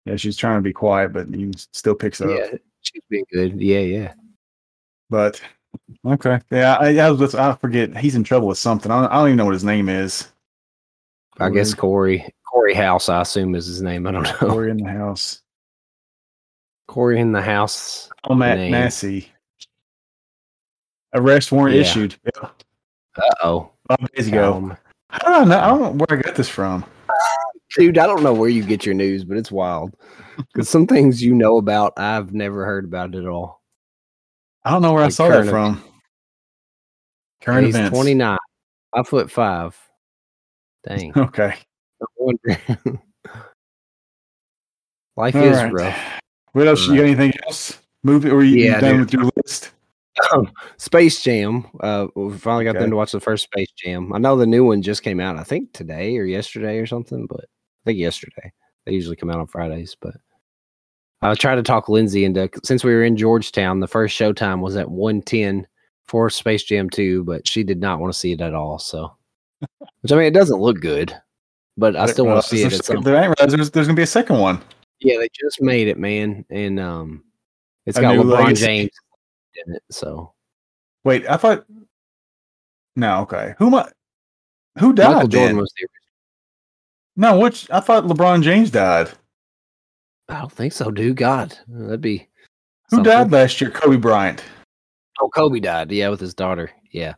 Yeah, 0.06 0.16
she's 0.16 0.36
trying 0.36 0.58
to 0.58 0.62
be 0.62 0.72
quiet, 0.72 1.12
but 1.12 1.28
you 1.34 1.52
still 1.72 1.94
picks 1.94 2.20
up. 2.20 2.30
Yeah, 2.30 2.56
she's 2.80 3.02
being 3.08 3.24
good. 3.32 3.60
Yeah, 3.60 3.80
yeah. 3.80 4.12
But 5.10 5.40
okay, 6.06 6.40
yeah, 6.50 6.76
I, 6.80 6.96
I 6.98 7.10
was. 7.10 7.34
I 7.34 7.54
forget. 7.56 7.96
He's 7.96 8.14
in 8.14 8.24
trouble 8.24 8.48
with 8.48 8.58
something. 8.58 8.90
I 8.90 9.02
don't, 9.02 9.10
I 9.12 9.16
don't 9.16 9.28
even 9.28 9.36
know 9.36 9.44
what 9.44 9.54
his 9.54 9.64
name 9.64 9.88
is. 9.88 10.28
I 11.40 11.50
guess 11.50 11.74
Corey 11.74 12.32
Corey 12.52 12.74
House, 12.74 13.08
I 13.08 13.20
assume 13.22 13.54
is 13.54 13.66
his 13.66 13.82
name. 13.82 14.06
I 14.06 14.12
don't 14.12 14.22
know. 14.24 14.32
Corey 14.34 14.70
in 14.70 14.76
the 14.78 14.90
house. 14.90 15.42
Corey 16.88 17.20
in 17.20 17.32
the 17.32 17.40
house. 17.42 18.10
Oh, 18.24 18.34
Matt 18.34 18.58
Name. 18.58 18.72
Massey. 18.72 19.30
Arrest 21.14 21.52
warrant 21.52 21.74
Yeah. 21.76 21.82
issued. 21.82 22.16
Yeah, 22.24 22.48
Uh 23.16 23.22
oh. 23.42 23.70
five 23.88 24.12
days 24.12 24.28
ago. 24.28 24.54
Um, 24.54 24.76
I 25.10 25.44
know? 25.44 25.58
I 25.58 25.68
don't 25.68 25.80
know 25.80 25.90
where 26.06 26.18
I 26.18 26.22
got 26.22 26.34
this 26.34 26.48
from. 26.48 26.84
dude, 27.76 27.98
I 27.98 28.06
don't 28.06 28.22
know 28.22 28.34
where 28.34 28.48
you 28.48 28.64
get 28.64 28.84
your 28.84 28.94
news, 28.94 29.24
but 29.24 29.36
it's 29.36 29.50
wild. 29.52 29.94
Because 30.54 30.70
some 30.70 30.86
things 30.86 31.22
you 31.22 31.34
know 31.34 31.58
about, 31.58 31.92
I've 31.98 32.32
never 32.32 32.64
heard 32.64 32.86
about 32.86 33.14
it 33.14 33.18
at 33.18 33.26
all. 33.26 33.60
I 34.64 34.70
don't 34.70 34.80
know 34.80 34.92
where 34.94 35.02
I 35.02 35.06
Like 35.06 35.12
saw 35.12 35.28
that 35.28 35.46
from. 35.46 35.82
Current 37.42 37.66
He's 37.66 37.74
events. 37.76 37.90
29, 37.94 38.38
five 38.94 39.06
foot 39.08 39.30
five. 39.30 39.76
Dang. 40.86 41.12
Okay. 41.16 41.54
Life 45.16 45.34
All 45.34 45.42
is 45.42 45.56
right. 45.58 45.72
rough. 45.72 46.20
What 46.52 46.66
else? 46.66 46.86
You 46.88 46.96
got 46.96 47.02
anything 47.04 47.32
else? 47.46 47.78
Movie? 48.02 48.30
Or 48.30 48.42
you, 48.42 48.56
Yeah, 48.64 48.80
done 48.80 48.96
dude. 48.96 49.00
with 49.00 49.12
your 49.12 49.30
list? 49.36 49.72
Space 50.78 51.22
Jam. 51.22 51.66
Uh, 51.80 52.06
we 52.14 52.36
finally 52.38 52.64
got 52.64 52.70
Okay. 52.70 52.80
them 52.80 52.90
to 52.90 52.96
watch 52.96 53.12
the 53.12 53.20
first 53.20 53.44
Space 53.44 53.70
Jam. 53.76 54.12
I 54.12 54.18
know 54.18 54.36
the 54.36 54.46
new 54.46 54.64
one 54.64 54.82
just 54.82 55.02
came 55.02 55.20
out. 55.20 55.36
I 55.36 55.44
think 55.44 55.72
today 55.72 56.16
or 56.16 56.24
yesterday 56.24 56.78
or 56.78 56.86
something, 56.86 57.26
but 57.26 57.40
I 57.40 57.82
think 57.86 57.98
yesterday. 57.98 58.52
They 58.86 58.92
usually 58.92 59.16
come 59.16 59.30
out 59.30 59.38
on 59.38 59.46
Fridays. 59.46 59.96
But 60.00 60.14
I 61.22 61.34
tried 61.34 61.56
to 61.56 61.62
talk 61.62 61.88
Lindsay 61.88 62.24
into 62.24 62.48
since 62.64 62.82
we 62.82 62.92
were 62.94 63.04
in 63.04 63.16
Georgetown. 63.16 63.80
The 63.80 63.86
first 63.86 64.18
showtime 64.18 64.60
was 64.60 64.76
at 64.76 64.90
one 64.90 65.20
ten 65.22 65.66
for 66.06 66.30
Space 66.30 66.64
Jam 66.64 66.88
two, 66.90 67.22
but 67.24 67.46
she 67.46 67.62
did 67.62 67.80
not 67.80 68.00
want 68.00 68.12
to 68.12 68.18
see 68.18 68.32
it 68.32 68.40
at 68.40 68.54
all. 68.54 68.78
So, 68.78 69.14
which 70.00 70.12
I 70.12 70.16
mean, 70.16 70.24
it 70.26 70.34
doesn't 70.34 70.60
look 70.60 70.80
good, 70.80 71.14
but 71.76 71.96
I 71.96 72.06
still 72.06 72.26
want 72.26 72.42
to 72.42 72.48
see 72.48 72.62
it. 72.62 72.72
At 72.72 72.84
some, 72.84 73.02
There 73.02 73.14
ain't 73.16 73.34
realize 73.38 73.54
there's, 73.54 73.70
there's 73.70 73.86
gonna 73.86 73.96
be 73.96 74.02
a 74.02 74.06
second 74.06 74.38
one. 74.38 74.60
yeah, 75.00 75.18
they 75.18 75.28
just 75.38 75.60
made 75.62 75.88
it, 75.88 75.98
man, 75.98 76.44
and 76.50 76.78
um, 76.80 77.24
it's 77.86 77.98
A 77.98 78.00
got 78.02 78.14
LeBron 78.16 78.44
legacy. 78.44 78.64
James 78.66 78.90
in 79.66 79.74
it. 79.74 79.82
So 79.90 80.32
Wait, 81.04 81.26
I 81.28 81.36
thought. 81.36 81.64
No, 82.96 83.20
okay. 83.22 83.54
Who 83.58 83.74
I? 83.76 83.88
Who 84.78 84.92
died? 84.92 85.14
Michael 85.14 85.28
Jordan 85.28 85.48
then? 85.48 85.56
was 85.58 85.72
the 85.78 85.88
No, 87.16 87.38
which 87.38 87.70
I 87.70 87.80
thought 87.80 88.04
LeBron 88.04 88.42
James 88.42 88.70
died. 88.70 89.10
I 90.28 90.40
don't 90.40 90.52
think 90.52 90.72
so, 90.72 90.90
dude. 90.90 91.16
God, 91.16 91.56
that'd 91.68 92.00
be 92.00 92.28
Who 92.90 92.96
something. 92.96 93.04
died 93.10 93.32
last 93.32 93.60
year? 93.60 93.70
Kobe 93.70 93.96
Bryant. 93.96 94.42
Oh, 95.20 95.28
Kobe 95.28 95.60
died. 95.60 95.90
Yeah, 95.90 96.08
with 96.08 96.20
his 96.20 96.34
daughter. 96.34 96.70
Yeah, 96.92 97.14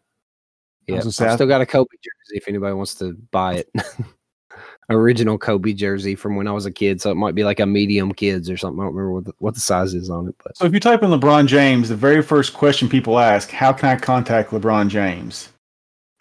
yeah. 0.87 0.97
I've 0.97 1.03
gonna 1.03 1.12
say, 1.12 1.26
I- 1.26 1.35
still 1.35 1.47
got 1.47 1.61
a 1.61 1.66
Kobe 1.66 1.97
jersey 2.03 2.37
if 2.37 2.49
anybody 2.49 2.74
wants 2.74 2.95
to 2.97 3.14
buy 3.30 3.55
it. 3.55 3.70
Original 4.91 5.39
Kobe 5.39 5.72
jersey 5.72 6.14
from 6.14 6.37
when 6.37 6.47
I 6.47 6.53
was 6.53 6.66
a 6.66 6.70
kid, 6.70 7.01
so 7.01 7.11
it 7.11 7.14
might 7.14 7.35
be 7.35 7.45
like 7.45 7.61
a 7.61 7.66
medium 7.66 8.12
kids 8.12 8.51
or 8.51 8.57
something. 8.57 8.80
I 8.80 8.85
don't 8.85 8.95
remember 8.95 9.12
what 9.12 9.24
the, 9.24 9.33
what 9.39 9.55
the 9.55 9.61
size 9.61 9.95
is 9.95 10.11
on 10.11 10.28
it, 10.28 10.35
but 10.43 10.57
So 10.57 10.66
if 10.66 10.74
you 10.74 10.80
type 10.80 11.03
in 11.03 11.11
LeBron 11.11 11.47
James, 11.47 11.89
the 11.89 11.97
very 11.97 12.20
first 12.20 12.53
question 12.53 12.89
people 12.89 13.18
ask, 13.18 13.51
"How 13.51 13.72
can 13.72 13.89
I 13.89 13.97
contact 13.97 14.51
LeBron 14.51 14.89
James?" 14.89 15.49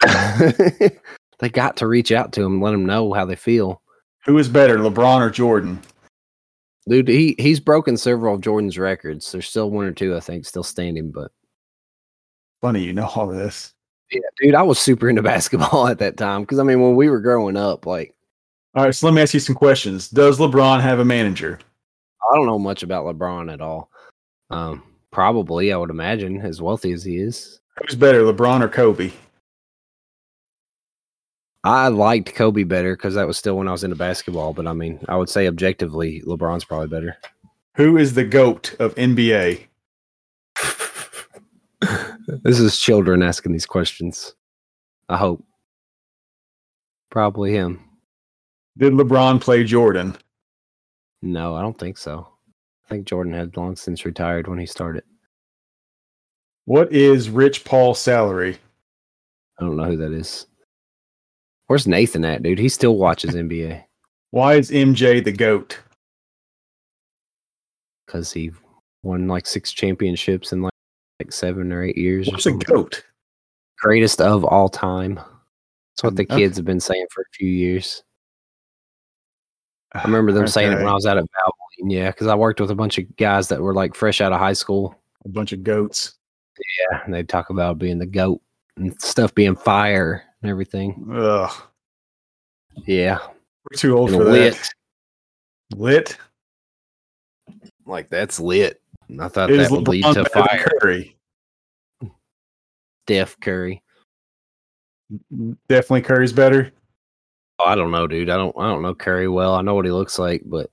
they 1.38 1.48
got 1.50 1.76
to 1.78 1.86
reach 1.86 2.12
out 2.12 2.32
to 2.32 2.42
him, 2.42 2.62
let 2.62 2.72
him 2.72 2.86
know 2.86 3.12
how 3.12 3.24
they 3.24 3.36
feel. 3.36 3.82
Who 4.24 4.38
is 4.38 4.48
better, 4.48 4.78
LeBron 4.78 5.20
or 5.20 5.30
Jordan? 5.30 5.80
Dude, 6.88 7.08
he 7.08 7.34
he's 7.38 7.60
broken 7.60 7.96
several 7.96 8.36
of 8.36 8.40
Jordan's 8.40 8.78
records. 8.78 9.30
There's 9.30 9.48
still 9.48 9.70
one 9.70 9.84
or 9.84 9.92
two, 9.92 10.16
I 10.16 10.20
think, 10.20 10.46
still 10.46 10.64
standing. 10.64 11.10
But 11.10 11.30
Funny, 12.60 12.84
you 12.84 12.92
know 12.92 13.06
all 13.06 13.26
this. 13.26 13.74
Yeah, 14.12 14.20
dude, 14.40 14.54
I 14.54 14.62
was 14.62 14.78
super 14.78 15.08
into 15.08 15.22
basketball 15.34 15.88
at 15.88 15.98
that 15.98 16.16
time 16.16 16.42
because 16.42 16.58
I 16.58 16.62
mean, 16.62 16.80
when 16.80 16.96
we 16.96 17.08
were 17.08 17.20
growing 17.20 17.56
up, 17.56 17.86
like 17.86 18.14
All 18.74 18.84
right, 18.84 18.94
so 18.94 19.06
let 19.06 19.14
me 19.14 19.22
ask 19.22 19.34
you 19.34 19.40
some 19.40 19.56
questions. 19.56 20.08
Does 20.08 20.38
LeBron 20.38 20.80
have 20.80 20.98
a 20.98 21.04
manager? 21.04 21.58
I 22.30 22.36
don't 22.36 22.46
know 22.46 22.58
much 22.58 22.82
about 22.82 23.04
LeBron 23.04 23.52
at 23.52 23.60
all. 23.60 23.90
Um, 24.50 24.82
probably, 25.10 25.72
I 25.72 25.76
would 25.76 25.90
imagine, 25.90 26.40
as 26.40 26.62
wealthy 26.62 26.92
as 26.92 27.04
he 27.04 27.18
is. 27.18 27.60
Who's 27.78 27.96
better, 27.96 28.22
LeBron 28.22 28.62
or 28.62 28.68
Kobe? 28.68 29.10
I 31.64 31.88
liked 31.88 32.34
Kobe 32.34 32.64
better 32.64 32.96
because 32.96 33.14
that 33.14 33.26
was 33.26 33.38
still 33.38 33.56
when 33.56 33.68
I 33.68 33.72
was 33.72 33.84
into 33.84 33.96
basketball. 33.96 34.52
But 34.52 34.66
I 34.66 34.72
mean, 34.72 34.98
I 35.08 35.16
would 35.16 35.28
say 35.28 35.46
objectively, 35.46 36.20
LeBron's 36.22 36.64
probably 36.64 36.88
better. 36.88 37.16
Who 37.76 37.96
is 37.96 38.14
the 38.14 38.24
goat 38.24 38.74
of 38.78 38.94
NBA? 38.96 39.66
This 42.42 42.58
is 42.60 42.78
children 42.78 43.22
asking 43.22 43.52
these 43.52 43.66
questions. 43.66 44.34
I 45.08 45.16
hope. 45.16 45.44
Probably 47.10 47.52
him. 47.52 47.80
Did 48.78 48.94
LeBron 48.94 49.40
play 49.40 49.64
Jordan? 49.64 50.16
No, 51.20 51.54
I 51.54 51.60
don't 51.60 51.78
think 51.78 51.98
so. 51.98 52.26
I 52.86 52.88
think 52.88 53.06
Jordan 53.06 53.32
had 53.32 53.56
long 53.56 53.76
since 53.76 54.04
retired 54.04 54.48
when 54.48 54.58
he 54.58 54.66
started. 54.66 55.04
What 56.64 56.92
is 56.92 57.28
Rich 57.28 57.64
Paul's 57.64 58.00
salary? 58.00 58.56
I 59.58 59.64
don't 59.64 59.76
know 59.76 59.84
who 59.84 59.96
that 59.98 60.12
is. 60.12 60.46
Where's 61.66 61.86
Nathan 61.86 62.24
at, 62.24 62.42
dude? 62.42 62.58
He 62.58 62.68
still 62.68 62.96
watches 62.96 63.34
NBA 63.34 63.82
Why 64.30 64.54
is 64.54 64.70
MJ 64.70 65.22
the 65.24 65.32
goat? 65.32 65.78
because 68.06 68.30
he 68.32 68.50
won 69.02 69.26
like 69.26 69.46
six 69.46 69.72
championships 69.72 70.52
in 70.52 70.60
like, 70.60 70.71
like 71.22 71.32
seven 71.32 71.72
or 71.72 71.82
eight 71.84 71.96
years. 71.96 72.28
What's 72.28 72.46
a 72.46 72.52
goat? 72.52 73.04
Greatest 73.78 74.20
of 74.20 74.44
all 74.44 74.68
time. 74.68 75.14
That's 75.14 76.02
what 76.02 76.14
mm, 76.14 76.16
the 76.16 76.22
Okay. 76.24 76.36
kids 76.42 76.56
have 76.56 76.66
been 76.66 76.80
saying 76.80 77.06
for 77.10 77.22
a 77.22 77.32
few 77.34 77.48
years. 77.48 78.02
I 79.92 80.02
remember 80.04 80.32
them 80.32 80.46
saying 80.48 80.72
it 80.72 80.76
when 80.76 80.86
I 80.88 80.92
was 80.94 81.06
out 81.06 81.18
at 81.18 81.24
Valvoline. 81.24 81.90
Yeah, 81.92 82.10
because 82.10 82.26
I 82.26 82.34
worked 82.34 82.60
with 82.60 82.70
a 82.70 82.74
bunch 82.74 82.98
of 82.98 83.16
guys 83.16 83.48
that 83.48 83.60
were 83.60 83.74
like 83.74 83.94
fresh 83.94 84.20
out 84.20 84.32
of 84.32 84.38
high 84.40 84.52
school. 84.52 85.00
a 85.24 85.28
bunch 85.28 85.52
of 85.52 85.62
goats. 85.62 86.14
Yeah, 86.90 87.02
and 87.04 87.14
they'd 87.14 87.28
talk 87.28 87.50
about 87.50 87.78
being 87.78 87.98
the 87.98 88.06
goat 88.06 88.40
and 88.76 88.94
stuff 89.00 89.34
being 89.34 89.56
fire 89.56 90.22
and 90.42 90.50
everything. 90.50 91.08
Ugh, 91.14 91.50
Yeah, 92.86 93.18
we're 93.70 93.76
too 93.78 93.96
old 93.96 94.10
and 94.10 94.18
for 94.18 94.24
lit. 94.24 94.54
that. 94.54 95.78
Lit. 95.78 96.16
Like 97.86 98.10
that's 98.10 98.38
lit. 98.38 98.81
I 99.20 99.28
thought 99.28 99.50
Is 99.50 99.68
that 99.68 99.74
would 99.74 99.88
lead 99.88 100.04
to 100.04 100.24
fire. 100.26 100.68
Curry? 100.80 101.16
Steph 103.04 103.38
Curry. 103.40 103.82
Definitely 105.68 106.02
Curry's 106.02 106.32
better. 106.32 106.72
Oh, 107.58 107.64
I 107.66 107.74
don't 107.74 107.90
know, 107.90 108.06
dude. 108.06 108.30
I 108.30 108.36
don't. 108.36 108.56
I 108.58 108.68
don't 108.68 108.82
know 108.82 108.94
Curry 108.94 109.28
well. 109.28 109.54
I 109.54 109.62
know 109.62 109.74
what 109.74 109.84
he 109.84 109.90
looks 109.90 110.18
like, 110.18 110.42
but 110.44 110.70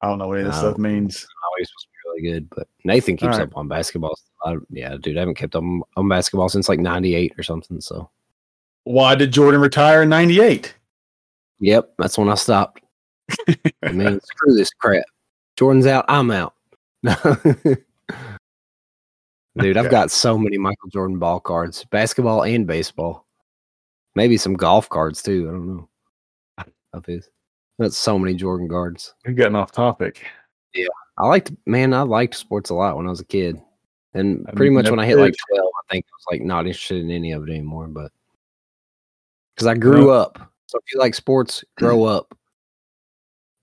I 0.00 0.08
don't 0.08 0.18
know 0.18 0.28
what 0.28 0.38
any 0.38 0.46
of 0.46 0.52
this 0.52 0.60
stuff 0.60 0.78
means. 0.78 1.26
oh, 1.26 1.54
he's 1.58 1.68
supposed 1.68 1.86
to 1.86 1.88
be 1.90 2.22
really 2.24 2.32
good. 2.34 2.50
But 2.50 2.68
Nathan 2.84 3.16
keeps 3.16 3.34
Alright. 3.34 3.48
up 3.48 3.56
on 3.56 3.68
basketball. 3.68 4.18
I, 4.44 4.56
yeah, 4.70 4.96
dude. 5.00 5.16
I 5.16 5.20
haven't 5.20 5.36
kept 5.36 5.54
up 5.54 5.62
on, 5.62 5.82
on 5.96 6.08
basketball 6.08 6.48
since 6.48 6.68
like 6.68 6.80
'98 6.80 7.34
or 7.38 7.42
something. 7.42 7.80
So, 7.80 8.10
Why 8.84 9.14
did 9.14 9.32
Jordan 9.32 9.60
retire 9.60 10.02
in 10.02 10.08
'98? 10.08 10.74
yep, 11.60 11.92
that's 11.98 12.18
when 12.18 12.28
I 12.28 12.34
stopped. 12.34 12.82
I 13.82 13.92
mean, 13.92 14.20
screw 14.20 14.54
this 14.54 14.70
crap. 14.70 15.04
Jordan's 15.56 15.86
out. 15.86 16.04
I'm 16.08 16.30
out. 16.30 16.54
Dude, 19.58 19.76
I've 19.76 19.90
got 19.90 20.10
so 20.10 20.36
many 20.36 20.58
Michael 20.58 20.90
Jordan 20.90 21.18
ball 21.18 21.40
cards, 21.40 21.84
basketball 21.90 22.42
and 22.42 22.66
baseball. 22.66 23.26
Maybe 24.14 24.36
some 24.36 24.54
golf 24.54 24.88
cards 24.88 25.22
too. 25.22 25.48
I 25.48 25.52
don't 25.52 25.76
know. 25.76 25.88
Of 26.92 27.06
his. 27.06 27.28
That's 27.78 27.96
so 27.96 28.18
many 28.18 28.34
Jordan 28.34 28.68
cards. 28.68 29.14
We're 29.26 29.32
getting 29.32 29.56
off 29.56 29.72
topic. 29.72 30.24
Yeah. 30.74 30.86
I 31.18 31.26
liked, 31.26 31.52
man, 31.66 31.94
I 31.94 32.02
liked 32.02 32.34
sports 32.34 32.70
a 32.70 32.74
lot 32.74 32.96
when 32.96 33.06
I 33.06 33.10
was 33.10 33.20
a 33.20 33.24
kid. 33.24 33.60
And 34.14 34.46
I 34.48 34.52
pretty 34.52 34.70
mean, 34.70 34.82
much 34.82 34.90
when 34.90 34.98
I 34.98 35.06
hit 35.06 35.18
like 35.18 35.34
12, 35.50 35.64
I 35.66 35.92
think 35.92 36.06
I 36.06 36.14
was 36.14 36.24
like 36.30 36.42
not 36.46 36.66
interested 36.66 37.02
in 37.04 37.10
any 37.10 37.32
of 37.32 37.42
it 37.46 37.50
anymore. 37.50 37.86
But 37.88 38.12
because 39.54 39.66
I 39.66 39.74
grew 39.74 40.10
up. 40.10 40.38
So 40.66 40.78
if 40.78 40.92
you 40.92 40.98
like 40.98 41.14
sports, 41.14 41.64
grow 41.76 42.04
up. 42.04 42.36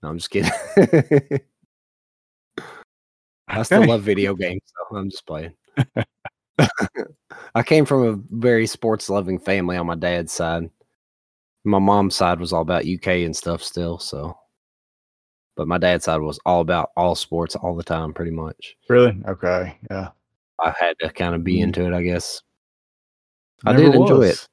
No, 0.02 0.10
I'm 0.10 0.18
just 0.18 0.30
kidding. 0.30 0.50
I 3.48 3.62
still 3.62 3.80
Okay. 3.82 3.88
love 3.90 4.02
video 4.02 4.34
games, 4.34 4.62
so 4.66 4.96
I'm 4.96 5.10
just 5.10 5.26
playing. 5.26 5.54
I 7.54 7.62
came 7.62 7.84
from 7.84 8.06
a 8.06 8.20
very 8.36 8.66
sports 8.66 9.08
loving 9.10 9.38
family 9.38 9.76
on 9.76 9.86
my 9.86 9.94
dad's 9.96 10.32
side. 10.32 10.70
My 11.64 11.78
mom's 11.78 12.14
side 12.14 12.40
was 12.40 12.52
all 12.52 12.62
about 12.62 12.86
UK 12.86 13.08
and 13.24 13.36
stuff 13.36 13.62
still, 13.62 13.98
so 13.98 14.36
but 15.56 15.68
my 15.68 15.78
dad's 15.78 16.04
side 16.06 16.20
was 16.20 16.38
all 16.46 16.60
about 16.60 16.90
all 16.96 17.14
sports 17.14 17.54
all 17.54 17.76
the 17.76 17.82
time, 17.84 18.12
pretty 18.12 18.32
much. 18.32 18.76
Really? 18.88 19.16
Okay. 19.28 19.78
Yeah. 19.90 20.08
I 20.60 20.74
had 20.78 20.98
to 21.00 21.10
kind 21.10 21.34
of 21.34 21.44
be 21.44 21.58
Mm. 21.58 21.62
into 21.64 21.86
it, 21.86 21.92
I 21.94 22.02
guess. 22.02 22.42
I 23.64 23.72
Never 23.72 23.84
did 23.84 23.94
enjoy 23.94 24.16
it. 24.22 24.28
was. 24.30 24.48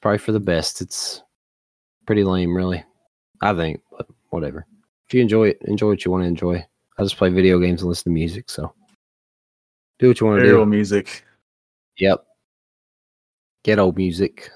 probably 0.00 0.18
for 0.18 0.32
the 0.32 0.40
best. 0.40 0.80
It's 0.82 1.22
pretty 2.06 2.24
lame, 2.24 2.54
really. 2.54 2.82
I 3.40 3.54
think, 3.54 3.80
but 3.90 4.06
whatever. 4.30 4.66
If 5.06 5.14
you 5.14 5.20
enjoy 5.22 5.48
it, 5.48 5.62
enjoy 5.66 5.88
what 5.88 6.04
you 6.04 6.10
want 6.10 6.24
to 6.24 6.28
enjoy. 6.28 6.64
I 6.98 7.02
just 7.02 7.16
play 7.16 7.28
video 7.30 7.58
games 7.58 7.82
and 7.82 7.88
listen 7.88 8.04
to 8.04 8.10
music, 8.14 8.48
so 8.50 8.72
do 9.98 10.08
what 10.08 10.20
you 10.20 10.26
want 10.26 10.40
to 10.40 10.46
do. 10.46 10.64
music. 10.66 11.24
Yep. 11.98 12.24
Get 13.64 13.78
old 13.78 13.96
music. 13.96 14.50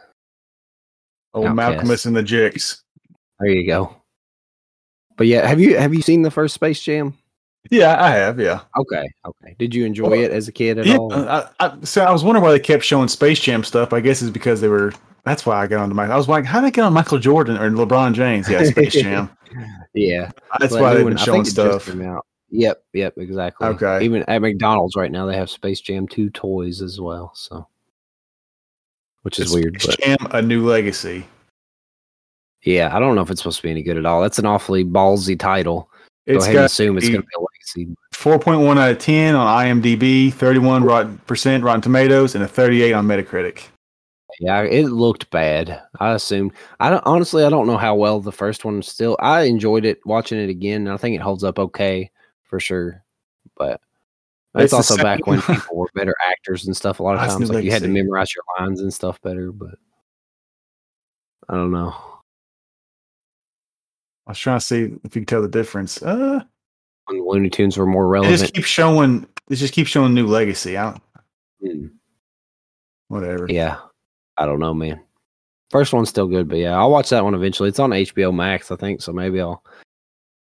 Old 1.35 1.47
OutKast. 1.47 1.81
Malkmus 1.83 2.07
and 2.07 2.17
the 2.17 2.23
Jicks. 2.23 2.83
There 3.41 3.51
you 3.51 3.67
go. 3.67 3.95
But 5.17 5.27
yeah, 5.27 5.47
have 5.47 5.61
you 5.61 5.77
have 5.79 5.95
you 5.95 6.03
seen 6.03 6.23
the 6.23 6.31
first 6.31 6.55
Space 6.55 6.81
Jam? 6.81 7.17
Yeah, 7.71 8.03
I 8.03 8.11
have. 8.11 8.39
Yeah. 8.41 8.61
Okay, 8.77 9.09
okay. 9.27 9.57
Did 9.59 9.75
you 9.75 9.85
enjoy 9.85 10.11
Well, 10.11 10.21
it 10.21 10.31
as 10.31 10.47
a 10.49 10.53
kid 10.53 10.79
at 10.79 10.87
Yeah. 10.87 10.97
all? 10.97 11.13
Uh, 11.13 11.49
I, 11.61 11.67
I, 11.67 11.77
so 11.85 12.03
I 12.05 12.13
was 12.13 12.23
wondering 12.25 12.43
why 12.45 12.53
they 12.53 12.61
kept 12.61 12.85
showing 12.85 13.09
Space 13.09 13.41
Jam 13.41 13.65
stuff. 13.65 13.93
I 13.93 14.01
guess 14.01 14.23
it's 14.23 14.31
because 14.31 14.61
they 14.61 14.69
were. 14.69 14.93
That's 15.25 15.45
why 15.45 15.61
I 15.61 15.67
got 15.67 15.81
onto 15.81 15.95
Michael. 15.95 16.15
I 16.15 16.17
was 16.17 16.29
like, 16.29 16.45
how 16.45 16.61
did 16.61 16.69
they 16.69 16.71
get 16.77 16.85
on 16.85 16.93
Michael 16.93 17.19
Jordan 17.19 17.59
or 17.59 17.69
LeBron 17.71 18.15
James? 18.15 18.49
Yeah, 18.49 18.63
Space 18.63 18.93
Jam. 19.03 19.29
yeah, 19.93 20.31
That's 20.61 20.73
But 20.73 20.81
why 20.83 20.95
they've 20.95 21.05
been 21.05 21.19
I 21.19 21.25
showing 21.25 21.45
think 21.45 21.53
it 21.59 21.61
just 21.61 21.85
stuff. 21.85 22.01
out. 22.01 22.25
Yep, 22.51 22.83
yep, 22.95 23.15
exactly. 23.19 23.67
Okay. 23.69 24.05
Even 24.05 24.23
at 24.25 24.41
McDonald's 24.41 24.97
right 24.97 25.13
now, 25.13 25.27
they 25.27 25.37
have 25.37 25.51
Space 25.51 25.81
Jam 25.81 26.09
two 26.09 26.31
toys 26.31 26.81
as 26.81 27.01
well. 27.01 27.33
So, 27.35 27.67
which 29.23 29.39
is 29.39 29.53
weird, 29.53 29.81
Space 29.81 29.97
but 29.97 30.05
Jam: 30.05 30.17
A 30.31 30.41
New 30.43 30.67
Legacy. 30.67 31.27
yeah, 32.65 32.95
I 32.95 32.99
don't 32.99 33.15
know 33.15 33.23
if 33.23 33.31
it's 33.31 33.41
supposed 33.41 33.59
to 33.59 33.63
be 33.65 33.71
any 33.71 33.83
good 33.83 33.99
at 33.99 34.07
all. 34.07 34.23
That's 34.23 34.39
an 34.39 34.47
awfully 34.47 34.85
ballsy 34.85 35.39
title. 35.39 35.91
Go 36.27 36.35
It's 36.37 36.45
ahead 36.45 36.57
and 36.57 36.65
assume 36.67 36.97
it's 36.99 37.09
going 37.09 37.21
to 37.23 37.27
be 37.27 37.35
a 37.37 37.41
legacy. 37.41 37.97
4.1 38.15 38.79
out 38.79 38.91
of 38.91 38.99
10 38.99 39.35
on 39.35 39.65
IMDb, 39.83 40.33
31 40.33 40.85
rotten 40.85 41.19
percent 41.27 41.65
Rotten 41.65 41.81
Tomatoes, 41.83 42.35
and 42.35 42.45
a 42.45 42.49
38 42.49 42.93
on 42.93 43.07
Metacritic. 43.07 43.65
Yeah, 44.41 44.63
it 44.63 44.87
looked 44.87 45.31
bad. 45.31 45.83
I 46.01 46.13
assumed. 46.13 46.53
I 46.81 46.91
don't 46.91 47.05
honestly. 47.05 47.45
I 47.45 47.51
don't 47.51 47.67
know 47.67 47.77
how 47.77 47.95
well 47.95 48.21
the 48.21 48.33
first 48.33 48.65
one 48.65 48.83
still. 48.83 49.17
I 49.21 49.43
enjoyed 49.43 49.85
it 49.85 50.01
watching 50.07 50.39
it 50.39 50.49
again. 50.49 50.83
And 50.83 50.91
I 50.91 50.97
think 50.97 51.15
it 51.17 51.23
holds 51.23 51.45
up 51.45 51.59
okay 51.59 52.11
for 52.49 52.59
sure. 52.61 53.05
But 53.57 53.81
It's 54.57 54.65
it's 54.65 54.73
also 54.73 54.97
back 54.97 55.27
when 55.27 55.41
people 55.43 55.77
were 55.77 55.89
better 55.95 56.15
actors 56.31 56.67
and 56.67 56.77
stuff. 56.77 56.99
A 57.01 57.03
lot 57.03 57.15
of 57.15 57.21
That's 57.21 57.35
times, 57.35 57.51
like 57.51 57.65
you 57.65 57.71
had 57.71 57.83
to 57.83 57.89
memorize 57.89 58.35
your 58.35 58.45
lines 58.59 58.81
and 58.81 58.93
stuff 58.93 59.21
better. 59.23 59.53
But 59.53 59.77
I 61.49 61.55
don't 61.55 61.71
know. 61.71 61.95
I 64.27 64.33
was 64.33 64.39
trying 64.39 64.59
to 64.59 64.65
see 64.65 64.83
if 65.05 65.15
you 65.17 65.23
could 65.23 65.29
tell 65.29 65.43
the 65.43 65.49
difference. 65.49 66.03
Uh, 66.03 66.41
When 67.07 67.27
Looney 67.27 67.49
Tunes 67.51 67.79
were 67.79 67.87
more 67.87 68.05
it 68.05 68.09
relevant. 68.09 68.39
just 68.39 68.53
keeps 68.55 68.67
showing. 68.69 69.27
It 69.49 69.55
just 69.57 69.73
keeps 69.73 69.89
showing 69.91 70.13
New 70.13 70.27
Legacy. 70.27 70.77
I 70.77 70.91
don't, 70.93 71.03
Hmm. 71.63 71.87
whatever. 73.09 73.47
Yeah, 73.49 73.79
I 74.37 74.45
don't 74.45 74.59
know, 74.61 74.75
man. 74.75 75.01
First 75.71 75.93
one's 75.95 76.09
still 76.11 76.27
good, 76.27 76.49
but 76.49 76.59
yeah, 76.59 76.77
I'll 76.79 76.91
watch 76.91 77.09
that 77.11 77.25
one 77.25 77.35
eventually. 77.35 77.69
It's 77.71 77.79
on 77.79 77.91
HBO 77.93 78.33
Max, 78.35 78.71
I 78.71 78.77
think, 78.77 79.01
so 79.03 79.13
maybe 79.13 79.41
I'll 79.41 79.63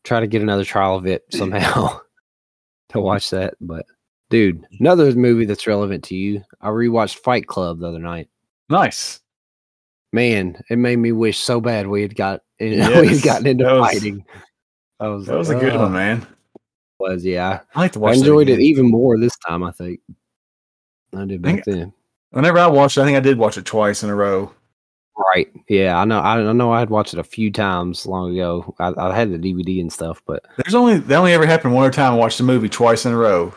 try 0.04 0.20
to 0.20 0.28
get 0.28 0.41
another 0.41 0.66
trial 0.66 0.95
of 0.95 1.06
it 1.06 1.26
somehow 1.32 1.99
to 2.89 2.99
watch 2.99 3.30
that. 3.32 3.56
But 3.62 3.86
dude, 4.30 4.62
mm-hmm. 4.62 4.76
another 4.80 5.14
movie 5.14 5.45
that's 5.45 5.68
relevant 5.68 6.04
to 6.06 6.16
you. 6.16 6.43
I 6.60 6.70
rewatched 6.70 7.18
Fight 7.18 7.47
Club 7.47 7.80
the 7.80 7.88
other 7.88 7.99
night. 7.99 8.30
Nice. 8.70 9.20
Man, 10.14 10.62
it 10.70 10.78
made 10.78 10.97
me 10.97 11.14
wish 11.14 11.39
so 11.39 11.62
bad 11.62 11.88
we 11.88 12.02
had 12.02 12.16
got 12.16 12.41
we 12.60 12.78
had 12.78 13.22
gotten 13.24 13.47
into 13.47 13.64
was- 13.66 13.91
fighting. 13.91 14.26
I 14.99 15.08
was 15.08 15.26
That 15.26 15.38
was 15.38 15.49
a 15.49 15.56
good 15.56 15.76
one, 15.76 15.93
man. 15.93 16.28
Was 16.99 17.26
yeah, 17.26 17.62
I 17.74 17.80
like 17.80 17.93
to 17.93 17.99
watch. 17.99 18.14
that 18.14 18.20
enjoyed 18.20 18.47
it 18.47 18.60
even 18.60 18.86
more 18.86 19.18
this 19.18 19.36
time. 19.47 19.64
I 19.64 19.72
think 19.72 19.99
I 21.18 21.26
did 21.26 21.41
back 21.41 21.66
then. 21.66 21.91
Whenever 22.30 22.60
I 22.60 22.68
watched, 22.68 22.97
it, 22.97 23.02
I 23.02 23.06
think 23.06 23.18
I 23.18 23.22
did 23.22 23.39
watch 23.39 23.58
it 23.58 23.66
twice 23.66 24.04
in 24.04 24.12
a 24.12 24.16
row. 24.16 24.54
Right. 25.30 25.49
Yeah, 25.69 25.97
I 25.99 26.05
know. 26.05 26.19
I, 26.19 26.51
know. 26.53 26.72
I 26.72 26.80
had 26.80 26.89
watched 26.89 27.13
it 27.13 27.19
a 27.19 27.24
few 27.24 27.51
times 27.51 28.05
long 28.05 28.34
ago. 28.34 28.74
I, 28.80 28.93
I 28.97 29.15
had 29.15 29.32
the 29.32 29.38
DVD 29.38 29.80
and 29.80 29.91
stuff, 29.91 30.22
but 30.26 30.43
There's 30.57 30.74
only 30.76 30.97
that 30.97 31.15
only 31.15 31.34
ever 31.34 31.45
happened 31.45 31.74
one 31.74 31.84
other 31.86 31.93
time. 31.93 32.13
I 32.13 32.15
watched 32.17 32.38
the 32.38 32.43
movie 32.43 32.69
twice 32.69 33.05
in 33.05 33.13
a 33.13 33.17
row. 33.17 33.53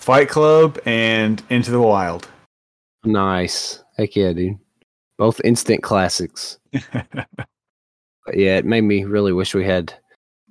Fight 0.00 0.28
Club 0.28 0.78
and 0.86 1.42
Into 1.50 1.70
the 1.70 1.80
Wild. 1.80 2.28
nice. 3.04 3.82
Heck 3.96 4.14
yeah, 4.14 4.32
dude. 4.32 4.58
Both 5.16 5.40
instant 5.44 5.82
classics. 5.82 6.58
But 8.26 8.36
yeah, 8.36 8.58
it 8.58 8.66
made 8.66 8.82
me 8.82 9.04
really 9.04 9.32
wish 9.32 9.54
we 9.54 9.64
had 9.64 9.94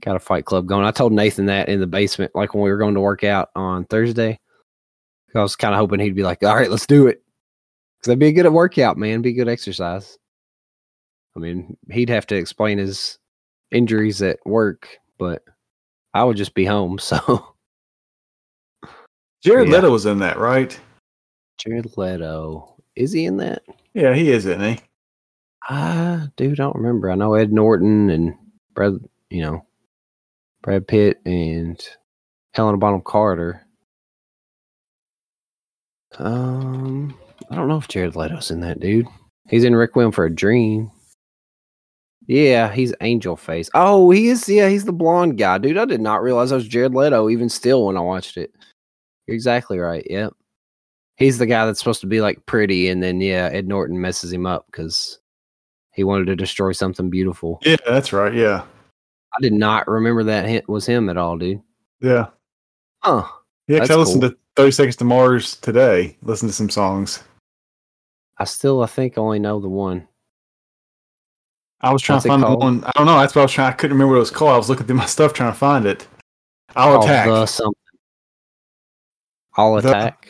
got 0.01 0.15
a 0.15 0.19
Fight 0.19 0.45
Club 0.45 0.65
going. 0.65 0.83
I 0.83 0.89
told 0.89 1.13
Nathan 1.13 1.45
that 1.45 1.69
in 1.69 1.79
the 1.79 1.85
basement, 1.85 2.31
like 2.33 2.55
when 2.55 2.63
we 2.63 2.71
were 2.71 2.77
going 2.79 2.95
to 2.95 3.01
work 3.01 3.23
out 3.23 3.49
on 3.55 3.85
Thursday. 3.85 4.39
I 5.35 5.41
was 5.43 5.55
kind 5.55 5.75
of 5.75 5.79
hoping 5.79 5.99
he'd 5.99 6.15
be 6.15 6.23
like, 6.23 6.41
"All 6.41 6.55
right, 6.55 6.71
let's 6.71 6.87
do 6.87 7.05
it," 7.05 7.21
because 7.99 8.07
that'd 8.07 8.17
be 8.17 8.29
a 8.29 8.31
good 8.31 8.47
at 8.47 8.51
workout, 8.53 8.97
man. 8.97 9.21
Be 9.21 9.33
good 9.33 9.47
exercise. 9.47 10.17
I 11.37 11.39
mean, 11.39 11.77
he'd 11.91 12.09
have 12.09 12.25
to 12.27 12.35
explain 12.35 12.79
his 12.79 13.19
injuries 13.71 14.21
at 14.23 14.39
work, 14.45 14.89
but 15.19 15.43
I 16.15 16.23
would 16.23 16.37
just 16.37 16.55
be 16.55 16.65
home. 16.65 16.97
So. 17.07 17.53
Jared 19.43 19.69
Yeah. 19.69 19.75
Leto 19.75 19.91
was 19.91 20.07
in 20.07 20.19
that, 20.19 20.39
right? 20.39 20.77
Jared 21.59 21.95
Leto. 21.95 22.75
Is 22.95 23.11
he 23.11 23.25
in 23.25 23.37
that? 23.37 23.61
Yeah, 23.93 24.15
he 24.15 24.31
is, 24.31 24.47
isn't 24.47 24.61
he? 24.61 24.79
Dude, 26.37 26.53
I 26.59 26.63
don't 26.63 26.75
remember. 26.75 27.11
I 27.11 27.15
know 27.15 27.35
Ed 27.35 27.53
Norton 27.53 28.09
and 28.09 28.33
Brad, 28.73 28.95
you 29.29 29.43
know, 29.43 29.63
Brad 30.63 30.87
Pitt 30.87 31.21
and 31.25 31.79
Helena 32.53 32.77
Bonham 32.77 33.01
Carter. 33.01 33.61
Um, 36.17 37.15
I 37.51 37.55
don't 37.55 37.67
know 37.67 37.77
if 37.77 37.87
Jared 37.87 38.15
Leto's 38.15 38.49
in 38.49 38.61
that, 38.61 38.79
dude. 38.79 39.07
He's 39.49 39.63
in 39.63 39.75
Requiem 39.75 40.11
for 40.11 40.25
a 40.25 40.33
Dream. 40.33 40.91
Yeah, 42.27 42.71
he's 42.71 42.93
Angel 43.01 43.35
Face. 43.37 43.69
Oh, 43.73 44.11
he 44.11 44.27
is. 44.27 44.47
Yeah, 44.49 44.67
he's 44.69 44.83
the 44.85 44.91
blonde 44.91 45.37
guy, 45.37 45.57
dude. 45.57 45.77
I 45.77 45.85
did 45.85 46.01
not 46.01 46.21
realize 46.21 46.49
that 46.49 46.57
was 46.57 46.67
Jared 46.67 46.93
Leto 46.93 47.29
even 47.29 47.47
still 47.49 47.85
when 47.85 47.95
I 47.97 48.01
watched 48.01 48.35
it. 48.37 48.53
You're 49.25 49.35
exactly 49.35 49.79
right. 49.79 50.05
Yep. 50.09 50.33
He's 51.15 51.37
the 51.37 51.45
guy 51.45 51.65
that's 51.65 51.79
supposed 51.79 52.01
to 52.01 52.07
be 52.07 52.21
like 52.21 52.45
pretty, 52.45 52.89
and 52.89 53.01
then 53.01 53.21
yeah, 53.21 53.49
Ed 53.51 53.67
Norton 53.67 53.99
messes 53.99 54.31
him 54.31 54.45
up 54.45 54.65
because 54.67 55.19
he 55.93 56.03
wanted 56.03 56.25
to 56.25 56.35
destroy 56.35 56.73
something 56.73 57.09
beautiful. 57.09 57.59
Yeah, 57.63 57.77
that's 57.87 58.13
right. 58.13 58.33
Yeah, 58.33 58.63
I 59.33 59.41
did 59.41 59.53
not 59.53 59.87
remember 59.87 60.23
that 60.25 60.67
was 60.69 60.85
him 60.85 61.09
at 61.09 61.17
all, 61.17 61.37
dude. 61.37 61.61
yeah, 62.01 62.27
Huh. 63.03 63.25
yeah. 63.67 63.79
'cause 63.79 63.89
I 63.89 63.95
listened 63.95 64.21
cool. 64.21 64.31
to 64.31 64.37
Thirty 64.57 64.71
Seconds 64.71 64.95
to 64.97 65.05
Mars 65.05 65.55
today. 65.55 66.15
Listen 66.21 66.49
to 66.49 66.53
some 66.53 66.69
songs. 66.69 67.23
I 68.37 68.43
still, 68.43 68.83
I 68.83 68.85
think, 68.85 69.17
only 69.17 69.39
know 69.39 69.59
the 69.59 69.69
one. 69.69 70.07
I 71.81 71.93
was 71.93 72.01
trying 72.01 72.15
What's 72.15 72.23
to 72.25 72.29
find 72.29 72.43
the 72.43 72.55
one. 72.55 72.83
I 72.85 72.91
don't 72.95 73.05
know. 73.05 73.19
That's 73.19 73.35
what 73.35 73.41
I 73.41 73.45
was 73.45 73.51
trying. 73.51 73.69
I 73.69 73.75
couldn't 73.75 73.95
remember 73.95 74.13
what 74.13 74.17
it 74.17 74.21
was 74.21 74.31
called. 74.31 74.51
I 74.51 74.57
was 74.57 74.69
looking 74.69 74.87
through 74.87 74.95
my 74.95 75.05
stuff 75.17 75.33
trying 75.33 75.51
to 75.51 75.57
find 75.57 75.85
it. 75.85 76.07
I'll 76.75 76.93
Called 76.93 77.05
attack. 77.05 77.27
The 77.27 77.45
something. 77.45 77.73
The- 79.57 79.77
attack. 79.77 80.29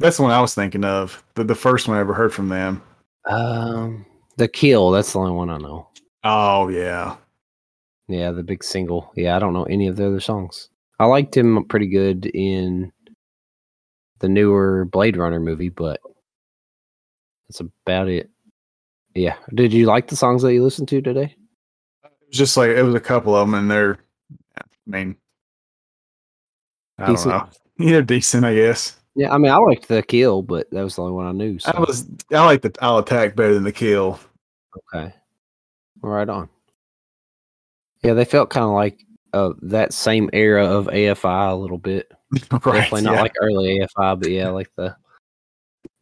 That's 0.00 0.16
the 0.16 0.22
one 0.22 0.32
I 0.32 0.40
was 0.40 0.54
thinking 0.54 0.84
of. 0.84 1.22
The 1.34 1.44
the 1.44 1.54
first 1.54 1.88
one 1.88 1.96
I 1.96 2.00
ever 2.00 2.14
heard 2.14 2.32
from 2.32 2.48
them. 2.48 2.82
Um, 3.26 4.06
the 4.36 4.48
kill. 4.48 4.90
That's 4.90 5.12
the 5.12 5.18
only 5.18 5.32
one 5.32 5.50
I 5.50 5.58
know. 5.58 5.88
Oh 6.24 6.68
yeah. 6.68 7.16
Yeah, 8.06 8.30
the 8.30 8.42
big 8.42 8.64
single. 8.64 9.12
Yeah, 9.16 9.36
I 9.36 9.38
don't 9.38 9.52
know 9.52 9.64
any 9.64 9.86
of 9.88 9.96
the 9.96 10.06
other 10.06 10.20
songs. 10.20 10.70
I 10.98 11.04
liked 11.06 11.36
him 11.36 11.64
pretty 11.64 11.88
good 11.88 12.26
in 12.26 12.92
the 14.20 14.28
newer 14.28 14.84
Blade 14.86 15.16
Runner 15.16 15.40
movie, 15.40 15.68
but 15.68 16.00
that's 17.48 17.60
about 17.60 18.08
it. 18.08 18.30
Yeah. 19.14 19.36
Did 19.54 19.72
you 19.72 19.86
like 19.86 20.08
the 20.08 20.16
songs 20.16 20.42
that 20.42 20.52
you 20.52 20.62
listened 20.62 20.88
to 20.88 21.00
today? 21.00 21.34
It 22.04 22.12
was 22.28 22.36
just 22.36 22.56
like 22.56 22.70
it 22.70 22.82
was 22.82 22.94
a 22.94 23.00
couple 23.00 23.34
of 23.34 23.46
them, 23.46 23.54
and 23.54 23.70
they're. 23.70 23.98
I 24.58 24.62
mean, 24.86 25.16
I 26.98 27.06
Decent. 27.06 27.32
don't 27.32 27.46
know. 27.46 27.50
Yeah, 27.80 27.92
they're 27.92 28.02
decent, 28.02 28.44
I 28.44 28.56
guess. 28.56 28.98
Yeah, 29.14 29.32
I 29.32 29.38
mean, 29.38 29.52
I 29.52 29.56
liked 29.56 29.86
the 29.86 30.02
kill, 30.02 30.42
but 30.42 30.68
that 30.72 30.82
was 30.82 30.96
the 30.96 31.02
only 31.02 31.14
one 31.14 31.26
I 31.26 31.32
knew. 31.32 31.60
So. 31.60 31.70
I 31.72 31.78
was. 31.78 32.08
I 32.32 32.44
like 32.44 32.62
the 32.62 32.74
I'll 32.80 32.98
attack 32.98 33.36
better 33.36 33.54
than 33.54 33.62
the 33.62 33.70
kill. 33.70 34.18
Okay. 34.94 35.14
Right 36.02 36.28
on. 36.28 36.48
Yeah, 38.02 38.14
they 38.14 38.24
felt 38.24 38.50
kind 38.50 38.64
of 38.64 38.72
like 38.72 39.04
uh, 39.32 39.52
that 39.62 39.92
same 39.92 40.30
era 40.32 40.66
of 40.66 40.86
AFI 40.86 41.52
a 41.52 41.54
little 41.54 41.78
bit. 41.78 42.10
right. 42.32 42.62
Definitely 42.62 43.02
not 43.02 43.14
yeah. 43.14 43.22
like 43.22 43.34
early 43.40 43.78
AFI, 43.78 44.20
but 44.20 44.30
yeah, 44.30 44.48
like 44.50 44.70
the 44.76 44.96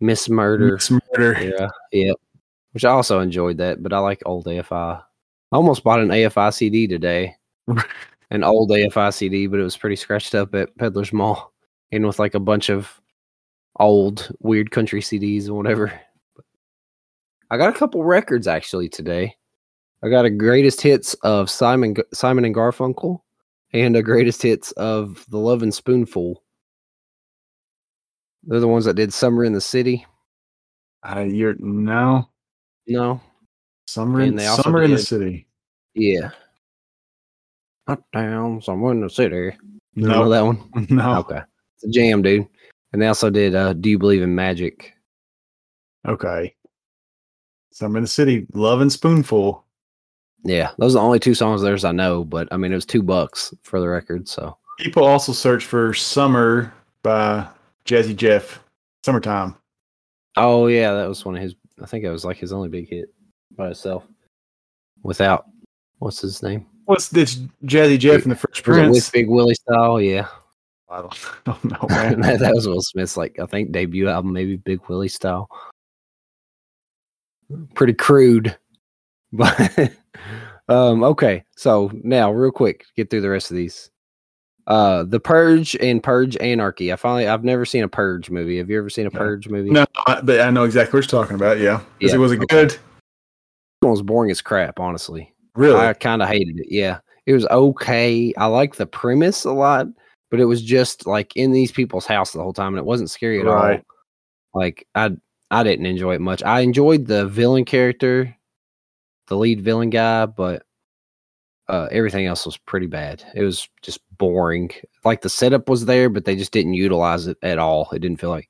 Miss 0.00 0.28
Murder 0.28 0.72
Miss 0.74 0.90
murder. 0.90 1.42
Yeah. 1.42 1.68
Yep. 1.92 2.16
Which 2.76 2.84
I 2.84 2.90
also 2.90 3.20
enjoyed 3.20 3.56
that, 3.56 3.82
but 3.82 3.94
I 3.94 4.00
like 4.00 4.20
old 4.26 4.44
AFI. 4.44 4.98
I 4.98 5.02
almost 5.50 5.82
bought 5.82 6.00
an 6.00 6.08
AFI 6.08 6.52
CD 6.52 6.86
today. 6.86 7.34
an 8.30 8.44
old 8.44 8.68
AFI 8.68 9.14
CD, 9.14 9.46
but 9.46 9.58
it 9.58 9.62
was 9.62 9.78
pretty 9.78 9.96
scratched 9.96 10.34
up 10.34 10.54
at 10.54 10.76
Peddler's 10.76 11.10
Mall. 11.10 11.54
And 11.90 12.04
with 12.06 12.18
like 12.18 12.34
a 12.34 12.38
bunch 12.38 12.68
of 12.68 13.00
old 13.80 14.30
weird 14.40 14.72
country 14.72 15.00
CDs 15.00 15.46
and 15.46 15.56
whatever. 15.56 15.90
I 17.50 17.56
got 17.56 17.74
a 17.74 17.78
couple 17.78 18.04
records 18.04 18.46
actually 18.46 18.90
today. 18.90 19.34
I 20.02 20.10
got 20.10 20.26
a 20.26 20.30
greatest 20.30 20.82
hits 20.82 21.14
of 21.22 21.48
Simon 21.48 21.96
Simon 22.12 22.44
and 22.44 22.54
Garfunkel 22.54 23.22
and 23.72 23.96
a 23.96 24.02
greatest 24.02 24.42
hits 24.42 24.72
of 24.72 25.24
The 25.30 25.38
Lovin' 25.38 25.72
Spoonful. 25.72 26.42
They're 28.42 28.60
the 28.60 28.68
ones 28.68 28.84
that 28.84 28.96
did 28.96 29.14
Summer 29.14 29.44
in 29.44 29.54
the 29.54 29.62
City. 29.62 30.04
Uh, 31.02 31.20
you're 31.20 31.56
no. 31.58 32.28
No. 32.86 33.20
Summer 33.86 34.20
in 34.22 34.38
Summer 34.38 34.82
in 34.82 34.92
the 34.92 34.98
City. 34.98 35.46
Yeah. 35.94 36.30
Uptown, 37.86 38.60
somewhere 38.60 38.92
in 38.92 39.00
the 39.00 39.10
city. 39.10 39.56
No, 39.94 40.28
that 40.28 40.44
one? 40.44 40.70
no. 40.90 41.18
Okay. 41.20 41.40
It's 41.76 41.84
a 41.84 41.88
jam, 41.88 42.22
dude. 42.22 42.46
And 42.92 43.00
they 43.00 43.06
also 43.06 43.30
did 43.30 43.54
uh 43.54 43.72
Do 43.72 43.90
You 43.90 43.98
Believe 43.98 44.22
in 44.22 44.34
Magic? 44.34 44.92
Okay. 46.06 46.54
Summer 47.72 47.98
in 47.98 48.04
the 48.04 48.08
City. 48.08 48.46
Lovin' 48.54 48.90
Spoonful. 48.90 49.64
Yeah. 50.44 50.70
Those 50.78 50.94
are 50.94 51.00
the 51.00 51.04
only 51.04 51.18
two 51.18 51.34
songs 51.34 51.62
theirs 51.62 51.84
I 51.84 51.92
know, 51.92 52.24
but 52.24 52.48
I 52.50 52.56
mean 52.56 52.72
it 52.72 52.76
was 52.76 52.86
two 52.86 53.02
bucks 53.02 53.54
for 53.62 53.80
the 53.80 53.88
record, 53.88 54.28
so 54.28 54.56
People 54.78 55.04
also 55.04 55.32
search 55.32 55.64
for 55.64 55.94
Summer 55.94 56.72
by 57.02 57.46
Jazzy 57.86 58.14
Jeff. 58.14 58.62
Summertime. 59.04 59.56
Oh 60.36 60.66
yeah, 60.66 60.92
that 60.92 61.08
was 61.08 61.24
one 61.24 61.36
of 61.36 61.42
his 61.42 61.54
I 61.82 61.86
think 61.86 62.04
it 62.04 62.10
was 62.10 62.24
like 62.24 62.36
his 62.38 62.52
only 62.52 62.68
big 62.68 62.88
hit 62.88 63.08
by 63.56 63.68
itself. 63.68 64.04
Without 65.02 65.46
what's 65.98 66.20
his 66.20 66.42
name? 66.42 66.66
What's 66.86 67.08
this 67.08 67.36
Jazzy 67.64 67.98
Jeff 67.98 68.22
and 68.22 68.32
the 68.32 68.36
Fresh 68.36 68.64
Was 68.66 68.76
it 68.76 68.80
Prince? 68.80 68.94
with 68.94 69.12
Big 69.12 69.28
Willie 69.28 69.54
style? 69.54 70.00
Yeah. 70.00 70.28
I 70.88 71.00
don't, 71.00 71.18
don't 71.44 71.64
know, 71.64 71.86
man. 71.88 72.20
that, 72.20 72.38
that 72.38 72.54
was 72.54 72.68
Will 72.68 72.80
Smith's 72.80 73.16
like 73.16 73.38
I 73.40 73.46
think 73.46 73.72
debut 73.72 74.08
album, 74.08 74.32
maybe 74.32 74.56
Big 74.56 74.80
Willie 74.88 75.08
style. 75.08 75.48
Pretty 77.74 77.92
crude, 77.92 78.56
but 79.32 79.92
um, 80.68 81.04
okay. 81.04 81.44
So 81.56 81.90
now, 82.02 82.32
real 82.32 82.50
quick, 82.50 82.84
get 82.96 83.10
through 83.10 83.20
the 83.20 83.30
rest 83.30 83.50
of 83.50 83.56
these. 83.56 83.90
Uh, 84.66 85.04
The 85.04 85.20
Purge 85.20 85.76
and 85.76 86.02
Purge 86.02 86.36
Anarchy. 86.38 86.92
I 86.92 86.96
finally, 86.96 87.28
I've 87.28 87.44
never 87.44 87.64
seen 87.64 87.84
a 87.84 87.88
Purge 87.88 88.30
movie. 88.30 88.58
Have 88.58 88.68
you 88.68 88.78
ever 88.78 88.90
seen 88.90 89.06
a 89.06 89.10
Purge 89.10 89.48
movie? 89.48 89.70
no, 89.70 89.86
but 90.24 90.40
I 90.40 90.50
know 90.50 90.64
exactly 90.64 90.98
what 90.98 91.10
you're 91.10 91.20
talking 91.22 91.36
about. 91.36 91.58
Yeah, 91.58 91.80
Yeah, 92.00 92.14
it 92.14 92.18
was 92.18 92.32
a 92.32 92.36
okay. 92.36 92.46
good. 92.46 92.72
It 93.82 93.86
was 93.86 94.02
boring 94.02 94.30
as 94.30 94.40
crap, 94.40 94.80
honestly. 94.80 95.32
Really, 95.54 95.78
I 95.78 95.92
kind 95.92 96.20
of 96.22 96.28
hated 96.28 96.58
it. 96.58 96.66
Yeah, 96.68 96.98
it 97.26 97.32
was 97.32 97.46
okay. 97.46 98.32
I 98.36 98.46
like 98.46 98.74
the 98.74 98.86
premise 98.86 99.44
a 99.44 99.52
lot, 99.52 99.86
but 100.30 100.40
it 100.40 100.44
was 100.46 100.62
just 100.62 101.06
like 101.06 101.36
in 101.36 101.52
these 101.52 101.70
people's 101.70 102.06
house 102.06 102.32
the 102.32 102.42
whole 102.42 102.52
time, 102.52 102.68
and 102.74 102.78
it 102.78 102.84
wasn't 102.84 103.10
scary 103.10 103.40
at 103.40 103.46
Right. 103.46 103.84
all. 104.54 104.60
Like 104.60 104.86
I, 104.94 105.12
I 105.50 105.62
didn't 105.62 105.86
enjoy 105.86 106.14
it 106.16 106.20
much. 106.20 106.42
I 106.42 106.60
enjoyed 106.60 107.06
the 107.06 107.26
villain 107.26 107.64
character, 107.64 108.34
the 109.28 109.36
lead 109.36 109.60
villain 109.62 109.90
guy, 109.90 110.26
but 110.26 110.64
uh, 111.68 111.88
everything 111.90 112.26
else 112.26 112.46
was 112.46 112.56
pretty 112.56 112.86
bad. 112.86 113.24
It 113.34 113.42
was 113.42 113.68
just 113.82 114.00
boring. 114.18 114.70
Like 115.04 115.22
the 115.22 115.28
setup 115.28 115.68
was 115.68 115.86
there, 115.86 116.08
but 116.08 116.24
they 116.24 116.36
just 116.36 116.52
didn't 116.52 116.74
utilize 116.74 117.26
it 117.26 117.38
at 117.42 117.58
all. 117.58 117.88
It 117.92 118.00
didn't 118.00 118.20
feel 118.20 118.30
like. 118.30 118.48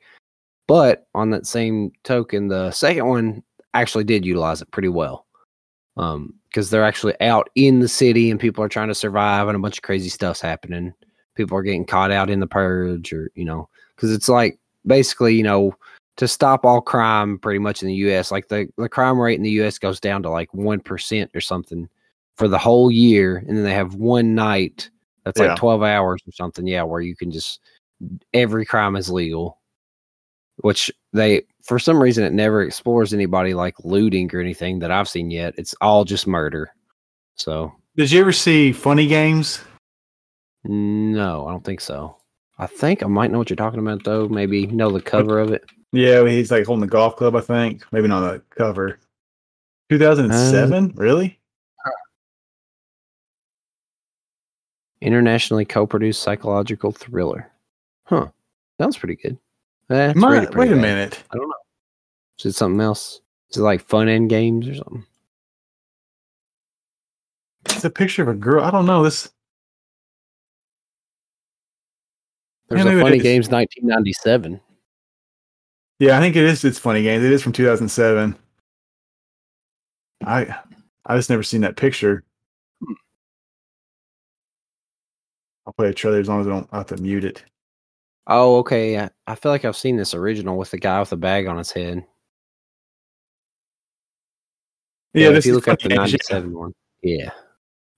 But 0.67 1.07
on 1.15 1.31
that 1.31 1.47
same 1.47 1.93
token, 2.03 2.49
the 2.49 2.71
second 2.73 3.07
one 3.07 3.43
actually 3.75 4.05
did 4.05 4.25
utilize 4.25 4.63
it 4.63 4.71
pretty 4.71 4.89
well 4.89 5.27
um 5.97 6.35
because 6.49 6.71
they're 6.71 6.85
actually 6.85 7.19
out 7.21 7.49
in 7.55 7.81
the 7.81 7.89
city 7.89 8.31
and 8.31 8.41
people 8.41 8.63
are 8.63 8.69
trying 8.69 8.89
to 8.89 8.95
survive 8.95 9.49
and 9.49 9.57
a 9.57 9.61
bunch 9.61 9.79
of 9.79 9.83
crazy 9.83 10.09
stuff's 10.09 10.41
happening 10.41 10.93
people 11.35 11.57
are 11.57 11.63
getting 11.63 11.85
caught 11.85 12.11
out 12.11 12.31
in 12.31 12.41
the 12.41 12.47
purge 12.47 13.13
or 13.13 13.31
you 13.35 13.45
know 13.45 13.69
because 13.95 14.13
it's 14.13 14.29
like 14.29 14.59
basically 14.87 15.35
you 15.35 15.43
know 15.43 15.75
to 16.17 16.27
stop 16.27 16.65
all 16.65 16.81
crime 16.81 17.39
pretty 17.39 17.59
much 17.59 17.83
in 17.83 17.89
the 17.89 17.95
us 17.95 18.31
like 18.31 18.49
the, 18.49 18.67
the 18.79 18.89
crime 18.89 19.19
rate 19.19 19.37
in 19.37 19.43
the 19.43 19.51
us 19.51 19.79
goes 19.79 20.01
down 20.01 20.23
to 20.23 20.31
like 20.31 20.51
1% 20.53 21.29
or 21.35 21.41
something 21.41 21.89
for 22.37 22.49
the 22.49 22.59
whole 22.59 22.91
year 22.91 23.37
and 23.47 23.57
then 23.57 23.65
they 23.65 23.73
have 23.75 23.95
one 23.95 24.35
night 24.35 24.91
that's 25.25 25.41
Yeah. 25.41 25.49
like 25.49 25.59
12 25.59 25.83
hours 25.83 26.23
or 26.27 26.33
something 26.33 26.67
yeah 26.67 26.83
where 26.83 27.01
you 27.01 27.17
can 27.17 27.31
just 27.31 27.61
every 28.35 28.65
crime 28.67 28.95
is 28.97 29.11
legal 29.11 29.59
which 30.59 30.91
they 31.13 31.43
for 31.65 31.79
some 31.79 32.01
reason 32.03 32.25
it 32.25 32.33
never 32.33 32.63
explores 32.63 33.13
anybody 33.13 33.55
like 33.55 33.75
looting 33.85 34.31
or 34.35 34.41
anything 34.41 34.79
that 34.79 34.91
I've 34.91 35.09
seen 35.09 35.31
yet. 35.31 35.53
It's 35.59 35.75
all 35.81 36.05
just 36.05 36.27
murder. 36.27 36.71
So 37.35 37.73
did 37.97 38.11
you 38.11 38.21
ever 38.21 38.33
see 38.33 38.73
Funny 38.73 39.07
Games? 39.07 39.61
no, 40.65 41.47
I 41.47 41.51
don't 41.51 41.65
think 41.65 41.81
so. 41.81 42.17
I 42.59 42.67
think 42.67 43.03
I 43.03 43.07
might 43.07 43.31
know 43.31 43.39
what 43.39 43.51
you're 43.51 43.57
talking 43.57 43.81
about 43.81 44.05
though. 44.05 44.29
Maybe 44.29 44.67
know 44.67 44.91
the 44.91 45.01
cover 45.03 45.39
of 45.41 45.53
it. 45.53 45.65
Yeah, 45.93 46.27
he's 46.27 46.51
like 46.51 46.65
holding 46.67 46.81
the 46.83 46.87
golf 46.87 47.17
club. 47.17 47.37
I 47.37 47.41
think 47.41 47.85
maybe 47.93 48.09
not 48.09 48.21
the 48.21 48.43
cover. 48.57 48.99
2007, 49.91 50.85
uh, 50.85 50.93
really? 50.95 51.36
Internationally 55.01 55.65
co-produced 55.65 56.23
psychological 56.23 56.91
thriller. 56.93 57.51
Huh. 58.05 58.29
Sounds 58.81 58.97
pretty 58.97 59.17
good. 59.17 59.39
Eh, 59.91 60.13
My- 60.17 60.47
pretty 60.47 60.57
wait 60.59 60.73
a 60.73 60.77
minute. 60.77 61.23
I 61.31 61.37
don't 61.37 61.49
know. 61.49 61.55
Is 62.39 62.47
it 62.47 62.53
something 62.55 62.81
else? 62.81 63.21
Is 63.51 63.59
it 63.59 63.63
like 63.63 63.83
fun 63.87 64.09
end 64.09 64.31
games 64.31 64.69
or 64.69 64.75
something? 64.75 65.05
It's 67.67 67.85
a 67.85 67.91
picture 67.91 68.23
of 68.23 68.29
a 68.29 68.35
girl. 68.35 68.65
I 68.65 68.71
don't 68.71 68.87
know 68.87 69.03
this. 69.03 69.31
There's 72.69 72.85
a 72.85 73.01
Funny. 73.01 73.19
Games 73.19 73.49
1997. 73.49 74.61
Yeah, 75.99 76.17
I 76.19 76.21
think 76.21 76.37
it 76.37 76.45
is. 76.45 76.65
It's 76.65 76.79
Funny 76.79 77.03
Games. 77.03 77.25
It 77.25 77.33
is 77.33 77.43
from 77.43 77.53
2007. 77.53 78.37
I 80.25 80.57
I 81.05 81.17
just 81.17 81.31
never 81.31 81.43
seen 81.43 81.61
that 81.61 81.77
picture. 81.77 82.25
I'll 85.67 85.73
play 85.73 85.89
a 85.89 85.95
trailer 85.95 86.21
as 86.21 86.29
long 86.29 86.41
as 86.41 86.47
I 86.47 86.51
don't 86.51 86.71
have 86.73 86.87
to 86.87 86.97
mute 86.97 87.25
it. 87.25 87.45
Oh, 88.29 88.57
okay. 88.59 88.99
I, 88.99 89.11
I 89.27 89.35
feel 89.35 89.53
like 89.53 89.65
I've 89.65 89.77
seen 89.77 89.97
this 89.97 90.15
original 90.15 90.57
with 90.57 90.71
the 90.71 90.79
guy 90.79 91.01
with 91.01 91.11
the 91.11 91.17
bag 91.17 91.47
on 91.47 91.59
his 91.59 91.71
head. 91.71 92.05
Yeah, 95.15 95.29
if 95.29 95.35
this 95.35 95.47
you 95.47 95.55
look 95.55 95.69
up 95.69 95.79
the 95.79 95.89
Funny 95.89 96.11
Games, 96.11 96.13
yeah. 96.13 96.37
97 96.39 96.53
one. 96.53 96.75
Yeah. 97.03 97.31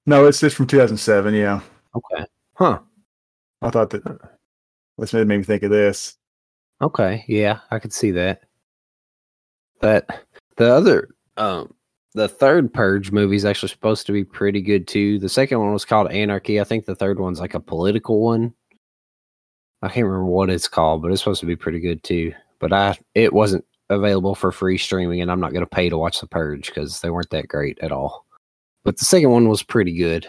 No, 0.06 0.26
it's 0.26 0.40
this 0.40 0.54
from 0.54 0.66
2007. 0.66 1.34
Yeah, 1.34 1.60
Okay. 1.94 2.24
Huh. 2.54 2.80
I 3.62 3.70
thought 3.70 3.90
that. 3.90 4.18
What 4.96 5.12
made 5.12 5.26
me 5.28 5.42
think 5.42 5.62
of 5.62 5.70
this. 5.70 6.16
Okay. 6.82 7.24
Yeah, 7.28 7.60
I 7.70 7.78
could 7.78 7.92
see 7.92 8.10
that. 8.12 8.42
That 9.80 10.24
the 10.56 10.72
other 10.72 11.08
um 11.36 11.72
the 12.18 12.28
third 12.28 12.74
Purge 12.74 13.12
movie 13.12 13.36
is 13.36 13.44
actually 13.44 13.68
supposed 13.68 14.04
to 14.06 14.12
be 14.12 14.24
pretty 14.24 14.60
good 14.60 14.88
too. 14.88 15.18
The 15.20 15.28
second 15.28 15.60
one 15.60 15.72
was 15.72 15.84
called 15.84 16.10
Anarchy. 16.10 16.60
I 16.60 16.64
think 16.64 16.84
the 16.84 16.96
third 16.96 17.20
one's 17.20 17.40
like 17.40 17.54
a 17.54 17.60
political 17.60 18.20
one. 18.20 18.52
I 19.82 19.88
can't 19.88 20.04
remember 20.04 20.26
what 20.26 20.50
it's 20.50 20.66
called, 20.66 21.00
but 21.00 21.12
it's 21.12 21.20
supposed 21.20 21.40
to 21.40 21.46
be 21.46 21.54
pretty 21.54 21.78
good 21.78 22.02
too. 22.02 22.32
But 22.58 22.72
I 22.72 22.98
it 23.14 23.32
wasn't 23.32 23.64
available 23.88 24.34
for 24.34 24.50
free 24.50 24.78
streaming, 24.78 25.20
and 25.20 25.30
I'm 25.30 25.38
not 25.38 25.52
going 25.52 25.64
to 25.64 25.70
pay 25.70 25.88
to 25.88 25.96
watch 25.96 26.20
the 26.20 26.26
Purge 26.26 26.66
because 26.66 27.00
they 27.00 27.10
weren't 27.10 27.30
that 27.30 27.46
great 27.46 27.78
at 27.80 27.92
all. 27.92 28.26
But 28.84 28.98
the 28.98 29.04
second 29.04 29.30
one 29.30 29.48
was 29.48 29.62
pretty 29.62 29.92
good. 29.92 30.24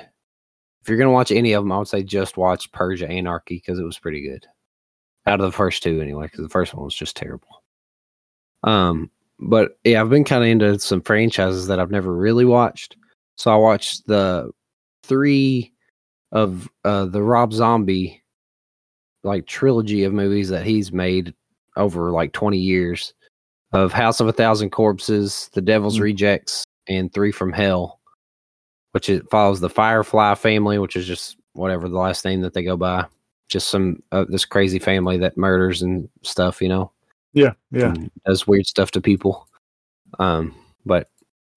If 0.81 0.87
you're 0.87 0.97
going 0.97 1.09
to 1.09 1.13
watch 1.13 1.31
any 1.31 1.53
of 1.53 1.63
them, 1.63 1.71
I 1.71 1.79
would 1.79 1.87
say 1.87 2.03
just 2.03 2.37
watch 2.37 2.71
Purge 2.71 3.01
Anarchy 3.01 3.55
because 3.55 3.79
it 3.79 3.83
was 3.83 3.97
pretty 3.97 4.21
good. 4.21 4.45
Out 5.25 5.41
of 5.41 5.45
the 5.45 5.57
first 5.57 5.81
two, 5.81 6.01
anyway, 6.01 6.27
because 6.27 6.43
the 6.43 6.49
first 6.49 6.73
one 6.73 6.85
was 6.85 6.95
just 6.95 7.17
terrible. 7.17 7.63
Um, 8.63 9.09
but 9.39 9.77
yeah, 9.83 10.01
I've 10.01 10.09
been 10.09 10.23
kind 10.25 10.43
of 10.43 10.49
into 10.49 10.79
some 10.79 11.01
franchises 11.01 11.67
that 11.67 11.79
I've 11.79 11.91
never 11.91 12.13
really 12.13 12.45
watched. 12.45 12.97
So 13.37 13.51
I 13.51 13.55
watched 13.55 14.05
the 14.05 14.51
three 15.03 15.71
of 16.31 16.69
uh, 16.83 17.05
the 17.05 17.23
Rob 17.23 17.53
Zombie 17.53 18.21
like 19.23 19.47
trilogy 19.47 20.03
of 20.03 20.13
movies 20.13 20.49
that 20.49 20.65
he's 20.65 20.91
made 20.91 21.33
over 21.75 22.11
like 22.11 22.33
20 22.33 22.57
years 22.57 23.13
of 23.71 23.93
House 23.93 24.19
of 24.19 24.27
a 24.27 24.33
Thousand 24.33 24.71
Corpses, 24.71 25.49
The 25.53 25.61
Devil's 25.61 25.97
Mm. 25.97 26.03
Rejects, 26.03 26.63
and 26.87 27.13
Three 27.13 27.31
from 27.31 27.53
Hell, 27.53 27.99
which 28.91 29.09
it 29.09 29.29
follows 29.29 29.59
the 29.59 29.69
Firefly 29.69 30.35
family, 30.35 30.79
which 30.79 30.95
is 30.95 31.05
just 31.05 31.37
whatever 31.53 31.87
the 31.87 31.97
last 31.97 32.25
name 32.25 32.41
that 32.41 32.53
they 32.53 32.63
go 32.63 32.75
by. 32.75 33.05
Just 33.47 33.69
some 33.69 34.01
uh, 34.11 34.25
this 34.27 34.45
crazy 34.45 34.79
family 34.79 35.17
that 35.17 35.37
murders 35.37 35.81
and 35.81 36.09
stuff, 36.23 36.61
you 36.61 36.69
know 36.69 36.91
Yeah, 37.33 37.53
yeah. 37.71 37.93
does 38.25 38.47
weird 38.47 38.65
stuff 38.65 38.91
to 38.91 39.01
people. 39.01 39.47
Um, 40.17 40.55
but 40.85 41.09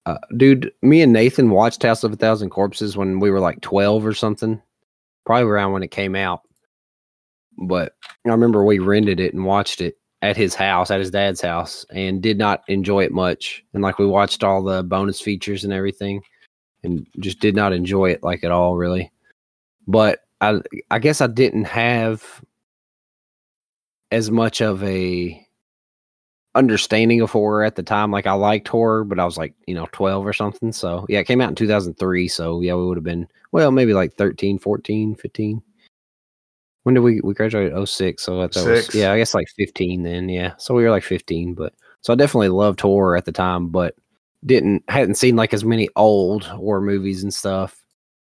uh, 0.05 0.17
dude, 0.37 0.71
me 0.81 1.01
and 1.01 1.13
Nathan 1.13 1.49
watched 1.49 1.83
House 1.83 2.03
of 2.03 2.13
a 2.13 2.15
Thousand 2.15 2.49
Corpses 2.49 2.97
when 2.97 3.19
we 3.19 3.31
were 3.31 3.39
like 3.39 3.61
twelve 3.61 4.05
or 4.05 4.13
something, 4.13 4.61
probably 5.25 5.49
around 5.49 5.71
when 5.71 5.83
it 5.83 5.91
came 5.91 6.15
out. 6.15 6.41
But 7.57 7.93
I 8.25 8.29
remember 8.29 8.63
we 8.63 8.79
rented 8.79 9.19
it 9.19 9.33
and 9.33 9.45
watched 9.45 9.81
it 9.81 9.97
at 10.21 10.37
his 10.37 10.55
house, 10.55 10.91
at 10.91 10.99
his 10.99 11.11
dad's 11.11 11.41
house, 11.41 11.85
and 11.91 12.21
did 12.21 12.37
not 12.37 12.63
enjoy 12.67 13.03
it 13.03 13.11
much. 13.11 13.63
And 13.73 13.83
like 13.83 13.99
we 13.99 14.05
watched 14.05 14.43
all 14.43 14.63
the 14.63 14.83
bonus 14.83 15.21
features 15.21 15.63
and 15.63 15.73
everything, 15.73 16.21
and 16.83 17.07
just 17.19 17.39
did 17.39 17.55
not 17.55 17.73
enjoy 17.73 18.11
it 18.11 18.23
like 18.23 18.43
at 18.43 18.51
all, 18.51 18.75
really. 18.75 19.11
But 19.87 20.19
I, 20.41 20.61
I 20.91 20.99
guess 20.99 21.21
I 21.21 21.27
didn't 21.27 21.65
have 21.65 22.23
as 24.11 24.29
much 24.29 24.61
of 24.61 24.83
a 24.83 25.42
understanding 26.55 27.21
of 27.21 27.31
horror 27.31 27.63
at 27.63 27.75
the 27.75 27.83
time. 27.83 28.11
Like 28.11 28.27
I 28.27 28.33
liked 28.33 28.67
horror, 28.67 29.03
but 29.03 29.19
I 29.19 29.25
was 29.25 29.37
like, 29.37 29.53
you 29.67 29.73
know, 29.73 29.87
12 29.91 30.25
or 30.25 30.33
something. 30.33 30.71
So 30.71 31.05
yeah, 31.09 31.19
it 31.19 31.27
came 31.27 31.41
out 31.41 31.49
in 31.49 31.55
2003. 31.55 32.27
So 32.27 32.61
yeah, 32.61 32.75
we 32.75 32.85
would 32.85 32.97
have 32.97 33.03
been, 33.03 33.27
well, 33.51 33.71
maybe 33.71 33.93
like 33.93 34.13
13, 34.15 34.59
14, 34.59 35.15
15. 35.15 35.61
When 36.83 36.95
did 36.95 37.01
we, 37.01 37.21
we 37.21 37.33
graduated 37.33 37.87
06. 37.87 38.21
So 38.21 38.41
that 38.41 38.55
was, 38.55 38.93
yeah, 38.93 39.11
I 39.11 39.17
guess 39.17 39.33
like 39.33 39.47
15 39.57 40.03
then. 40.03 40.29
Yeah. 40.29 40.53
So 40.57 40.73
we 40.73 40.83
were 40.83 40.91
like 40.91 41.03
15, 41.03 41.53
but 41.53 41.73
so 42.01 42.13
I 42.13 42.15
definitely 42.17 42.49
loved 42.49 42.81
horror 42.81 43.15
at 43.15 43.25
the 43.25 43.31
time, 43.31 43.69
but 43.69 43.95
didn't 44.45 44.83
hadn't 44.89 45.15
seen 45.15 45.37
like 45.37 45.53
as 45.53 45.63
many 45.63 45.87
old 45.95 46.43
horror 46.43 46.81
movies 46.81 47.23
and 47.23 47.33
stuff. 47.33 47.79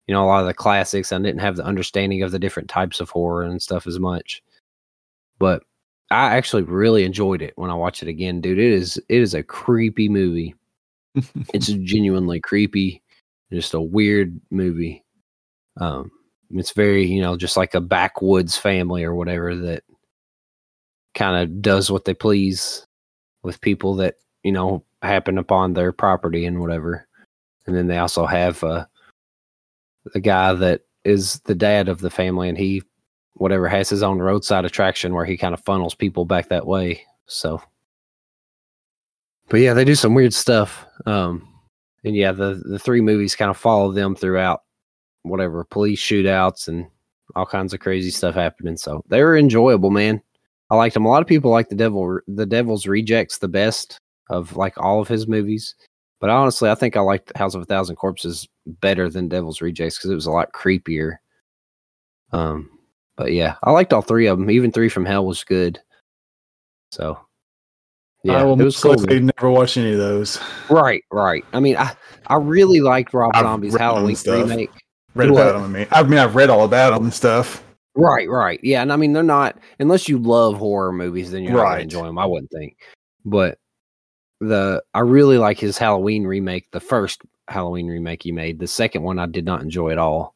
You 0.08 0.16
know, 0.16 0.24
a 0.24 0.26
lot 0.26 0.41
of 0.41 0.48
the 0.48 0.56
classics. 0.56 1.12
I 1.12 1.20
didn't 1.20 1.41
have 1.41 1.56
the 1.56 1.64
understanding 1.64 2.24
of 2.24 2.32
the 2.32 2.40
different 2.40 2.68
types 2.68 3.00
of 3.00 3.12
horror 3.12 3.44
and 3.44 3.62
stuff 3.62 3.86
as 3.86 4.00
much. 4.00 4.41
But 5.38 5.62
I 6.11 6.36
actually 6.36 6.64
really 6.64 7.03
enjoyed 7.03 7.41
it 7.41 7.53
when 7.56 7.69
I 7.69 7.76
watched 7.76 8.02
it 8.02 8.10
again, 8.10 8.41
dude. 8.41 8.57
It 8.57 8.72
is 8.72 8.98
it 9.10 9.22
is 9.22 9.34
a 9.34 9.44
creepy 9.44 10.10
movie. 10.10 10.56
it's 11.53 11.68
genuinely 11.84 12.40
creepy, 12.40 13.03
just 13.52 13.73
a 13.73 13.81
weird 13.81 14.40
movie. 14.49 15.03
Um, 15.80 16.11
it's 16.52 16.72
very 16.72 17.06
you 17.06 17.22
know 17.22 17.38
just 17.38 17.57
like 17.57 17.76
a 17.76 17.81
backwoods 17.81 18.57
family 18.57 19.03
or 19.03 19.14
whatever 19.14 19.56
that 19.56 19.84
kind 21.14 21.41
of 21.41 21.61
does 21.61 21.91
what 21.91 22.06
they 22.06 22.14
please 22.14 22.86
with 23.44 23.61
people 23.61 23.95
that 23.95 24.15
you 24.44 24.52
know 24.52 24.84
happen 25.02 25.38
upon 25.38 25.73
their 25.73 25.91
property 25.91 26.45
and 26.45 26.60
whatever. 26.60 27.07
And 27.68 27.76
then 27.76 27.88
they 27.88 27.99
also 27.99 28.26
have 28.26 28.64
uh, 28.64 28.86
the 30.14 30.19
guy 30.19 30.53
that 30.53 30.81
is 31.03 31.40
the 31.41 31.56
dad 31.56 31.88
of 31.88 31.99
the 31.99 32.10
family, 32.10 32.49
and 32.49 32.57
he 32.57 32.81
whatever 33.34 33.68
has 33.68 33.89
his 33.89 34.03
own 34.03 34.19
roadside 34.19 34.65
attraction 34.65 35.14
where 35.14 35.26
he 35.26 35.38
kind 35.38 35.53
of 35.53 35.64
funnels 35.64 35.95
people 35.95 36.26
back 36.26 36.49
that 36.49 36.68
way. 36.68 37.03
So, 37.26 37.61
but 39.49 39.60
yeah, 39.60 39.73
they 39.73 39.85
do 39.85 39.95
some 39.95 40.14
weird 40.14 40.34
stuff. 40.34 40.85
Um, 41.06 41.47
and 42.03 42.15
yeah, 42.15 42.31
the 42.31 42.61
the 42.65 42.80
three 42.80 43.01
movies 43.01 43.35
kind 43.35 43.51
of 43.51 43.57
follow 43.57 43.91
them 43.91 44.15
throughout 44.15 44.61
whatever 45.23 45.64
police 45.64 46.01
shootouts 46.01 46.68
and 46.68 46.88
all 47.35 47.45
kinds 47.45 47.73
of 47.73 47.80
crazy 47.80 48.10
stuff 48.10 48.35
happening. 48.35 48.77
So 48.77 49.03
they 49.10 49.22
were 49.22 49.38
enjoyable, 49.38 49.91
man. 49.91 50.22
I 50.69 50.76
liked 50.76 50.93
them. 50.93 51.06
A 51.06 51.10
lot 51.10 51.22
of 51.22 51.27
people 51.27 51.51
like 51.51 51.69
the 51.69 51.76
devil, 51.76 52.19
the 52.27 52.45
Devil's 52.45 52.85
Rejects 52.85 53.39
the 53.39 53.47
best 53.47 53.99
of 54.30 54.56
like 54.56 54.77
all 54.77 55.01
of 55.01 55.07
his 55.07 55.27
movies. 55.27 55.76
But 56.19 56.30
honestly, 56.30 56.69
I 56.69 56.76
think 56.76 56.95
I 56.95 57.01
liked 57.01 57.35
House 57.38 57.56
of 57.56 57.61
a 57.61 57.65
Thousand 57.65 57.95
Corpses 57.95 58.47
better 58.65 59.10
than 59.10 59.30
Devil's 59.30 59.61
Rejects 59.61 59.97
because 59.97 60.11
it 60.11 60.15
was 60.15 60.26
a 60.26 60.31
lot 60.31 60.51
creepier. 60.53 61.15
Um, 62.31 62.69
but 63.20 63.34
yeah, 63.34 63.58
I 63.62 63.72
liked 63.72 63.91
all 63.91 64.02
three 64.02 64.28
of 64.28 64.40
them. 64.40 64.50
Even 64.50 64.72
Three 64.72 64.88
from 64.88 65.04
Hell 65.06 65.26
was 65.26 65.44
good. 65.44 65.78
So 66.94 67.20
yeah, 68.24 68.41
I 68.41 68.50
it 68.50 68.56
was 68.56 68.82
cool. 68.82 68.96
Never 68.96 69.50
watch 69.50 69.76
any 69.76 69.91
of 69.91 69.98
those. 69.98 70.40
Right, 70.70 71.04
right. 71.12 71.44
I 71.52 71.60
mean, 71.60 71.76
I 71.76 71.94
I 72.28 72.38
really 72.38 72.80
liked 72.80 73.14
Rob 73.14 73.32
I've 73.36 73.44
Zombie's 73.44 73.76
Halloween 73.76 74.16
remake. 74.26 74.72
Read 75.16 75.32
about 75.32 75.54
them. 75.54 75.64
I 75.64 75.68
mean, 75.68 75.88
I 75.91 76.04
mean, 76.04 76.18
I've 76.18 76.36
read 76.36 76.50
all 76.50 76.64
about 76.64 76.94
them 76.94 77.04
and 77.04 77.14
stuff. 77.14 77.62
Right, 77.94 78.30
right. 78.30 78.62
Yeah, 78.64 78.82
and 78.82 78.94
I 78.94 78.96
mean, 78.96 79.12
they're 79.12 79.22
not 79.22 79.60
unless 79.80 80.08
you 80.08 80.18
love 80.18 80.56
horror 80.56 80.94
movies, 80.94 81.30
then 81.32 81.44
you're 81.44 81.56
right. 81.56 81.64
not 81.64 81.70
gonna 81.72 81.82
enjoy 81.82 82.06
them. 82.06 82.18
I 82.18 82.26
wouldn't 82.26 82.52
think, 82.52 82.78
but 83.26 83.58
the 84.40 84.82
I 84.94 85.02
really 85.02 85.38
like 85.38 85.60
his 85.60 85.78
Halloween 85.78 86.26
remake, 86.26 86.72
the 86.72 86.80
first 86.80 87.22
Halloween 87.50 87.88
remake 87.88 88.24
he 88.24 88.32
made. 88.32 88.60
The 88.60 88.68
second 88.68 89.04
one 89.04 89.20
I 89.20 89.26
did 89.26 89.44
not 89.44 89.62
enjoy 89.62 89.91
at 89.91 89.98
all. 89.98 90.36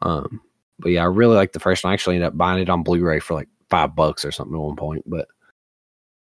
Um, 0.00 0.40
but 0.78 0.90
yeah, 0.90 1.02
I 1.02 1.06
really 1.06 1.36
like 1.36 1.52
the 1.52 1.60
first 1.60 1.84
one. 1.84 1.90
I 1.90 1.94
actually 1.94 2.16
ended 2.16 2.28
up 2.28 2.36
buying 2.36 2.60
it 2.60 2.68
on 2.68 2.82
Blu-ray 2.82 3.20
for 3.20 3.34
like 3.34 3.48
five 3.70 3.94
bucks 3.94 4.24
or 4.24 4.32
something 4.32 4.54
at 4.54 4.60
one 4.60 4.76
point. 4.76 5.02
But 5.06 5.28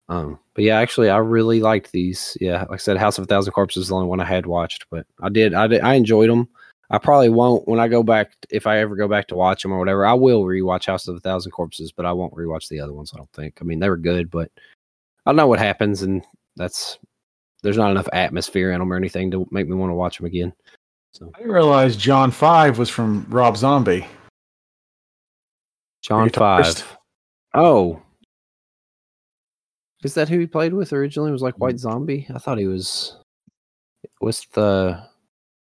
um, 0.09 0.39
but 0.53 0.63
yeah, 0.63 0.79
actually, 0.79 1.09
I 1.09 1.17
really 1.17 1.59
liked 1.59 1.91
these. 1.91 2.37
Yeah, 2.39 2.61
like 2.61 2.71
I 2.71 2.77
said, 2.77 2.97
House 2.97 3.17
of 3.17 3.25
a 3.25 3.27
Thousand 3.27 3.53
Corpses 3.53 3.83
is 3.83 3.89
the 3.89 3.95
only 3.95 4.07
one 4.07 4.19
I 4.19 4.25
had 4.25 4.45
watched, 4.45 4.85
but 4.89 5.05
I 5.21 5.29
did, 5.29 5.53
I 5.53 5.67
did, 5.67 5.81
I 5.81 5.95
enjoyed 5.95 6.29
them. 6.29 6.47
I 6.89 6.97
probably 6.97 7.27
won't 7.27 7.67
when 7.67 7.81
I 7.81 7.89
go 7.89 8.01
back 8.01 8.31
if 8.49 8.65
I 8.65 8.79
ever 8.79 8.95
go 8.95 9.09
back 9.09 9.27
to 9.27 9.35
watch 9.35 9.61
them 9.61 9.73
or 9.73 9.79
whatever. 9.79 10.05
I 10.05 10.13
will 10.13 10.43
rewatch 10.43 10.85
House 10.85 11.07
of 11.09 11.17
a 11.17 11.19
Thousand 11.19 11.51
Corpses, 11.51 11.91
but 11.91 12.05
I 12.05 12.13
won't 12.13 12.33
rewatch 12.33 12.69
the 12.69 12.79
other 12.79 12.93
ones. 12.93 13.11
I 13.13 13.17
don't 13.17 13.31
think. 13.33 13.57
I 13.59 13.65
mean, 13.65 13.79
they 13.79 13.89
were 13.89 13.97
good, 13.97 14.31
but 14.31 14.49
I 15.25 15.31
don't 15.31 15.35
know 15.35 15.47
what 15.47 15.59
happens, 15.59 16.03
and 16.03 16.23
that's 16.55 16.97
there's 17.63 17.77
not 17.77 17.91
enough 17.91 18.07
atmosphere 18.13 18.71
in 18.71 18.79
them 18.79 18.93
or 18.93 18.95
anything 18.95 19.29
to 19.31 19.45
make 19.51 19.67
me 19.67 19.75
want 19.75 19.89
to 19.89 19.95
watch 19.95 20.17
them 20.17 20.27
again. 20.27 20.53
So 21.11 21.31
I 21.37 21.43
realized 21.43 21.99
John 21.99 22.31
Five 22.31 22.79
was 22.79 22.89
from 22.89 23.25
Rob 23.29 23.57
Zombie. 23.57 24.07
John 26.07 26.29
Five. 26.29 26.97
Oh, 27.53 28.01
is 30.03 30.13
that 30.13 30.29
who 30.29 30.39
he 30.39 30.47
played 30.47 30.73
with 30.73 30.93
originally? 30.93 31.31
Was 31.31 31.41
like 31.41 31.59
White 31.59 31.75
mm. 31.75 31.79
Zombie? 31.79 32.27
I 32.33 32.37
thought 32.37 32.57
he 32.57 32.67
was 32.67 33.17
with 34.21 34.49
the 34.53 35.03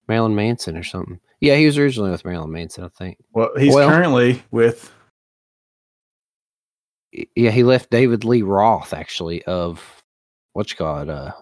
Marilyn 0.08 0.34
Manson 0.34 0.76
or 0.76 0.82
something. 0.82 1.20
Yeah, 1.40 1.56
he 1.56 1.66
was 1.66 1.78
originally 1.78 2.10
with 2.10 2.24
Marilyn 2.24 2.52
Manson, 2.52 2.84
I 2.84 2.88
think. 2.88 3.18
Well, 3.32 3.50
he's 3.56 3.74
well, 3.74 3.88
currently 3.88 4.42
with. 4.50 4.92
Yeah, 7.34 7.50
he 7.50 7.62
left 7.62 7.90
David 7.90 8.24
Lee 8.24 8.42
Roth 8.42 8.92
actually 8.92 9.42
of 9.44 10.02
what's 10.52 10.74
called 10.74 11.08
uh, 11.08 11.32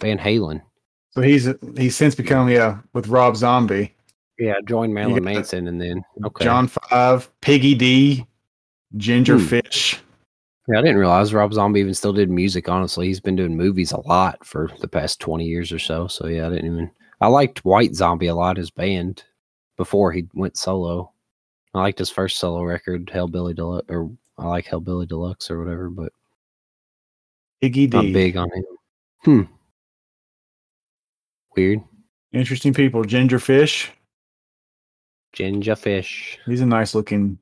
Van 0.00 0.18
Halen. 0.18 0.62
So 1.10 1.20
he's 1.20 1.48
he's 1.76 1.94
since 1.94 2.14
become 2.14 2.48
yeah 2.48 2.78
with 2.94 3.08
Rob 3.08 3.36
Zombie. 3.36 3.94
Yeah, 4.38 4.54
joined 4.66 4.94
Marilyn 4.94 5.24
Manson 5.24 5.66
and 5.66 5.80
then 5.80 6.04
okay. 6.24 6.44
John 6.44 6.68
Five, 6.68 7.28
Piggy 7.40 7.74
D, 7.74 8.26
Ginger 8.96 9.38
hmm. 9.38 9.44
Fish. 9.44 10.00
Yeah, 10.68 10.78
I 10.78 10.82
didn't 10.82 10.98
realize 10.98 11.34
Rob 11.34 11.52
Zombie 11.52 11.80
even 11.80 11.94
still 11.94 12.12
did 12.12 12.30
music. 12.30 12.68
Honestly, 12.68 13.06
he's 13.06 13.20
been 13.20 13.36
doing 13.36 13.56
movies 13.56 13.90
a 13.90 14.00
lot 14.00 14.44
for 14.46 14.70
the 14.80 14.88
past 14.88 15.18
twenty 15.18 15.46
years 15.46 15.72
or 15.72 15.78
so. 15.78 16.06
So 16.06 16.26
yeah, 16.28 16.46
I 16.46 16.50
didn't 16.50 16.66
even. 16.66 16.90
I 17.20 17.26
liked 17.26 17.64
White 17.64 17.96
Zombie 17.96 18.28
a 18.28 18.34
lot, 18.34 18.56
his 18.56 18.70
band, 18.70 19.24
before 19.76 20.12
he 20.12 20.28
went 20.34 20.56
solo. 20.56 21.12
I 21.74 21.80
liked 21.80 21.98
his 21.98 22.10
first 22.10 22.38
solo 22.38 22.62
record, 22.62 23.06
Hellbilly 23.06 23.56
Deluxe, 23.56 23.86
or 23.88 24.10
I 24.38 24.46
like 24.46 24.66
Hellbilly 24.66 25.08
Deluxe 25.08 25.50
or 25.50 25.58
whatever, 25.58 25.90
but 25.90 26.12
Iggy 27.62 27.90
D. 27.90 27.98
I'm 27.98 28.12
big 28.12 28.36
on 28.36 28.48
him. 28.54 28.64
Hmm. 29.24 29.42
Weird. 31.56 31.80
Interesting 32.32 32.72
people. 32.72 33.02
Ginger 33.02 33.40
Fish. 35.32 35.38
Ginger 35.38 35.76
Fish. 35.76 36.38
He's 36.46 36.60
a 36.60 36.66
nice 36.66 36.94
looking 36.94 37.38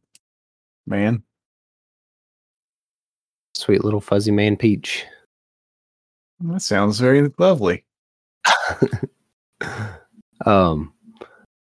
man. 0.86 1.22
Sweet 3.54 3.84
little 3.84 4.00
fuzzy 4.00 4.30
man 4.30 4.56
peach. 4.56 5.04
That 6.40 6.60
sounds 6.60 7.00
very 7.00 7.30
lovely. 7.38 7.84
um 10.44 10.92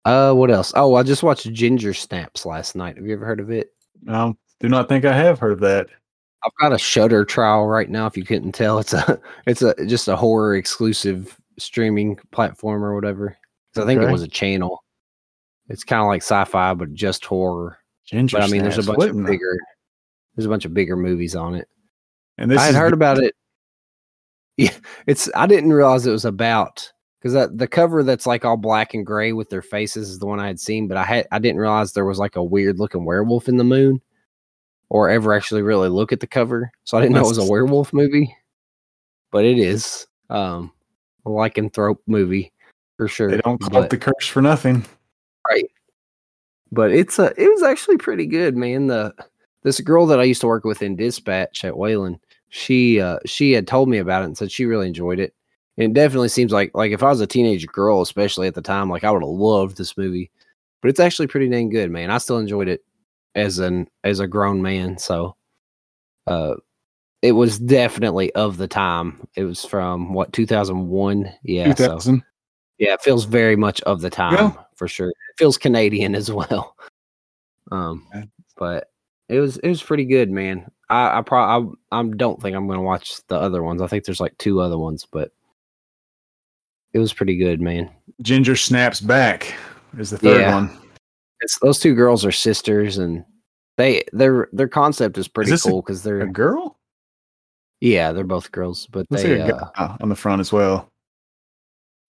uh 0.04 0.32
what 0.32 0.50
else? 0.50 0.72
Oh, 0.74 0.94
I 0.94 1.02
just 1.02 1.22
watched 1.22 1.50
Ginger 1.52 1.94
Snaps 1.94 2.44
last 2.44 2.74
night. 2.76 2.96
Have 2.96 3.06
you 3.06 3.14
ever 3.14 3.24
heard 3.24 3.40
of 3.40 3.50
it? 3.50 3.72
Um, 4.08 4.36
do 4.60 4.68
not 4.68 4.88
think 4.88 5.04
I 5.04 5.12
have 5.12 5.38
heard 5.38 5.52
of 5.52 5.60
that. 5.60 5.88
I've 6.44 6.52
got 6.60 6.72
a 6.72 6.78
Shudder 6.78 7.24
trial 7.24 7.66
right 7.66 7.88
now. 7.88 8.06
If 8.06 8.16
you 8.16 8.24
couldn't 8.24 8.52
tell, 8.52 8.78
it's 8.78 8.92
a 8.92 9.20
it's 9.46 9.62
a 9.62 9.74
just 9.86 10.08
a 10.08 10.16
horror 10.16 10.56
exclusive 10.56 11.38
streaming 11.58 12.18
platform 12.32 12.84
or 12.84 12.94
whatever. 12.94 13.36
I 13.76 13.84
think 13.84 14.00
it 14.00 14.10
was 14.10 14.22
a 14.22 14.28
channel. 14.28 14.82
It's 15.68 15.84
kind 15.84 16.02
of 16.02 16.08
like 16.08 16.22
sci-fi, 16.22 16.74
but 16.74 16.94
just 16.94 17.24
horror. 17.24 17.78
But 18.10 18.42
I 18.42 18.46
mean, 18.46 18.62
there's 18.62 18.78
a 18.78 18.82
bunch 18.84 19.10
of 19.10 19.26
bigger, 19.26 19.58
there's 20.34 20.46
a 20.46 20.48
bunch 20.48 20.64
of 20.64 20.74
bigger 20.74 20.96
movies 20.96 21.34
on 21.34 21.54
it. 21.54 21.68
And 22.38 22.50
this 22.50 22.60
I 22.60 22.66
had 22.66 22.74
heard 22.74 22.92
the- 22.92 22.96
about 22.96 23.18
it. 23.18 23.34
Yeah, 24.58 24.72
it's. 25.06 25.28
I 25.34 25.46
didn't 25.46 25.74
realize 25.74 26.06
it 26.06 26.12
was 26.12 26.24
about 26.24 26.90
because 27.20 27.50
the 27.54 27.68
cover 27.68 28.02
that's 28.02 28.26
like 28.26 28.46
all 28.46 28.56
black 28.56 28.94
and 28.94 29.04
gray 29.04 29.34
with 29.34 29.50
their 29.50 29.60
faces 29.60 30.08
is 30.08 30.18
the 30.18 30.24
one 30.24 30.40
I 30.40 30.46
had 30.46 30.58
seen, 30.58 30.88
but 30.88 30.96
I 30.96 31.04
had 31.04 31.26
I 31.30 31.38
didn't 31.38 31.60
realize 31.60 31.92
there 31.92 32.06
was 32.06 32.18
like 32.18 32.36
a 32.36 32.42
weird 32.42 32.78
looking 32.78 33.04
werewolf 33.04 33.50
in 33.50 33.58
the 33.58 33.64
moon, 33.64 34.00
or 34.88 35.10
ever 35.10 35.34
actually 35.34 35.60
really 35.60 35.90
look 35.90 36.10
at 36.10 36.20
the 36.20 36.26
cover. 36.26 36.70
So 36.84 36.96
I 36.96 37.02
didn't 37.02 37.16
know 37.16 37.26
it 37.26 37.28
was 37.28 37.36
a 37.36 37.44
werewolf 37.44 37.92
movie, 37.92 38.34
but 39.30 39.44
it 39.44 39.58
is. 39.58 40.06
Um, 40.30 40.72
a 41.26 41.28
lycanthrope 41.28 41.98
movie 42.06 42.52
for 42.96 43.08
sure. 43.08 43.30
They 43.30 43.38
don't 43.38 43.58
call 43.58 43.70
but, 43.70 43.84
it 43.84 43.90
the 43.90 43.98
curse 43.98 44.26
for 44.26 44.40
nothing, 44.40 44.86
right? 45.50 45.66
But 46.72 46.92
it's 46.92 47.18
a. 47.18 47.32
It 47.40 47.48
was 47.48 47.62
actually 47.62 47.98
pretty 47.98 48.26
good, 48.26 48.56
man. 48.56 48.88
The 48.88 49.14
this 49.62 49.80
girl 49.80 50.06
that 50.06 50.20
I 50.20 50.24
used 50.24 50.40
to 50.42 50.46
work 50.46 50.64
with 50.64 50.82
in 50.82 50.96
dispatch 50.96 51.64
at 51.64 51.76
Wayland, 51.76 52.18
she 52.48 53.00
uh, 53.00 53.18
she 53.26 53.52
had 53.52 53.66
told 53.66 53.88
me 53.88 53.98
about 53.98 54.22
it 54.22 54.26
and 54.26 54.38
said 54.38 54.50
she 54.50 54.64
really 54.64 54.86
enjoyed 54.86 55.18
it. 55.18 55.34
And 55.76 55.90
it 55.90 55.94
definitely 55.94 56.28
seems 56.28 56.52
like 56.52 56.70
like 56.74 56.92
if 56.92 57.02
I 57.02 57.08
was 57.08 57.20
a 57.20 57.26
teenage 57.26 57.66
girl, 57.66 58.00
especially 58.00 58.48
at 58.48 58.54
the 58.54 58.62
time, 58.62 58.90
like 58.90 59.04
I 59.04 59.10
would 59.10 59.22
have 59.22 59.28
loved 59.28 59.76
this 59.76 59.96
movie. 59.96 60.30
But 60.82 60.88
it's 60.88 61.00
actually 61.00 61.26
pretty 61.26 61.48
dang 61.48 61.68
good, 61.68 61.90
man. 61.90 62.10
I 62.10 62.18
still 62.18 62.38
enjoyed 62.38 62.68
it 62.68 62.84
as 63.34 63.58
an 63.58 63.88
as 64.04 64.20
a 64.20 64.26
grown 64.26 64.62
man. 64.62 64.98
So 64.98 65.36
uh 66.26 66.54
it 67.22 67.32
was 67.32 67.58
definitely 67.58 68.32
of 68.34 68.56
the 68.56 68.68
time. 68.68 69.26
It 69.34 69.44
was 69.44 69.64
from 69.64 70.12
what 70.12 70.32
2001. 70.32 71.32
Yeah, 71.42 71.74
2000. 71.74 72.18
So, 72.18 72.24
yeah, 72.78 72.94
it 72.94 73.02
feels 73.02 73.24
very 73.24 73.56
much 73.56 73.80
of 73.82 74.00
the 74.00 74.10
time 74.10 74.34
yeah. 74.34 74.52
For 74.76 74.88
sure. 74.88 75.08
It 75.08 75.38
feels 75.38 75.58
Canadian 75.58 76.14
as 76.14 76.30
well. 76.30 76.76
Um, 77.72 78.06
but 78.56 78.92
it 79.28 79.40
was 79.40 79.56
it 79.56 79.68
was 79.68 79.82
pretty 79.82 80.04
good, 80.04 80.30
man. 80.30 80.70
I 80.88 81.18
I 81.18 81.22
probably 81.22 81.74
I, 81.90 81.98
I 81.98 82.04
don't 82.04 82.40
think 82.40 82.54
I'm 82.54 82.68
gonna 82.68 82.80
watch 82.80 83.16
the 83.26 83.34
other 83.34 83.60
ones. 83.64 83.82
I 83.82 83.88
think 83.88 84.04
there's 84.04 84.20
like 84.20 84.38
two 84.38 84.60
other 84.60 84.78
ones, 84.78 85.04
but 85.10 85.32
it 86.92 87.00
was 87.00 87.12
pretty 87.12 87.36
good, 87.36 87.60
man. 87.60 87.90
Ginger 88.22 88.54
snaps 88.54 89.00
back 89.00 89.52
is 89.98 90.10
the 90.10 90.18
third 90.18 90.42
yeah. 90.42 90.54
one. 90.54 90.78
It's 91.40 91.58
those 91.58 91.80
two 91.80 91.94
girls 91.94 92.24
are 92.24 92.30
sisters, 92.30 92.98
and 92.98 93.24
they 93.76 94.04
their 94.12 94.48
their 94.52 94.68
concept 94.68 95.18
is 95.18 95.28
pretty 95.28 95.52
is 95.52 95.62
cool 95.62 95.82
because 95.82 96.02
they're 96.02 96.20
a 96.20 96.32
girl. 96.32 96.78
Yeah, 97.80 98.12
they're 98.12 98.24
both 98.24 98.52
girls, 98.52 98.86
but 98.86 99.06
Let's 99.10 99.22
they 99.22 99.40
uh, 99.40 99.96
on 100.00 100.08
the 100.08 100.16
front 100.16 100.40
as 100.40 100.52
well. 100.52 100.90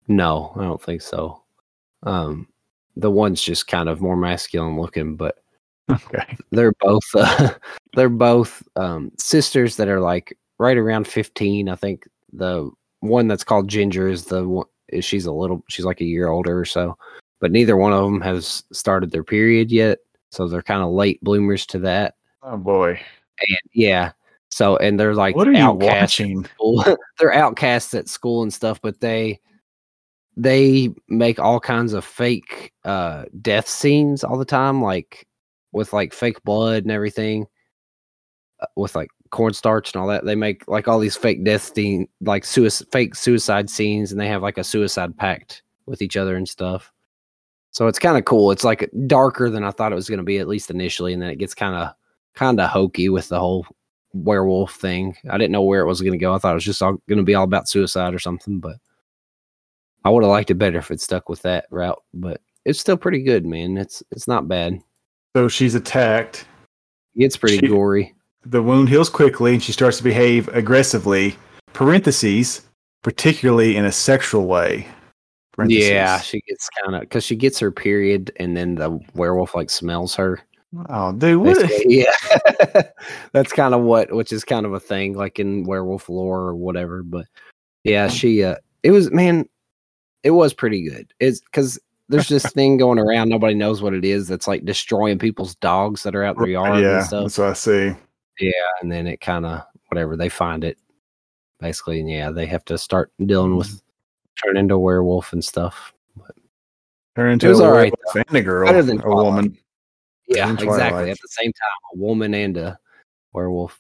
No, 0.07 0.53
I 0.55 0.63
don't 0.63 0.81
think 0.81 1.03
so. 1.03 1.43
Um, 2.05 2.47
the 2.97 3.11
one's 3.11 3.43
just 3.43 3.67
kind 3.69 3.89
of 3.89 4.01
more 4.01 4.17
masculine 4.17 4.79
looking, 4.81 5.17
but 5.17 5.37
Okay. 5.91 6.37
they're 6.51 6.75
both 6.81 7.05
uh, 7.15 7.51
they're 7.95 8.09
both 8.09 8.63
um, 8.75 9.13
sisters 9.19 9.77
that 9.77 9.87
are 9.89 10.01
like 10.01 10.37
right 10.59 10.77
around 10.77 11.07
15 11.07 11.69
i 11.69 11.77
think 11.77 12.09
the 12.33 12.69
one 13.01 13.29
that's 13.29 13.45
called 13.45 13.69
ginger 13.69 14.09
is 14.09 14.25
the 14.25 14.49
one 14.49 14.67
is 14.89 15.05
she's 15.05 15.27
a 15.27 15.33
little 15.33 15.63
she's 15.69 15.85
like 15.85 16.01
a 16.01 16.05
year 16.05 16.29
older 16.29 16.59
or 16.59 16.65
so 16.65 16.97
but 17.41 17.53
neither 17.53 17.77
one 17.77 17.93
of 17.93 18.03
them 18.03 18.21
has 18.21 18.65
started 18.73 19.13
their 19.13 19.23
period 19.23 19.71
yet 19.71 19.99
so 20.31 20.49
they're 20.49 20.61
kind 20.63 20.83
of 20.83 20.91
late 20.91 21.23
bloomers 21.23 21.65
to 21.67 21.79
that 21.79 22.15
Oh 22.43 22.57
boy. 22.57 22.99
and 23.49 23.59
yeah 23.73 24.11
so 24.51 24.77
and 24.79 24.99
they're 24.99 25.15
like 25.15 25.37
What 25.37 25.47
are 25.47 25.53
you 25.53 25.71
watching? 25.71 26.45
school. 26.47 26.85
they're 27.21 27.33
outcasts 27.35 27.95
at 27.95 28.09
school 28.09 28.43
and 28.43 28.53
stuff 28.53 28.81
but 28.81 28.99
they 29.01 29.39
they 30.37 30.91
make 31.09 31.39
all 31.39 31.59
kinds 31.61 31.93
of 31.93 32.05
fake 32.05 32.73
uh 32.85 33.25
death 33.41 33.69
scenes 33.69 34.23
all 34.23 34.37
the 34.37 34.45
time 34.45 34.83
like 34.83 35.27
with 35.73 35.93
like 35.93 36.13
fake 36.13 36.43
blood 36.45 36.83
and 36.83 36.91
everything 36.91 37.47
uh, 38.61 38.67
with 38.77 38.95
like 38.95 39.11
cornstarch 39.31 39.93
and 39.93 40.01
all 40.01 40.09
that. 40.09 40.25
They 40.25 40.35
make 40.35 40.67
like 40.67 40.89
all 40.89 40.99
these 40.99 41.17
fake 41.17 41.45
death 41.45 41.75
scene 41.75 42.09
like 42.21 42.45
suicide 42.45 42.87
fake 42.91 43.15
suicide 43.15 43.69
scenes 43.69 44.11
and 44.11 44.21
they 44.21 44.29
have 44.29 44.43
like 44.43 44.59
a 44.59 44.65
suicide 44.65 45.17
pact 45.17 45.63
with 45.87 46.03
each 46.03 46.17
other 46.17 46.37
and 46.37 46.49
stuff. 46.49 46.93
So 47.71 47.87
it's 47.87 47.99
kind 47.99 48.17
of 48.17 48.25
cool. 48.25 48.51
It's 48.51 48.65
like 48.65 48.91
darker 49.07 49.51
than 49.51 49.63
i 49.63 49.71
thought 49.71 49.93
it 49.93 49.97
was 49.97 50.09
going 50.09 50.19
to 50.19 50.25
be 50.25 50.39
at 50.39 50.49
least 50.49 50.71
initially 50.71 51.13
and 51.13 51.21
then 51.21 51.31
it 51.31 51.39
gets 51.39 51.55
kind 51.55 51.75
of 51.75 51.93
kind 52.35 52.59
of 52.59 52.71
hokey 52.71 53.09
with 53.09 53.29
the 53.29 53.39
whole 53.39 53.67
werewolf 54.15 54.75
thing. 54.75 55.15
I 55.31 55.37
didn't 55.37 55.53
know 55.53 55.63
where 55.63 55.83
it 55.83 55.87
was 55.87 56.01
going 56.01 56.13
to 56.13 56.19
go. 56.19 56.35
I 56.35 56.39
thought 56.39 56.53
it 56.53 56.55
was 56.55 56.65
just 56.65 56.81
going 56.81 57.01
to 57.09 57.23
be 57.23 57.35
all 57.35 57.45
about 57.45 57.69
suicide 57.69 58.15
or 58.15 58.19
something 58.19 58.61
but 58.61 58.77
i 60.07 60.11
would 60.11 60.23
have 60.23 60.31
liked 60.31 60.51
it 60.51 60.55
better 60.55 60.79
if 60.79 60.91
it 60.91 61.01
stuck 61.01 61.29
with 61.29 61.43
that 61.43 61.67
route 61.71 62.03
but 62.15 62.41
it's 62.65 62.79
still 62.81 62.97
pretty 62.97 63.23
good 63.23 63.45
man 63.45 63.77
it's 63.77 64.03
it's 64.13 64.29
not 64.29 64.49
bad 64.49 64.79
So 65.35 65.49
she's 65.49 65.75
attacked. 65.75 66.47
it's 67.15 67.37
pretty 67.37 67.59
She- 67.59 67.69
gory 67.69 68.15
The 68.45 68.63
wound 68.63 68.89
heals 68.89 69.11
quickly 69.11 69.55
and 69.55 69.63
she 69.63 69.73
starts 69.73 69.97
to 69.99 70.05
behave 70.05 70.49
aggressively. 70.55 71.35
Parentheses, 71.73 72.63
particularly 73.03 73.77
in 73.77 73.85
a 73.85 73.93
sexual 73.93 74.47
way. 74.47 74.87
Yeah, 75.67 76.21
she 76.21 76.41
gets 76.49 76.69
kind 76.83 76.95
of 76.95 77.01
because 77.03 77.25
she 77.25 77.35
gets 77.37 77.59
her 77.59 77.71
period, 77.71 78.31
and 78.37 78.57
then 78.57 78.75
the 78.77 78.99
werewolf 79.15 79.55
like 79.55 79.69
smells 79.71 80.15
her. 80.15 80.41
Oh, 80.89 81.13
dude, 81.13 81.39
what? 81.41 81.71
Yeah, 81.87 82.15
that's 83.33 83.53
kind 83.53 83.75
of 83.75 83.83
what, 83.83 84.13
which 84.15 84.33
is 84.33 84.45
kind 84.45 84.65
of 84.67 84.73
a 84.75 84.81
thing, 84.81 85.15
like 85.15 85.39
in 85.39 85.65
werewolf 85.65 86.09
lore 86.09 86.41
or 86.43 86.55
whatever. 86.57 87.03
But 87.03 87.27
yeah, 87.85 88.09
she, 88.09 88.43
uh, 88.45 88.57
it 88.83 88.91
was 88.91 89.11
man, 89.11 89.49
it 90.27 90.31
was 90.31 90.53
pretty 90.53 90.83
good. 90.83 91.15
It's 91.21 91.41
because 91.41 91.79
there's 92.09 92.29
this 92.29 92.45
thing 92.47 92.79
going 92.79 92.99
around, 92.99 93.29
nobody 93.29 93.55
knows 93.55 93.81
what 93.81 93.95
it 93.95 94.05
is. 94.05 94.27
That's 94.27 94.49
like 94.49 94.65
destroying 94.65 95.21
people's 95.21 95.55
dogs 95.57 96.03
that 96.03 96.17
are 96.17 96.25
out 96.25 96.35
in 96.37 96.43
their 96.43 96.51
yard 96.51 96.83
yeah, 96.83 96.97
and 96.97 97.07
stuff. 97.07 97.23
that's 97.23 97.39
what 97.39 97.49
I 97.51 97.53
see. 97.53 97.93
Yeah, 98.41 98.51
and 98.83 98.91
then 98.91 99.07
it 99.07 99.21
kind 99.21 99.47
of 99.47 99.63
whatever 99.89 100.17
they 100.17 100.29
find 100.29 100.65
it 100.65 100.79
basically, 101.61 102.01
and 102.01 102.11
yeah, 102.11 102.31
they 102.31 102.47
have 102.47 102.65
to 102.65 102.77
start 102.77 103.13
dealing 103.25 103.57
with 103.57 103.69
mm. 103.69 103.81
turn 104.45 104.57
into 104.57 104.75
a 104.75 104.79
werewolf 104.81 105.33
and 105.33 105.45
stuff. 105.45 105.93
Turn 107.15 107.31
into 107.31 107.53
a 107.53 107.65
all 107.65 107.71
right, 107.71 107.95
werewolf 108.05 108.29
and 108.29 108.37
a 108.37 108.43
girl, 108.43 108.67
Better 108.67 108.83
than 108.83 109.01
a 109.01 109.09
woman. 109.09 109.57
Yeah, 110.27 110.53
exactly. 110.53 110.77
Twilight. 110.77 111.09
At 111.09 111.19
the 111.23 111.29
same 111.29 111.53
time, 111.53 111.95
a 111.95 111.99
woman 111.99 112.35
and 112.35 112.57
a 112.57 112.79
werewolf. 113.33 113.79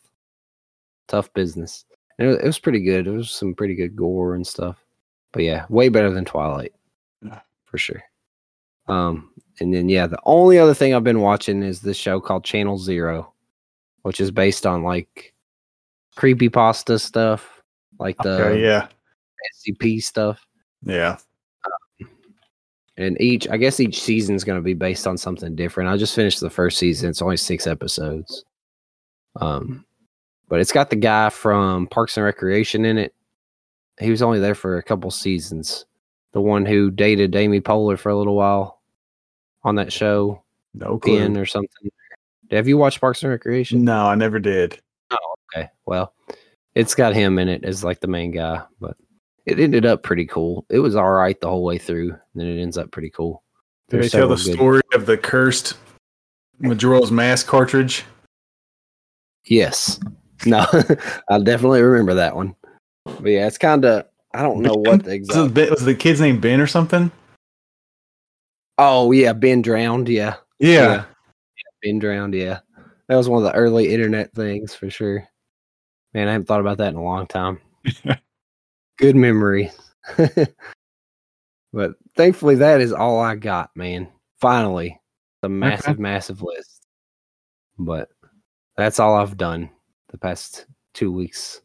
Tough 1.08 1.32
business. 1.34 1.84
It, 2.20 2.24
was, 2.24 2.36
it 2.36 2.44
was 2.44 2.58
pretty 2.60 2.82
good. 2.84 3.08
It 3.08 3.10
was 3.10 3.32
some 3.32 3.52
pretty 3.52 3.74
good 3.74 3.96
gore 3.96 4.36
and 4.36 4.46
stuff. 4.46 4.85
But 5.32 5.42
yeah, 5.42 5.66
way 5.68 5.88
better 5.88 6.10
than 6.10 6.24
Twilight. 6.24 6.72
For 7.64 7.78
sure. 7.78 8.02
Um, 8.88 9.30
and 9.60 9.74
then 9.74 9.88
yeah, 9.88 10.06
the 10.06 10.18
only 10.24 10.58
other 10.58 10.74
thing 10.74 10.94
I've 10.94 11.04
been 11.04 11.20
watching 11.20 11.62
is 11.62 11.80
this 11.80 11.96
show 11.96 12.20
called 12.20 12.44
Channel 12.44 12.78
Zero, 12.78 13.32
which 14.02 14.20
is 14.20 14.30
based 14.30 14.66
on 14.66 14.82
like 14.84 15.34
creepy 16.14 16.48
pasta 16.48 16.98
stuff, 16.98 17.62
like 17.98 18.16
the 18.18 18.44
Okay, 18.44 18.62
yeah, 18.62 18.88
SCP 19.68 20.02
stuff. 20.02 20.46
yeah. 20.84 21.18
and 22.98 23.20
each 23.20 23.46
i 23.50 23.56
guess 23.58 23.78
each 23.80 24.00
season 24.00 24.34
is 24.34 24.42
going 24.44 24.58
to 24.58 24.62
be 24.64 24.72
based 24.72 25.06
on 25.06 25.18
something 25.18 25.54
different 25.54 25.90
i 25.90 25.96
just 25.98 26.14
finished 26.14 26.40
the 26.40 26.48
first 26.48 26.78
season 26.78 27.10
it's 27.10 27.20
only 27.20 27.36
six 27.36 27.66
episodes 27.66 28.42
um 29.40 29.84
but 30.48 30.60
it's 30.60 30.72
got 30.72 30.88
the 30.88 30.96
guy 30.96 31.28
from 31.28 31.86
parks 31.88 32.16
and 32.16 32.24
recreation 32.24 32.86
in 32.86 32.96
it 32.96 33.12
he 34.00 34.10
was 34.10 34.22
only 34.22 34.38
there 34.40 34.54
for 34.54 34.76
a 34.78 34.82
couple 34.82 35.10
seasons 35.10 35.84
the 36.32 36.40
one 36.40 36.66
who 36.66 36.90
dated 36.90 37.34
amy 37.36 37.60
poehler 37.60 37.98
for 37.98 38.10
a 38.10 38.16
little 38.16 38.34
while 38.36 38.80
on 39.64 39.74
that 39.76 39.92
show 39.92 40.42
No 40.74 40.98
clue. 40.98 41.18
ben 41.18 41.36
or 41.36 41.46
something 41.46 41.90
have 42.50 42.68
you 42.68 42.76
watched 42.76 43.00
parks 43.00 43.22
and 43.22 43.30
recreation 43.32 43.82
No, 43.84 44.06
I 44.06 44.14
never 44.14 44.38
did. 44.38 44.80
Oh, 45.10 45.34
okay 45.54 45.68
well 45.86 46.12
it's 46.74 46.94
got 46.94 47.14
him 47.14 47.38
in 47.38 47.48
it 47.48 47.64
as 47.64 47.82
like 47.84 48.00
the 48.00 48.06
main 48.08 48.30
guy 48.32 48.62
but 48.80 48.96
it 49.46 49.58
ended 49.60 49.86
up 49.86 50.02
pretty 50.02 50.26
cool 50.26 50.66
it 50.68 50.80
was 50.80 50.94
all 50.96 51.10
right 51.12 51.40
the 51.40 51.48
whole 51.48 51.64
way 51.64 51.78
through 51.78 52.10
and 52.10 52.20
then 52.34 52.46
it 52.46 52.60
ends 52.60 52.76
up 52.76 52.90
pretty 52.90 53.10
cool 53.10 53.42
Did 53.88 54.02
they 54.02 54.08
tell 54.08 54.28
the 54.28 54.34
good- 54.36 54.54
story 54.54 54.82
of 54.92 55.06
the 55.06 55.16
cursed 55.16 55.74
Majora's 56.58 57.10
Mask 57.10 57.46
cartridge? 57.46 58.04
Yes. 59.44 59.98
No, 60.44 60.66
I 61.30 61.38
definitely 61.38 61.80
remember 61.80 62.12
that 62.14 62.36
one. 62.36 62.54
But 63.06 63.30
yeah, 63.30 63.46
it's 63.46 63.58
kind 63.58 63.84
of 63.84 64.06
I 64.34 64.42
don't 64.42 64.60
know 64.60 64.74
what 64.74 65.04
the 65.04 65.10
Was, 65.10 65.28
exact. 65.30 65.54
Ben- 65.54 65.70
was 65.70 65.84
the 65.84 65.94
kid's 65.94 66.20
name 66.20 66.40
Ben 66.40 66.60
or 66.60 66.66
something? 66.66 67.10
Oh 68.78 69.12
yeah, 69.12 69.32
Ben 69.32 69.62
drowned. 69.62 70.08
Yeah, 70.08 70.34
Yeah. 70.58 71.04
Ben 71.82 71.98
drowned. 71.98 72.34
Yeah, 72.34 72.60
that 73.08 73.16
was 73.16 73.28
one 73.28 73.44
of 73.44 73.50
the 73.50 73.58
early 73.58 73.92
internet 73.94 74.32
things 74.34 74.74
for 74.74 74.90
sure. 74.90 75.26
Man, 76.12 76.28
I 76.28 76.32
haven't 76.32 76.46
thought 76.46 76.60
about 76.60 76.78
that 76.78 76.88
in 76.88 76.96
a 76.96 77.02
long 77.02 77.26
time. 77.26 77.60
Good 78.98 79.16
memory. 79.16 79.70
but 81.72 81.92
thankfully, 82.16 82.56
that 82.56 82.80
is 82.80 82.92
all 82.92 83.20
I 83.20 83.36
got, 83.36 83.70
man. 83.76 84.08
Finally, 84.40 84.98
the 85.42 85.48
massive, 85.48 85.98
massive 85.98 86.42
list. 86.42 86.86
But 87.78 88.08
that's 88.76 88.98
all 88.98 89.14
I've 89.14 89.36
done 89.36 89.70
the 90.10 90.18
past 90.18 90.66
two 90.94 91.12
weeks. 91.12 91.60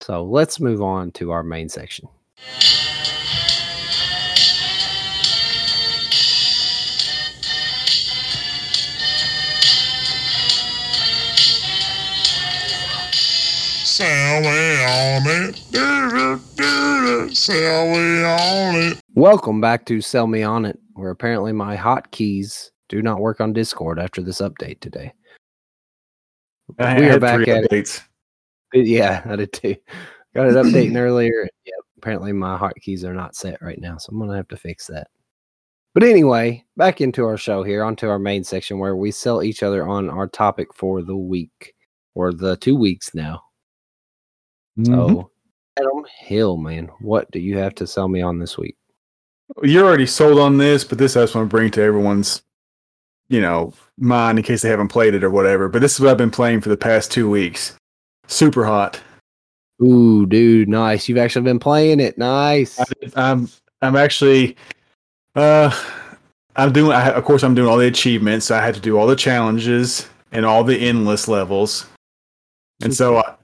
So 0.00 0.24
let's 0.24 0.60
move 0.60 0.80
on 0.80 1.12
to 1.12 1.30
our 1.30 1.42
main 1.42 1.68
section. 1.68 2.08
Sell 13.84 14.40
Me 14.40 14.84
On 14.84 15.22
It. 15.26 15.62
Do-do-do-do. 15.70 17.34
Sell 17.34 17.86
Me 17.90 18.24
On 18.24 18.74
It. 18.92 19.00
Welcome 19.14 19.60
back 19.60 19.84
to 19.86 20.00
Sell 20.00 20.26
Me 20.26 20.42
On 20.42 20.64
It, 20.64 20.78
where 20.94 21.10
apparently 21.10 21.52
my 21.52 21.76
hotkeys 21.76 22.70
do 22.88 23.02
not 23.02 23.20
work 23.20 23.42
on 23.42 23.52
Discord 23.52 23.98
after 23.98 24.22
this 24.22 24.40
update 24.40 24.80
today. 24.80 25.12
I 26.78 26.98
We 26.98 27.10
are 27.10 27.20
back 27.20 27.44
three 27.44 27.52
at 27.52 27.70
it. 27.70 28.02
Updates. 28.74 28.86
Yeah, 28.86 29.22
I 29.24 29.36
did 29.36 29.52
too. 29.52 29.76
Got 30.34 30.48
it 30.48 30.54
updating 30.54 30.96
earlier. 30.96 31.48
Yeah, 31.64 31.72
apparently 31.98 32.32
my 32.32 32.56
hotkeys 32.56 33.04
are 33.04 33.14
not 33.14 33.34
set 33.34 33.60
right 33.60 33.80
now, 33.80 33.96
so 33.96 34.10
I'm 34.12 34.18
gonna 34.18 34.36
have 34.36 34.48
to 34.48 34.56
fix 34.56 34.86
that. 34.86 35.08
But 35.92 36.04
anyway, 36.04 36.64
back 36.76 37.00
into 37.00 37.24
our 37.24 37.36
show 37.36 37.64
here, 37.64 37.82
onto 37.82 38.08
our 38.08 38.18
main 38.18 38.44
section 38.44 38.78
where 38.78 38.94
we 38.94 39.10
sell 39.10 39.42
each 39.42 39.62
other 39.64 39.88
on 39.88 40.08
our 40.08 40.28
topic 40.28 40.72
for 40.72 41.02
the 41.02 41.16
week 41.16 41.74
or 42.14 42.32
the 42.32 42.56
two 42.56 42.76
weeks 42.76 43.12
now. 43.12 43.42
Mhm. 44.78 44.86
So, 44.86 45.30
Adam 45.78 46.04
Hill, 46.20 46.56
man, 46.58 46.90
what 47.00 47.28
do 47.32 47.40
you 47.40 47.58
have 47.58 47.74
to 47.76 47.86
sell 47.86 48.08
me 48.08 48.22
on 48.22 48.38
this 48.38 48.56
week? 48.56 48.76
You're 49.62 49.84
already 49.84 50.06
sold 50.06 50.38
on 50.38 50.58
this, 50.58 50.84
but 50.84 50.98
this 50.98 51.16
I 51.16 51.22
just 51.22 51.34
want 51.34 51.50
to 51.50 51.56
bring 51.56 51.72
to 51.72 51.82
everyone's, 51.82 52.42
you 53.28 53.40
know, 53.40 53.72
mind 53.98 54.38
in 54.38 54.44
case 54.44 54.62
they 54.62 54.68
haven't 54.68 54.88
played 54.88 55.14
it 55.14 55.24
or 55.24 55.30
whatever. 55.30 55.68
But 55.68 55.82
this 55.82 55.94
is 55.94 56.00
what 56.00 56.10
I've 56.10 56.16
been 56.16 56.30
playing 56.30 56.60
for 56.60 56.68
the 56.68 56.76
past 56.76 57.10
two 57.10 57.28
weeks. 57.28 57.76
Super 58.30 58.64
hot. 58.64 59.00
Ooh, 59.82 60.24
dude, 60.24 60.68
nice. 60.68 61.08
You've 61.08 61.18
actually 61.18 61.42
been 61.42 61.58
playing 61.58 61.98
it. 61.98 62.16
Nice. 62.16 62.78
I'm 63.16 63.48
I'm 63.82 63.96
actually 63.96 64.56
uh 65.34 65.76
I'm 66.54 66.72
doing 66.72 66.92
I, 66.92 67.10
of 67.10 67.24
course 67.24 67.42
I'm 67.42 67.56
doing 67.56 67.68
all 67.68 67.76
the 67.76 67.88
achievements. 67.88 68.52
I 68.52 68.64
had 68.64 68.74
to 68.74 68.80
do 68.80 68.96
all 68.96 69.08
the 69.08 69.16
challenges 69.16 70.08
and 70.30 70.46
all 70.46 70.62
the 70.62 70.78
endless 70.78 71.26
levels. 71.26 71.86
And 72.82 72.94
so 72.94 73.16
I, 73.18 73.34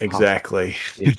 exactly. 0.00 0.74
I 1.00 1.16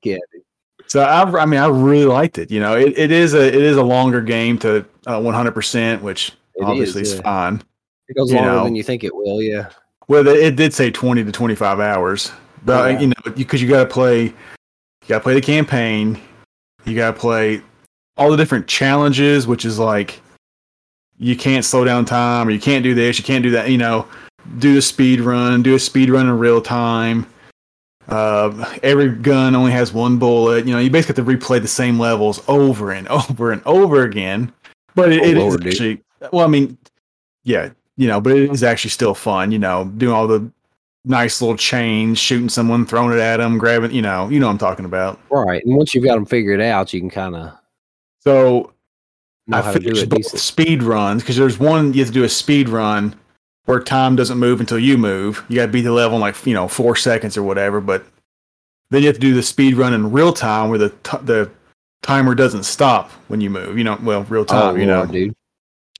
get 0.00 0.20
it. 0.32 0.42
So 0.88 1.00
I 1.00 1.22
I 1.22 1.46
mean 1.46 1.60
I 1.60 1.68
really 1.68 2.04
liked 2.04 2.36
it. 2.36 2.50
You 2.50 2.60
know, 2.60 2.76
it, 2.76 2.98
it 2.98 3.10
is 3.10 3.32
a 3.32 3.46
it 3.46 3.54
is 3.54 3.78
a 3.78 3.82
longer 3.82 4.20
game 4.20 4.58
to 4.58 4.84
uh, 5.06 5.18
100%, 5.18 6.02
which 6.02 6.32
It 6.54 6.64
obviously 6.64 7.00
is, 7.00 7.12
is 7.12 7.16
yeah. 7.16 7.22
fine. 7.22 7.62
It 8.08 8.16
goes 8.16 8.30
you 8.30 8.36
longer 8.36 8.52
know. 8.52 8.64
than 8.64 8.74
you 8.74 8.82
think 8.82 9.02
it 9.02 9.14
will. 9.14 9.40
Yeah. 9.40 9.70
Well, 10.08 10.26
it 10.26 10.56
did 10.56 10.74
say 10.74 10.90
20 10.90 11.24
to 11.24 11.32
25 11.32 11.80
hours. 11.80 12.32
But 12.64 12.92
yeah. 12.92 13.00
you 13.00 13.06
know, 13.08 13.32
because 13.34 13.60
you 13.62 13.68
got 13.68 13.84
to 13.84 13.90
play 13.90 14.24
you 15.02 15.08
got 15.08 15.18
to 15.18 15.22
play 15.22 15.34
the 15.34 15.40
campaign. 15.40 16.20
You 16.84 16.94
got 16.94 17.14
to 17.14 17.20
play 17.20 17.60
all 18.16 18.30
the 18.30 18.36
different 18.36 18.66
challenges, 18.66 19.46
which 19.46 19.64
is 19.64 19.78
like 19.78 20.20
you 21.18 21.36
can't 21.36 21.64
slow 21.64 21.84
down 21.84 22.04
time 22.04 22.48
or 22.48 22.50
you 22.50 22.60
can't 22.60 22.82
do 22.82 22.94
this, 22.94 23.18
you 23.18 23.24
can't 23.24 23.42
do 23.42 23.50
that, 23.50 23.70
you 23.70 23.78
know, 23.78 24.06
do 24.58 24.78
a 24.78 24.82
speed 24.82 25.20
run, 25.20 25.62
do 25.62 25.74
a 25.74 25.78
speed 25.78 26.10
run 26.10 26.26
in 26.26 26.38
real 26.38 26.60
time. 26.60 27.26
Uh, 28.08 28.76
every 28.82 29.08
gun 29.08 29.54
only 29.54 29.70
has 29.70 29.92
one 29.92 30.18
bullet. 30.18 30.66
You 30.66 30.72
know, 30.72 30.80
you 30.80 30.90
basically 30.90 31.22
have 31.22 31.26
to 31.26 31.46
replay 31.46 31.62
the 31.62 31.68
same 31.68 31.98
levels 31.98 32.42
over 32.48 32.90
and 32.90 33.08
over 33.30 33.52
and 33.52 33.62
over 33.64 34.02
again. 34.02 34.52
But 34.94 35.12
it, 35.12 35.22
Oh, 35.22 35.24
it 35.24 35.36
is 35.36 35.42
Lord, 35.42 35.62
dude. 35.62 35.72
actually, 35.72 36.02
well, 36.32 36.44
I 36.44 36.48
mean, 36.48 36.76
yeah, 37.44 37.70
you 37.96 38.08
know, 38.08 38.20
but 38.20 38.36
it 38.36 38.50
is 38.50 38.62
actually 38.62 38.90
still 38.90 39.14
fun. 39.14 39.52
You 39.52 39.58
know, 39.58 39.84
doing 39.96 40.14
all 40.14 40.26
the 40.26 40.50
nice 41.04 41.40
little 41.40 41.56
chains, 41.56 42.18
shooting 42.18 42.48
someone, 42.48 42.86
throwing 42.86 43.12
it 43.12 43.20
at 43.20 43.38
them, 43.38 43.58
grabbing. 43.58 43.92
You 43.92 44.02
know, 44.02 44.28
you 44.28 44.40
know 44.40 44.46
what 44.46 44.52
I'm 44.52 44.58
talking 44.58 44.84
about. 44.84 45.18
Right. 45.30 45.64
And 45.64 45.76
once 45.76 45.94
you've 45.94 46.04
got 46.04 46.14
them 46.14 46.26
figured 46.26 46.60
out, 46.60 46.92
you 46.92 47.00
can 47.00 47.10
kind 47.10 47.36
of 47.36 47.52
So 48.20 48.72
I 49.50 49.72
finished 49.72 50.08
both 50.08 50.18
decent. 50.18 50.40
speed 50.40 50.82
runs 50.82 51.22
because 51.22 51.36
there's 51.36 51.58
one 51.58 51.92
you 51.92 52.00
have 52.00 52.08
to 52.08 52.14
do 52.14 52.24
a 52.24 52.28
speed 52.28 52.68
run 52.68 53.14
where 53.64 53.80
time 53.80 54.16
doesn't 54.16 54.38
move 54.38 54.60
until 54.60 54.78
you 54.78 54.98
move. 54.98 55.44
You 55.48 55.56
got 55.56 55.66
to 55.66 55.72
beat 55.72 55.82
the 55.82 55.92
level 55.92 56.16
in 56.16 56.20
like 56.20 56.46
you 56.46 56.54
know 56.54 56.68
four 56.68 56.96
seconds 56.96 57.36
or 57.36 57.42
whatever. 57.42 57.80
But 57.80 58.04
then 58.90 59.02
you 59.02 59.08
have 59.08 59.16
to 59.16 59.20
do 59.20 59.34
the 59.34 59.42
speed 59.42 59.74
run 59.74 59.94
in 59.94 60.12
real 60.12 60.32
time 60.32 60.68
where 60.68 60.78
the 60.78 60.90
t- 60.90 61.18
the 61.22 61.50
timer 62.02 62.34
doesn't 62.34 62.64
stop 62.64 63.10
when 63.28 63.40
you 63.40 63.50
move. 63.50 63.78
You 63.78 63.84
know, 63.84 63.98
well, 64.02 64.24
real 64.24 64.42
oh, 64.42 64.44
time. 64.44 64.74
oh, 64.74 64.78
you 64.78 64.86
know, 64.86 65.06
dude. 65.06 65.34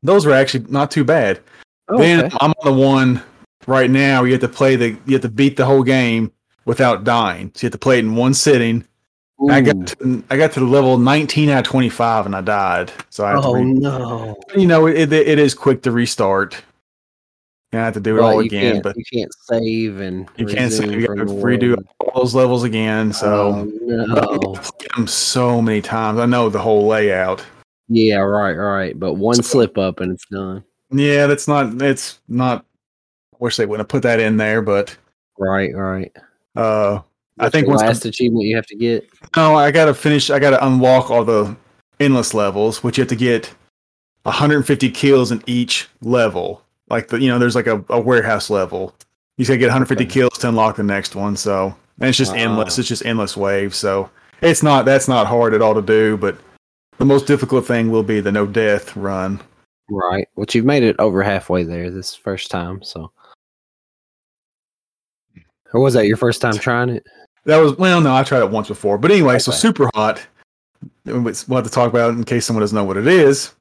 those 0.02 0.27
were 0.27 0.35
actually 0.35 0.66
not 0.69 0.90
too 0.90 1.05
bad. 1.05 1.40
Oh, 1.93 1.98
then 1.98 2.24
okay. 2.27 2.36
I'm 2.40 2.51
on 2.51 2.64
the 2.64 2.81
one 2.81 3.23
right 3.66 3.90
now. 3.90 4.24
You 4.24 4.32
have 4.32 4.40
to 4.40 4.48
play 4.48 4.77
the 4.77 4.97
you 5.06 5.12
have 5.12 5.23
to 5.23 5.28
beat 5.28 5.56
the 5.56 5.66
whole 5.66 5.82
game 5.82 6.32
without 6.64 7.05
dying. 7.05 7.52
So 7.55 7.64
you 7.64 7.66
have 7.66 7.73
to 7.73 7.78
play 7.78 7.98
it 7.98 8.01
in 8.01 8.16
one 8.16 8.35
sitting. 8.35 8.86
I 9.51 9.60
got 9.60 9.89
to, 9.89 10.24
I 10.31 10.36
got 10.36 10.52
to 10.52 10.60
the 10.60 10.66
level 10.66 10.98
19 10.98 11.48
out 11.48 11.66
of 11.66 11.70
25 11.70 12.27
and 12.27 12.36
I 12.36 12.40
died. 12.43 12.93
So 13.10 13.24
I 13.24 13.35
Oh 13.35 13.55
re- 13.55 13.64
no! 13.64 14.36
you 14.55 14.66
know, 14.66 14.86
it, 14.86 15.12
it 15.12 15.39
is 15.39 15.52
quick 15.52 15.82
to 15.82 15.90
restart. 15.90 16.62
You 17.73 17.78
have 17.78 17.94
to 17.94 18.01
do 18.01 18.19
it 18.19 18.20
all 18.20 18.39
again, 18.39 18.82
but 18.82 18.97
you 18.97 19.05
can't 19.12 19.32
save 19.44 19.98
and 20.01 20.28
you 20.36 20.47
can't 20.47 20.70
resume 20.70 20.93
you 20.93 21.06
got 21.06 21.14
to 21.14 21.24
redo 21.24 21.82
all 21.98 22.23
those 22.23 22.35
levels 22.35 22.64
again. 22.64 23.12
So 23.12 23.27
oh, 23.28 23.73
no. 23.82 24.55
Them 24.94 25.06
so 25.06 25.60
many 25.62 25.81
times. 25.81 26.20
I 26.20 26.27
know 26.27 26.48
the 26.51 26.59
whole 26.59 26.86
layout. 26.86 27.44
Yeah, 27.89 28.19
right, 28.19 28.55
right. 28.55 28.98
But 28.98 29.14
one 29.14 29.43
slip 29.43 29.78
up 29.78 30.01
and 30.01 30.12
it's 30.12 30.27
done. 30.27 30.62
Yeah, 30.93 31.27
that's 31.27 31.48
not. 31.48 31.81
It's 31.82 32.20
not. 32.28 32.64
I 33.32 33.36
wish 33.39 33.56
they 33.56 33.66
wouldn't 33.66 33.85
have 33.85 33.89
put 33.89 34.02
that 34.02 34.20
in 34.20 34.36
there, 34.36 34.62
but 34.62 34.97
Right, 35.39 35.74
right. 35.74 36.12
uh, 36.56 37.01
I 37.39 37.44
What's 37.44 37.52
think 37.52 37.66
the 37.66 37.73
I- 37.73 37.77
last 37.86 38.05
achievement 38.05 38.44
you 38.44 38.56
have 38.56 38.66
to 38.66 38.77
get. 38.77 39.09
no, 39.36 39.55
I 39.56 39.70
gotta 39.70 39.94
finish. 39.94 40.31
I 40.31 40.39
gotta 40.39 40.64
unlock 40.64 41.10
all 41.10 41.24
the 41.24 41.56
endless 41.98 42.35
levels, 42.35 42.85
which 42.85 42.98
you 42.98 43.02
have 43.02 43.09
to 43.09 43.16
get 43.16 43.52
150 44.24 44.90
kills 44.90 45.32
in 45.32 45.43
each 45.47 45.89
level. 46.02 46.62
Like 46.90 47.09
the, 47.09 47.20
you 47.20 47.28
know, 47.28 47.39
there's 47.39 47.55
like 47.56 47.66
a, 47.66 47.82
a 47.89 48.01
warehouse 48.01 48.51
level. 48.51 48.94
You 49.39 49.47
gotta 49.47 49.59
get 49.59 49.66
150 49.66 50.05
Okay. 50.05 50.12
kills 50.12 50.39
to 50.39 50.48
unlock 50.48 50.77
the 50.77 50.82
next 50.82 51.16
one. 51.16 51.36
So, 51.36 51.74
and 51.98 52.09
it's 52.09 52.19
just 52.19 52.35
endless. 52.35 52.77
Ah. 52.78 52.81
It's 52.81 52.89
just 52.89 53.05
endless 53.06 53.36
waves. 53.36 53.77
So 53.77 54.10
it's 54.43 54.62
not 54.62 54.85
that's 54.85 55.09
not 55.09 55.27
hard 55.27 55.55
at 55.55 55.62
all 55.62 55.74
to 55.74 55.82
do. 55.82 56.16
But 56.19 56.36
the 56.98 57.05
most 57.06 57.27
difficult 57.27 57.66
thing 57.66 57.90
will 57.90 58.02
be 58.02 58.20
the 58.20 58.31
no 58.31 58.47
death 58.47 58.94
run. 58.94 59.40
Right. 59.90 60.28
Which 60.34 60.54
you've 60.54 60.64
made 60.64 60.82
it 60.82 60.96
over 60.98 61.22
halfway 61.22 61.64
there 61.64 61.90
this 61.90 62.14
first 62.14 62.50
time, 62.50 62.82
so. 62.82 63.12
Or 65.74 65.80
was 65.80 65.94
that 65.94 66.06
your 66.06 66.16
first 66.16 66.40
time 66.40 66.54
trying 66.54 66.90
it? 66.90 67.04
That 67.44 67.59
was 67.59 67.76
well, 67.76 68.00
no, 68.00 68.14
I 68.14 68.22
tried 68.22 68.42
it 68.42 68.50
once 68.50 68.68
before. 68.68 68.98
But 68.98 69.10
anyway, 69.10 69.38
so 69.38 69.50
Okay. 69.50 69.59
super 69.59 69.90
hot. 69.94 70.24
We'll 71.04 71.22
have 71.24 71.64
to 71.64 71.70
talk 71.70 71.90
about 71.90 72.10
it 72.10 72.18
in 72.18 72.24
case 72.24 72.44
someone 72.44 72.60
doesn't 72.62 72.76
know 72.76 72.84
what 72.84 72.96
it 72.96 73.06
is. 73.06 73.54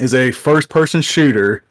Is 0.00 0.14
a 0.14 0.30
first-person 0.30 1.00
shooter 1.02 1.64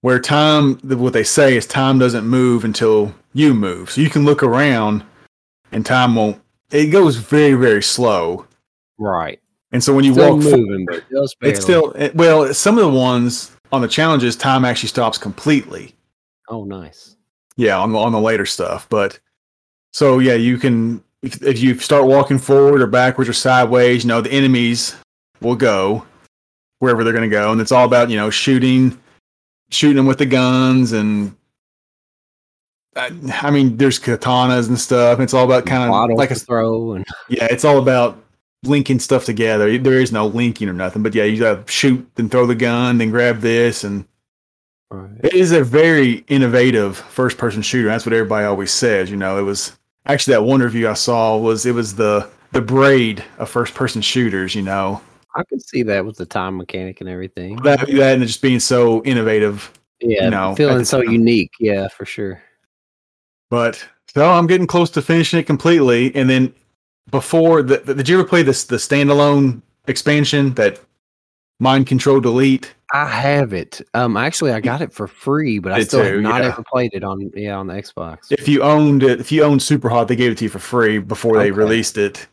where 0.00 0.18
time, 0.18 0.76
what 0.80 1.12
they 1.12 1.24
say 1.24 1.56
is 1.56 1.66
time 1.66 1.98
doesn't 1.98 2.26
move 2.26 2.64
until 2.64 3.14
you 3.32 3.54
move. 3.54 3.90
So 3.90 4.00
you 4.00 4.10
can 4.10 4.24
look 4.24 4.42
around, 4.42 5.04
and 5.72 5.84
time 5.84 6.14
won't. 6.14 6.40
It 6.70 6.86
goes 6.86 7.16
very, 7.16 7.54
very 7.54 7.82
slow. 7.82 8.46
Right. 8.98 9.40
And 9.74 9.82
so 9.82 9.92
when 9.92 10.04
you 10.04 10.12
Still 10.12 10.36
walk, 10.36 10.44
moving, 10.44 10.86
forward, 10.86 11.04
it's 11.42 11.60
still 11.60 11.90
it- 11.92 12.14
well. 12.14 12.54
Some 12.54 12.78
of 12.78 12.84
the 12.84 12.96
ones 12.96 13.50
on 13.72 13.80
the 13.82 13.88
challenges, 13.88 14.36
time 14.36 14.64
actually 14.64 14.88
stops 14.88 15.18
completely. 15.18 15.96
Oh, 16.48 16.62
nice. 16.62 17.16
Yeah, 17.56 17.76
on 17.80 17.90
the 17.90 17.98
on 17.98 18.12
the 18.12 18.20
later 18.20 18.46
stuff. 18.46 18.88
But 18.88 19.18
so 19.92 20.20
yeah, 20.20 20.34
you 20.34 20.58
can 20.58 21.02
if, 21.22 21.42
if 21.42 21.58
you 21.60 21.76
start 21.80 22.04
walking 22.06 22.38
forward 22.38 22.82
or 22.82 22.86
backwards 22.86 23.28
or 23.28 23.32
sideways, 23.32 24.04
you 24.04 24.08
know 24.08 24.20
the 24.20 24.30
enemies 24.30 24.94
will 25.40 25.56
go 25.56 26.06
wherever 26.78 27.02
they're 27.02 27.12
going 27.12 27.28
to 27.28 27.36
go, 27.36 27.50
and 27.50 27.60
it's 27.60 27.72
all 27.72 27.84
about 27.84 28.10
you 28.10 28.16
know 28.16 28.30
shooting, 28.30 28.96
shooting 29.72 29.96
them 29.96 30.06
with 30.06 30.18
the 30.18 30.26
guns, 30.26 30.92
and 30.92 31.34
I, 32.94 33.10
I 33.42 33.50
mean 33.50 33.76
there's 33.76 33.98
katanas 33.98 34.68
and 34.68 34.78
stuff. 34.78 35.18
It's 35.18 35.34
all 35.34 35.44
about 35.44 35.66
kind 35.66 35.90
of 35.90 36.16
like 36.16 36.30
a 36.30 36.36
throw 36.36 36.92
and 36.92 37.04
yeah, 37.28 37.48
it's 37.50 37.64
all 37.64 37.78
about 37.78 38.23
linking 38.66 38.98
stuff 38.98 39.24
together. 39.24 39.78
There 39.78 40.00
is 40.00 40.12
no 40.12 40.26
linking 40.26 40.68
or 40.68 40.72
nothing, 40.72 41.02
but 41.02 41.14
yeah, 41.14 41.24
you 41.24 41.38
got 41.38 41.66
to 41.66 41.72
shoot, 41.72 42.08
then 42.14 42.28
throw 42.28 42.46
the 42.46 42.54
gun, 42.54 42.98
then 42.98 43.10
grab 43.10 43.40
this, 43.40 43.84
and 43.84 44.04
right. 44.90 45.10
it 45.22 45.34
is 45.34 45.52
a 45.52 45.62
very 45.62 46.24
innovative 46.28 46.96
first 46.96 47.38
person 47.38 47.62
shooter. 47.62 47.88
That's 47.88 48.06
what 48.06 48.12
everybody 48.12 48.46
always 48.46 48.72
says. 48.72 49.10
You 49.10 49.16
know, 49.16 49.38
it 49.38 49.42
was 49.42 49.76
actually 50.06 50.34
that 50.34 50.42
one 50.42 50.60
review 50.60 50.88
I 50.88 50.94
saw 50.94 51.36
was 51.36 51.66
it 51.66 51.74
was 51.74 51.94
the 51.94 52.28
the 52.52 52.60
braid 52.60 53.24
of 53.38 53.48
first 53.48 53.74
person 53.74 54.02
shooters. 54.02 54.54
You 54.54 54.62
know, 54.62 55.00
I 55.34 55.42
could 55.44 55.62
see 55.62 55.82
that 55.84 56.04
with 56.04 56.16
the 56.16 56.26
time 56.26 56.56
mechanic 56.56 57.00
and 57.00 57.08
everything. 57.08 57.56
that 57.62 57.86
that 57.86 58.14
and 58.14 58.26
just 58.26 58.42
being 58.42 58.60
so 58.60 59.02
innovative. 59.04 59.72
yeah, 60.00 60.28
know, 60.28 60.54
feeling 60.54 60.84
so 60.84 61.00
unique. 61.00 61.52
Yeah, 61.60 61.88
for 61.88 62.04
sure. 62.04 62.42
But 63.50 63.86
so 64.14 64.30
I'm 64.30 64.46
getting 64.46 64.66
close 64.66 64.90
to 64.90 65.02
finishing 65.02 65.40
it 65.40 65.44
completely. 65.44 66.14
And 66.14 66.30
then 66.30 66.54
before 67.10 67.62
the, 67.62 67.78
the 67.78 67.94
did 67.94 68.08
you 68.08 68.18
ever 68.18 68.26
play 68.28 68.42
this 68.42 68.64
the 68.64 68.76
standalone 68.76 69.62
expansion 69.86 70.54
that 70.54 70.80
Mind 71.60 71.86
Control 71.86 72.20
Delete? 72.20 72.74
I 72.92 73.06
have 73.06 73.52
it. 73.52 73.80
Um, 73.94 74.16
actually, 74.16 74.52
I 74.52 74.60
got 74.60 74.80
it 74.80 74.92
for 74.92 75.06
free, 75.08 75.58
but 75.58 75.72
I 75.72 75.82
still 75.82 76.00
too, 76.02 76.14
have 76.14 76.20
not 76.20 76.42
yeah. 76.42 76.48
ever 76.48 76.62
played 76.62 76.90
it 76.94 77.02
on 77.04 77.30
yeah 77.34 77.56
on 77.56 77.66
the 77.66 77.74
Xbox. 77.74 78.30
If 78.30 78.48
you 78.48 78.62
owned 78.62 79.02
it, 79.02 79.20
if 79.20 79.32
you 79.32 79.42
owned 79.42 79.62
Super 79.62 79.88
Hot, 79.88 80.08
they 80.08 80.16
gave 80.16 80.32
it 80.32 80.38
to 80.38 80.44
you 80.44 80.50
for 80.50 80.58
free 80.60 80.98
before 80.98 81.34
they 81.36 81.50
Okay. 81.50 81.50
released 81.52 81.98
it. 81.98 82.26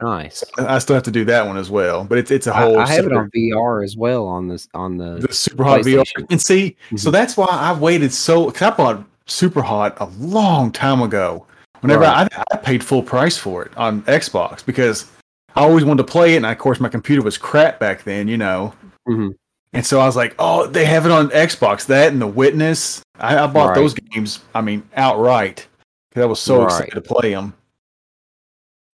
Nice. 0.00 0.42
I 0.58 0.80
still 0.80 0.94
have 0.94 1.04
to 1.04 1.12
do 1.12 1.24
that 1.26 1.46
one 1.46 1.56
as 1.56 1.70
well, 1.70 2.02
but 2.02 2.18
it's 2.18 2.32
it's 2.32 2.48
a 2.48 2.52
whole. 2.52 2.78
I 2.78 2.86
have 2.88 3.06
it 3.06 3.12
on 3.12 3.30
VR 3.30 3.84
as 3.84 3.96
well 3.96 4.26
on 4.26 4.48
this 4.48 4.68
on 4.74 4.96
the. 4.96 5.24
the 5.26 5.32
Super 5.32 5.62
Hot 5.62 5.80
VR. 5.82 6.04
And 6.30 6.40
see, 6.42 6.76
so 6.96 7.08
Mhm. 7.08 7.12
that's 7.12 7.36
why 7.36 7.46
I've 7.48 7.78
waited 7.80 8.12
so. 8.12 8.50
Cause 8.50 8.62
I 8.62 8.70
bought 8.70 9.04
Super 9.26 9.62
Hot 9.62 9.96
a 10.00 10.06
long 10.18 10.72
time 10.72 11.00
ago. 11.02 11.46
Whenever 11.82 12.02
Right. 12.02 12.28
I, 12.36 12.42
I 12.52 12.56
paid 12.56 12.82
full 12.82 13.02
price 13.02 13.36
for 13.36 13.64
it 13.64 13.76
on 13.76 14.02
Xbox 14.04 14.64
because 14.64 15.06
I 15.54 15.60
always 15.62 15.84
wanted 15.84 16.06
to 16.06 16.10
play 16.10 16.34
it, 16.34 16.36
and 16.38 16.46
of 16.46 16.56
course 16.58 16.80
my 16.80 16.88
computer 16.88 17.22
was 17.22 17.36
crap 17.36 17.78
back 17.78 18.04
then, 18.04 18.26
you 18.28 18.38
know. 18.38 18.72
Mhm. 19.08 19.34
And 19.74 19.84
so 19.84 20.00
I 20.00 20.06
was 20.06 20.16
like, 20.16 20.34
"Oh, 20.38 20.66
they 20.66 20.84
have 20.84 21.06
it 21.06 21.12
on 21.12 21.28
Xbox." 21.30 21.86
That 21.86 22.12
and 22.12 22.20
The 22.22 22.26
Witness. 22.26 23.02
I, 23.18 23.36
I 23.38 23.46
bought 23.46 23.68
Right. 23.70 23.74
those 23.74 23.94
games. 23.94 24.40
I 24.54 24.60
mean, 24.60 24.82
outright 24.96 25.66
because 26.10 26.22
I 26.22 26.26
was 26.26 26.40
so 26.40 26.58
Right. 26.60 26.66
excited 26.66 26.94
to 26.94 27.00
play 27.00 27.32
them. 27.34 27.54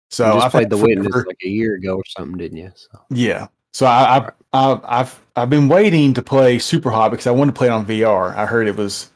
So 0.09 0.25
you 0.27 0.33
just 0.33 0.45
I've 0.45 0.51
played 0.51 0.69
the 0.69 0.77
Witness 0.77 1.25
like 1.25 1.37
a 1.43 1.49
year 1.49 1.75
ago 1.75 1.97
or 1.97 2.03
something, 2.07 2.37
didn't 2.37 2.57
you? 2.57 2.71
So. 2.75 2.99
yeah. 3.09 3.47
So 3.73 3.85
I, 3.85 4.17
I, 4.17 4.29
I, 4.53 4.79
I've 5.01 5.19
I've 5.35 5.49
been 5.49 5.67
waiting 5.67 6.13
to 6.13 6.21
play 6.21 6.57
Super 6.57 6.89
Hot 6.89 7.11
because 7.11 7.27
I 7.27 7.31
wanted 7.31 7.53
to 7.53 7.57
play 7.57 7.67
it 7.67 7.71
on 7.71 7.85
VR. 7.85 8.35
I 8.35 8.45
heard 8.45 8.67
it 8.67 8.75
was 8.75 9.11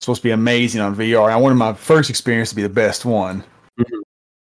supposed 0.00 0.22
to 0.22 0.28
be 0.28 0.30
amazing 0.32 0.80
on 0.80 0.94
VR. 0.94 1.30
I 1.30 1.36
wanted 1.36 1.56
my 1.56 1.72
first 1.74 2.10
experience 2.10 2.50
to 2.50 2.56
be 2.56 2.62
the 2.62 2.68
best 2.68 3.04
one. 3.04 3.42
Mhm. 3.78 4.00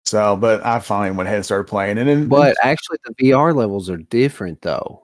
So, 0.04 0.36
but 0.36 0.64
I 0.64 0.78
finally 0.80 1.16
went 1.16 1.26
ahead 1.26 1.36
and 1.36 1.44
started 1.44 1.64
playing, 1.64 1.98
and 1.98 2.08
then 2.08 2.28
But 2.28 2.56
actually, 2.62 2.98
the 3.04 3.14
VR 3.14 3.52
levels 3.54 3.90
are 3.90 3.96
different 3.98 4.62
though. 4.62 5.02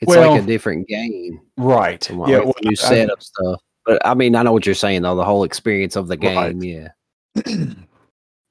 It's 0.00 0.08
Well, 0.08 0.32
like 0.32 0.42
a 0.42 0.46
different 0.46 0.88
game. 0.88 1.40
right, 1.58 2.08
yeah, 2.10 2.16
well, 2.16 2.54
new 2.62 2.70
I- 2.70 2.74
setup 2.74 3.22
stuff. 3.22 3.60
But 3.86 4.04
I 4.06 4.14
mean, 4.14 4.34
I 4.36 4.42
know 4.42 4.52
what 4.52 4.66
you're 4.66 4.74
saying 4.74 5.02
though. 5.02 5.16
The 5.16 5.24
whole 5.24 5.42
experience 5.44 5.96
of 5.96 6.06
the 6.08 6.16
Right. 6.16 6.58
game, 6.58 6.62
yeah. 6.62 6.88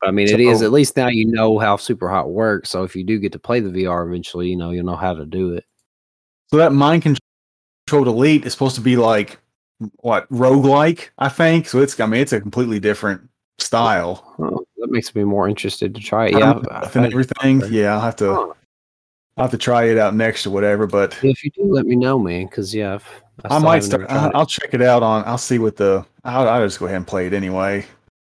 But, 0.02 0.08
I 0.08 0.12
mean, 0.12 0.30
it 0.30 0.40
is 0.40 0.60
So- 0.60 0.66
at 0.66 0.72
least 0.72 0.96
now 0.96 1.10
you 1.10 1.26
know 1.26 1.58
how 1.60 1.76
Super 1.76 2.08
Hot 2.08 2.30
works. 2.32 2.70
So 2.70 2.84
if 2.84 2.96
you 2.96 3.04
do 3.04 3.20
get 3.20 3.34
to 3.34 3.40
play 3.40 3.60
the 3.60 3.70
VR 3.70 4.08
eventually, 4.08 4.48
you 4.48 4.56
know 4.56 4.72
you'll 4.72 4.86
know 4.86 4.96
how 4.96 5.14
to 5.14 5.26
do 5.26 5.54
it. 5.56 5.66
so 6.48 6.56
that 6.58 6.72
mind 6.74 7.04
control 7.04 8.06
delete 8.06 8.46
is 8.46 8.54
supposed 8.54 8.76
to 8.76 8.82
be 8.82 8.96
like 8.96 9.38
what 9.98 10.30
roguelike, 10.32 11.10
I 11.18 11.30
think. 11.30 11.68
So 11.68 11.80
it's 11.80 12.00
I 12.00 12.06
mean 12.06 12.22
it's 12.22 12.34
a 12.34 12.42
completely 12.42 12.80
different 12.80 13.28
style. 13.58 14.36
Oh, 14.40 14.66
that 14.78 14.92
makes 14.92 15.14
me 15.16 15.24
more 15.24 15.48
interested 15.48 15.94
to 15.96 16.02
try 16.02 16.28
it. 16.28 16.34
Yeah, 16.34 16.60
I- 16.72 16.90
and 16.96 17.06
everything. 17.06 17.62
Yeah, 17.70 17.94
I'll 17.94 18.02
have 18.02 18.16
to. 18.18 18.54
I'll 19.38 19.46
have 19.46 19.52
to 19.52 19.58
try 19.58 19.86
it 19.86 19.98
out 19.98 20.16
next 20.16 20.46
or 20.46 20.50
whatever. 20.50 20.86
But 20.86 21.18
if 21.24 21.44
you 21.46 21.52
do, 21.52 21.64
let 21.64 21.86
me 21.86 21.96
know, 21.96 22.20
man. 22.20 22.46
Because 22.48 22.76
yeah, 22.76 23.00
I, 23.46 23.56
I 23.56 23.60
might 23.60 23.84
start. 23.84 24.06
I, 24.10 24.30
i'll 24.34 24.46
check 24.46 24.74
it 24.74 24.82
out 24.82 25.02
on. 25.02 25.24
I'll 25.26 25.38
see 25.38 25.60
what 25.60 25.78
the. 25.78 26.06
I'll, 26.26 26.48
I'll 26.50 26.66
just 26.66 26.80
go 26.80 26.86
ahead 26.88 26.98
and 26.98 27.08
play 27.08 27.26
it 27.28 27.34
anyway. 27.34 27.86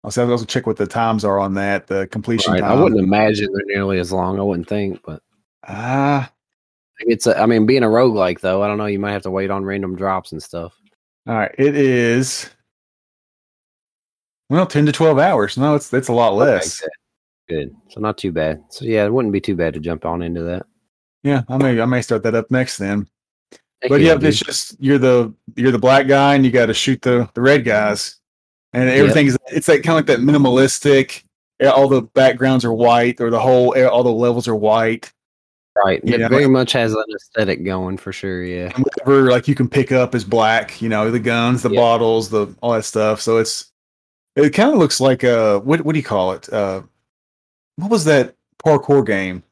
I'll 0.03 0.11
see. 0.11 0.21
I'll 0.21 0.31
also 0.31 0.45
check 0.45 0.67
what 0.67 0.77
the 0.77 0.87
times 0.87 1.25
are 1.25 1.39
on 1.39 1.55
that. 1.55 1.87
The 1.87 2.09
completion 2.09 2.55
Right, 2.55 2.63
I 2.63 2.75
wouldn't 2.75 3.01
imagine 3.01 3.53
they're 3.53 3.67
nearly 3.67 4.01
as 4.01 4.13
long. 4.13 4.41
I 4.41 4.43
wouldn't 4.43 4.69
think, 4.69 5.01
but 5.05 5.23
Ah, 5.69 6.31
It's 7.01 7.27
a, 7.29 7.41
I 7.41 7.47
mean, 7.47 7.67
being 7.67 7.83
a 7.85 7.89
roguelike 7.89 8.41
though, 8.41 8.63
I 8.63 8.67
don't 8.69 8.79
know. 8.79 8.87
You 8.87 8.99
might 8.99 9.13
have 9.13 9.23
to 9.23 9.31
wait 9.31 9.51
on 9.51 9.65
random 9.65 9.95
drops 9.95 10.33
and 10.33 10.43
stuff. 10.43 10.75
All 11.27 11.35
right, 11.35 11.55
it 11.59 11.77
is. 11.77 12.51
Well, 14.49 14.67
ten 14.67 14.87
to 14.87 14.93
twelve 14.93 15.19
hours. 15.19 15.57
No, 15.57 15.75
it's 15.75 15.93
it's 15.93 16.09
a 16.09 16.13
lot 16.13 16.35
less. 16.35 16.81
Okay, 16.81 16.89
good. 17.49 17.69
good. 17.71 17.77
So 17.93 18.01
not 18.01 18.17
too 18.17 18.31
bad. 18.31 18.63
So 18.69 18.85
yeah, 18.85 19.05
it 19.05 19.13
wouldn't 19.13 19.33
be 19.33 19.41
too 19.41 19.57
bad 19.57 19.75
to 19.75 19.81
jump 19.81 20.05
on 20.05 20.23
into 20.23 20.43
that. 20.45 20.67
Yeah, 21.25 21.43
I 21.49 21.57
may 21.57 21.81
I 21.81 21.85
may 21.85 22.03
start 22.03 22.23
that 22.23 22.37
up 22.37 22.51
next 22.51 22.79
then. 22.79 23.09
Heck 23.83 23.89
But 23.91 24.01
yeah, 24.01 24.15
dude. 24.15 24.25
it's 24.25 24.39
just 24.39 24.77
you're 24.79 24.99
the 24.99 25.35
you're 25.57 25.73
the 25.73 25.79
black 25.79 26.07
guy 26.07 26.37
and 26.37 26.45
you 26.45 26.53
got 26.53 26.67
to 26.67 26.75
shoot 26.75 27.03
the 27.03 27.29
the 27.35 27.41
red 27.41 27.65
guys, 27.65 28.21
and 28.73 28.89
everything's 28.89 29.37
it's 29.49 29.67
like 29.67 29.83
kind 29.83 29.99
of 29.99 30.07
like 30.09 30.19
that 30.19 30.25
minimalistic. 30.25 31.25
All 31.65 31.89
the 31.89 32.03
backgrounds 32.03 32.65
are 32.65 32.73
white, 32.73 33.21
or 33.21 33.31
the 33.31 33.41
whole 33.41 33.77
all 33.89 34.05
the 34.05 34.13
levels 34.13 34.47
are 34.47 34.55
white. 34.55 35.13
Right. 35.85 36.01
you 36.05 36.15
It 36.15 36.21
know, 36.21 36.29
very 36.29 36.47
much 36.47 36.73
has 36.73 36.93
an 36.93 37.03
aesthetic 37.15 37.65
going 37.65 37.97
for 37.99 38.13
sure. 38.13 38.43
Yeah. 38.45 38.73
And 38.75 38.85
whatever 38.85 39.31
like 39.31 39.49
you 39.49 39.55
can 39.55 39.69
pick 39.69 39.93
up 39.93 40.15
is 40.15 40.25
black. 40.25 40.81
You 40.81 40.89
know, 40.89 41.11
the 41.11 41.21
guns, 41.21 41.63
the 41.63 41.71
Yeah. 41.71 41.81
bottles, 41.81 42.31
the 42.31 42.55
all 42.63 42.73
that 42.73 42.85
stuff. 42.85 43.21
So 43.21 43.39
it's 43.39 43.73
it 44.35 44.51
kind 44.51 44.73
of 44.73 44.79
looks 44.79 45.01
like 45.01 45.25
uh 45.25 45.61
what 45.61 45.81
what 45.83 45.93
do 45.93 45.99
you 45.99 46.05
call 46.05 46.33
it? 46.33 46.53
Uh, 46.53 46.83
what 47.77 47.91
was 47.91 48.05
that 48.05 48.35
parkour 48.65 49.05
game? 49.07 49.43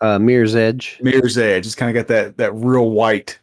Uh, 0.00 0.18
Mirror's 0.18 0.56
Edge. 0.56 0.98
Mirror's 1.02 1.36
Edge. 1.36 1.66
It's 1.66 1.74
kind 1.74 1.94
of 1.94 2.00
got 2.00 2.08
that 2.14 2.36
that 2.38 2.52
real 2.54 2.90
white. 2.90 3.38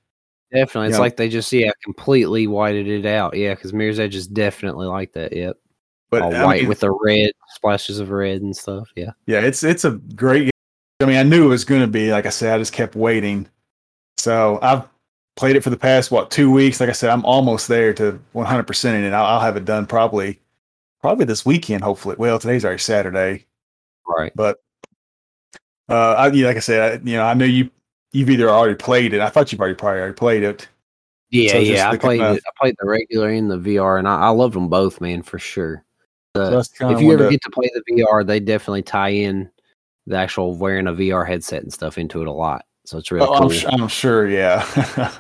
Definitely. 0.52 0.88
It's 0.90 0.96
Yeah. 0.98 1.02
like 1.02 1.18
they 1.18 1.30
just 1.30 1.52
yeah 1.54 1.72
completely 1.84 2.48
whited 2.48 2.88
it 2.88 3.06
out. 3.06 3.36
Yeah, 3.36 3.54
because 3.54 3.74
Mirror's 3.74 4.00
Edge 4.00 4.16
is 4.16 4.28
definitely 4.28 4.88
like 4.88 5.14
that. 5.14 5.34
Yep. 5.34 5.58
But 6.10 6.22
All 6.22 6.34
I 6.34 6.46
white 6.46 6.60
mean, 6.62 6.70
with 6.70 6.80
the 6.80 6.92
red 6.92 7.32
splashes 7.50 8.00
of 8.00 8.12
red 8.12 8.42
and 8.42 8.56
stuff. 8.56 8.88
Yeah. 8.96 9.12
Yeah, 9.26 9.42
it's 9.42 9.62
it's 9.64 9.84
a 9.84 9.92
great 9.92 10.44
game. 10.44 10.52
I 11.00 11.06
mean, 11.06 11.18
I 11.18 11.24
knew 11.24 11.46
it 11.46 11.50
was 11.50 11.64
going 11.66 11.82
to 11.82 11.88
be. 11.88 12.12
Like 12.12 12.26
I 12.26 12.30
said, 12.30 12.54
I 12.54 12.58
just 12.58 12.74
kept 12.74 12.96
waiting. 12.96 13.48
So 14.18 14.58
I've 14.62 14.84
played 15.36 15.56
it 15.56 15.62
for 15.64 15.70
the 15.70 15.78
past 15.78 16.10
what 16.10 16.32
two 16.32 16.52
weeks. 16.52 16.80
Like 16.80 16.90
I 16.90 16.94
said, 16.94 17.12
I'm 17.12 17.24
almost 17.26 17.68
there 17.68 17.94
to 17.96 18.20
100 18.32 18.64
percent 18.64 18.98
in 18.98 19.04
it. 19.04 19.14
I'll, 19.16 19.26
I'll 19.26 19.40
have 19.40 19.58
it 19.58 19.66
done 19.66 19.86
probably 19.86 20.40
probably 21.02 21.26
this 21.26 21.46
weekend. 21.46 21.84
Hopefully, 21.84 22.16
well, 22.18 22.40
today's 22.40 22.66
already 22.66 22.80
Saturday, 22.80 23.46
Right. 24.08 24.32
but 24.36 24.60
uh, 25.90 26.14
I, 26.14 26.28
yeah, 26.32 26.48
like 26.48 26.58
I 26.58 26.62
said, 26.62 27.02
I, 27.02 27.04
you 27.10 27.16
know, 27.18 27.24
I 27.24 27.34
know 27.36 27.46
you 27.46 27.70
you've 28.12 28.30
either 28.32 28.50
already 28.50 28.76
played 28.76 29.14
it. 29.14 29.22
I 29.22 29.30
thought 29.30 29.52
you've 29.52 29.62
already 29.62 29.76
probably 29.76 30.00
already 30.00 30.16
played 30.16 30.42
it. 30.44 30.68
Yeah, 31.30 31.52
So 31.52 31.58
yeah. 31.60 31.92
I 31.92 31.98
played 31.98 32.22
it. 32.22 32.42
I 32.46 32.50
played 32.60 32.76
the 32.80 32.88
regular 32.88 33.30
and 33.30 33.52
the 33.52 33.58
VR, 33.60 34.00
and 34.00 34.08
I, 34.08 34.16
I 34.22 34.30
loved 34.30 34.56
them 34.56 34.70
both, 34.70 35.00
man, 35.00 35.22
for 35.22 35.38
sure. 35.38 35.84
So 36.36 36.60
if 36.60 37.02
you 37.02 37.12
ever 37.14 37.26
to- 37.26 37.30
get 37.30 37.42
to 37.44 37.50
play 37.52 37.70
the 37.74 37.84
VR, 37.94 38.26
they 38.26 38.40
definitely 38.40 38.82
tie 38.82 39.10
in 39.10 39.50
the 40.08 40.16
actual 40.18 40.56
wearing 40.56 40.88
a 40.88 40.94
VR 40.94 41.28
headset 41.28 41.62
and 41.64 41.72
stuff 41.72 41.98
into 41.98 42.22
it 42.22 42.28
a 42.28 42.32
lot. 42.32 42.66
So 42.86 42.98
it's 42.98 43.12
really 43.12 43.28
oh, 43.28 43.38
cool 43.38 43.52
I'm, 43.52 43.52
su- 43.52 43.68
I'm 43.68 43.88
sure, 43.90 44.30
yeah. 44.30 44.64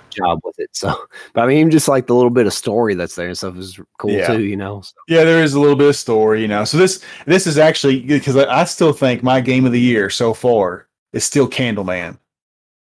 job 0.10 0.40
with 0.46 0.58
it. 0.58 0.70
So, 0.72 0.96
but 1.34 1.42
I 1.44 1.48
mean, 1.48 1.58
even 1.58 1.72
just 1.72 1.90
like 1.90 2.08
the 2.08 2.16
little 2.16 2.30
bit 2.30 2.48
of 2.48 2.54
story 2.54 2.96
that's 2.96 3.16
there 3.16 3.28
and 3.28 3.38
stuff 3.38 3.58
is 3.58 3.78
cool 4.00 4.12
Yeah. 4.12 4.28
too. 4.28 4.44
You 4.44 4.56
know. 4.56 4.80
So, 4.82 4.94
Yeah, 5.10 5.26
there 5.26 5.44
is 5.44 5.54
a 5.54 5.60
little 5.60 5.76
bit 5.76 5.90
of 5.90 5.96
story, 5.98 6.42
you 6.42 6.48
know. 6.48 6.64
So 6.64 6.78
this 6.78 7.04
this 7.26 7.46
is 7.46 7.58
actually 7.58 8.00
because 8.00 8.38
I, 8.38 8.62
I 8.62 8.64
still 8.64 8.94
think 8.94 9.22
my 9.22 9.42
game 9.42 9.66
of 9.66 9.74
the 9.74 9.82
year 9.82 10.10
so 10.10 10.34
far 10.34 10.88
is 11.12 11.26
still 11.26 11.48
Candleman, 11.50 12.18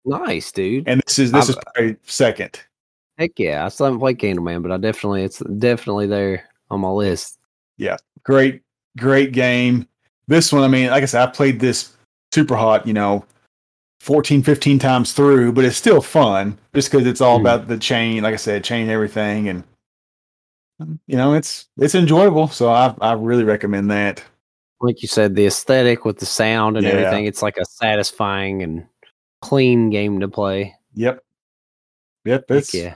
nice, 0.05 0.51
dude. 0.51 0.87
and 0.87 1.01
this 1.07 1.17
is 1.17 1.31
this 1.31 1.49
is 1.49 1.55
I've- 1.57 1.63
probably 1.73 1.95
second. 2.05 2.59
Heck 3.17 3.31
yeah! 3.39 3.65
I 3.65 3.69
still 3.69 3.85
haven't 3.87 4.01
played 4.01 4.19
Candleman, 4.19 4.61
but 4.61 4.71
I 4.71 4.77
definitely 4.77 5.23
it's 5.23 5.39
definitely 5.57 6.05
there 6.05 6.47
on 6.69 6.81
my 6.81 6.89
list. 6.89 7.39
Yeah. 7.77 7.97
Great, 8.23 8.61
great 8.97 9.31
game. 9.31 9.87
This 10.27 10.51
one, 10.53 10.63
I 10.63 10.67
mean, 10.67 10.89
like 10.89 11.01
I 11.03 11.05
said, 11.05 11.27
I 11.27 11.31
played 11.31 11.59
this 11.59 11.94
SUPERHOT, 12.35 12.85
you 12.85 12.93
know, 12.93 13.25
14, 14.01 14.43
15 14.43 14.77
times 14.79 15.13
through, 15.13 15.53
but 15.53 15.65
it's 15.65 15.77
still 15.77 16.01
fun 16.01 16.57
just 16.73 16.91
because 16.91 17.07
it's 17.07 17.21
all 17.21 17.37
Hmm. 17.39 17.45
about 17.45 17.67
the 17.67 17.77
chain. 17.77 18.23
Like 18.23 18.33
I 18.33 18.37
said, 18.37 18.63
chain 18.63 18.89
everything, 18.89 19.49
and 19.49 19.63
you 21.07 21.15
know, 21.17 21.33
it's 21.33 21.67
it's 21.77 21.95
enjoyable. 21.95 22.47
So 22.49 22.69
I 22.69 22.93
I 23.01 23.13
really 23.13 23.43
recommend 23.43 23.89
that. 23.91 24.23
Like 24.81 25.01
you 25.01 25.07
said, 25.07 25.35
the 25.35 25.45
aesthetic 25.45 26.03
with 26.05 26.19
the 26.19 26.25
sound 26.25 26.75
and 26.77 26.85
Yeah. 26.85 26.93
everything, 26.93 27.25
it's 27.25 27.41
like 27.41 27.57
a 27.57 27.65
satisfying 27.65 28.61
and 28.61 28.85
clean 29.41 29.89
game 29.89 30.19
to 30.19 30.27
play. 30.27 30.75
Yep, 30.95 31.23
yep. 32.25 32.45
Heck 32.49 32.57
It's 32.57 32.73
yeah. 32.73 32.95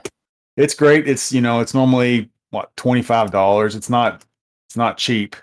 it's 0.58 0.74
great. 0.74 1.08
It's 1.08 1.32
you 1.32 1.40
know, 1.40 1.60
it's 1.60 1.72
normally 1.74 2.28
what 2.50 2.74
twenty 2.76 3.02
five 3.02 3.30
dollars. 3.30 3.74
It's 3.74 3.88
not 3.90 4.22
it's 4.68 4.76
not 4.76 4.98
cheap, 4.98 5.34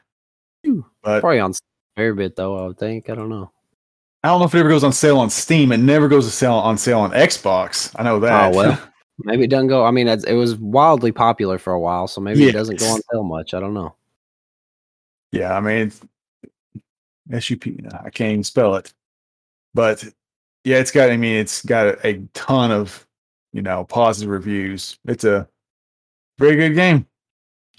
Ooh, 0.68 0.86
but 1.02 1.22
Probably 1.22 1.40
on 1.40 1.54
fair 1.96 2.14
bit 2.14 2.36
though. 2.36 2.58
I 2.64 2.68
would 2.68 2.78
think. 2.78 3.10
I 3.10 3.16
don't 3.16 3.30
know. 3.30 3.52
I 4.24 4.30
don't 4.30 4.40
know 4.40 4.46
if 4.46 4.56
it 4.56 4.60
ever 4.60 4.70
goes 4.70 4.84
on 4.84 4.94
sale 4.94 5.20
on 5.20 5.30
Steam. 5.30 5.72
It 5.72 5.78
never 5.78 6.08
goes 6.08 6.26
to 6.26 6.32
sale 6.32 6.54
on 6.54 6.78
sale 6.78 7.00
on 7.00 7.12
Xbox. 7.12 7.94
I 7.96 8.04
know 8.04 8.20
that. 8.20 8.54
Oh 8.54 8.56
well, 8.58 8.82
maybe 9.20 9.44
it 9.44 9.50
doesn't 9.50 9.68
go. 9.68 9.86
I 9.86 9.92
mean, 9.92 10.08
it 10.08 10.34
was 10.34 10.56
wildly 10.56 11.12
popular 11.12 11.58
for 11.58 11.74
a 11.74 11.80
while, 11.80 12.08
so 12.08 12.20
maybe 12.22 12.48
it 12.48 12.54
doesn't 12.54 12.80
go 12.80 12.86
on 12.88 13.02
sale 13.12 13.24
much. 13.24 13.54
I 13.54 13.60
don't 13.60 13.74
know. 13.74 13.96
yeah. 15.32 15.56
I 15.56 15.60
mean, 15.60 15.88
it's 15.88 16.02
S 17.32 17.50
U 17.50 17.58
P. 17.58 17.80
I 18.04 18.10
can't 18.10 18.32
even 18.32 18.44
spell 18.44 18.76
it, 18.76 18.92
but 19.74 20.04
yeah, 20.64 20.78
it's 20.78 20.92
got. 20.92 21.10
I 21.12 21.18
mean, 21.18 21.36
it's 21.38 21.64
got 21.64 21.88
a, 21.88 22.08
a 22.08 22.22
ton 22.34 22.72
of 22.72 23.06
you 23.54 23.62
know 23.62 23.86
positive 23.86 24.30
reviews. 24.30 24.98
It's 25.06 25.24
a 25.24 25.48
very 26.40 26.56
good 26.56 26.74
game. 26.76 27.06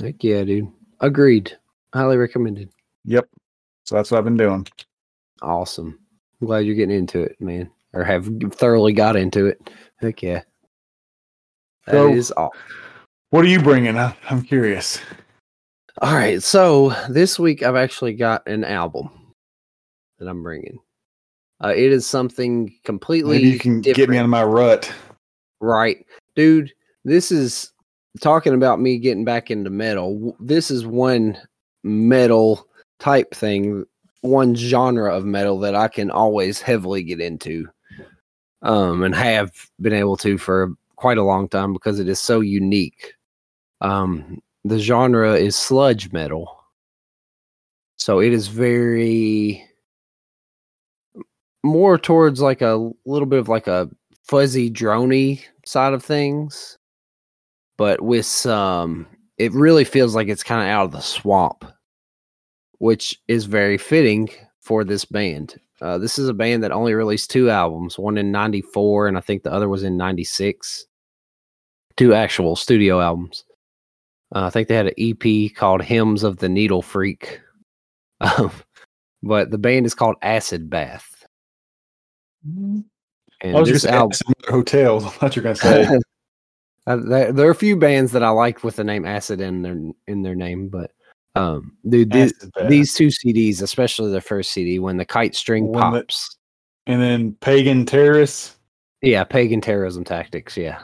Heck 0.01 0.23
yeah, 0.23 0.44
dude. 0.44 0.70
Agreed. 1.01 1.59
Highly 1.93 2.16
recommended. 2.16 2.70
Yep. 3.05 3.28
So 3.85 3.94
that's 3.97 4.10
what 4.10 4.19
I've 4.19 4.24
been 4.24 4.36
doing. 4.36 4.66
Awesome. 5.43 5.98
I'm 6.40 6.47
glad 6.47 6.60
you're 6.60 6.74
getting 6.77 6.97
into 6.97 7.20
it, 7.23 7.40
man, 7.40 7.70
or 7.93 8.05
have 8.05 8.28
thoroughly 8.52 8.93
got 8.93 9.16
into 9.16 9.47
it. 9.47 9.70
Heck 9.97 10.23
yeah. 10.23 10.43
That 11.86 12.10
is 12.10 12.28
So- 12.28 12.35
all. 12.36 12.55
What 13.31 13.44
are 13.44 13.48
you 13.48 13.60
bringing? 13.60 13.98
I- 13.98 14.16
I'm 14.31 14.43
curious. 14.43 15.01
All 16.01 16.15
right. 16.15 16.43
So 16.43 16.94
this 17.10 17.39
week 17.39 17.62
I've 17.62 17.77
actually 17.77 18.15
got 18.15 18.47
an 18.48 18.65
album 18.65 19.10
that 20.19 20.28
I'm 20.28 20.43
bringing. 20.43 20.78
Uh, 21.62 21.73
it 21.77 21.93
is 21.93 22.06
something 22.06 22.73
completely 22.85 23.36
Maybe 23.39 23.48
you 23.51 23.59
can 23.59 23.81
different. 23.81 23.97
get 23.97 24.09
me 24.10 24.16
out 24.19 24.24
of 24.24 24.31
my 24.31 24.44
rut. 24.44 24.90
Right. 25.60 26.06
Dude, 26.36 26.73
this 27.05 27.32
is 27.32 27.73
talking 28.20 28.55
about 28.55 28.81
me 28.81 28.98
getting 28.98 29.24
back 29.24 29.51
into 29.51 29.70
metal. 29.70 30.36
This 30.40 30.70
is 30.70 30.86
one 30.86 31.36
metal 31.82 32.66
type 33.01 33.35
thing, 33.35 33.85
one 34.23 34.55
genre 34.55 35.15
of 35.15 35.24
metal 35.24 35.59
that 35.61 35.74
I 35.74 35.89
can 35.89 36.11
always 36.11 36.61
heavily 36.61 37.03
get 37.03 37.20
into. 37.20 37.69
Um 38.62 39.03
and 39.05 39.15
have 39.15 39.53
been 39.81 39.93
able 39.93 40.16
to 40.19 40.36
for 40.39 40.73
quite 40.97 41.19
a 41.19 41.24
long 41.24 41.49
time 41.49 41.73
because 41.73 42.01
it 42.01 42.09
is 42.09 42.20
so 42.20 42.40
unique. 42.40 43.15
Um 43.81 44.43
the 44.65 44.78
genre 44.78 45.35
is 45.35 45.57
sludge 45.57 46.12
metal. 46.12 46.59
So 47.97 48.20
it 48.20 48.32
is 48.32 48.49
very 48.49 49.65
more 51.65 51.99
towards 51.99 52.40
like 52.40 52.62
a 52.62 52.90
little 53.05 53.27
bit 53.27 53.40
of 53.40 53.49
like 53.49 53.66
a 53.66 53.89
fuzzy 54.24 54.70
drony 54.70 55.43
side 55.65 55.93
of 55.93 56.05
things 56.05 56.78
but 57.77 58.01
with 58.03 58.27
some 58.27 59.07
it 59.39 59.53
really 59.53 59.85
feels 59.85 60.15
like 60.15 60.28
it's 60.28 60.43
kind 60.43 60.62
of 60.62 60.69
out 60.69 60.85
of 60.85 60.93
the 60.93 61.01
swamp 61.01 61.65
which 62.78 63.20
is 63.28 63.44
very 63.44 63.78
fitting 63.78 64.28
for 64.60 64.84
this 64.84 65.05
band. 65.05 65.60
Uh, 65.80 65.98
this 65.98 66.18
is 66.18 66.28
a 66.28 66.34
band 66.34 66.62
that 66.62 66.72
only 66.72 66.94
released 66.94 67.30
two 67.30 67.50
albums 67.50 67.98
one 67.98 68.18
in 68.18 68.32
94 68.32 69.06
and 69.06 69.16
i 69.16 69.20
think 69.20 69.44
the 69.44 69.52
other 69.52 69.68
was 69.68 69.84
in 69.84 69.96
96 69.96 70.86
two 71.96 72.14
actual 72.14 72.56
studio 72.56 73.00
albums. 73.00 73.44
Uh, 74.34 74.46
i 74.46 74.50
think 74.50 74.66
they 74.66 74.74
had 74.74 74.88
an 74.88 74.94
ep 74.98 75.55
called 75.55 75.82
hymns 75.82 76.24
of 76.24 76.38
the 76.38 76.48
needle 76.48 76.82
freak. 76.82 77.40
Um, 78.20 78.50
but 79.22 79.52
the 79.52 79.59
band 79.59 79.86
is 79.86 79.94
called 79.94 80.16
acid 80.22 80.68
bath. 80.68 81.24
And 82.44 82.84
I 83.56 83.60
was 83.60 83.68
just 83.68 83.86
album 83.86 84.10
asking 84.10 84.34
hotels. 84.48 85.05
I 85.06 85.09
thought 85.10 85.36
you 85.36 85.42
were 85.42 85.44
going 85.44 85.56
to 85.56 85.60
say. 85.60 85.98
Uh, 86.86 86.96
there, 86.96 87.32
there 87.32 87.46
are 87.46 87.50
a 87.50 87.55
few 87.55 87.76
bands 87.76 88.12
that 88.12 88.22
I 88.22 88.30
like 88.30 88.64
with 88.64 88.76
the 88.76 88.84
name 88.84 89.05
Acid 89.05 89.42
in 89.42 89.60
their 89.60 89.78
in 90.06 90.22
their 90.22 90.34
name, 90.34 90.70
but 90.70 90.92
um, 91.39 91.77
dude, 91.89 92.12
thi- 92.12 92.32
these 92.69 92.94
two 92.94 93.09
CDs, 93.09 93.62
especially 93.62 94.10
the 94.10 94.20
first 94.20 94.52
CD, 94.52 94.78
when 94.78 94.97
the 94.97 95.05
kite 95.05 95.35
string 95.35 95.69
When 95.69 95.73
the- 95.93 96.01
pops, 96.02 96.36
and 96.86 97.01
then 97.01 97.32
pagan 97.40 97.85
terrorists. 97.86 98.56
yeah, 99.02 99.24
pagan 99.24 99.60
terrorism 99.60 100.05
tactics, 100.05 100.56
yeah, 100.56 100.81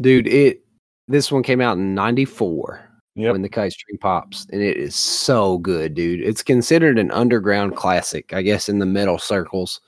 dude, 0.00 0.26
it 0.26 0.62
this 1.08 1.30
one 1.30 1.42
came 1.42 1.60
out 1.60 1.76
in 1.76 1.94
'94 1.94 2.80
Yep. 3.16 3.32
when 3.32 3.42
the 3.42 3.48
kite 3.48 3.72
string 3.72 3.98
pops, 3.98 4.46
and 4.50 4.60
it 4.62 4.76
is 4.76 4.94
so 4.96 5.58
good, 5.58 5.94
dude. 5.94 6.20
It's 6.20 6.42
considered 6.42 6.98
an 6.98 7.10
underground 7.12 7.76
classic, 7.76 8.32
I 8.32 8.42
guess, 8.42 8.68
in 8.68 8.78
the 8.80 8.86
metal 8.86 9.18
circles. 9.18 9.80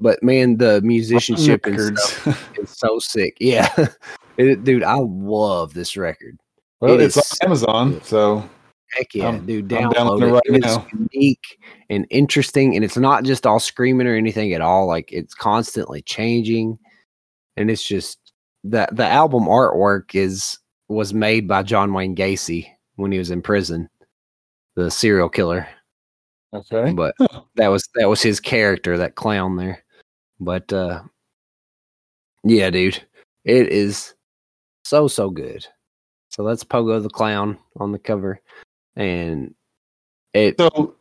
But 0.00 0.22
man, 0.22 0.56
the 0.56 0.80
musicianship 0.82 1.66
and 1.66 1.98
stuff 1.98 2.50
is 2.58 2.70
so 2.70 2.98
sick. 2.98 3.36
Yeah, 3.40 3.68
It- 4.38 4.64
dude, 4.64 4.82
I 4.84 4.94
love 4.96 5.74
this 5.74 5.96
record. 5.98 6.38
well, 6.80 6.94
It 6.94 7.02
it's 7.02 7.16
on 7.18 7.46
Amazon, 7.48 8.00
so 8.02 8.48
Heck 8.92 9.14
yeah, 9.14 9.26
I'm- 9.26 9.46
dude! 9.46 9.68
Download 9.68 10.22
it 10.22 10.28
it. 10.28 10.32
right 10.32 10.42
It's 10.46 10.78
unique 11.12 11.58
and 11.90 12.06
interesting, 12.10 12.76
and 12.76 12.84
it's 12.84 12.96
not 12.96 13.24
just 13.24 13.46
all 13.46 13.58
screaming 13.58 14.06
or 14.06 14.14
anything 14.14 14.52
at 14.54 14.60
all. 14.60 14.86
Like 14.86 15.12
it's 15.12 15.34
constantly 15.34 16.02
changing, 16.02 16.78
and 17.56 17.70
it's 17.70 17.86
just 17.86 18.18
the 18.64 18.88
the 18.92 19.06
album 19.06 19.44
artwork 19.44 20.14
is 20.14 20.58
was 20.88 21.12
made 21.12 21.48
by 21.48 21.62
John 21.64 21.92
Wayne 21.92 22.14
Gacy 22.14 22.68
when 22.94 23.10
he 23.10 23.18
was 23.18 23.30
in 23.32 23.42
prison, 23.42 23.88
the 24.76 24.90
serial 24.90 25.28
killer. 25.28 25.66
Okay. 26.54 26.92
But 26.92 27.14
Huh. 27.18 27.42
that 27.56 27.68
was 27.68 27.88
that 27.96 28.08
was 28.08 28.22
his 28.22 28.38
character, 28.40 28.96
that 28.98 29.16
clown 29.16 29.56
there. 29.56 29.82
But 30.38 30.72
uh 30.72 31.02
yeah, 32.44 32.70
dude, 32.70 33.02
it 33.44 33.68
is 33.68 34.14
so 34.84 35.08
so 35.08 35.28
good. 35.28 35.66
So 36.30 36.44
that's 36.44 36.62
Pogo 36.64 37.02
the 37.02 37.08
clown 37.10 37.58
on 37.80 37.92
the 37.92 37.98
cover, 37.98 38.40
and 38.96 39.54
it 40.34 40.56
So 40.58 40.94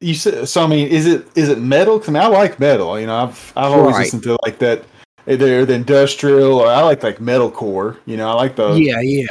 you 0.00 0.14
said 0.14 0.48
so. 0.48 0.64
I 0.64 0.66
mean, 0.66 0.88
is 0.88 1.06
it 1.06 1.26
is 1.36 1.48
it 1.48 1.58
metal? 1.60 1.98
'Cause 1.98 2.08
I, 2.08 2.12
mean, 2.12 2.22
I 2.22 2.26
like 2.26 2.58
metal. 2.58 2.98
You 2.98 3.06
know, 3.06 3.16
I've 3.16 3.52
I've 3.56 3.72
always 3.72 3.94
Right. 3.96 4.02
listened 4.04 4.22
to 4.24 4.36
like 4.44 4.58
that. 4.58 4.82
Either 5.28 5.64
the 5.64 5.74
industrial 5.74 6.54
or 6.58 6.66
I 6.66 6.82
like 6.82 7.02
like 7.04 7.18
metalcore. 7.18 7.96
You 8.06 8.16
know, 8.16 8.28
I 8.28 8.32
like 8.34 8.56
the 8.56 8.72
yeah 8.72 9.00
yeah. 9.00 9.26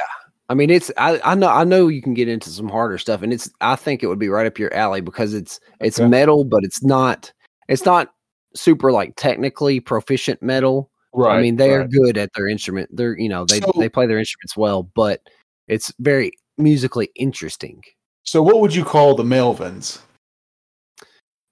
I 0.50 0.54
mean, 0.54 0.70
it's 0.70 0.90
I, 0.98 1.20
I 1.24 1.36
know 1.36 1.48
I 1.50 1.64
know 1.66 1.88
you 1.90 2.02
can 2.02 2.14
get 2.14 2.28
into 2.30 2.50
some 2.50 2.70
harder 2.70 2.98
stuff, 2.98 3.22
and 3.22 3.34
it's 3.34 3.50
I 3.60 3.76
think 3.76 4.02
it 4.04 4.08
would 4.08 4.20
be 4.20 4.30
right 4.30 4.48
up 4.48 4.58
your 4.58 4.74
alley 4.74 5.02
because 5.02 5.34
it's 5.34 5.60
it's 5.82 6.00
Okay. 6.00 6.08
metal, 6.08 6.44
but 6.46 6.64
it's 6.64 6.82
not 6.84 7.32
it's 7.68 7.86
not 7.86 8.14
super 8.56 8.92
like 8.92 9.14
technically 9.18 9.80
proficient 9.82 10.42
metal. 10.42 10.90
right. 11.14 11.38
I 11.38 11.42
mean, 11.42 11.58
they 11.58 11.72
are 11.72 11.86
good 11.88 12.18
at 12.18 12.32
their 12.36 12.48
instrument. 12.48 12.90
They're 12.96 13.18
you 13.18 13.28
know 13.28 13.44
they 13.46 13.60
So- 13.60 13.74
they 13.78 13.90
play 13.90 14.08
their 14.08 14.20
instruments 14.20 14.56
well, 14.56 14.84
but 14.96 15.22
it's 15.68 15.94
very 16.00 16.32
musically 16.58 17.10
interesting. 17.16 17.84
So 18.24 18.42
what 18.44 18.60
would 18.62 18.74
you 18.76 18.84
call 18.86 19.16
the 19.16 19.24
Melvins? 19.24 20.00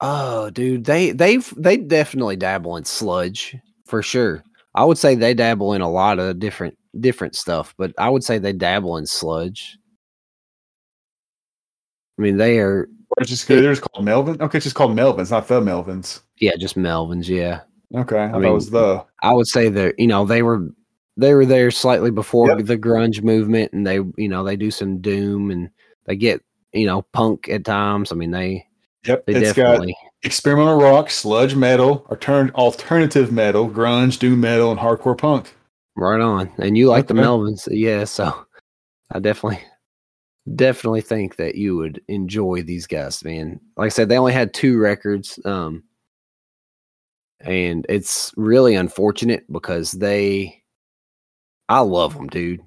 Oh, 0.01 0.49
dude, 0.49 0.85
they 0.85 1.11
they've 1.11 1.51
they 1.57 1.77
definitely 1.77 2.35
dabble 2.37 2.77
in 2.77 2.85
sludge 2.85 3.55
for 3.85 4.01
sure. 4.01 4.43
I 4.75 4.85
would 4.85 4.97
say 4.97 5.15
they 5.15 5.33
dabble 5.33 5.73
in 5.73 5.81
a 5.81 5.89
lot 5.89 6.19
of 6.19 6.39
different 6.39 6.77
different 6.99 7.35
stuff, 7.35 7.73
but 7.77 7.93
I 7.97 8.09
would 8.09 8.23
say 8.23 8.37
they 8.37 8.53
dabble 8.53 8.97
in 8.97 9.05
sludge. 9.05 9.77
I 12.17 12.21
mean, 12.21 12.37
they 12.37 12.59
are 12.59 12.87
Or 13.17 13.23
just 13.23 13.47
they're 13.47 13.61
just 13.61 13.81
called 13.81 14.05
Melvin. 14.05 14.41
Okay, 14.41 14.57
it's 14.57 14.65
just 14.65 14.75
called 14.75 14.95
Melvins, 14.95 15.31
not 15.31 15.47
the 15.47 15.59
Melvins. 15.61 16.21
yeah, 16.37 16.55
just 16.57 16.77
Melvins. 16.77 17.27
Yeah, 17.27 17.61
Okay, 17.95 18.23
I, 18.23 18.31
thought 18.31 18.41
mean, 18.41 18.51
it 18.51 18.53
was 18.53 18.69
the. 18.69 19.03
I 19.21 19.33
would 19.33 19.47
say 19.47 19.69
they're 19.69 19.93
you 19.97 20.07
know 20.07 20.25
they 20.25 20.43
were 20.43 20.67
they 21.19 21.33
were 21.33 21.45
there 21.45 21.71
slightly 21.71 22.11
before 22.11 22.47
Yep. 22.49 22.65
the 22.65 22.77
grunge 22.77 23.21
movement, 23.23 23.73
and 23.73 23.85
they 23.85 23.95
you 24.17 24.27
know 24.29 24.43
they 24.43 24.55
do 24.55 24.71
some 24.71 24.99
doom 24.99 25.51
and 25.51 25.69
they 26.05 26.15
get 26.15 26.41
you 26.73 26.85
know 26.85 27.01
punk 27.13 27.49
at 27.49 27.65
times. 27.65 28.11
I 28.11 28.15
mean 28.15 28.31
they 28.31 28.65
Yep, 29.05 29.25
they 29.25 29.33
it's 29.33 29.53
got 29.53 29.79
definitely 29.79 29.95
experimental 30.23 30.79
rock, 30.79 31.09
sludge 31.09 31.55
metal, 31.55 32.05
altern- 32.09 32.53
alternative 32.53 33.31
metal, 33.31 33.69
grunge, 33.69 34.19
doom 34.19 34.41
metal, 34.41 34.71
and 34.71 34.79
hardcore 34.79 35.17
punk. 35.17 35.55
right 35.95 36.19
on. 36.21 36.51
And 36.59 36.77
you 36.77 36.89
like 36.89 37.07
the 37.07 37.13
Okay. 37.13 37.23
Melvins, 37.23 37.67
yeah? 37.71 38.03
So 38.03 38.45
I 39.11 39.19
definitely 39.19 39.61
definitely 40.55 41.01
think 41.01 41.35
that 41.37 41.55
you 41.55 41.77
would 41.77 42.01
enjoy 42.07 42.63
these 42.63 42.87
guys, 42.87 43.23
man. 43.23 43.59
Like 43.77 43.87
I 43.87 43.89
said, 43.89 44.09
they 44.09 44.17
only 44.17 44.33
had 44.33 44.53
two 44.53 44.77
records, 44.79 45.39
um, 45.45 45.83
and 47.39 47.85
it's 47.87 48.33
really 48.35 48.75
unfortunate 48.75 49.45
because 49.51 49.91
they, 49.91 50.58
I 51.69 51.79
love 51.79 52.15
them, 52.15 52.27
dude. 52.27 52.61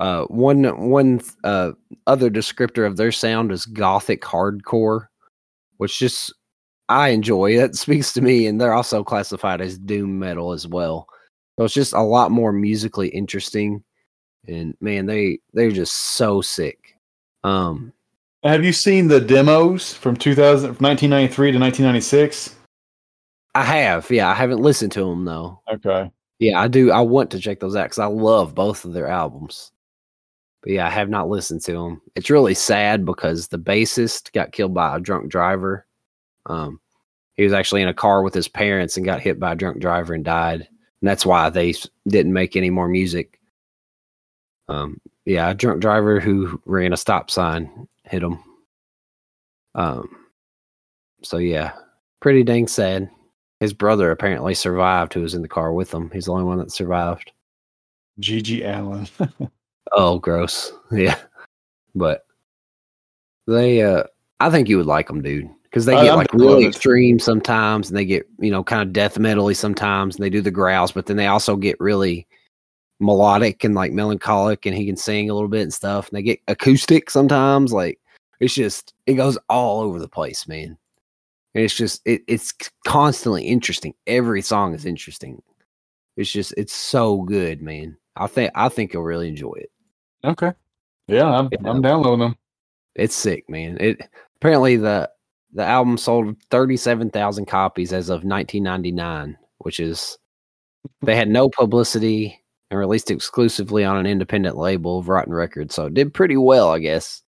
Uh, 0.00 0.24
one 0.24 0.64
one 0.90 1.20
uh 1.44 1.70
other 2.08 2.28
descriptor 2.28 2.84
of 2.86 2.96
their 2.96 3.12
sound 3.12 3.52
is 3.52 3.64
gothic 3.64 4.22
hardcore, 4.22 5.06
which 5.76 5.98
just 5.98 6.34
I 6.88 7.10
enjoy. 7.10 7.56
That 7.56 7.76
speaks 7.76 8.12
to 8.14 8.20
me, 8.20 8.46
and 8.46 8.60
they're 8.60 8.74
also 8.74 9.04
classified 9.04 9.60
as 9.60 9.78
doom 9.78 10.18
metal 10.18 10.52
as 10.52 10.66
well. 10.66 11.06
So 11.56 11.64
it's 11.64 11.74
just 11.74 11.92
a 11.92 12.02
lot 12.02 12.32
more 12.32 12.52
musically 12.52 13.08
interesting, 13.08 13.84
and 14.48 14.76
man, 14.80 15.06
they 15.06 15.38
they're 15.52 15.70
just 15.70 15.92
so 15.92 16.40
sick. 16.40 16.96
Um, 17.44 17.92
Have 18.42 18.64
you 18.64 18.72
seen 18.72 19.06
the 19.06 19.20
demos 19.20 19.94
from 19.94 20.16
2000, 20.16 20.74
from 20.74 20.84
1993 20.84 21.52
to 21.52 21.58
1996? 21.58 22.56
I 23.54 23.62
have, 23.62 24.10
yeah, 24.10 24.28
I 24.28 24.34
haven't 24.34 24.60
listened 24.60 24.90
to 24.92 25.04
them 25.04 25.24
though. 25.24 25.60
Okay. 25.72 26.10
Yeah, 26.38 26.60
I 26.60 26.68
do. 26.68 26.90
I 26.90 27.00
want 27.00 27.30
to 27.30 27.40
check 27.40 27.60
those 27.60 27.76
out 27.76 27.84
because 27.84 27.98
I 27.98 28.06
love 28.06 28.54
both 28.54 28.84
of 28.84 28.92
their 28.92 29.08
albums. 29.08 29.70
But 30.62 30.72
yeah, 30.72 30.86
I 30.86 30.90
have 30.90 31.08
not 31.08 31.28
listened 31.28 31.62
to 31.62 31.72
them. 31.72 32.02
It's 32.14 32.30
really 32.30 32.54
sad 32.54 33.04
because 33.04 33.48
the 33.48 33.58
bassist 33.58 34.32
got 34.32 34.52
killed 34.52 34.74
by 34.74 34.96
a 34.96 35.00
drunk 35.00 35.30
driver. 35.30 35.86
Um, 36.46 36.80
he 37.34 37.44
was 37.44 37.52
actually 37.52 37.82
in 37.82 37.88
a 37.88 37.94
car 37.94 38.22
with 38.22 38.34
his 38.34 38.48
parents 38.48 38.96
and 38.96 39.04
got 39.06 39.20
hit 39.20 39.38
by 39.38 39.52
a 39.52 39.56
drunk 39.56 39.80
driver 39.80 40.14
and 40.14 40.24
died. 40.24 40.60
And 40.62 41.08
that's 41.08 41.26
why 41.26 41.50
they 41.50 41.74
didn't 42.08 42.32
make 42.32 42.56
any 42.56 42.70
more 42.70 42.88
music. 42.88 43.38
Um, 44.68 45.00
yeah, 45.26 45.50
a 45.50 45.54
drunk 45.54 45.80
driver 45.80 46.20
who 46.20 46.60
ran 46.64 46.92
a 46.92 46.96
stop 46.96 47.30
sign 47.30 47.86
hit 48.04 48.22
him. 48.22 48.38
Um, 49.74 50.08
so 51.22 51.38
yeah, 51.38 51.72
pretty 52.20 52.42
dang 52.42 52.66
sad. 52.68 53.10
His 53.60 53.72
brother 53.72 54.10
apparently 54.10 54.54
survived, 54.54 55.14
who 55.14 55.22
was 55.22 55.34
in 55.34 55.42
the 55.42 55.48
car 55.48 55.72
with 55.72 55.92
him. 55.92 56.10
He's 56.12 56.26
the 56.26 56.32
only 56.32 56.44
one 56.44 56.58
that 56.58 56.72
survived. 56.72 57.32
G.G. 58.18 58.64
Allen. 58.64 59.08
Oh, 59.92 60.18
gross. 60.18 60.72
Yeah. 60.92 61.18
But 61.94 62.24
they 63.46 63.82
uh 63.82 64.04
I 64.40 64.50
think 64.50 64.68
you 64.68 64.76
would 64.78 64.86
like 64.86 65.06
them, 65.06 65.22
dude. 65.22 65.48
Because 65.64 65.84
they 65.84 65.94
I- 65.94 66.04
get 66.04 66.12
I'm 66.12 66.18
like 66.18 66.32
really 66.32 66.64
it. 66.64 66.68
extreme 66.68 67.18
sometimes 67.18 67.88
and 67.90 67.96
they 67.96 68.04
get, 68.04 68.26
you 68.38 68.50
know, 68.50 68.64
kind 68.64 68.82
of 68.82 68.92
death 68.92 69.18
metally 69.18 69.54
sometimes 69.54 70.16
and 70.16 70.24
they 70.24 70.30
do 70.30 70.40
the 70.40 70.50
growls, 70.50 70.90
but 70.92 71.06
then 71.06 71.16
they 71.16 71.26
also 71.26 71.54
get 71.56 71.78
really 71.80 72.26
melodic 72.98 73.62
and 73.62 73.74
like 73.74 73.92
melancholic 73.92 74.64
and 74.66 74.74
he 74.74 74.86
can 74.86 74.96
sing 74.96 75.28
a 75.30 75.34
little 75.34 75.48
bit 75.48 75.62
and 75.62 75.74
stuff. 75.74 76.08
And 76.08 76.16
they 76.16 76.22
get 76.22 76.40
acoustic 76.48 77.10
sometimes. 77.10 77.72
Like 77.72 78.00
it's 78.40 78.54
just 78.54 78.94
it 79.06 79.14
goes 79.14 79.38
all 79.48 79.80
over 79.82 79.98
the 80.00 80.08
place, 80.08 80.48
man. 80.48 80.76
And 81.54 81.64
it's 81.64 81.74
just 81.74 82.00
it, 82.04 82.22
it's 82.26 82.52
constantly 82.86 83.44
interesting. 83.44 83.94
Every 84.06 84.42
song 84.42 84.74
is 84.74 84.84
interesting. 84.86 85.40
It's 86.16 86.30
just 86.30 86.54
it's 86.56 86.72
so 86.72 87.22
good, 87.22 87.62
man. 87.62 87.96
I 88.16 88.26
think 88.26 88.52
I 88.54 88.68
think 88.68 88.92
you'll 88.92 89.02
really 89.04 89.28
enjoy 89.28 89.54
it. 89.56 89.70
okay. 90.24 90.52
Yeah, 91.06 91.26
I'm, 91.26 91.48
Yeah. 91.52 91.58
I'm 91.70 91.82
downloading 91.82 92.20
them. 92.20 92.36
It's 92.94 93.14
sick, 93.14 93.48
man. 93.50 93.76
It 93.80 94.00
apparently 94.36 94.76
the 94.76 95.10
the 95.52 95.64
album 95.64 95.96
sold 95.96 96.34
37,000 96.50 97.46
copies 97.46 97.92
as 97.92 98.08
of 98.08 98.24
1999, 98.24 99.36
which 99.58 99.78
is 99.78 100.18
they 101.02 101.14
had 101.14 101.28
no 101.28 101.48
publicity 101.48 102.42
and 102.70 102.80
released 102.80 103.10
exclusively 103.10 103.84
on 103.84 103.96
an 103.96 104.06
independent 104.06 104.56
label 104.56 104.98
of 104.98 105.08
Rotten 105.08 105.32
Records. 105.32 105.74
So 105.74 105.86
it 105.86 105.94
did 105.94 106.12
pretty 106.14 106.36
well, 106.36 106.70
I 106.70 106.80
guess. 106.80 107.22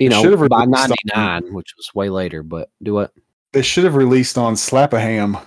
You 0.00 0.08
know, 0.08 0.22
by 0.48 0.64
released 0.64 0.90
on- 0.90 0.96
99, 1.14 1.54
which 1.54 1.74
was 1.76 1.94
way 1.94 2.08
later, 2.08 2.42
but 2.42 2.70
do 2.82 2.94
what? 2.94 3.12
They 3.54 3.62
should 3.62 3.84
have 3.84 3.94
released 3.94 4.36
on 4.36 4.56
Slap-A-Ham. 4.56 5.38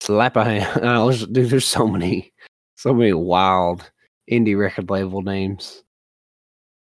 Slap 0.00 0.36
a 0.36 0.44
hand. 0.44 0.80
Oh, 0.82 1.06
there's, 1.10 1.26
dude, 1.26 1.48
there's 1.48 1.64
so 1.64 1.86
many, 1.86 2.32
so 2.74 2.92
many 2.92 3.12
wild 3.12 3.88
indie 4.30 4.58
record 4.58 4.90
label 4.90 5.22
names. 5.22 5.84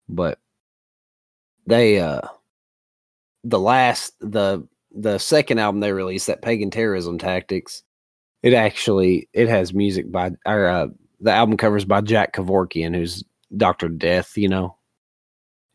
But 0.08 0.38
they, 1.66 2.00
uh, 2.00 2.22
the 3.44 3.60
last, 3.60 4.14
the, 4.20 4.68
the 4.92 5.18
second 5.18 5.58
album 5.58 5.80
they 5.82 5.92
released, 5.92 6.28
that 6.28 6.44
Pagan 6.44 6.70
Terrorism 6.70 7.18
Tactics, 7.18 7.82
it 8.44 8.54
actually, 8.54 9.28
it 9.34 9.50
has 9.50 9.74
music 9.74 10.12
by, 10.12 10.32
or, 10.46 10.68
uh, 10.68 10.88
the 11.22 11.32
album 11.32 11.58
covers 11.58 11.86
by 11.86 12.02
Jack 12.02 12.34
Kevorkian, 12.34 12.96
who's 12.96 13.24
Dr. 13.58 13.90
Death, 13.90 14.38
you 14.38 14.48
know? 14.48 14.78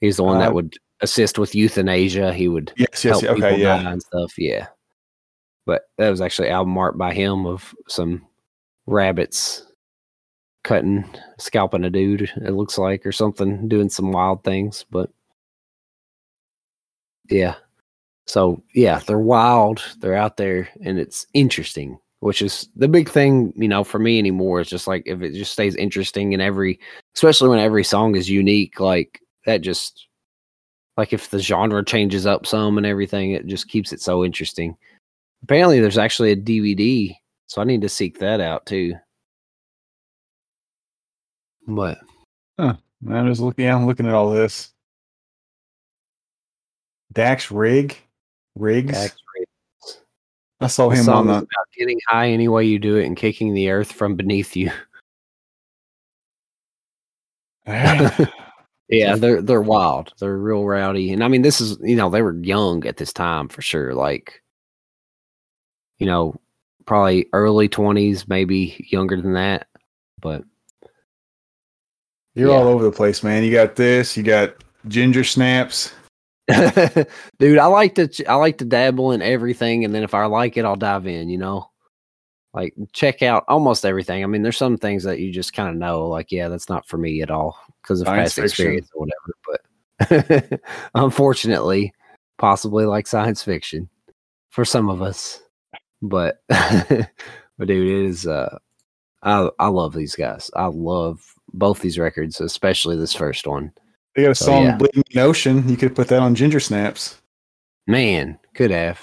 He's 0.00 0.16
the 0.16 0.22
one 0.22 0.36
Uh, 0.36 0.40
that 0.40 0.54
would 0.54 0.74
assist 1.00 1.38
with 1.40 1.54
euthanasia. 1.56 2.32
He 2.32 2.46
would 2.48 2.72
Yes, 2.76 3.04
yes, 3.04 3.20
help 3.20 3.22
yeah, 3.24 3.34
people 3.34 3.48
okay, 3.48 3.60
yeah. 3.62 3.82
die 3.82 3.92
and 3.92 4.02
stuff. 4.02 4.32
Yeah, 4.38 4.66
but 5.66 5.88
that 5.98 6.10
was 6.10 6.20
actually 6.20 6.48
album 6.48 6.78
art 6.78 6.96
by 6.96 7.12
him 7.12 7.44
of 7.44 7.74
some 7.88 8.24
rabbits 8.86 9.66
cutting, 10.64 11.04
scalping 11.38 11.84
a 11.84 11.90
dude. 11.90 12.30
It 12.36 12.52
looks 12.52 12.78
like 12.78 13.04
or 13.06 13.12
something, 13.12 13.68
doing 13.68 13.88
some 13.88 14.12
wild 14.12 14.42
things. 14.44 14.84
But 14.90 15.10
yeah, 17.28 17.56
so 18.26 18.62
yeah, 18.74 19.00
they're 19.06 19.18
wild. 19.18 19.82
They're 19.98 20.14
out 20.16 20.36
there, 20.36 20.68
and 20.82 20.98
it's 20.98 21.26
interesting. 21.34 21.98
Which 22.20 22.40
is 22.42 22.68
the 22.74 22.88
big 22.88 23.10
thing, 23.10 23.52
you 23.56 23.68
know, 23.68 23.84
for 23.84 23.98
me 23.98 24.18
anymore. 24.18 24.60
Is 24.60 24.68
just 24.68 24.86
like 24.86 25.02
if 25.06 25.20
it 25.22 25.34
just 25.34 25.52
stays 25.52 25.76
interesting 25.76 26.32
and 26.32 26.42
every, 26.42 26.80
especially 27.14 27.48
when 27.50 27.58
every 27.58 27.84
song 27.84 28.16
is 28.16 28.28
unique, 28.28 28.80
like 28.80 29.20
that 29.44 29.60
just 29.60 30.08
like 30.96 31.12
if 31.12 31.30
the 31.30 31.38
genre 31.38 31.84
changes 31.84 32.26
up 32.26 32.46
some 32.46 32.78
and 32.78 32.86
everything, 32.86 33.32
it 33.32 33.46
just 33.46 33.68
keeps 33.68 33.92
it 33.92 34.00
so 34.00 34.24
interesting. 34.24 34.76
Apparently, 35.42 35.80
there's 35.80 35.98
actually 35.98 36.32
a 36.32 36.36
DVD, 36.36 37.14
so 37.46 37.60
I 37.60 37.64
need 37.64 37.82
to 37.82 37.88
seek 37.88 38.18
that 38.18 38.40
out 38.40 38.66
too. 38.66 38.94
But 41.68 41.98
I'm 42.58 42.78
just 43.28 43.40
looking. 43.40 43.68
I'm 43.68 43.86
looking 43.86 44.06
at 44.06 44.14
all 44.14 44.30
this. 44.30 44.72
Dax 47.12 47.50
Rig, 47.50 47.96
Riggs. 48.56 48.92
Dax 48.92 49.16
Riggs. 49.38 49.98
I 50.60 50.66
saw 50.68 50.90
him 50.90 51.04
song 51.04 51.16
on 51.18 51.26
the. 51.26 51.32
about 51.34 51.48
getting 51.76 52.00
high 52.08 52.30
any 52.30 52.48
way 52.48 52.64
you 52.64 52.78
do 52.78 52.96
it 52.96 53.04
and 53.04 53.16
kicking 53.16 53.54
the 53.54 53.70
earth 53.70 53.92
from 53.92 54.16
beneath 54.16 54.56
you. 54.56 54.70
Yeah, 58.88 59.16
they're 59.16 59.42
they're 59.42 59.62
wild. 59.62 60.12
They're 60.20 60.36
real 60.38 60.64
rowdy. 60.64 61.12
And 61.12 61.24
I 61.24 61.28
mean, 61.28 61.42
this 61.42 61.60
is 61.60 61.76
you 61.82 61.96
know, 61.96 62.08
they 62.08 62.22
were 62.22 62.36
young 62.36 62.86
at 62.86 62.98
this 62.98 63.12
time 63.12 63.48
for 63.48 63.60
sure. 63.62 63.94
Like, 63.94 64.42
you 65.98 66.06
know, 66.06 66.34
probably 66.84 67.26
early 67.32 67.68
twenties, 67.68 68.28
maybe 68.28 68.86
younger 68.90 69.20
than 69.20 69.34
that. 69.34 69.66
But 70.20 70.44
You're 72.34 72.50
Yeah. 72.50 72.56
all 72.56 72.68
over 72.68 72.84
the 72.84 72.92
place, 72.92 73.22
man. 73.22 73.44
You 73.44 73.50
got 73.52 73.76
this. 73.76 74.16
You 74.16 74.22
got 74.22 74.54
ginger 74.88 75.24
snaps. 75.24 75.92
dude, 77.38 77.58
I 77.58 77.66
like 77.66 77.94
to 77.96 78.08
I 78.28 78.34
like 78.34 78.58
to 78.58 78.64
dabble 78.64 79.12
in 79.12 79.22
everything, 79.22 79.84
and 79.84 79.94
then 79.94 80.02
if 80.02 80.14
I 80.14 80.26
like 80.26 80.56
it, 80.56 80.64
I'll 80.64 80.76
dive 80.76 81.06
in. 81.06 81.28
You 81.28 81.38
know, 81.38 81.70
like 82.54 82.74
check 82.92 83.22
out 83.22 83.44
almost 83.48 83.84
everything. 83.86 84.22
I 84.22 84.26
mean, 84.26 84.42
there's 84.42 84.56
some 84.58 84.76
things 84.76 85.02
that 85.04 85.18
you 85.18 85.32
just 85.32 85.54
kind 85.54 85.68
of 85.70 85.76
know, 85.76 86.06
like, 86.08 86.30
yeah, 86.30 86.48
that's 86.48 86.68
not 86.68 86.86
for 86.86 86.98
me 86.98 87.20
at 87.22 87.30
all 87.30 87.58
because 87.82 88.00
of 88.00 88.06
Science 88.06 88.34
past 88.34 88.34
fiction. 88.36 88.66
experience 88.66 88.90
or 88.94 89.06
whatever. 89.06 89.32
But 89.48 90.60
unfortunately, 90.94 91.92
possibly 92.38 92.84
like 92.84 93.06
science 93.06 93.42
fiction 93.42 93.88
for 94.50 94.64
some 94.64 94.88
of 94.90 95.02
us. 95.02 95.40
But 96.02 96.42
but 96.48 97.08
dude, 97.66 97.88
it 97.88 98.06
is. 98.10 98.26
Uh, 98.26 98.58
I 99.22 99.48
I 99.58 99.68
love 99.68 99.94
these 99.94 100.14
guys. 100.14 100.50
I 100.54 100.66
love 100.66 101.34
both 101.52 101.80
these 101.80 101.98
records, 101.98 102.40
especially 102.40 102.96
this 102.96 103.14
first 103.14 103.46
one. 103.46 103.72
They 104.14 104.22
got 104.22 104.30
a 104.30 104.34
So, 104.34 104.46
song, 104.46 104.64
yeah. 104.64 104.76
Bleeding 104.76 105.18
Ocean. 105.18 105.68
You 105.68 105.76
could 105.76 105.94
put 105.94 106.08
that 106.08 106.22
on 106.22 106.34
ginger 106.34 106.60
snaps. 106.60 107.20
Man, 107.86 108.38
could 108.54 108.70
have. 108.70 109.00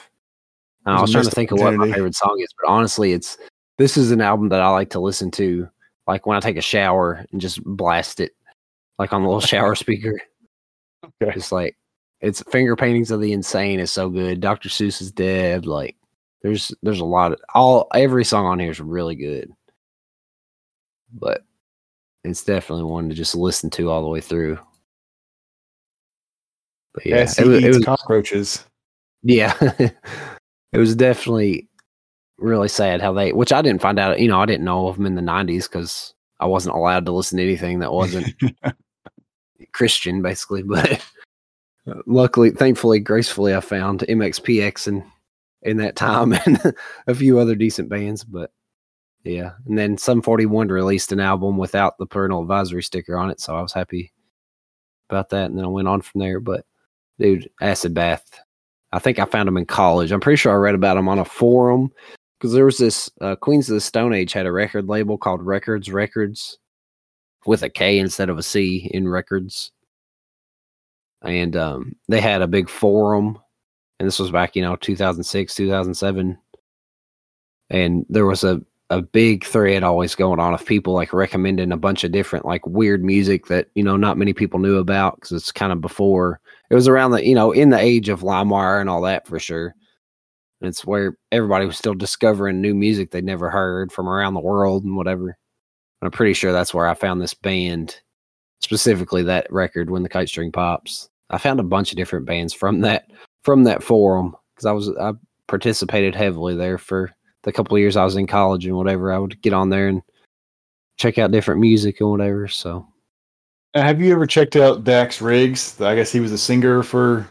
I 0.86 1.00
was 1.00 1.12
trying 1.12 1.24
to 1.24 1.32
think 1.32 1.52
of 1.52 1.60
what 1.60 1.74
my 1.76 1.90
favorite 1.92 2.16
song 2.16 2.38
is, 2.40 2.54
but 2.62 2.70
honestly, 2.70 3.14
it's 3.14 3.38
this 3.78 3.96
is 3.96 4.12
an 4.12 4.20
album 4.22 4.50
that 4.50 4.62
I 4.62 4.70
like 4.70 4.90
to 4.92 5.00
listen 5.00 5.32
to, 5.32 5.70
like 6.08 6.26
when 6.26 6.36
I 6.36 6.42
take 6.42 6.58
a 6.58 6.62
shower 6.62 7.26
and 7.32 7.40
just 7.40 7.64
blast 7.64 8.20
it, 8.20 8.34
like 9.00 9.14
on 9.14 9.22
the 9.22 9.30
little 9.30 9.40
shower 9.40 9.76
speaker. 9.76 10.20
Okay. 11.22 11.34
Just 11.34 11.52
like 11.54 11.78
it's 12.20 12.44
finger 12.52 12.76
paintings 12.76 13.12
of 13.12 13.22
the 13.22 13.32
insane 13.32 13.80
is 13.80 13.92
so 13.92 14.10
good. 14.10 14.42
Dr. 14.42 14.68
Seuss 14.70 15.02
is 15.02 15.12
dead. 15.12 15.66
Like 15.66 15.96
there's 16.44 16.72
there's 16.84 17.00
a 17.00 17.06
lot 17.06 17.32
of 17.34 17.40
all 17.54 17.88
every 17.96 18.26
song 18.26 18.46
on 18.46 18.60
here 18.60 18.72
is 18.72 18.80
really 18.80 19.16
good, 19.16 19.52
but 21.14 21.44
it's 22.24 22.44
definitely 22.44 22.84
one 22.86 23.10
to 23.10 23.16
just 23.16 23.36
listen 23.36 23.70
to 23.72 23.90
all 23.90 24.02
the 24.02 24.08
way 24.10 24.22
through. 24.22 24.58
But 26.94 27.06
yeah, 27.06 27.16
Yes, 27.18 27.40
it 27.40 27.48
was, 27.48 27.64
it 27.64 27.68
was 27.70 27.84
cockroaches. 27.86 28.64
yeah, 29.24 29.54
it 29.80 30.78
was 30.78 30.96
definitely 30.96 31.68
really 32.38 32.68
sad 32.68 33.02
how 33.02 33.14
they, 33.14 33.32
which 33.34 33.52
I 33.54 33.62
didn't 33.62 33.82
find 33.82 33.98
out. 34.00 34.20
You 34.20 34.28
know, 34.28 34.40
I 34.40 34.46
didn't 34.46 34.66
know 34.66 34.88
of 34.88 34.98
them 34.98 35.06
in 35.06 35.16
the 35.16 35.22
'90s 35.22 35.64
because 35.64 36.14
I 36.40 36.46
wasn't 36.46 36.76
allowed 36.76 37.06
to 37.06 37.12
listen 37.12 37.38
to 37.38 37.44
anything 37.44 37.80
that 37.80 37.92
wasn't 37.92 38.34
Christian, 39.74 40.22
basically. 40.22 40.64
But 41.86 42.08
luckily, 42.08 42.52
thankfully, 42.52 43.00
gracefully, 43.00 43.54
I 43.54 43.60
found 43.60 44.06
MXPX 44.08 44.88
in 44.88 45.04
in 45.64 45.78
that 45.78 45.96
time 45.96 46.34
and 46.46 46.74
a 47.08 47.16
few 47.16 47.40
other 47.40 47.56
decent 47.56 47.90
bands. 47.90 48.24
But 48.24 48.52
yeah, 49.24 49.52
and 49.66 49.78
then 49.78 49.98
Sum 49.98 50.22
41 50.22 50.68
released 50.68 51.12
an 51.12 51.20
album 51.20 51.58
without 51.58 51.98
the 51.98 52.06
parental 52.06 52.42
advisory 52.42 52.84
sticker 52.84 53.18
on 53.18 53.30
it, 53.30 53.40
so 53.40 53.56
I 53.56 53.62
was 53.62 53.74
happy 53.74 54.12
about 55.10 55.30
that. 55.30 55.46
And 55.46 55.58
then 55.58 55.66
I 55.66 55.70
went 55.70 55.88
on 55.88 56.02
from 56.02 56.20
there. 56.20 56.40
But 56.40 56.66
dude, 57.20 57.50
Acid 57.62 57.94
Bath. 57.94 58.40
I 58.92 59.00
think 59.00 59.18
I 59.18 59.26
found 59.26 59.48
them 59.48 59.58
in 59.58 59.66
college. 59.66 60.12
I'm 60.12 60.20
pretty 60.20 60.38
sure 60.38 60.52
I 60.52 60.56
read 60.56 60.76
about 60.76 60.96
them 60.96 61.10
on 61.10 61.18
a 61.18 61.26
forum 61.26 61.92
because 62.38 62.54
there 62.54 62.66
was 62.66 62.78
this 62.78 63.10
uh, 63.22 63.36
Queens 63.36 63.68
of 63.70 63.74
the 63.74 63.82
Stone 63.82 64.14
Age 64.14 64.34
had 64.34 64.46
a 64.46 64.52
record 64.52 64.88
label 64.88 65.18
called 65.18 65.42
Rekords 65.42 65.90
Rekords 65.90 66.58
with 67.46 67.64
a 67.64 67.70
K 67.70 67.98
instead 67.98 68.30
of 68.30 68.38
a 68.38 68.44
C 68.44 68.90
in 68.94 69.08
records. 69.08 69.72
And 71.24 71.56
um, 71.56 71.96
they 72.08 72.20
had 72.22 72.42
a 72.42 72.48
big 72.48 72.70
forum, 72.70 73.40
and 74.04 74.10
this 74.10 74.20
was 74.20 74.32
back, 74.32 74.54
you 74.54 74.62
know, 74.62 74.76
2006, 74.76 75.56
2007. 75.56 76.38
And 77.70 78.06
there 78.10 78.26
was 78.26 78.44
a, 78.44 78.62
a 78.90 79.02
big 79.02 79.46
thread 79.46 79.82
always 79.82 80.14
going 80.14 80.42
on 80.42 80.54
of 80.54 80.66
people 80.66 80.94
like 80.94 81.14
recommending 81.14 81.72
a 81.72 81.78
bunch 81.78 82.04
of 82.04 82.12
different, 82.12 82.44
like 82.44 82.68
weird 82.68 83.02
music 83.02 83.46
that, 83.46 83.70
you 83.76 83.84
know, 83.84 83.96
not 83.96 84.18
many 84.18 84.34
people 84.34 84.60
knew 84.60 84.76
about 84.76 85.16
because 85.16 85.32
it's 85.32 85.54
kind 85.54 85.72
of 85.72 85.80
before 85.80 86.42
it 86.70 86.76
was 86.76 86.90
around 86.90 87.12
the, 87.12 87.26
you 87.26 87.34
know, 87.34 87.54
in 87.54 87.70
the 87.70 87.80
age 87.80 88.10
of 88.10 88.24
LimeWire 88.24 88.82
and 88.82 88.90
all 88.90 89.00
that 89.04 89.26
for 89.26 89.40
sure. 89.40 89.74
And 90.60 90.68
it's 90.68 90.86
where 90.86 91.18
everybody 91.32 91.66
was 91.66 91.78
still 91.78 91.94
discovering 91.94 92.60
new 92.60 92.76
music 92.76 93.12
they'd 93.12 93.24
never 93.24 93.50
heard 93.50 93.90
from 93.90 94.10
around 94.10 94.34
the 94.34 94.42
world 94.42 94.84
and 94.84 94.98
whatever. 94.98 95.28
And 95.28 96.08
I'm 96.08 96.12
pretty 96.12 96.34
sure 96.34 96.52
that's 96.52 96.74
where 96.74 96.90
I 96.90 96.94
found 96.94 97.22
this 97.22 97.36
band, 97.36 98.02
specifically 98.60 99.24
that 99.24 99.48
record 99.50 99.90
when 99.90 100.04
the 100.04 100.10
kite 100.10 100.28
string 100.28 100.52
pops. 100.52 101.10
I 101.30 101.38
found 101.38 101.62
a 101.62 101.64
bunch 101.64 101.94
of 101.94 101.96
different 101.96 102.26
bands 102.26 102.54
from 102.54 102.82
that 102.82 103.06
from 103.44 103.64
that 103.66 103.84
forum 103.84 104.36
because 104.56 104.66
I 104.66 104.72
was 104.72 104.90
I 104.98 105.14
participated 105.48 106.16
heavily 106.16 106.56
there 106.56 106.78
for 106.78 107.12
the 107.44 107.52
couple 107.52 107.76
of 107.76 107.82
years 107.82 107.98
I 107.98 108.06
was 108.06 108.16
in 108.16 108.28
college 108.28 108.66
and 108.66 108.76
whatever. 108.76 109.12
I 109.12 109.20
would 109.20 109.42
get 109.42 109.54
on 109.54 109.70
there 109.70 109.88
and 109.88 110.02
check 110.98 111.18
out 111.18 111.32
different 111.32 111.60
music 111.62 112.00
and 112.00 112.10
whatever. 112.10 112.48
So 112.48 112.88
Uh, 113.74 113.82
have 113.82 114.02
you 114.02 114.14
ever 114.14 114.26
checked 114.26 114.56
out 114.56 114.84
Dax 114.84 115.22
Riggs? 115.22 115.80
I 115.82 115.96
guess 115.96 116.12
he 116.12 116.20
was 116.20 116.32
a 116.32 116.38
singer 116.38 116.84
for 116.84 117.28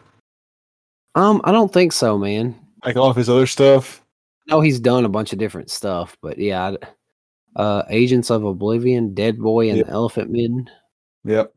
um, 1.15 1.41
I 1.45 1.53
don't 1.53 1.73
think 1.73 1.93
so, 1.93 2.17
man. 2.19 2.55
like 2.85 2.97
all 2.97 3.11
of 3.11 3.17
his 3.17 3.29
other 3.29 3.47
stuff. 3.47 4.03
Know 4.49 4.61
he's 4.61 4.81
done 4.81 5.05
a 5.05 5.09
bunch 5.11 5.33
of 5.33 5.39
different 5.39 5.71
stuff, 5.71 6.17
but 6.23 6.39
yeah, 6.39 6.73
I- 6.73 6.87
uh, 7.55 7.83
Agents 7.91 8.31
of 8.31 8.45
Oblivion, 8.45 9.15
Deadboy, 9.15 9.69
and 9.69 9.79
Yep. 9.79 9.87
Elephantmen. 9.89 10.69
Yep. 11.25 11.53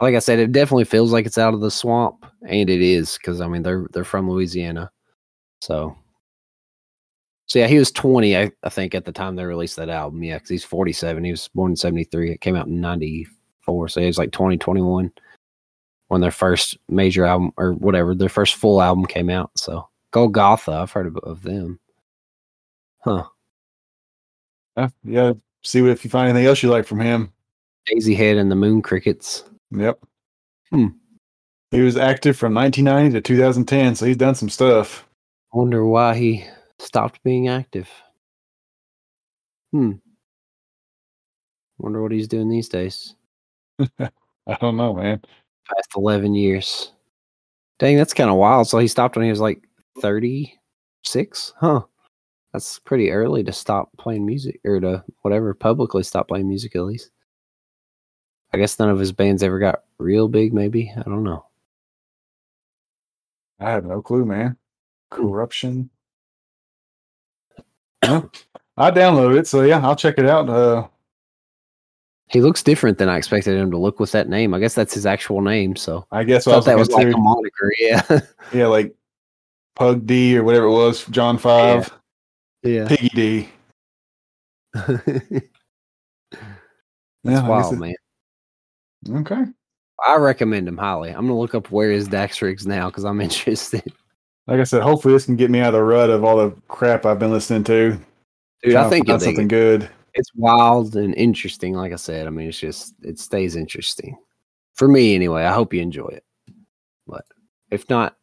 Like 0.00 0.14
I 0.14 0.20
said, 0.20 0.38
it 0.38 0.52
definitely 0.52 0.84
feels 0.84 1.12
like 1.12 1.26
it's 1.26 1.38
out 1.38 1.54
of 1.54 1.60
the 1.60 1.70
swamp, 1.70 2.26
and 2.48 2.68
it 2.68 2.82
is 2.82 3.16
because 3.18 3.40
I 3.40 3.48
mean 3.48 3.62
they're 3.62 3.86
they're 3.92 4.04
from 4.04 4.30
Louisiana, 4.30 4.90
so. 5.60 5.96
So 7.46 7.58
yeah, 7.58 7.66
he 7.66 7.78
was 7.78 7.90
20, 7.92 8.34
I, 8.34 8.50
I 8.62 8.70
think, 8.70 8.94
at 8.94 9.04
the 9.04 9.12
time 9.12 9.36
they 9.36 9.44
released 9.44 9.76
that 9.76 9.90
album. 9.90 10.22
Yeah, 10.22 10.36
because 10.36 10.48
he's 10.48 10.64
47. 10.64 11.22
He 11.22 11.32
was 11.32 11.48
born 11.48 11.72
in 11.72 11.76
73. 11.76 12.30
It 12.30 12.40
came 12.40 12.56
out 12.56 12.66
in 12.66 12.80
94, 12.80 13.88
so 13.88 14.00
he 14.00 14.06
was 14.06 14.16
like 14.16 14.32
20, 14.32 14.56
21 14.56 15.12
when 16.12 16.20
their 16.20 16.30
first 16.30 16.76
major 16.90 17.24
album 17.24 17.52
or 17.56 17.72
whatever, 17.72 18.14
their 18.14 18.28
first 18.28 18.56
full 18.56 18.82
album 18.82 19.06
came 19.06 19.30
out. 19.30 19.50
So 19.56 19.88
Golgotha, 20.10 20.70
I've 20.70 20.92
heard 20.92 21.06
of, 21.06 21.16
of 21.22 21.42
them. 21.42 21.80
Huh. 22.98 23.24
Uh, 24.76 24.90
yeah. 25.04 25.32
See 25.62 25.80
what 25.80 25.90
if 25.90 26.04
you 26.04 26.10
find 26.10 26.28
anything 26.28 26.46
else 26.46 26.62
you 26.62 26.68
like 26.68 26.84
from 26.84 27.00
him. 27.00 27.32
Daisy 27.86 28.14
Head 28.14 28.36
and 28.36 28.50
the 28.50 28.56
Moon 28.56 28.82
Crickets. 28.82 29.44
Yep. 29.72 30.00
Hmm. 30.70 30.86
He 31.70 31.80
was 31.80 31.96
active 31.96 32.36
from 32.36 32.54
1990 32.54 33.16
to 33.16 33.20
2010, 33.22 33.94
so 33.96 34.06
he's 34.06 34.16
done 34.16 34.34
some 34.34 34.50
stuff. 34.50 35.08
I 35.54 35.58
wonder 35.58 35.86
why 35.86 36.14
he 36.14 36.44
stopped 36.78 37.22
being 37.24 37.48
active. 37.48 37.88
Hmm. 39.72 39.92
Wonder 41.78 42.02
what 42.02 42.12
he's 42.12 42.28
doing 42.28 42.48
these 42.48 42.68
days. 42.68 43.14
I 43.98 44.56
don't 44.60 44.76
know, 44.76 44.94
man. 44.94 45.22
Past 45.66 45.88
11 45.96 46.34
years. 46.34 46.92
Dang, 47.78 47.96
that's 47.96 48.14
kind 48.14 48.30
of 48.30 48.36
wild. 48.36 48.68
So 48.68 48.78
he 48.78 48.88
stopped 48.88 49.16
when 49.16 49.24
he 49.24 49.30
was 49.30 49.40
like 49.40 49.62
36? 50.00 51.54
Huh. 51.58 51.82
That's 52.52 52.78
pretty 52.80 53.10
early 53.10 53.42
to 53.44 53.52
stop 53.52 53.88
playing 53.96 54.26
music 54.26 54.60
or 54.64 54.78
to 54.80 55.02
whatever, 55.22 55.54
publicly 55.54 56.02
stop 56.02 56.28
playing 56.28 56.48
music 56.48 56.76
at 56.76 56.82
least. 56.82 57.10
I 58.52 58.58
guess 58.58 58.78
none 58.78 58.90
of 58.90 58.98
his 58.98 59.12
bands 59.12 59.42
ever 59.42 59.58
got 59.58 59.84
real 59.98 60.28
big, 60.28 60.52
maybe. 60.52 60.92
I 60.96 61.02
don't 61.02 61.24
know. 61.24 61.46
I 63.60 63.70
have 63.70 63.84
no 63.84 64.02
clue, 64.02 64.24
man. 64.24 64.56
Corruption. 65.10 65.88
Yeah. 68.02 68.22
I 68.76 68.90
downloaded 68.90 69.38
it, 69.38 69.46
so 69.46 69.62
yeah, 69.62 69.80
I'll 69.86 69.94
check 69.96 70.18
it 70.18 70.26
out. 70.26 70.48
Uh, 70.50 70.88
He 72.28 72.40
looks 72.40 72.62
different 72.62 72.98
than 72.98 73.08
I 73.08 73.16
expected 73.18 73.56
him 73.56 73.70
to 73.70 73.78
look 73.78 74.00
with 74.00 74.10
that 74.12 74.28
name. 74.28 74.54
I 74.54 74.58
guess 74.58 74.74
that's 74.74 74.94
his 74.94 75.06
actual 75.06 75.40
name. 75.40 75.76
So 75.76 76.06
I 76.10 76.24
guess 76.24 76.46
I 76.46 76.52
thought 76.52 76.64
that 76.64 76.78
was 76.78 76.90
like 76.90 77.06
a 77.12 77.16
moniker. 77.16 77.72
Yeah. 77.78 78.20
yeah, 78.52 78.66
like 78.66 78.94
Pug 79.76 80.06
D 80.06 80.36
or 80.36 80.42
whatever 80.44 80.66
it 80.66 80.72
was, 80.72 81.04
John 81.06 81.38
Five, 81.38 81.92
yeah. 82.62 82.88
Piggy 82.88 83.08
D. 83.10 83.48
That's 87.24 87.40
I 87.40 87.48
wild, 87.48 87.74
it- 87.74 87.78
man. 87.78 87.94
Okay. 89.10 89.44
I 90.04 90.16
recommend 90.16 90.66
him 90.66 90.76
highly. 90.78 91.10
I'm 91.10 91.26
gonna 91.26 91.38
look 91.38 91.54
up 91.54 91.70
where 91.70 91.92
is 91.92 92.08
Dax 92.08 92.42
Riggs 92.42 92.66
now 92.66 92.88
because 92.88 93.04
I'm 93.04 93.20
interested. 93.20 93.92
Like 94.46 94.60
I 94.60 94.64
said, 94.64 94.82
hopefully 94.82 95.14
this 95.14 95.26
can 95.26 95.36
get 95.36 95.50
me 95.50 95.60
out 95.60 95.68
of 95.68 95.74
the 95.74 95.82
rut 95.84 96.10
of 96.10 96.24
all 96.24 96.36
the 96.36 96.50
crap 96.68 97.06
I've 97.06 97.18
been 97.18 97.30
listening 97.30 97.64
to. 97.64 97.98
Dude, 98.62 98.74
I 98.74 98.88
think 98.88 99.06
dig 99.06 99.20
something 99.20 99.48
good. 99.48 99.88
it's 100.14 100.30
wild 100.34 100.96
and 100.96 101.14
interesting. 101.14 101.74
Like 101.74 101.92
I 101.92 101.96
said, 101.96 102.26
I 102.26 102.30
mean, 102.30 102.48
it's 102.48 102.58
just 102.58 102.94
it 103.02 103.18
stays 103.18 103.56
interesting 103.56 104.16
for 104.74 104.88
me 104.88 105.14
anyway. 105.14 105.44
I 105.44 105.52
hope 105.52 105.72
you 105.72 105.80
enjoy 105.80 106.08
it, 106.08 106.24
but 107.06 107.24
if 107.70 107.88
not, 107.88 108.16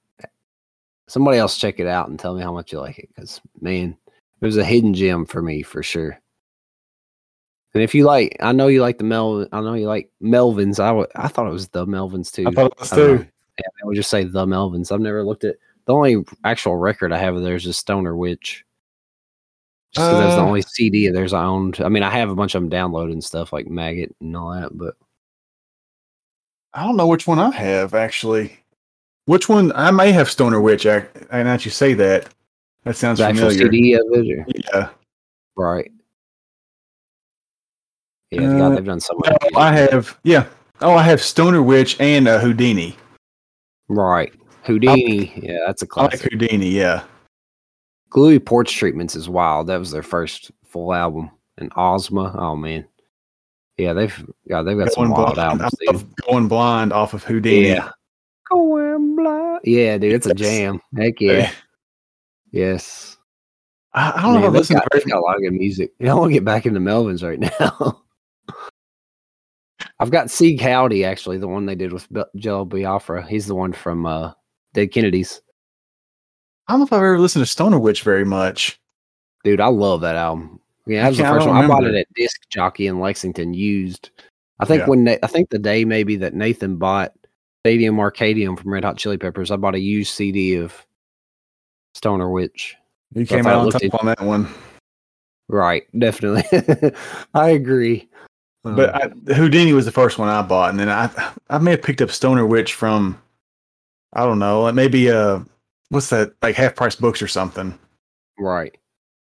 somebody 1.07 1.38
else 1.38 1.57
check 1.57 1.80
it 1.80 1.88
out 1.88 2.10
and 2.10 2.19
tell 2.19 2.35
me 2.35 2.43
how 2.43 2.53
much 2.53 2.72
you 2.72 2.80
like 2.80 2.99
it 2.99 3.10
because 3.15 3.41
man, 3.61 3.97
it 4.41 4.45
was 4.45 4.57
a 4.57 4.64
hidden 4.65 4.93
gem 4.93 5.26
for 5.26 5.41
me 5.41 5.61
for 5.61 5.84
sure. 5.84 6.19
And 7.74 7.84
if 7.84 7.94
you 7.94 8.04
like, 8.06 8.36
I 8.40 8.52
know 8.52 8.68
you 8.68 8.82
like 8.82 8.98
the 8.98 9.04
Mel. 9.04 9.48
I 9.52 9.62
know 9.62 9.74
you 9.76 9.88
like 9.88 10.10
Melvins. 10.24 10.80
I 10.80 10.91
wa- 10.91 11.06
I 11.16 11.28
thought 11.28 11.48
it 11.48 11.52
was 11.54 11.68
the 11.70 11.86
Melvins 11.86 12.32
too. 12.32 12.48
I 12.48 12.52
thought 12.52 12.72
it 12.72 12.80
was 12.80 12.91
I 12.94 12.96
know. 12.98 13.18
too. 13.18 13.24
Yeah, 13.60 13.68
I 13.84 13.86
would 13.86 13.96
just 13.96 14.10
say 14.10 14.24
the 14.24 14.46
Melvins. 14.46 14.91
I've 14.91 15.02
never 15.02 15.24
looked 15.24 15.44
at 15.44 15.58
the 15.86 15.94
only 15.94 16.24
actual 16.44 16.78
record 16.78 17.12
I 17.14 17.18
have 17.18 17.36
of 17.36 17.44
theirs 17.44 17.66
is 17.68 17.78
Stoner 17.78 18.16
Witch. 18.16 18.66
Just 19.94 20.08
'cause 20.08 20.20
that's 20.20 20.36
the 20.36 20.41
Uh, 20.41 20.46
only 20.46 20.62
CD 20.62 21.08
of 21.08 21.14
theirs 21.14 21.34
I 21.34 21.44
owned. 21.46 21.80
I 21.82 21.90
mean, 21.90 22.04
I 22.04 22.10
have 22.12 22.30
a 22.30 22.36
bunch 22.36 22.56
of 22.56 22.62
them 22.62 22.70
downloaded 22.72 23.12
and 23.12 23.24
stuff 23.24 23.52
like 23.54 23.68
Maggot 23.68 24.16
and 24.22 24.36
all 24.38 24.52
that, 24.54 24.76
but 24.78 24.96
I 26.74 26.84
don't 26.86 26.96
know 26.98 27.08
which 27.08 27.26
one 27.28 27.40
I 27.40 27.52
have 27.52 27.94
actually. 27.94 28.58
Which 29.26 29.48
one? 29.50 29.72
I 29.74 29.91
may 29.91 30.12
have 30.12 30.30
Stoner 30.30 30.62
Witch. 30.62 30.86
I, 30.86 31.06
and 31.32 31.48
now 31.48 31.54
you 31.54 31.72
say 31.72 31.94
that, 31.96 32.30
that 32.84 32.96
sounds 32.98 33.20
the 33.20 33.28
familiar. 33.28 33.52
CD 33.72 33.94
of 33.94 34.02
it, 34.12 34.40
or, 34.40 34.46
Yeah. 34.74 34.90
right? 35.56 35.91
Yeah, 38.31 38.41
God, 38.41 38.61
Uh, 38.61 38.76
they've 38.76 38.85
done 38.85 38.99
so 38.99 39.15
much. 39.15 39.35
No, 39.51 39.60
I 39.60 39.73
have. 39.73 40.18
Yeah. 40.23 40.45
Oh, 40.81 40.93
I 40.95 41.03
have 41.03 41.22
Stoner 41.22 41.61
Witch 41.61 41.99
and 41.99 42.27
uh, 42.27 42.39
Houdini. 42.39 42.95
Right, 43.88 44.34
Houdini. 44.64 45.34
Yeah, 45.35 45.57
that's 45.65 45.81
a 45.81 45.88
I 45.97 46.01
like 46.03 46.11
classic. 46.11 46.31
Houdini. 46.31 46.69
Yeah. 46.69 47.03
Gluey 48.11 48.39
Porch 48.39 48.76
Treatments 48.76 49.15
is 49.15 49.27
wild. 49.27 49.68
That 49.68 49.77
was 49.80 49.91
their 49.91 50.03
first 50.03 50.51
full 50.64 50.93
album. 50.93 51.31
And 51.57 51.72
Ozma. 51.76 52.35
Oh 52.39 52.56
man, 52.56 52.85
yeah, 53.77 53.93
they've 53.93 54.26
God, 54.47 54.64
they've 54.64 54.77
got 54.77 54.93
some 54.93 55.10
Going 55.10 55.11
wild 55.11 55.35
blind, 55.35 55.61
albums. 55.61 55.76
I 55.88 55.91
love 55.91 56.15
going 56.15 56.47
blind 56.47 56.93
off 56.93 57.14
of 57.14 57.23
Houdini. 57.23 57.68
Yeah. 57.69 57.89
Going 58.49 59.15
blind. 59.15 59.60
Yeah, 59.64 59.97
dude, 59.97 60.14
it's 60.14 60.26
a 60.26 60.34
jam. 60.34 60.80
Heck 60.95 61.19
yeah. 61.19 61.51
Yes. 62.51 63.18
I, 63.93 64.11
I 64.11 64.22
don't 64.22 64.34
know 64.35 64.39
Man, 64.39 64.41
if 64.41 64.45
I've 64.45 64.53
they've 64.53 64.60
listened 64.61 64.80
got, 64.80 65.01
to 65.01 65.10
got 65.10 65.18
a 65.18 65.22
lot 65.22 65.35
of 65.35 65.41
good 65.41 65.53
music. 65.53 65.91
I 66.01 66.14
want 66.14 66.30
to 66.30 66.34
get 66.34 66.45
back 66.45 66.65
into 66.65 66.80
Melvin's 66.80 67.23
right 67.23 67.39
now. 67.39 68.03
I've 69.99 70.11
got 70.11 70.31
Sieg 70.31 70.61
Howdy, 70.61 71.03
actually, 71.03 71.38
the 71.38 71.47
one 71.47 71.65
they 71.65 71.76
did 71.76 71.91
with 71.91 72.07
Jello 72.38 72.65
Biafra. 72.65 73.27
He's 73.27 73.47
the 73.47 73.55
one 73.55 73.73
from 73.73 74.05
uh, 74.05 74.31
Dead 74.73 74.88
Kennedys. 74.88 75.41
I 76.67 76.73
don't 76.73 76.80
know 76.80 76.85
if 76.85 76.93
I've 76.93 76.99
ever 76.99 77.19
listened 77.19 77.43
to 77.43 77.51
Stoner 77.51 77.80
Witch 77.80 78.03
very 78.03 78.23
much. 78.23 78.80
Dude, 79.43 79.59
I 79.59 79.67
love 79.67 80.01
that 80.01 80.15
album. 80.15 80.59
Yeah, 80.85 80.99
I 80.99 81.03
that 81.03 81.09
was 81.09 81.17
the 81.17 81.23
first 81.26 81.47
one. 81.47 81.57
I 81.63 81.67
bought 81.67 81.84
it 81.84 81.95
at 81.95 82.07
Disc 82.15 82.41
Jockey 82.49 82.88
in 82.88 82.99
Lexington, 82.99 83.53
used. 83.53 84.11
I 84.59 84.65
think 84.65 84.81
Yeah. 84.81 84.88
when 84.88 85.07
I 85.07 85.27
think 85.27 85.49
the 85.49 85.59
day 85.59 85.85
maybe 85.85 86.15
that 86.17 86.34
Nathan 86.34 86.77
bought 86.77 87.13
Stadium 87.63 87.95
Arcadium 87.97 88.57
from 88.57 88.71
Red 88.71 88.84
Hot 88.84 88.97
Chili 88.97 89.17
Peppers, 89.17 89.51
I 89.51 89.55
bought 89.57 89.76
a 89.76 89.80
used 89.80 90.13
CD 90.13 90.55
of 90.55 90.73
Stoner 91.93 92.30
Witch. 92.30 92.76
You 93.13 93.26
So 93.26 93.35
came 93.35 93.47
out 93.47 93.55
on 93.65 93.71
top 93.71 93.99
on 93.99 94.05
that 94.07 94.21
one. 94.21 94.47
Right, 95.47 95.84
definitely. 95.97 96.43
I 97.34 97.49
agree. 97.49 98.07
But 98.64 99.03
Um, 99.03 99.23
I, 99.30 99.34
Houdini 99.34 99.73
was 99.73 99.86
the 99.86 99.91
first 99.91 100.18
one 100.18 100.27
I 100.30 100.41
bought, 100.41 100.72
and 100.72 100.80
then 100.80 100.90
I 100.90 101.10
I 101.49 101.57
may 101.60 101.72
have 101.72 101.81
picked 101.81 102.02
up 102.02 102.11
Stoner 102.11 102.45
Witch 102.45 102.73
from 102.73 103.22
I 104.14 104.26
don't 104.26 104.40
know, 104.40 104.64
like 104.64 104.76
maybe 104.76 105.10
uh 105.10 105.40
what's 105.90 106.10
that 106.10 106.34
like 106.41 106.56
half 106.56 106.76
price 106.76 106.95
books 106.95 107.22
or 107.22 107.27
something. 107.27 107.77
right, 108.38 108.76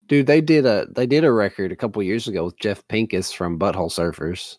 dude, 0.08 0.26
they 0.26 0.40
did 0.40 0.66
a 0.66 0.86
they 0.90 1.06
did 1.06 1.24
a 1.24 1.32
record 1.32 1.72
a 1.72 1.76
couple 1.76 2.02
years 2.02 2.28
ago 2.28 2.44
with 2.44 2.58
Jeff 2.58 2.86
Pinkus 2.88 3.34
from 3.34 3.58
Butthole 3.58 3.90
Surfers. 3.90 4.58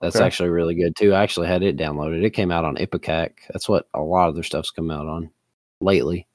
That's 0.00 0.16
Okay. 0.16 0.24
actually 0.26 0.50
really 0.50 0.74
good 0.74 0.94
too. 0.96 1.14
I 1.14 1.22
actually 1.22 1.46
had 1.46 1.62
it 1.62 1.78
downloaded. 1.78 2.22
It 2.22 2.30
came 2.30 2.50
out 2.50 2.64
on 2.66 2.76
Ipecac. 2.76 3.30
That's 3.50 3.68
what 3.70 3.86
a 3.94 4.00
lot 4.02 4.28
of 4.28 4.34
their 4.34 4.44
stuff's 4.44 4.70
come 4.70 4.90
out 4.90 5.06
on 5.06 5.30
lately, 5.80 6.26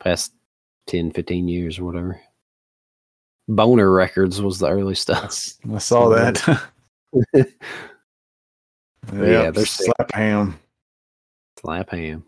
past 0.00 0.32
10, 0.86 1.10
15 1.10 1.46
years 1.46 1.78
or 1.78 1.84
whatever. 1.84 2.18
Boner 3.48 3.90
Records 3.92 4.40
was 4.40 4.58
the 4.58 4.68
early 4.68 4.94
stuff. 5.04 5.38
I 5.70 5.78
saw 5.78 6.08
that. 6.08 6.62
Yeah, 9.12 9.50
they're 9.50 9.66
sick. 9.66 9.86
slap 9.96 10.12
ham. 10.12 10.58
Slap 11.60 11.90
ham. 11.90 12.24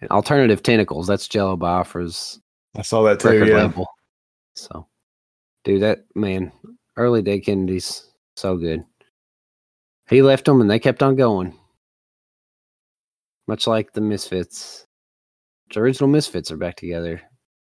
And 0.00 0.10
Alternative 0.10 0.62
Tentacles. 0.62 1.06
That's 1.06 1.28
Jello 1.28 1.56
Biafra's 1.56 2.40
I 2.76 2.82
saw 2.82 3.02
that 3.04 3.20
too. 3.20 3.46
Yeah, 3.46 3.66
label. 3.66 3.86
So, 4.54 4.86
dude, 5.64 5.82
that 5.82 6.04
man, 6.14 6.52
early 6.96 7.22
day 7.22 7.40
Kennedy's 7.40 8.10
so 8.36 8.56
good. 8.56 8.84
He 10.08 10.22
left 10.22 10.44
them 10.44 10.60
and 10.60 10.70
they 10.70 10.78
kept 10.78 11.02
on 11.02 11.16
going. 11.16 11.56
Much 13.46 13.66
like 13.66 13.92
the 13.92 14.00
Misfits. 14.00 14.86
The 15.72 15.80
original 15.80 16.08
Misfits 16.08 16.50
are 16.50 16.56
back 16.56 16.76
together, 16.76 17.20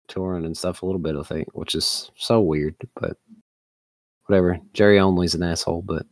touring 0.09 0.45
and 0.45 0.57
stuff 0.57 0.83
a 0.83 0.87
little 0.87 1.01
bit, 1.01 1.17
I 1.17 1.23
think, 1.23 1.49
which 1.53 1.75
is 1.75 2.11
so 2.17 2.41
weird, 2.41 2.77
but 2.97 3.17
whatever. 4.27 4.59
Jerry 4.73 4.99
Only's 4.99 5.35
an 5.35 5.43
asshole, 5.43 5.83
but 5.83 6.07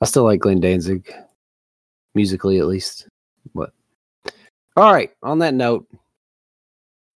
I 0.00 0.06
still 0.06 0.24
like 0.24 0.40
Glenn 0.40 0.60
Danzig, 0.60 1.12
musically 2.14 2.58
at 2.58 2.66
least. 2.66 3.08
But 3.54 3.72
all 4.76 4.92
right, 4.92 5.10
on 5.22 5.38
that 5.40 5.54
note, 5.54 5.86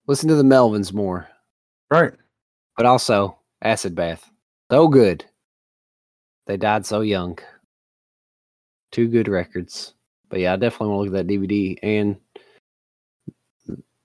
listen 0.06 0.28
to 0.28 0.34
the 0.34 0.42
Melvins 0.42 0.92
more 0.92 1.28
right. 1.90 2.12
but 2.76 2.86
also 2.86 3.38
Acid 3.62 3.94
Bath. 3.94 4.30
So 4.70 4.88
good. 4.88 5.24
They 6.46 6.56
died 6.56 6.86
so 6.86 7.00
young. 7.00 7.38
Two 8.90 9.08
good 9.08 9.28
records. 9.28 9.94
But 10.28 10.40
yeah, 10.40 10.52
I 10.52 10.56
definitely 10.56 10.88
want 10.88 11.06
to 11.06 11.10
look 11.10 11.20
at 11.20 11.26
that 11.26 11.32
DVD 11.32 11.78
and 11.82 12.16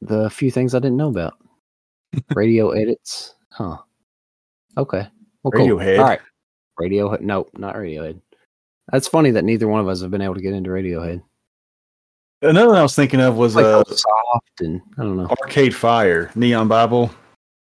the 0.01 0.29
few 0.29 0.51
things 0.51 0.73
I 0.73 0.79
didn't 0.79 0.97
know 0.97 1.09
about. 1.09 1.35
Radio 2.35 2.71
edits. 2.71 3.35
Huh. 3.49 3.77
Okay. 4.77 5.07
Well, 5.43 5.51
cool. 5.51 5.67
Radiohead. 5.67 5.99
All 5.99 6.05
right. 6.05 6.21
Radiohead. 6.79 7.21
Nope, 7.21 7.49
not 7.57 7.75
Radiohead. 7.75 8.19
That's 8.91 9.07
funny 9.07 9.31
that 9.31 9.45
neither 9.45 9.67
one 9.67 9.79
of 9.79 9.87
us 9.87 10.01
have 10.01 10.11
been 10.11 10.21
able 10.21 10.35
to 10.35 10.41
get 10.41 10.53
into 10.53 10.69
Radiohead. 10.69 11.21
Another 12.41 12.67
one 12.67 12.77
I 12.77 12.83
was 12.83 12.95
thinking 12.95 13.21
of 13.21 13.37
was 13.37 13.55
Like 13.55 13.65
uh, 13.65 13.83
soft 13.85 14.61
and 14.61 14.81
I 14.97 15.03
don't 15.03 15.15
know. 15.15 15.27
Arcade 15.41 15.73
Fire, 15.73 16.29
Neon 16.35 16.67
Bible. 16.67 17.09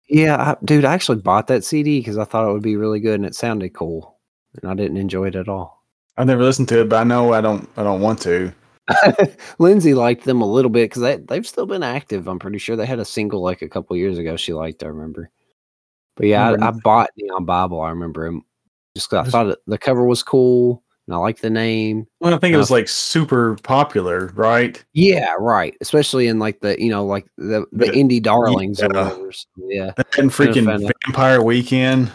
Yeah, 0.09 0.37
I, 0.37 0.57
dude, 0.65 0.85
I 0.85 0.93
actually 0.93 1.23
bought 1.23 1.47
that 1.47 1.65
CD 1.65 2.01
because 2.01 2.19
I 2.19 2.25
thought 2.25 2.49
it 2.49 2.53
would 2.53 2.63
be 2.63 2.77
really 2.77 2.99
good 2.99 3.15
and 3.15 3.25
it 3.25 3.35
sounded 3.35 3.73
cool, 3.75 4.19
and 4.61 4.71
I 4.71 4.75
didn't 4.75 4.97
enjoy 4.97 5.29
it 5.29 5.37
at 5.37 5.49
all. 5.49 5.85
I've 6.17 6.27
never 6.27 6.43
listened 6.43 6.69
to 6.71 6.81
it, 6.81 6.89
but 6.89 7.01
I 7.01 7.05
know 7.05 7.33
I 7.33 7.41
don't. 7.41 7.69
I 7.77 7.85
don't 7.85 8.01
want 8.01 8.21
to. 8.23 8.53
Lindsay 9.59 9.95
liked 9.95 10.25
them 10.25 10.43
a 10.43 10.47
little 10.47 10.71
bit 10.71 10.91
because 10.91 11.03
they 11.03 11.17
they've 11.17 11.47
still 11.47 11.67
been 11.67 11.85
active. 11.85 12.27
I'm 12.27 12.41
pretty 12.41 12.59
sure 12.59 12.77
they 12.77 12.85
had 12.85 12.99
a 12.99 13.05
single 13.05 13.41
like 13.41 13.63
a 13.63 13.69
couple 13.69 13.97
years 13.97 14.19
ago. 14.19 14.37
She 14.37 14.53
liked, 14.53 14.83
I 14.83 14.89
remember. 14.89 15.31
But 16.17 16.27
yeah, 16.27 16.51
I, 16.61 16.69
I 16.69 16.71
bought 16.71 17.11
Neon 17.17 17.45
Bible. 17.45 17.81
I 17.81 17.91
remember 17.91 18.27
him 18.27 18.43
just 18.95 19.11
because 19.11 19.29
I 19.29 19.31
thought 19.31 19.47
it, 19.49 19.59
the 19.67 19.79
cover 19.79 20.05
was 20.05 20.23
cool 20.23 20.83
and 21.07 21.15
I 21.15 21.19
liked 21.19 21.41
the 21.43 21.51
name. 21.51 22.07
Well, 22.21 22.35
I 22.35 22.39
think 22.39 22.55
it 22.55 22.59
was 22.59 22.71
like 22.71 22.87
super 22.89 23.57
popular, 23.63 24.27
right? 24.35 24.83
Yeah, 24.93 25.35
right. 25.39 25.75
Especially 25.81 26.27
in 26.29 26.39
like 26.39 26.61
the 26.61 26.81
you 26.81 26.91
know 26.91 27.05
like 27.07 27.27
the 27.39 27.65
the 27.73 27.87
Yeah, 27.87 27.93
indie 27.93 28.23
darlings 28.23 28.81
or 28.83 28.89
yeah. 28.93 29.03
whatever. 29.09 29.33
So, 29.33 29.47
yeah, 29.69 29.93
And 30.19 30.31
freaking 30.31 30.67
fan 30.67 30.85
of- 30.85 30.93
Vampire 31.07 31.43
Weekend. 31.43 32.13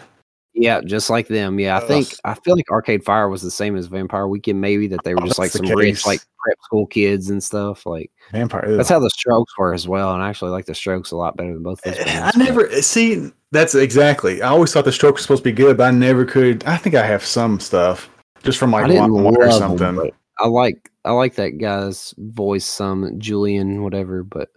yeah, 0.54 0.80
just 0.80 1.10
like 1.10 1.26
them. 1.28 1.58
Yeah, 1.58 1.76
I 1.76 1.80
think 1.80 2.14
I 2.24 2.34
feel 2.34 2.54
like 2.56 2.70
Arcade 2.70 3.04
Fire 3.04 3.28
was 3.28 3.42
the 3.42 3.50
same 3.50 3.76
as 3.76 3.86
Vampire 3.88 4.28
Weekend. 4.28 4.60
Maybe 4.60 4.86
that 4.86 5.00
they 5.04 5.14
were 5.14 5.22
Oh, 5.22 5.26
just 5.26 5.38
like 5.40 5.50
some 5.50 5.66
rich 5.66 6.06
like 6.06 6.20
prep 6.44 6.56
school 6.62 6.86
kids 6.86 7.28
and 7.30 7.42
stuff. 7.42 7.84
Like 7.84 8.10
Vampire. 8.30 8.76
that's 8.76 8.88
how 8.88 9.00
the 9.00 9.10
Strokes 9.10 9.52
were 9.58 9.74
as 9.74 9.86
well. 9.88 10.14
And 10.14 10.22
I 10.22 10.28
actually 10.28 10.52
like 10.52 10.66
the 10.66 10.74
Strokes 10.74 11.10
a 11.10 11.16
lot 11.16 11.36
better 11.36 11.52
than 11.52 11.62
both 11.64 11.84
of 11.84 11.94
those. 11.96 12.06
Eh, 12.06 12.10
I 12.10 12.20
bands, 12.20 12.36
but- 12.38 12.44
never 12.44 12.68
eh, 12.68 12.80
see. 12.80 13.32
That's 13.50 13.74
exactly. 13.74 14.42
I 14.42 14.48
always 14.48 14.72
thought 14.72 14.84
the 14.84 14.92
stroke 14.92 15.14
was 15.14 15.22
supposed 15.22 15.42
to 15.44 15.50
be 15.50 15.54
good, 15.56 15.76
but 15.78 15.88
I 15.88 15.90
never 15.90 16.24
could. 16.24 16.64
I 16.64 16.76
think 16.76 16.94
I 16.94 17.06
have 17.06 17.24
some 17.24 17.58
stuff 17.60 18.10
just 18.42 18.58
from 18.58 18.72
like 18.72 18.84
I 18.84 18.88
didn't 18.88 19.10
LimeWire 19.10 19.24
love 19.24 19.36
or 19.36 19.50
something. 19.52 19.96
but 19.96 20.14
I 20.38 20.46
like 20.48 20.90
I 21.04 21.12
like 21.12 21.34
that 21.36 21.58
guy's 21.58 22.14
voice 22.18 22.66
some 22.66 23.18
Julian 23.18 23.82
whatever, 23.82 24.22
but 24.22 24.50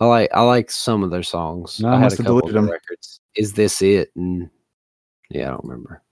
I 0.00 0.06
like 0.06 0.30
I 0.32 0.42
like 0.42 0.70
some 0.70 1.02
of 1.04 1.10
their 1.10 1.22
songs. 1.22 1.78
No, 1.80 1.88
I 1.90 1.96
I 1.96 1.98
had 2.00 2.12
a 2.12 2.16
couple 2.16 2.38
of 2.38 2.42
deleted 2.44 2.54
their 2.54 2.62
'em. 2.64 2.70
records. 2.70 3.20
Is 3.36 3.52
this 3.52 3.82
it? 3.82 4.10
And 4.16 4.48
yeah, 5.30 5.48
I 5.48 5.50
don't 5.50 5.64
remember. 5.64 6.02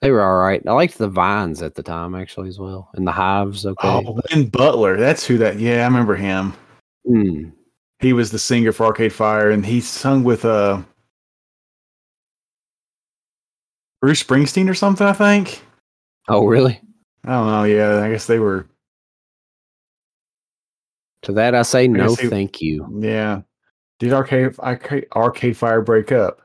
They 0.00 0.10
were 0.10 0.22
all 0.22 0.36
right. 0.42 0.60
I 0.66 0.72
liked 0.72 0.98
the 0.98 1.08
Vines 1.08 1.62
at 1.62 1.74
the 1.74 1.82
time 1.82 2.14
actually 2.14 2.48
as 2.48 2.58
well, 2.58 2.88
and 2.94 3.06
the 3.06 3.12
Hives. 3.12 3.64
Okay, 3.66 3.86
Oh, 3.88 4.18
Win 4.32 4.48
Butler. 4.48 4.96
That's 4.96 5.24
who 5.24 5.38
that. 5.38 5.60
Yeah, 5.60 5.82
I 5.82 5.84
remember 5.84 6.16
him. 6.16 6.54
Hmm. 7.06 7.50
He 8.02 8.12
was 8.12 8.32
the 8.32 8.38
singer 8.38 8.72
for 8.72 8.84
Arcade 8.86 9.12
Fire, 9.12 9.50
and 9.50 9.64
he 9.64 9.80
sung 9.80 10.24
with 10.24 10.44
uh 10.44 10.82
Bruce 14.00 14.22
Springsteen 14.22 14.68
or 14.68 14.74
something. 14.74 15.06
I 15.06 15.12
think. 15.12 15.62
oh 16.28 16.44
really? 16.46 16.80
I 17.24 17.30
don't 17.30 17.46
know. 17.46 17.64
Yeah, 17.64 18.00
I 18.02 18.10
guess 18.10 18.26
they 18.26 18.40
were. 18.40 18.66
To 21.22 21.32
that 21.34 21.54
I 21.54 21.62
say 21.62 21.86
no, 21.86 22.16
he- 22.16 22.26
thank 22.28 22.60
you. 22.60 22.88
Yeah. 23.00 23.42
Did 24.00 24.12
Arcade 24.12 24.58
Arcade, 24.58 25.06
Arcade 25.14 25.56
Fire 25.56 25.80
break 25.80 26.10
up? 26.10 26.42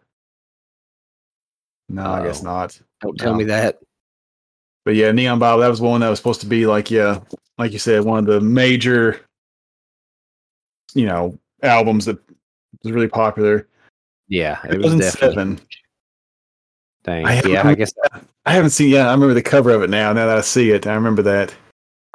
No, 1.89 2.05
I 2.05 2.23
guess 2.23 2.41
Oh. 2.41 2.45
not. 2.45 2.79
Don't 3.01 3.17
tell 3.17 3.31
No. 3.31 3.39
me 3.39 3.45
that. 3.45 3.79
But 4.85 4.93
yeah, 4.95 5.11
Neon 5.11 5.39
Bible, 5.39 5.61
that 5.61 5.67
was 5.69 5.81
one 5.81 6.01
that 6.01 6.09
was 6.09 6.19
supposed 6.19 6.41
to 6.41 6.47
be 6.47 6.67
like, 6.67 6.91
yeah, 6.91 7.19
like 7.57 7.71
you 7.73 7.79
said, 7.79 8.03
one 8.03 8.19
of 8.19 8.25
the 8.27 8.39
major 8.41 9.21
you 10.93 11.05
know 11.05 11.37
albums 11.63 12.05
that 12.05 12.17
was 12.83 12.91
really 12.91 13.07
popular. 13.07 13.67
Yeah, 14.27 14.59
it 14.65 14.77
was 14.77 14.95
definitely. 14.95 15.55
2007. 15.55 15.59
Dang. 17.03 17.25
I 17.25 17.41
yeah, 17.41 17.61
I 17.61 17.63
heard 17.63 17.77
guess 17.77 17.93
I 18.45 18.51
haven't 18.51 18.71
seen. 18.71 18.89
Yeah, 18.89 19.07
I 19.07 19.11
remember 19.11 19.33
the 19.33 19.41
cover 19.41 19.71
of 19.71 19.81
it 19.81 19.89
now. 19.89 20.11
Now 20.11 20.25
that 20.27 20.37
I 20.37 20.41
see 20.41 20.71
it, 20.71 20.87
I 20.87 20.93
remember 20.93 21.21
that. 21.23 21.55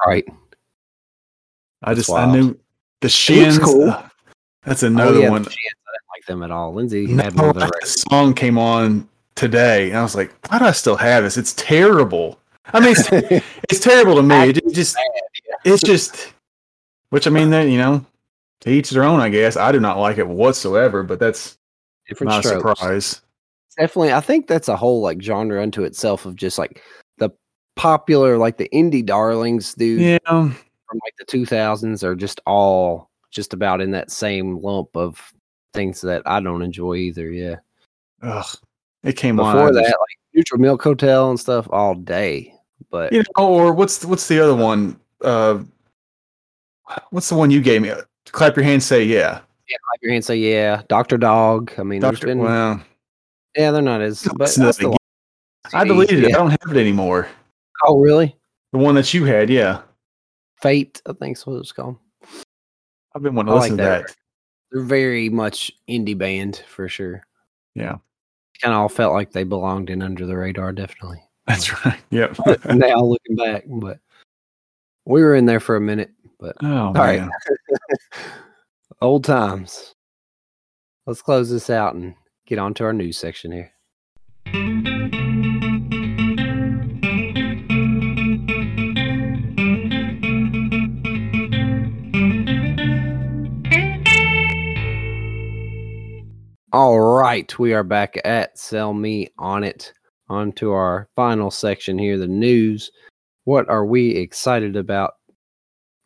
right. 0.05 0.25
I 1.85 1.93
That's 1.93 2.07
just 2.07 2.17
I 2.17 2.31
knew 2.31 2.57
the 3.01 3.09
shins. 3.09 3.59
cool. 3.59 3.89
uh, 3.89 4.07
that's 4.63 4.83
another 4.83 5.17
oh, 5.17 5.21
yeah, 5.21 5.29
one. 5.29 5.41
the 5.41 5.49
Chance, 5.49 5.75
I 5.87 5.91
didn't 5.91 6.09
like 6.15 6.25
them 6.27 6.43
at 6.43 6.51
all. 6.51 6.73
Lindsay 6.73 7.07
No, 7.07 7.23
had 7.23 7.35
one 7.35 7.49
of 7.49 7.55
the 7.55 7.59
that 7.61 7.87
song 7.87 8.33
came 8.33 8.57
on 8.57 9.07
today, 9.35 9.89
and 9.89 9.97
I 9.97 10.03
was 10.03 10.15
like, 10.15 10.31
"Why 10.49 10.59
do 10.59 10.65
I 10.65 10.71
still 10.71 10.95
have 10.95 11.23
this? 11.23 11.37
It's 11.37 11.53
terrible." 11.53 12.39
I 12.67 12.79
mean, 12.79 12.91
it's, 12.97 13.09
it's 13.69 13.79
terrible 13.79 14.15
to 14.15 14.23
me. 14.23 14.49
It 14.49 14.73
just, 14.73 14.95
it's 15.65 15.83
just, 15.83 16.33
which 17.09 17.27
I 17.27 17.29
mean, 17.29 17.49
that 17.49 17.63
you 17.63 17.77
know, 17.77 18.05
to 18.63 18.71
each 18.71 18.89
their 18.91 19.03
own. 19.03 19.19
I 19.19 19.29
guess 19.29 19.57
I 19.57 19.71
do 19.71 19.79
not 19.79 19.99
like 19.99 20.17
it 20.17 20.27
whatsoever, 20.27 21.03
but 21.03 21.19
that's 21.19 21.57
Different 22.07 22.31
not 22.31 22.45
a 22.45 22.47
surprise. 22.47 23.21
Definitely, 23.77 24.13
I 24.13 24.21
think 24.21 24.47
that's 24.47 24.69
a 24.69 24.77
whole 24.77 25.01
like 25.01 25.21
genre 25.21 25.61
unto 25.61 25.83
itself 25.83 26.25
of 26.25 26.35
just 26.35 26.57
like 26.57 26.81
the 27.17 27.29
popular, 27.75 28.37
like 28.37 28.57
the 28.57 28.69
indie 28.73 29.05
darlings, 29.05 29.73
dude, 29.73 30.01
Yeah, 30.01 30.19
from 30.25 30.53
like 30.91 31.13
the 31.19 31.25
2000s 31.25 32.03
are 32.03 32.15
just 32.15 32.39
all 32.45 33.09
just 33.31 33.53
about 33.53 33.81
in 33.81 33.91
that 33.91 34.11
same 34.11 34.59
lump 34.61 34.95
of 34.95 35.33
things 35.73 36.01
that 36.01 36.21
I 36.25 36.39
don't 36.39 36.61
enjoy 36.61 36.95
either. 36.95 37.31
Yeah. 37.31 37.55
ugh, 38.21 38.45
it 39.03 39.13
came. 39.13 39.35
Before 39.35 39.69
I 39.69 39.71
that, 39.71 39.81
like 39.81 40.17
Neutral 40.33 40.61
Milk 40.61 40.81
Hotel 40.81 41.29
and 41.29 41.39
stuff 41.39 41.67
all 41.69 41.95
day. 41.95 42.53
But 42.91 43.11
you 43.11 43.23
know, 43.37 43.47
or 43.47 43.73
what's 43.73 44.05
what's 44.05 44.27
the 44.27 44.39
other 44.39 44.55
one? 44.55 44.99
Uh, 45.21 45.63
what's 47.09 47.27
the 47.27 47.35
one 47.35 47.49
you 47.51 47.61
gave 47.61 47.81
me? 47.81 47.91
Clap 48.33 48.57
your 48.57 48.65
hands, 48.65 48.85
say 48.85 49.03
yeah. 49.03 49.39
yeah, 49.69 49.77
clap 49.87 50.01
your 50.01 50.11
hands, 50.11 50.25
say 50.25 50.35
yeah. 50.35 50.81
Doctor 50.89 51.17
Dog. 51.17 51.71
I 51.77 51.83
mean, 51.83 52.01
there's 52.01 52.15
Doctor, 52.15 52.27
been 52.27 52.39
well, 52.39 52.83
yeah, 53.55 53.71
they're 53.71 53.81
not 53.81 54.01
as. 54.01 54.23
But 54.35 54.57
I 54.57 54.65
that 54.65 54.75
still 54.75 54.89
like 54.89 54.99
I 55.73 55.83
CDs, 55.83 55.87
deleted 55.87 56.23
it. 56.25 56.35
I 56.35 56.37
don't 56.39 56.49
have 56.49 56.75
it 56.75 56.79
anymore. 56.79 57.27
Oh, 57.85 57.99
really? 57.99 58.35
The 58.71 58.79
one 58.79 58.95
that 58.95 59.13
you 59.13 59.25
had, 59.25 59.49
yeah. 59.49 59.81
Fate, 60.61 61.01
I 61.05 61.13
think 61.13 61.37
is 61.37 61.45
what 61.45 61.57
it's 61.57 61.71
called. 61.71 61.97
I've 63.15 63.21
been 63.21 63.35
wanting 63.35 63.51
I 63.51 63.53
to 63.53 63.59
like 63.59 63.61
listen 63.71 63.77
to 63.77 63.83
that 63.83 64.07
that. 64.07 64.15
They're 64.71 64.81
very 64.81 65.29
much 65.29 65.71
indie 65.87 66.17
band 66.17 66.63
for 66.67 66.87
sure. 66.87 67.25
Yeah. 67.75 67.97
Kind 68.61 68.73
of 68.73 68.79
all 68.79 68.89
felt 68.89 69.13
like 69.13 69.31
they 69.31 69.43
belonged 69.43 69.89
in 69.89 70.01
under 70.01 70.25
the 70.25 70.35
radar, 70.35 70.71
definitely. 70.71 71.21
That's 71.45 71.85
right. 71.85 71.99
Yep. 72.09 72.37
now 72.65 73.01
looking 73.01 73.35
back, 73.35 73.65
but 73.67 73.99
we 75.05 75.21
were 75.21 75.35
in 75.35 75.45
there 75.45 75.59
for 75.59 75.75
a 75.75 75.81
minute. 75.81 76.11
But 76.43 76.57
oh 76.61 76.91
right. 76.91 77.21
man. 77.21 77.29
old 79.01 79.23
times. 79.23 79.95
Let's 81.05 81.21
close 81.21 81.49
this 81.49 81.69
out 81.69 81.95
and 81.95 82.15
get 82.45 82.59
on 82.59 82.73
to 82.73 82.83
our 82.83 82.91
news 82.91 83.17
section 83.17 83.53
here. 83.53 83.71
All 96.73 96.99
right, 96.99 97.57
we 97.57 97.73
are 97.73 97.85
back 97.85 98.17
at 98.25 98.59
Sell 98.59 98.93
Me 98.93 99.29
On 99.39 99.63
It. 99.63 99.93
On 100.27 100.51
to 100.53 100.73
our 100.73 101.07
final 101.15 101.51
section 101.51 101.97
here 101.97 102.17
the 102.17 102.27
news. 102.27 102.91
What 103.45 103.69
are 103.69 103.85
we 103.85 104.09
excited 104.09 104.75
about 104.75 105.13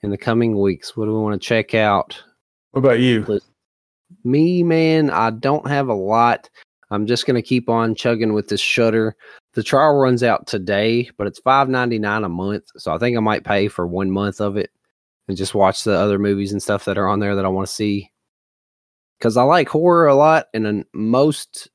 in 0.07 0.11
the 0.11 0.17
coming 0.17 0.57
weeks? 0.57 0.95
What 0.95 1.05
do 1.05 1.13
we 1.13 1.19
want 1.19 1.39
to 1.39 1.45
check 1.45 1.73
out? 1.73 2.21
What 2.71 2.79
about 2.79 2.99
you? 2.99 3.39
Me, 4.23 4.63
man, 4.63 5.09
I 5.09 5.31
don't 5.31 5.67
have 5.67 5.89
a 5.89 5.93
lot. 5.93 6.49
I'm 6.89 7.05
just 7.05 7.27
gonna 7.27 7.41
keep 7.41 7.67
on 7.69 7.93
chugging 7.93 8.33
with 8.33 8.47
this 8.47 8.61
Shudder. 8.61 9.17
The 9.53 9.63
trial 9.63 9.97
runs 9.97 10.23
out 10.23 10.47
today, 10.47 11.09
but 11.17 11.27
it's 11.27 11.39
five 11.39 11.67
ninety 11.67 11.99
nine 11.99 12.23
a 12.23 12.29
month. 12.29 12.63
So 12.77 12.93
I 12.93 12.97
think 12.97 13.17
I 13.17 13.19
might 13.19 13.43
pay 13.43 13.67
for 13.67 13.85
one 13.85 14.09
month 14.09 14.39
of 14.39 14.55
it 14.55 14.71
and 15.27 15.35
just 15.35 15.53
watch 15.53 15.83
the 15.83 15.91
other 15.93 16.17
movies 16.17 16.53
and 16.53 16.63
stuff 16.63 16.85
that 16.85 16.97
are 16.97 17.09
on 17.09 17.19
there 17.19 17.35
that 17.35 17.43
I 17.43 17.49
want 17.49 17.67
to 17.67 17.73
see. 17.73 18.09
Cause 19.19 19.35
I 19.35 19.43
like 19.43 19.67
horror 19.67 20.07
a 20.07 20.15
lot, 20.15 20.45
and 20.53 20.65
then 20.65 20.85
most 20.93 21.69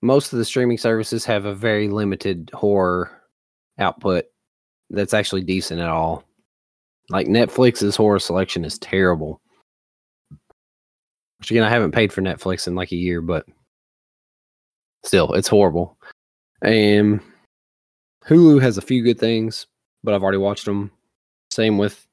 most 0.00 0.32
of 0.32 0.38
the 0.38 0.46
streaming 0.46 0.78
services 0.78 1.26
have 1.26 1.44
a 1.44 1.54
very 1.54 1.88
limited 1.90 2.50
horror 2.54 3.10
output 3.78 4.24
that's 4.88 5.12
actually 5.12 5.42
decent 5.42 5.80
at 5.82 5.88
all. 5.88 6.24
Like 7.10 7.26
Netflix's 7.26 7.96
horror 7.96 8.18
selection 8.18 8.64
is 8.64 8.78
terrible. 8.78 9.40
Which 11.38 11.50
again, 11.50 11.64
I 11.64 11.70
haven't 11.70 11.92
paid 11.92 12.12
for 12.12 12.20
Netflix 12.22 12.66
in 12.66 12.74
like 12.74 12.92
a 12.92 12.96
year, 12.96 13.20
but 13.20 13.46
still, 15.04 15.32
it's 15.32 15.48
horrible. 15.48 15.98
And 16.62 17.20
Hulu 18.26 18.60
has 18.60 18.76
a 18.78 18.82
few 18.82 19.02
good 19.02 19.18
things, 19.18 19.66
but 20.04 20.14
I've 20.14 20.22
already 20.22 20.38
watched 20.38 20.66
them. 20.66 20.90
Same 21.50 21.78
with 21.78 22.06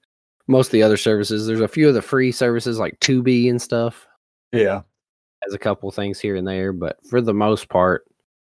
most 0.47 0.67
of 0.67 0.71
the 0.71 0.83
other 0.83 0.97
services. 0.97 1.45
There's 1.45 1.59
a 1.59 1.67
few 1.67 1.87
of 1.89 1.93
the 1.93 2.01
free 2.01 2.31
services 2.31 2.79
like 2.79 2.99
Tubi 3.01 3.49
and 3.49 3.61
stuff 3.61 4.07
Yeah. 4.53 4.81
has 5.43 5.53
a 5.53 5.59
couple 5.59 5.91
things 5.91 6.19
here 6.19 6.37
and 6.37 6.47
there, 6.47 6.71
but 6.71 6.97
for 7.09 7.19
the 7.19 7.33
most 7.33 7.67
part, 7.67 8.05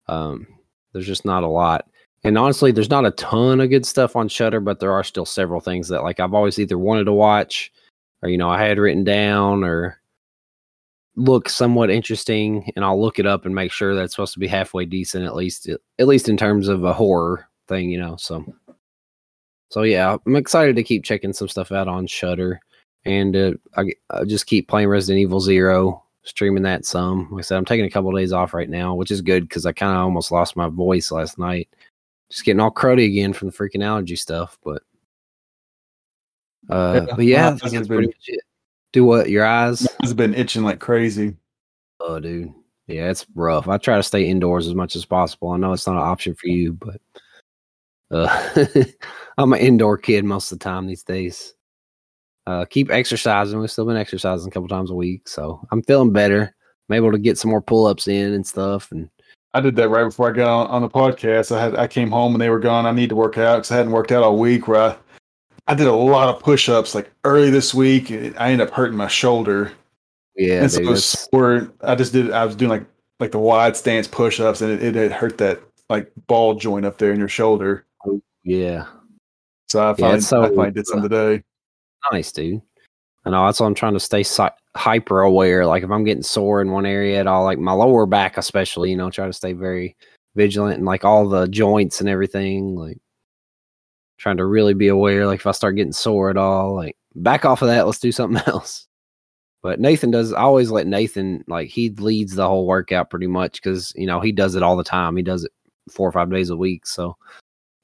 um, 0.06 0.46
there's 0.92 1.06
just 1.06 1.24
not 1.24 1.42
a 1.42 1.48
lot. 1.48 1.88
And 2.24 2.36
honestly, 2.36 2.72
there's 2.72 2.90
not 2.90 3.06
a 3.06 3.12
ton 3.12 3.60
of 3.60 3.70
good 3.70 3.86
stuff 3.86 4.16
on 4.16 4.28
Shudder, 4.28 4.60
but 4.60 4.80
there 4.80 4.92
are 4.92 5.04
still 5.04 5.24
several 5.24 5.60
things 5.60 5.88
that 5.88 6.02
like 6.02 6.18
I've 6.20 6.34
always 6.34 6.58
either 6.58 6.78
wanted 6.78 7.04
to 7.04 7.12
watch, 7.12 7.72
or 8.22 8.28
you 8.28 8.38
know 8.38 8.50
I 8.50 8.60
had 8.60 8.78
written 8.78 9.04
down, 9.04 9.62
or 9.62 10.00
look 11.16 11.48
somewhat 11.48 11.90
interesting, 11.90 12.72
and 12.74 12.84
I'll 12.84 13.00
look 13.00 13.18
it 13.18 13.26
up 13.26 13.46
and 13.46 13.54
make 13.54 13.72
sure 13.72 13.94
that's 13.94 14.14
supposed 14.14 14.34
to 14.34 14.40
be 14.40 14.48
halfway 14.48 14.84
decent 14.84 15.24
at 15.24 15.36
least, 15.36 15.68
at 15.98 16.06
least 16.06 16.28
in 16.28 16.36
terms 16.36 16.68
of 16.68 16.84
a 16.84 16.92
horror 16.92 17.48
thing, 17.68 17.90
you 17.90 17.98
know. 17.98 18.16
So, 18.16 18.44
so 19.70 19.82
yeah, 19.82 20.16
I'm 20.26 20.36
excited 20.36 20.74
to 20.76 20.82
keep 20.82 21.04
checking 21.04 21.32
some 21.32 21.48
stuff 21.48 21.70
out 21.70 21.88
on 21.88 22.08
Shudder, 22.08 22.60
and 23.04 23.36
uh, 23.36 23.52
I, 23.76 23.92
I 24.10 24.24
just 24.24 24.46
keep 24.46 24.68
playing 24.68 24.88
Resident 24.88 25.20
Evil 25.20 25.40
Zero 25.40 26.02
streaming 26.24 26.62
that 26.64 26.84
some. 26.84 27.28
Like 27.30 27.40
I 27.40 27.42
said, 27.42 27.56
I'm 27.58 27.64
taking 27.64 27.86
a 27.86 27.90
couple 27.90 28.10
of 28.10 28.16
days 28.16 28.32
off 28.32 28.54
right 28.54 28.68
now, 28.68 28.94
which 28.94 29.10
is 29.10 29.22
good 29.22 29.48
because 29.48 29.66
I 29.66 29.72
kind 29.72 29.96
of 29.96 30.02
almost 30.02 30.32
lost 30.32 30.56
my 30.56 30.68
voice 30.68 31.10
last 31.10 31.38
night. 31.38 31.68
Just 32.30 32.44
getting 32.44 32.60
all 32.60 32.70
cruddy 32.70 33.06
again 33.06 33.32
from 33.32 33.48
the 33.48 33.54
freaking 33.54 33.84
allergy 33.84 34.16
stuff. 34.16 34.58
But 34.62 34.82
uh, 36.68 37.06
Yeah, 37.06 37.14
but 37.16 37.24
yeah, 37.24 37.46
I 37.46 37.50
mine 37.50 37.58
think 37.58 37.72
has 37.72 37.80
that's 37.80 37.88
pretty 37.88 38.08
much 38.08 38.28
it. 38.28 38.40
Do 38.92 39.04
what? 39.04 39.30
Your 39.30 39.44
eyes? 39.44 39.86
It's 40.02 40.12
been 40.12 40.34
itching 40.34 40.64
like 40.64 40.78
crazy. 40.78 41.36
Oh, 42.00 42.20
dude. 42.20 42.52
Yeah, 42.86 43.10
it's 43.10 43.26
rough. 43.34 43.68
I 43.68 43.76
try 43.76 43.96
to 43.96 44.02
stay 44.02 44.26
indoors 44.26 44.66
as 44.66 44.74
much 44.74 44.96
as 44.96 45.04
possible. 45.04 45.50
I 45.50 45.58
know 45.58 45.72
it's 45.72 45.86
not 45.86 45.96
an 45.96 46.02
option 46.02 46.34
for 46.34 46.48
you, 46.48 46.72
but 46.72 47.00
uh, 48.10 48.84
I'm 49.38 49.52
an 49.52 49.58
indoor 49.58 49.98
kid 49.98 50.24
most 50.24 50.50
of 50.50 50.58
the 50.58 50.64
time 50.64 50.86
these 50.86 51.02
days. 51.02 51.54
Uh, 52.46 52.64
keep 52.64 52.90
exercising. 52.90 53.60
We've 53.60 53.70
still 53.70 53.84
been 53.84 53.98
exercising 53.98 54.48
a 54.48 54.50
couple 54.50 54.68
times 54.68 54.90
a 54.90 54.94
week, 54.94 55.28
so 55.28 55.60
I'm 55.70 55.82
feeling 55.82 56.12
better. 56.12 56.54
I'm 56.88 56.94
able 56.94 57.12
to 57.12 57.18
get 57.18 57.36
some 57.36 57.50
more 57.50 57.60
pull 57.60 57.86
ups 57.86 58.08
in 58.08 58.32
and 58.32 58.46
stuff. 58.46 58.90
And 58.90 59.10
I 59.54 59.60
did 59.60 59.76
that 59.76 59.88
right 59.88 60.04
before 60.04 60.28
I 60.28 60.32
got 60.32 60.48
on, 60.48 60.66
on 60.68 60.82
the 60.82 60.88
podcast. 60.88 61.54
I 61.56 61.60
had 61.62 61.74
I 61.76 61.86
came 61.86 62.10
home 62.10 62.34
and 62.34 62.40
they 62.40 62.50
were 62.50 62.58
gone. 62.58 62.86
I 62.86 62.92
need 62.92 63.08
to 63.08 63.16
work 63.16 63.38
out 63.38 63.56
because 63.56 63.70
I 63.70 63.76
hadn't 63.76 63.92
worked 63.92 64.12
out 64.12 64.22
all 64.22 64.36
week. 64.38 64.68
Where 64.68 64.80
I, 64.80 64.96
I 65.66 65.74
did 65.74 65.86
a 65.86 65.92
lot 65.92 66.28
of 66.34 66.42
push 66.42 66.68
ups 66.68 66.94
like 66.94 67.10
early 67.24 67.50
this 67.50 67.72
week. 67.74 68.10
I 68.10 68.50
ended 68.50 68.66
up 68.68 68.72
hurting 68.74 68.96
my 68.96 69.08
shoulder, 69.08 69.72
yeah, 70.36 70.62
and 70.62 70.70
so 70.70 70.80
it 70.80 70.86
was 70.86 71.04
sore. 71.04 71.72
I 71.82 71.94
just 71.94 72.12
did. 72.12 72.30
I 72.30 72.44
was 72.44 72.54
doing 72.56 72.70
like 72.70 72.84
like 73.20 73.32
the 73.32 73.38
wide 73.38 73.76
stance 73.76 74.06
push 74.06 74.38
ups, 74.38 74.60
and 74.60 74.70
it, 74.80 74.94
it 74.96 75.12
hurt 75.12 75.38
that 75.38 75.60
like 75.88 76.12
ball 76.26 76.54
joint 76.54 76.84
up 76.86 76.98
there 76.98 77.12
in 77.12 77.18
your 77.18 77.28
shoulder. 77.28 77.84
Oh, 78.06 78.20
yeah, 78.44 78.86
So 79.68 79.90
I 79.90 79.94
finally, 79.94 80.18
it's 80.18 80.28
so- 80.28 80.42
I 80.42 80.48
finally 80.48 80.70
did 80.70 80.86
some 80.86 80.98
uh, 81.00 81.02
today. 81.08 81.42
nice, 82.12 82.30
dude. 82.32 82.60
I 83.24 83.30
know 83.30 83.44
that's 83.46 83.58
why 83.60 83.66
I'm 83.66 83.74
trying 83.74 83.94
to 83.94 84.00
stay 84.00 84.22
si- 84.22 84.44
hyper 84.78 85.20
aware. 85.20 85.66
Like 85.66 85.82
if 85.82 85.90
I'm 85.90 86.04
getting 86.04 86.22
sore 86.22 86.62
in 86.62 86.70
one 86.70 86.86
area 86.86 87.20
at 87.20 87.26
all, 87.26 87.44
like 87.44 87.58
my 87.58 87.72
lower 87.72 88.06
back 88.06 88.38
especially, 88.38 88.90
you 88.90 88.96
know, 88.96 89.10
try 89.10 89.26
to 89.26 89.32
stay 89.32 89.52
very 89.52 89.96
vigilant 90.36 90.76
and 90.76 90.86
like 90.86 91.04
all 91.04 91.28
the 91.28 91.48
joints 91.48 92.00
and 92.00 92.08
everything. 92.08 92.76
Like 92.76 92.98
trying 94.18 94.36
to 94.38 94.46
really 94.46 94.74
be 94.74 94.88
aware. 94.88 95.26
Like 95.26 95.40
if 95.40 95.46
I 95.46 95.52
start 95.52 95.76
getting 95.76 95.92
sore 95.92 96.30
at 96.30 96.36
all, 96.36 96.74
like 96.74 96.96
back 97.14 97.44
off 97.44 97.62
of 97.62 97.68
that. 97.68 97.86
Let's 97.86 97.98
do 97.98 98.12
something 98.12 98.42
else. 98.46 98.86
But 99.62 99.80
Nathan 99.80 100.10
does. 100.10 100.32
I 100.32 100.42
always 100.42 100.70
let 100.70 100.86
Nathan 100.86 101.44
like 101.48 101.68
he 101.68 101.90
leads 101.90 102.34
the 102.34 102.46
whole 102.46 102.66
workout 102.66 103.10
pretty 103.10 103.26
much 103.26 103.60
because 103.60 103.92
you 103.96 104.06
know 104.06 104.20
he 104.20 104.30
does 104.30 104.54
it 104.54 104.62
all 104.62 104.76
the 104.76 104.84
time. 104.84 105.16
He 105.16 105.22
does 105.22 105.44
it 105.44 105.52
four 105.90 106.08
or 106.08 106.12
five 106.12 106.30
days 106.30 106.50
a 106.50 106.56
week. 106.56 106.86
So 106.86 107.16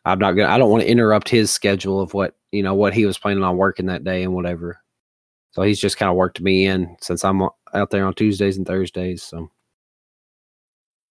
I'm 0.05 0.21
not 0.21 0.33
gonna. 0.33 0.49
I 0.49 0.59
don't 0.59 0.71
want 0.71 0.83
to 0.85 0.91
interrupt 0.91 1.29
his 1.29 1.51
schedule 1.51 2.01
of 2.01 2.15
what 2.15 2.37
you 2.53 2.63
know 2.63 2.75
what 2.75 2.95
he 2.95 3.07
was 3.07 3.19
planning 3.19 3.43
on 3.43 3.57
working 3.57 3.87
that 3.87 4.05
day 4.05 4.23
and 4.23 4.35
whatever. 4.35 4.79
So 5.55 5.63
he's 5.63 5.79
just 5.79 5.97
kind 5.97 6.11
of 6.11 6.17
worked 6.17 6.41
me 6.41 6.67
in 6.67 6.97
since 7.01 7.25
I'm 7.25 7.43
out 7.75 7.91
there 7.91 8.05
on 8.05 8.15
Tuesdays 8.15 8.57
and 8.57 8.67
Thursdays. 8.67 9.23
So 9.23 9.51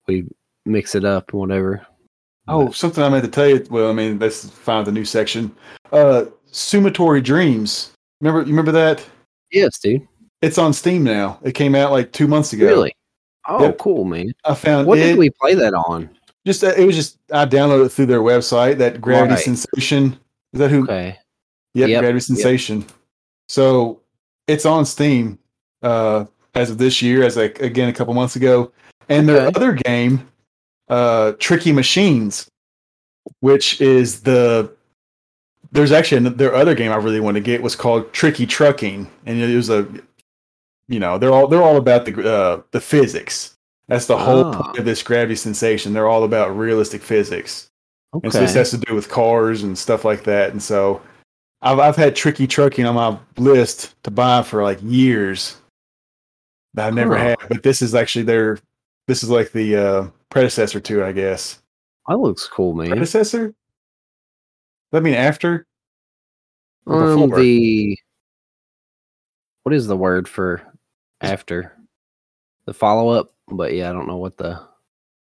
we 0.07 0.25
mix 0.65 0.95
it 0.95 1.05
up 1.05 1.31
and 1.31 1.39
whatever. 1.39 1.85
Oh, 2.49 2.69
something 2.71 3.01
I 3.01 3.07
meant 3.07 3.23
to 3.23 3.31
tell 3.31 3.47
you. 3.47 3.65
Well, 3.69 3.89
I 3.89 3.93
mean, 3.93 4.19
let's 4.19 4.49
find 4.49 4.85
the 4.85 4.91
new 4.91 5.05
section. 5.05 5.55
Uh, 5.93 6.25
Sumotori 6.51 7.23
Dreams. 7.23 7.91
Remember, 8.19 8.41
you 8.41 8.47
remember 8.47 8.73
that? 8.73 9.05
Yes, 9.51 9.79
dude. 9.79 10.05
It's 10.41 10.57
on 10.57 10.73
Steam 10.73 11.05
now. 11.05 11.39
It 11.43 11.53
came 11.53 11.73
out 11.73 11.91
like 11.93 12.11
two 12.11 12.27
months 12.27 12.51
ago. 12.51 12.65
Really? 12.65 12.93
Oh, 13.47 13.63
Yep. 13.63 13.77
cool, 13.77 14.03
man. 14.03 14.33
I 14.43 14.55
found 14.55 14.87
What 14.87 14.97
it. 14.97 15.03
did 15.03 15.17
we 15.17 15.29
play 15.29 15.53
that 15.55 15.73
on? 15.73 16.09
just 16.45 16.65
uh, 16.65 16.73
it 16.77 16.85
was 16.85 16.97
just 16.97 17.17
I 17.31 17.45
downloaded 17.45 17.85
it 17.85 17.89
through 17.89 18.07
their 18.07 18.19
website. 18.21 18.77
That 18.77 18.99
Gravity 18.99 19.35
Right. 19.35 19.39
Sensation. 19.43 20.19
Is 20.51 20.59
that 20.59 20.69
who? 20.69 20.83
Okay. 20.83 21.17
Yep, 21.75 21.87
Yep, 21.87 21.99
Gravity 22.01 22.15
yep. 22.17 22.23
Sensation. 22.23 22.85
So 23.47 24.01
it's 24.47 24.65
on 24.65 24.85
Steam 24.85 25.37
uh, 25.81 26.25
as 26.55 26.69
of 26.69 26.77
this 26.77 27.01
year, 27.01 27.23
as 27.23 27.37
like 27.37 27.59
again 27.61 27.89
a 27.89 27.93
couple 27.93 28.13
months 28.13 28.35
ago. 28.35 28.71
And 29.09 29.27
their 29.27 29.37
Okay. 29.47 29.51
other 29.55 29.73
game, 29.73 30.27
uh, 30.89 31.33
Tricky 31.39 31.71
Machines, 31.71 32.47
which 33.41 33.81
is 33.81 34.21
the 34.21 34.71
there's 35.71 35.91
actually 35.91 36.29
their 36.29 36.53
other 36.55 36.75
game 36.75 36.91
I 36.91 36.95
really 36.97 37.19
want 37.19 37.35
to 37.35 37.41
get 37.41 37.61
was 37.63 37.75
called 37.75 38.11
Tricky 38.13 38.45
Trucking, 38.45 39.09
and 39.25 39.41
it 39.41 39.55
was 39.55 39.69
a 39.69 39.87
you 40.87 40.99
know 40.99 41.17
they're 41.17 41.31
all 41.31 41.47
they're 41.47 41.63
all 41.63 41.77
about 41.77 42.05
the 42.05 42.29
uh, 42.29 42.61
the 42.71 42.79
physics. 42.81 43.55
That's 43.89 44.05
the 44.05 44.17
whole 44.17 44.45
Ah. 44.45 44.61
point 44.63 44.77
of 44.79 44.85
this 44.85 45.03
Gravity 45.03 45.35
Sensation. 45.35 45.91
They're 45.93 46.07
all 46.07 46.23
about 46.23 46.55
realistic 46.57 47.01
physics. 47.01 47.69
And 48.23 48.31
so 48.31 48.39
this 48.39 48.53
has 48.53 48.69
to 48.71 48.77
do 48.77 48.93
with 48.95 49.09
cars 49.09 49.63
and 49.63 49.77
stuff 49.77 50.05
like 50.05 50.23
that. 50.23 50.51
And 50.51 50.61
so 50.63 51.01
I've 51.63 51.79
I've 51.79 51.95
had 51.95 52.15
tricky 52.15 52.45
trucking 52.45 52.85
on 52.85 52.95
my 52.95 53.17
list 53.41 53.95
to 54.03 54.11
buy 54.11 54.43
for 54.43 54.63
like 54.63 54.79
years. 54.83 55.57
That 56.73 56.87
I've 56.87 56.93
never 56.93 57.17
had. 57.17 57.37
But 57.47 57.63
this 57.63 57.81
is 57.81 57.95
actually 57.95 58.25
their 58.25 58.59
this 59.07 59.23
is 59.23 59.29
like 59.29 59.51
the 59.53 59.75
uh 59.75 60.07
predecessor 60.29 60.79
to 60.81 61.01
it, 61.01 61.07
I 61.07 61.11
guess. 61.13 61.61
That 62.07 62.17
looks 62.17 62.47
cool, 62.47 62.73
man. 62.73 62.89
Predecessor? 62.89 63.47
Does 63.47 63.55
that 64.91 65.03
mean 65.03 65.13
after? 65.13 65.65
Um, 66.85 67.29
the 67.29 67.97
what 69.63 69.73
is 69.73 69.87
the 69.87 69.95
word 69.95 70.27
for 70.27 70.61
after 71.21 71.71
the 72.65 72.73
follow 72.73 73.09
up? 73.09 73.29
But 73.47 73.73
yeah, 73.73 73.89
I 73.89 73.93
don't 73.93 74.07
know 74.07 74.17
what 74.17 74.37
the 74.37 74.59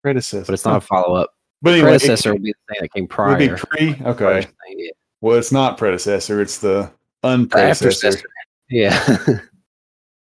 Predecessor. 0.02 0.46
but 0.46 0.54
it's 0.54 0.64
not 0.64 0.78
a 0.78 0.80
follow 0.80 1.14
up. 1.14 1.34
But 1.60 1.74
anyway, 1.74 1.90
Predecessor 1.90 2.30
it, 2.30 2.32
would 2.32 2.42
be 2.42 2.52
the 2.52 2.74
thing 2.74 2.78
that 2.80 2.92
came 2.92 3.04
would 3.04 3.10
prior. 3.10 3.36
be 3.36 3.48
pre. 3.48 4.06
Okay. 4.06 4.42
Thing, 4.42 4.76
yeah. 4.78 4.90
Well, 5.22 5.38
it's 5.38 5.52
not 5.52 5.78
predecessor. 5.78 6.42
It's 6.42 6.58
the 6.58 6.90
unpredecessor. 7.24 8.22
Yeah. 8.68 9.16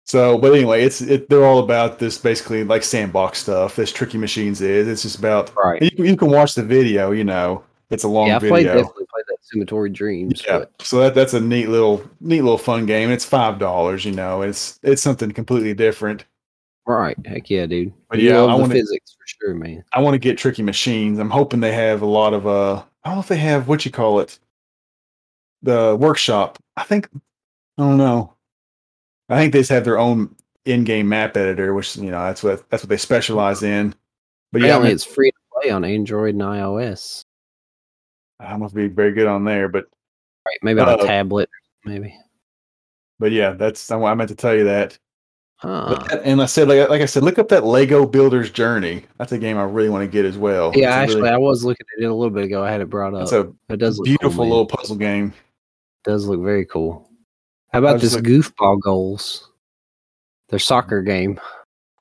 So, 0.05 0.39
but 0.39 0.52
anyway, 0.52 0.82
it's 0.82 1.01
it, 1.02 1.28
they're 1.28 1.44
all 1.44 1.60
about 1.60 2.01
this 2.01 2.18
basically 2.18 2.64
like 2.64 2.82
sandbox 2.82 3.39
stuff. 3.39 3.77
This 3.77 3.93
Tricky 3.93 4.18
Machines 4.18 4.60
is. 4.60 4.89
It's 4.89 5.02
just 5.02 5.16
about 5.20 5.55
right. 5.56 5.81
You, 5.81 6.05
you 6.05 6.16
can 6.16 6.31
watch 6.31 6.56
the 6.56 6.64
video. 6.64 7.12
You 7.12 7.22
know, 7.22 7.62
it's 7.90 8.02
a 8.02 8.09
long 8.09 8.27
Yeah, 8.27 8.36
I 8.36 8.39
played 8.40 8.66
video. 8.66 8.74
definitely 8.82 9.06
played 9.06 9.24
that 9.28 9.36
Sumotori 9.55 9.93
Dreams. 9.93 10.43
yeah, 10.44 10.59
But 10.60 10.72
so 10.82 10.98
that 10.98 11.14
that's 11.14 11.32
a 11.35 11.40
neat 11.40 11.68
little 11.68 12.02
neat 12.20 12.40
little 12.40 12.59
fun 12.59 12.86
game. 12.86 13.09
It's 13.10 13.24
five 13.24 13.60
dollars. 13.60 14.05
You 14.05 14.10
know, 14.10 14.43
it's 14.43 14.81
it's 14.82 15.01
something 15.01 15.31
completely 15.31 15.74
different. 15.74 16.24
right. 16.86 17.16
Heck 17.24 17.48
yeah, 17.48 17.66
dude. 17.66 17.93
But 18.09 18.18
You 18.18 18.31
yeah, 18.31 18.40
I 18.43 18.55
wanna- 18.56 18.74
physics 18.74 19.12
for 19.16 19.27
sure, 19.28 19.55
man. 19.55 19.85
I 19.93 20.01
want 20.01 20.14
to 20.14 20.18
get 20.18 20.39
Tricky 20.39 20.64
Machines. 20.64 21.20
I'm 21.20 21.31
hoping 21.31 21.60
they 21.60 21.72
have 21.72 22.02
a 22.02 22.06
lot 22.06 22.35
of 22.35 22.48
uh. 22.48 22.82
I 23.05 23.10
don't 23.10 23.14
know 23.18 23.20
if 23.20 23.28
they 23.28 23.36
have 23.36 23.68
what 23.68 23.85
you 23.85 23.93
call 23.93 24.18
it. 24.18 24.40
The 25.62 25.97
workshop. 25.99 26.59
I 26.77 26.85
think. 26.85 27.09
I 27.15 27.82
don't 27.82 27.97
know. 27.99 28.35
I 29.28 29.37
think 29.39 29.53
they 29.53 29.61
just 29.61 29.70
have 29.70 29.85
their 29.85 29.99
own 29.99 30.35
in-game 30.66 31.09
map 31.09 31.37
editor, 31.37 31.73
which 31.74 31.97
you 31.97 32.11
know 32.11 32.23
that's 32.24 32.43
what 32.43 32.69
that's 32.70 32.82
what 32.82 32.89
they 32.89 32.97
specialize 32.97 33.62
in. 33.62 33.95
But 34.53 34.62
yeah, 34.62 34.69
Apparently 34.69 34.93
it's 34.93 35.05
free 35.05 35.31
to 35.31 35.37
play 35.61 35.70
on 35.70 35.85
Android 35.85 36.35
and 36.35 36.43
iOS. 36.43 37.24
I 38.41 38.51
don't 38.51 38.61
know 38.61 38.66
if 38.66 38.73
it'd 38.77 38.91
be 38.91 38.95
very 38.95 39.12
good 39.12 39.27
on 39.27 39.45
there, 39.45 39.69
but 39.69 39.87
Right. 40.47 40.57
Maybe 40.62 40.81
on 40.81 40.89
a 40.89 40.93
Uh, 40.93 41.07
tablet, 41.07 41.51
maybe. 41.85 42.16
but 43.19 43.31
yeah, 43.31 43.51
that's 43.53 43.91
I, 43.91 44.01
I 44.01 44.15
meant 44.15 44.31
to 44.31 44.35
tell 44.35 44.55
you 44.55 44.65
that. 44.65 44.99
Huh. 45.59 46.03
And 46.24 46.41
I 46.41 46.47
said, 46.47 46.66
like, 46.69 46.89
like 46.89 47.03
I 47.03 47.07
said, 47.07 47.23
look 47.23 47.39
up 47.39 47.51
that 47.51 47.65
Lego 47.66 48.07
Builder's 48.07 48.51
Journey. 48.51 49.05
That's 49.19 49.32
a 49.32 49.39
game 49.39 49.59
I 49.59 49.65
really 49.65 49.91
want 49.91 50.03
to 50.03 50.09
get 50.11 50.24
as 50.24 50.39
well. 50.39 50.73
Yeah, 50.74 50.87
It's 50.89 51.11
actually, 51.12 51.16
really- 51.23 51.35
I 51.35 51.37
was 51.37 51.62
looking 51.62 51.85
at 51.99 52.03
it 52.03 52.07
a 52.07 52.15
little 52.15 52.31
bit 52.32 52.45
ago. 52.45 52.65
I 52.65 52.70
had 52.70 52.81
it 52.81 52.89
brought 52.89 53.12
up. 53.12 53.23
it's 53.24 53.32
a 53.32 53.53
it 53.69 53.77
does 53.77 54.01
beautiful 54.01 54.31
cool, 54.45 54.49
little 54.49 54.66
puzzle 54.66 54.97
game. 54.97 55.35
Does 56.05 56.27
look 56.27 56.40
very 56.40 56.64
cool. 56.64 57.10
How 57.72 57.78
about 57.78 58.01
this 58.01 58.16
goofball 58.16 58.81
goals? 58.81 59.51
Their 60.48 60.59
soccer 60.59 61.02
game. 61.02 61.40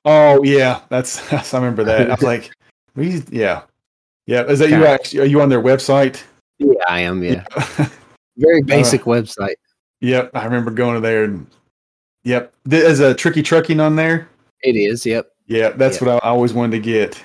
Oh 0.04 0.42
yeah, 0.42 0.80
that's, 0.88 1.28
that's 1.28 1.54
I 1.54 1.58
remember 1.58 1.84
that. 1.84 2.10
I 2.10 2.14
was 2.14 2.22
like, 2.24 2.50
we, 2.96 3.22
yeah, 3.30 3.62
yeah. 4.26 4.44
Is 4.44 4.58
that 4.58 4.70
you? 4.70 4.84
Actually, 4.86 5.20
are 5.20 5.26
you 5.26 5.40
on 5.40 5.48
their 5.48 5.62
website? 5.62 6.22
Yeah, 6.58 6.74
I 6.88 7.00
am. 7.00 7.22
Yeah, 7.22 7.44
uh, 7.56 7.86
very 8.36 8.62
basic 8.62 9.02
website. 9.02 9.54
yep, 10.00 10.30
I 10.34 10.44
remember 10.44 10.70
going 10.70 10.94
to 10.94 11.00
there. 11.00 11.24
And, 11.24 11.46
yep, 12.24 12.52
there's 12.64 13.00
a 13.00 13.14
tricky 13.14 13.42
trucking 13.42 13.80
on 13.80 13.96
there. 13.96 14.28
It 14.62 14.76
is. 14.76 15.06
Yep. 15.06 15.30
Yeah, 15.46 15.70
that's 15.70 16.00
what 16.00 16.10
I 16.10 16.28
always 16.28 16.52
wanted 16.52 16.76
to 16.76 16.80
get. 16.80 17.22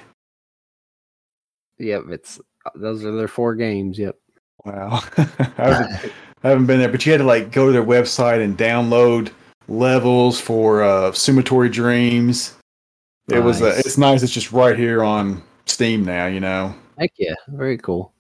Yep. 1.80 2.03
It's 2.10 2.39
those 2.76 3.03
are 3.03 3.11
their 3.11 3.27
four 3.27 3.56
games. 3.56 3.97
Yep. 3.99 4.18
Wow, 4.65 5.03
I, 5.18 5.27
haven't, 5.57 6.11
I 6.46 6.50
haven't 6.50 6.68
been 6.68 6.78
there, 6.78 6.90
but 6.90 7.04
you 7.04 7.12
had 7.12 7.18
to 7.18 7.24
like 7.24 7.52
go 7.52 7.66
to 7.66 7.72
their 7.72 7.84
website 7.84 8.44
and 8.44 8.56
download 8.56 9.32
levels 9.68 10.40
for 10.40 10.84
uh, 10.84 11.10
Sumotori 11.10 11.72
Dreams. 11.72 12.54
It 13.28 13.40
was 13.40 13.64
uh, 13.64 13.74
it's 13.80 13.98
nice. 13.98 14.22
It's 14.22 14.32
just 14.32 14.52
right 14.52 14.78
here 14.78 15.04
on 15.04 15.42
Steam 15.66 16.06
now. 16.06 16.28
You 16.28 16.40
know, 16.40 16.76
Heck 17.00 17.14
yeah, 17.18 17.34
very 17.48 17.80
cool. 17.80 18.14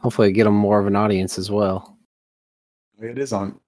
Hopefully, 0.00 0.32
get 0.32 0.42
them 0.42 0.54
more 0.54 0.80
of 0.80 0.88
an 0.88 0.96
audience 0.96 1.38
as 1.38 1.52
well. 1.52 1.96
it 3.00 3.16
is 3.16 3.32
on. 3.32 3.60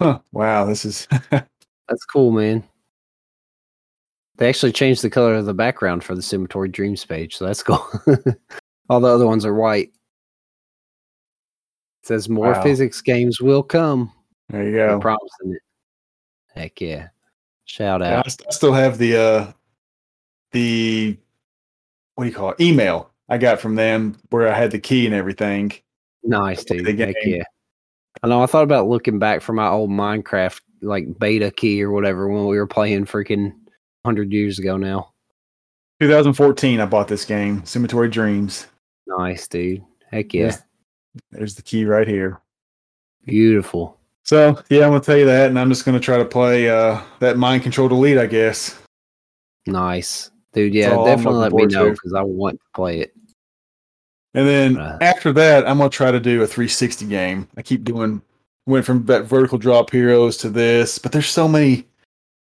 Huh! 0.00 0.20
Wow, 0.30 0.66
this 0.66 0.84
is 0.84 1.08
That's 1.30 2.04
cool, 2.12 2.30
man. 2.30 2.62
They 4.36 4.48
actually 4.48 4.70
changed 4.70 5.02
the 5.02 5.10
color 5.10 5.34
of 5.34 5.46
the 5.46 5.54
background 5.54 6.04
for 6.04 6.14
the 6.14 6.22
Sumotori 6.22 6.70
Dreams 6.70 7.04
page, 7.04 7.34
so 7.34 7.46
that's 7.46 7.64
cool. 7.64 7.84
All 8.88 9.00
the 9.00 9.08
other 9.08 9.26
ones 9.26 9.44
are 9.44 9.54
white. 9.54 9.90
Says 12.04 12.28
more 12.28 12.52
Wow. 12.52 12.62
physics 12.62 13.00
games 13.00 13.40
will 13.40 13.62
come. 13.62 14.12
there. 14.50 14.64
You 14.64 14.72
go. 14.74 15.00
promising 15.00 15.52
it. 15.54 15.62
Heck 16.54 16.80
yeah. 16.80 17.08
Shout 17.64 18.00
Yeah, 18.02 18.08
I 18.08 18.12
out. 18.18 18.30
st- 18.30 18.46
I 18.48 18.52
still 18.52 18.72
have 18.74 18.98
the 18.98 19.16
uh 19.16 19.52
the 20.52 21.16
what 22.14 22.24
do 22.24 22.30
you 22.30 22.36
call 22.36 22.50
it 22.50 22.60
email 22.60 23.10
I 23.28 23.38
got 23.38 23.58
from 23.58 23.74
them 23.74 24.16
where 24.30 24.48
I 24.48 24.54
had 24.56 24.70
the 24.70 24.78
key 24.78 25.06
and 25.06 25.14
everything. 25.14 25.72
Nice, 26.22 26.62
the 26.64 26.82
dude. 26.82 26.98
Heck 26.98 27.14
game. 27.22 27.34
yeah. 27.36 27.42
I 28.22 28.28
know 28.28 28.42
I 28.42 28.46
thought 28.46 28.62
about 28.64 28.86
looking 28.86 29.18
back 29.18 29.40
for 29.40 29.52
my 29.54 29.68
old 29.68 29.88
Minecraft 29.90 30.60
like 30.82 31.18
beta 31.18 31.50
key 31.50 31.82
or 31.82 31.90
whatever 31.90 32.28
when 32.28 32.46
we 32.46 32.58
were 32.58 32.66
playing 32.66 33.06
freaking 33.06 33.52
100 34.02 34.30
years 34.30 34.58
ago 34.58 34.76
now. 34.76 35.10
2014, 36.00 36.80
I 36.80 36.86
bought 36.86 37.08
this 37.08 37.24
game, 37.24 37.62
Sumotori 37.62 38.10
Dreams. 38.10 38.66
Nice, 39.06 39.48
dude. 39.48 39.82
Heck 40.10 40.34
yeah. 40.34 40.56
There's 41.30 41.54
the 41.54 41.62
key 41.62 41.84
right 41.84 42.06
here. 42.08 42.40
Beautiful. 43.24 43.98
So 44.24 44.58
yeah, 44.70 44.84
I'm 44.84 44.90
gonna 44.90 45.00
tell 45.00 45.16
you 45.18 45.26
that, 45.26 45.48
and 45.48 45.58
I'm 45.58 45.68
just 45.68 45.84
gonna 45.84 46.00
try 46.00 46.16
to 46.18 46.24
play 46.24 46.68
uh 46.68 47.00
that 47.20 47.36
mind 47.36 47.62
controlled 47.62 47.92
elite, 47.92 48.18
I 48.18 48.26
guess. 48.26 48.78
Nice. 49.66 50.30
Dude, 50.52 50.74
yeah, 50.74 50.90
definitely 51.04 51.40
let 51.40 51.52
me 51.52 51.66
know 51.66 51.90
because 51.90 52.12
I 52.14 52.22
want 52.22 52.60
to 52.60 52.66
play 52.74 53.00
it. 53.00 53.14
And 54.34 54.46
then 54.48 54.78
Uh. 54.78 54.98
after 55.00 55.32
that, 55.32 55.66
I'm 55.68 55.78
gonna 55.78 55.90
try 55.90 56.10
to 56.10 56.20
do 56.20 56.42
a 56.42 56.46
360 56.46 57.06
game. 57.06 57.48
I 57.56 57.62
keep 57.62 57.84
doing 57.84 58.20
went 58.66 58.86
from 58.86 59.04
that 59.06 59.24
vertical 59.24 59.58
drop 59.58 59.90
heroes 59.90 60.36
to 60.38 60.48
this, 60.48 60.98
but 60.98 61.12
there's 61.12 61.28
so 61.28 61.46
many 61.46 61.86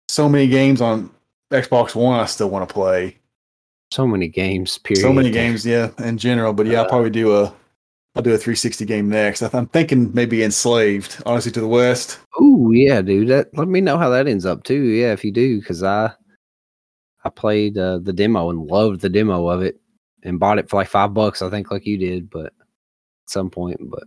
so 0.09 0.27
many 0.27 0.47
games 0.47 0.81
on 0.81 1.09
Xbox 1.51 1.95
One 1.95 2.19
I 2.19 2.25
still 2.25 2.49
want 2.49 2.67
to 2.67 2.73
play. 2.73 3.17
So 3.93 4.05
many 4.07 4.27
games, 4.27 4.77
period. 4.77 5.01
So 5.01 5.13
many 5.13 5.29
games, 5.31 5.65
yeah, 5.65 5.89
in 5.99 6.17
general. 6.17 6.51
But 6.53 6.65
yeah, 6.67 6.79
I'll 6.79 6.85
Uh. 6.85 6.89
probably 6.89 7.09
do 7.11 7.35
a 7.35 7.53
I'll 8.15 8.21
do 8.21 8.33
a 8.33 8.37
360 8.37 8.83
game 8.85 9.07
next. 9.09 9.41
I 9.41 9.47
th- 9.47 9.55
I'm 9.55 9.67
thinking 9.67 10.13
maybe 10.13 10.43
Enslaved, 10.43 11.21
honestly, 11.25 11.51
to 11.53 11.61
the 11.61 11.67
West. 11.67 12.19
Oh 12.37 12.71
yeah, 12.71 13.01
dude. 13.01 13.29
That 13.29 13.47
let 13.57 13.69
me 13.69 13.79
know 13.79 13.97
how 13.97 14.09
that 14.09 14.27
ends 14.27 14.45
up 14.45 14.63
too. 14.63 14.83
Yeah, 14.83 15.13
if 15.13 15.23
you 15.23 15.31
do, 15.31 15.59
because 15.59 15.81
I 15.81 16.11
I 17.23 17.29
played 17.29 17.77
uh, 17.77 17.99
the 17.99 18.11
demo 18.13 18.49
and 18.49 18.67
loved 18.67 18.99
the 19.01 19.09
demo 19.09 19.47
of 19.47 19.61
it 19.61 19.79
and 20.23 20.39
bought 20.39 20.59
it 20.59 20.69
for 20.69 20.75
like 20.77 20.89
five 20.89 21.13
bucks, 21.13 21.41
I 21.41 21.49
think, 21.49 21.71
like 21.71 21.85
you 21.85 21.97
did, 21.97 22.29
but 22.29 22.47
at 22.47 22.53
some 23.27 23.49
point. 23.49 23.79
But 23.89 24.03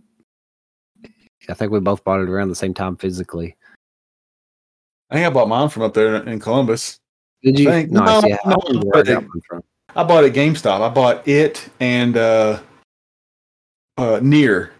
I 1.49 1.53
think 1.55 1.71
we 1.71 1.79
both 1.79 2.03
bought 2.03 2.21
it 2.21 2.29
around 2.29 2.49
the 2.49 2.55
same 2.55 2.73
time 2.75 2.97
physically. 2.97 3.55
I 5.09 5.15
think 5.15 5.25
I 5.27 5.29
bought 5.31 5.49
mine 5.49 5.69
from 5.69 5.83
up 5.83 5.93
there 5.95 6.15
in 6.27 6.39
Columbus. 6.39 6.99
Did 7.41 7.57
you? 7.59 7.69
Think- 7.69 7.91
nice. 7.91 8.21
no, 8.23 8.27
yeah, 8.29 8.37
I 8.45 8.51
I 8.51 8.55
but 8.91 9.05
got 9.05 9.07
it- 9.07 9.29
I 9.95 10.03
bought 10.03 10.23
it 10.25 10.27
at 10.27 10.33
GameStop. 10.35 10.81
I 10.81 10.89
bought 10.89 11.27
it 11.27 11.69
and 11.79 12.17
uh 12.17 12.59
uh 13.97 14.19
near 14.21 14.71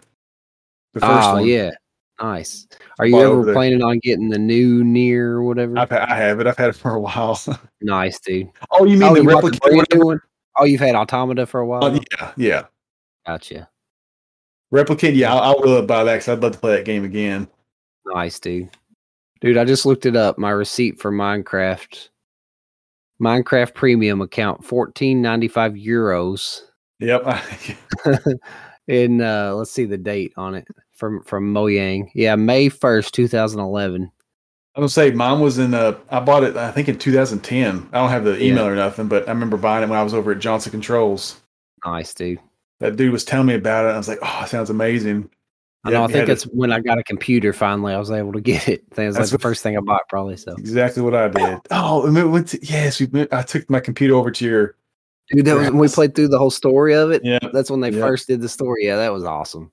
the 0.94 1.00
first 1.00 1.28
Oh 1.28 1.34
one. 1.34 1.46
yeah, 1.46 1.70
nice. 2.20 2.66
Are 2.98 3.06
you 3.06 3.20
ever 3.20 3.44
there. 3.44 3.54
planning 3.54 3.82
on 3.82 3.98
getting 3.98 4.28
the 4.30 4.38
new 4.38 4.82
NieR 4.82 5.32
or 5.32 5.42
whatever? 5.42 5.78
I've, 5.78 5.92
I 5.92 6.14
have 6.14 6.40
it. 6.40 6.46
I've 6.46 6.56
had 6.56 6.70
it 6.70 6.76
for 6.76 6.92
a 6.92 7.00
while. 7.00 7.38
nice, 7.82 8.18
dude. 8.20 8.48
oh, 8.70 8.84
you 8.84 8.96
mean 8.96 9.02
oh, 9.10 9.14
the 9.14 9.22
you 9.22 9.28
bought 9.28 9.42
the 9.42 9.50
Replicant? 9.50 9.60
brand 9.60 9.76
whatever? 9.76 9.98
new 9.98 10.06
one? 10.06 10.20
Oh, 10.58 10.64
you've 10.64 10.80
had 10.80 10.94
Automata 10.94 11.44
for 11.46 11.60
a 11.60 11.66
while. 11.66 11.84
Oh, 11.84 12.00
yeah, 12.18 12.32
yeah. 12.36 12.62
Gotcha. 13.26 13.68
Replicant. 14.72 15.14
Yeah, 15.14 15.34
I, 15.34 15.52
I 15.52 15.54
will 15.60 15.82
buy 15.84 16.02
that 16.04 16.14
because 16.14 16.28
I'd 16.28 16.40
love 16.42 16.52
to 16.52 16.58
play 16.58 16.76
that 16.76 16.86
game 16.86 17.04
again. 17.04 17.46
Nice, 18.06 18.40
dude. 18.40 18.70
Dude, 19.42 19.58
I 19.58 19.64
just 19.66 19.84
looked 19.84 20.06
it 20.06 20.16
up. 20.16 20.38
My 20.38 20.50
receipt 20.50 20.98
for 20.98 21.12
Minecraft, 21.12 22.08
Minecraft 23.20 23.74
Premium 23.74 24.22
account, 24.22 24.64
fourteen 24.64 25.20
ninety 25.20 25.48
five 25.48 25.72
euros. 25.74 26.62
Yep. 27.00 27.26
In 28.88 29.20
uh, 29.20 29.52
let's 29.54 29.70
see 29.70 29.84
the 29.84 29.98
date 29.98 30.32
on 30.36 30.54
it 30.54 30.66
from 30.92 31.22
from 31.22 31.52
Mojang. 31.52 32.10
Yeah, 32.14 32.36
May 32.36 32.68
first, 32.68 33.14
two 33.14 33.28
thousand 33.28 33.60
eleven. 33.60 34.10
I'm 34.76 34.82
gonna 34.82 34.90
say 34.90 35.10
mine 35.10 35.40
was 35.40 35.56
in 35.58 35.72
uh 35.72 35.96
I 36.10 36.20
bought 36.20 36.44
it 36.44 36.56
I 36.56 36.70
think 36.70 36.90
in 36.90 36.98
2010. 36.98 37.88
I 37.92 37.98
don't 37.98 38.10
have 38.10 38.24
the 38.24 38.40
email 38.42 38.66
or 38.66 38.76
nothing, 38.76 39.08
but 39.08 39.26
I 39.26 39.32
remember 39.32 39.56
buying 39.56 39.82
it 39.82 39.88
when 39.88 39.98
I 39.98 40.02
was 40.02 40.12
over 40.12 40.32
at 40.32 40.38
Johnson 40.38 40.70
Controls. 40.70 41.40
Nice, 41.86 42.12
dude. 42.12 42.40
That 42.80 42.96
dude 42.96 43.10
was 43.10 43.24
telling 43.24 43.46
me 43.46 43.54
about 43.54 43.86
it. 43.86 43.94
I 43.94 43.96
was 43.96 44.06
like, 44.06 44.18
oh, 44.20 44.40
it 44.42 44.50
sounds 44.50 44.68
amazing. 44.68 45.30
I 45.82 45.90
know. 45.90 46.00
Yeah, 46.00 46.04
I 46.04 46.06
think 46.08 46.18
had 46.18 46.28
that's 46.28 46.44
when 46.44 46.72
I 46.72 46.80
got 46.80 46.98
a 46.98 47.04
computer. 47.04 47.54
Finally, 47.54 47.94
I 47.94 47.98
was 47.98 48.10
able 48.10 48.34
to 48.34 48.40
get 48.42 48.68
it. 48.68 48.84
It 48.90 48.98
was 48.98 49.14
like 49.14 49.14
That's 49.14 49.30
the 49.30 49.38
first 49.38 49.62
thing 49.62 49.78
I 49.78 49.80
bought, 49.80 50.02
probably. 50.10 50.36
So, 50.36 50.52
exactly 50.52 51.02
what 51.02 51.14
I 51.14 51.28
did. 51.28 51.58
Oh, 51.70 52.04
and 52.04 52.14
we 52.14 52.24
went 52.24 52.48
to, 52.48 52.66
yes, 52.66 53.00
we 53.00 53.06
went, 53.06 53.32
I 53.32 53.42
took 53.42 53.70
my 53.70 53.80
computer 53.80 54.14
over 54.14 54.30
to 54.30 54.44
your 54.44 54.74
dude, 55.30 55.44
that 55.46 55.54
was 55.56 55.66
when 55.70 55.78
we 55.78 55.88
played 55.88 56.14
through 56.14 56.28
the 56.28 56.38
whole 56.38 56.50
story 56.50 56.94
of 56.94 57.10
it. 57.10 57.22
yeah. 57.24 57.38
That's 57.52 57.70
when 57.70 57.80
they 57.80 57.90
Yep. 57.90 58.00
first 58.00 58.28
did 58.28 58.40
the 58.40 58.48
story. 58.48 58.86
Yeah, 58.86 58.96
that 58.96 59.12
was 59.12 59.24
awesome. 59.24 59.70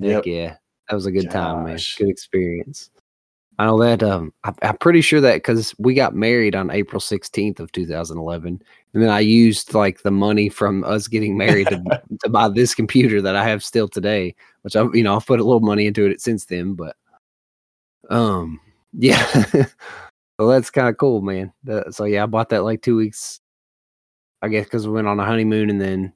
Heck 0.00 0.24
Yep. 0.24 0.26
yeah, 0.26 0.56
that 0.88 0.94
was 0.94 1.06
a 1.06 1.12
good 1.12 1.30
time, 1.30 1.64
man. 1.64 1.78
Good 1.98 2.08
experience. 2.08 2.90
I 3.58 3.66
know 3.66 3.78
that. 3.80 4.02
Um, 4.02 4.32
I, 4.44 4.52
I'm 4.62 4.78
pretty 4.78 5.02
sure 5.02 5.20
that 5.20 5.34
because 5.36 5.74
we 5.78 5.92
got 5.94 6.14
married 6.14 6.56
on 6.56 6.70
April 6.70 6.98
16th 7.00 7.60
of 7.60 7.70
2011, 7.72 8.60
and 8.94 9.02
then 9.02 9.10
I 9.10 9.20
used 9.20 9.74
like 9.74 10.02
the 10.02 10.10
money 10.10 10.48
from 10.48 10.82
us 10.84 11.06
getting 11.06 11.36
married 11.36 11.68
to, 11.68 12.02
to 12.24 12.28
buy 12.30 12.48
this 12.48 12.74
computer 12.74 13.20
that 13.20 13.36
I 13.36 13.44
have 13.46 13.62
still 13.62 13.88
today. 13.88 14.34
Which 14.62 14.74
I've 14.74 14.94
you 14.94 15.02
know, 15.02 15.14
I've 15.16 15.26
put 15.26 15.38
a 15.38 15.44
little 15.44 15.60
money 15.60 15.86
into 15.86 16.06
it 16.06 16.20
since 16.22 16.46
then, 16.46 16.72
but 16.74 16.96
um, 18.10 18.58
yeah. 18.94 19.24
so 20.40 20.48
that's 20.48 20.70
kind 20.70 20.88
of 20.88 20.96
cool, 20.96 21.20
man. 21.20 21.52
That- 21.64 21.94
so 21.94 22.04
yeah, 22.04 22.22
I 22.22 22.26
bought 22.26 22.48
that 22.48 22.64
like 22.64 22.80
two 22.82 22.96
weeks. 22.96 23.40
I 24.42 24.48
guess 24.48 24.64
because 24.64 24.86
we 24.86 24.92
went 24.92 25.08
on 25.08 25.20
a 25.20 25.24
honeymoon, 25.24 25.70
and 25.70 25.80
then 25.80 26.12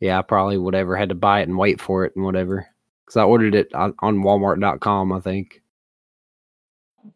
yeah, 0.00 0.18
I 0.18 0.22
probably 0.22 0.58
whatever 0.58 0.96
had 0.96 1.10
to 1.10 1.14
buy 1.14 1.40
it 1.40 1.48
and 1.48 1.56
wait 1.56 1.80
for 1.80 2.04
it 2.04 2.14
and 2.16 2.24
whatever. 2.24 2.66
Because 3.06 3.16
I 3.16 3.22
ordered 3.22 3.54
it 3.54 3.72
on, 3.72 3.94
on 4.00 4.18
Walmart.com, 4.18 5.12
I 5.12 5.20
think. 5.20 5.62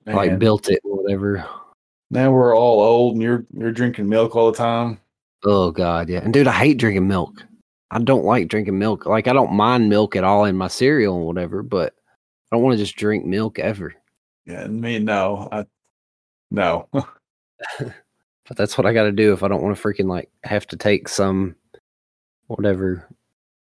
Like 0.06 0.39
built 0.39 0.68
it 0.68 0.81
or 0.85 1.02
whatever. 1.02 1.44
now 2.10 2.31
we're 2.31 2.56
all 2.56 2.81
old 2.81 3.14
and 3.14 3.23
you're 3.23 3.44
you're 3.52 3.73
drinking 3.73 4.09
milk 4.09 4.36
all 4.36 4.51
the 4.51 4.56
time. 4.56 5.01
Oh 5.44 5.70
god, 5.70 6.09
yeah. 6.09 6.20
And 6.20 6.32
dude, 6.32 6.47
I 6.47 6.52
hate 6.52 6.78
drinking 6.78 7.09
milk. 7.09 7.44
I 7.90 7.98
don't 7.98 8.24
like 8.24 8.48
drinking 8.48 8.78
milk. 8.78 9.06
Like 9.06 9.28
I 9.28 9.32
don't 9.32 9.52
mind 9.52 9.89
milk 9.89 10.16
at 10.16 10.24
all 10.24 10.44
in 10.44 10.56
my 10.56 10.68
cereal 10.68 11.16
and 11.16 11.27
whatever, 11.27 11.62
but 11.62 11.94
I 12.51 12.56
don't 12.56 12.62
want 12.62 12.74
to 12.74 12.82
just 12.82 12.97
drink 12.97 13.24
milk 13.24 13.59
ever. 13.59 13.94
Yeah, 14.44 14.66
me 14.66 14.98
no. 14.98 15.48
I 15.51 15.66
no. 16.51 16.89
But 18.47 18.56
that's 18.56 18.78
what 18.78 18.86
I 18.86 18.93
got 18.93 19.05
to 19.05 19.12
do 19.12 19.32
if 19.32 19.43
I 19.43 19.48
don't 19.48 19.62
want 19.62 19.77
to 19.77 19.82
freaking 19.82 20.09
like 20.09 20.31
have 20.44 20.66
to 20.68 20.77
take 20.77 21.09
some 21.09 21.56
whatever 22.47 23.09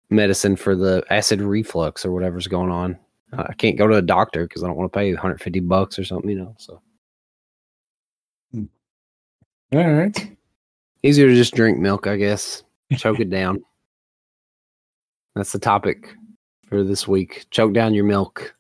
medicine 0.10 0.56
for 0.56 0.76
the 0.76 1.04
acid 1.10 1.42
reflux 1.42 2.06
or 2.06 2.12
whatever's 2.12 2.48
going 2.48 2.72
on. 2.72 2.98
I 3.36 3.54
can't 3.54 3.78
go 3.78 3.88
to 3.88 3.96
a 3.96 4.02
doctor 4.02 4.48
because 4.48 4.64
I 4.64 4.68
don't 4.68 4.76
want 4.76 4.92
to 4.92 4.98
pay 4.98 5.12
150 5.12 5.60
bucks 5.62 5.98
or 5.98 6.04
something, 6.04 6.30
you 6.30 6.38
know. 6.38 6.56
So 6.58 6.82
hmm. 8.52 8.66
all 9.74 9.92
right. 9.92 10.38
easier 11.02 11.28
to 11.28 11.36
just 11.36 11.56
drink 11.56 11.80
milk, 11.80 12.06
I 12.06 12.18
guess. 12.18 12.64
Choke 12.98 13.20
it 13.20 13.30
down. 13.30 13.64
That's 15.36 15.52
the 15.52 15.60
topic 15.60 16.14
for 16.68 16.84
this 16.84 17.08
week. 17.08 17.46
Choke 17.50 17.74
down 17.74 17.96
your 17.96 18.04
milk. 18.04 18.56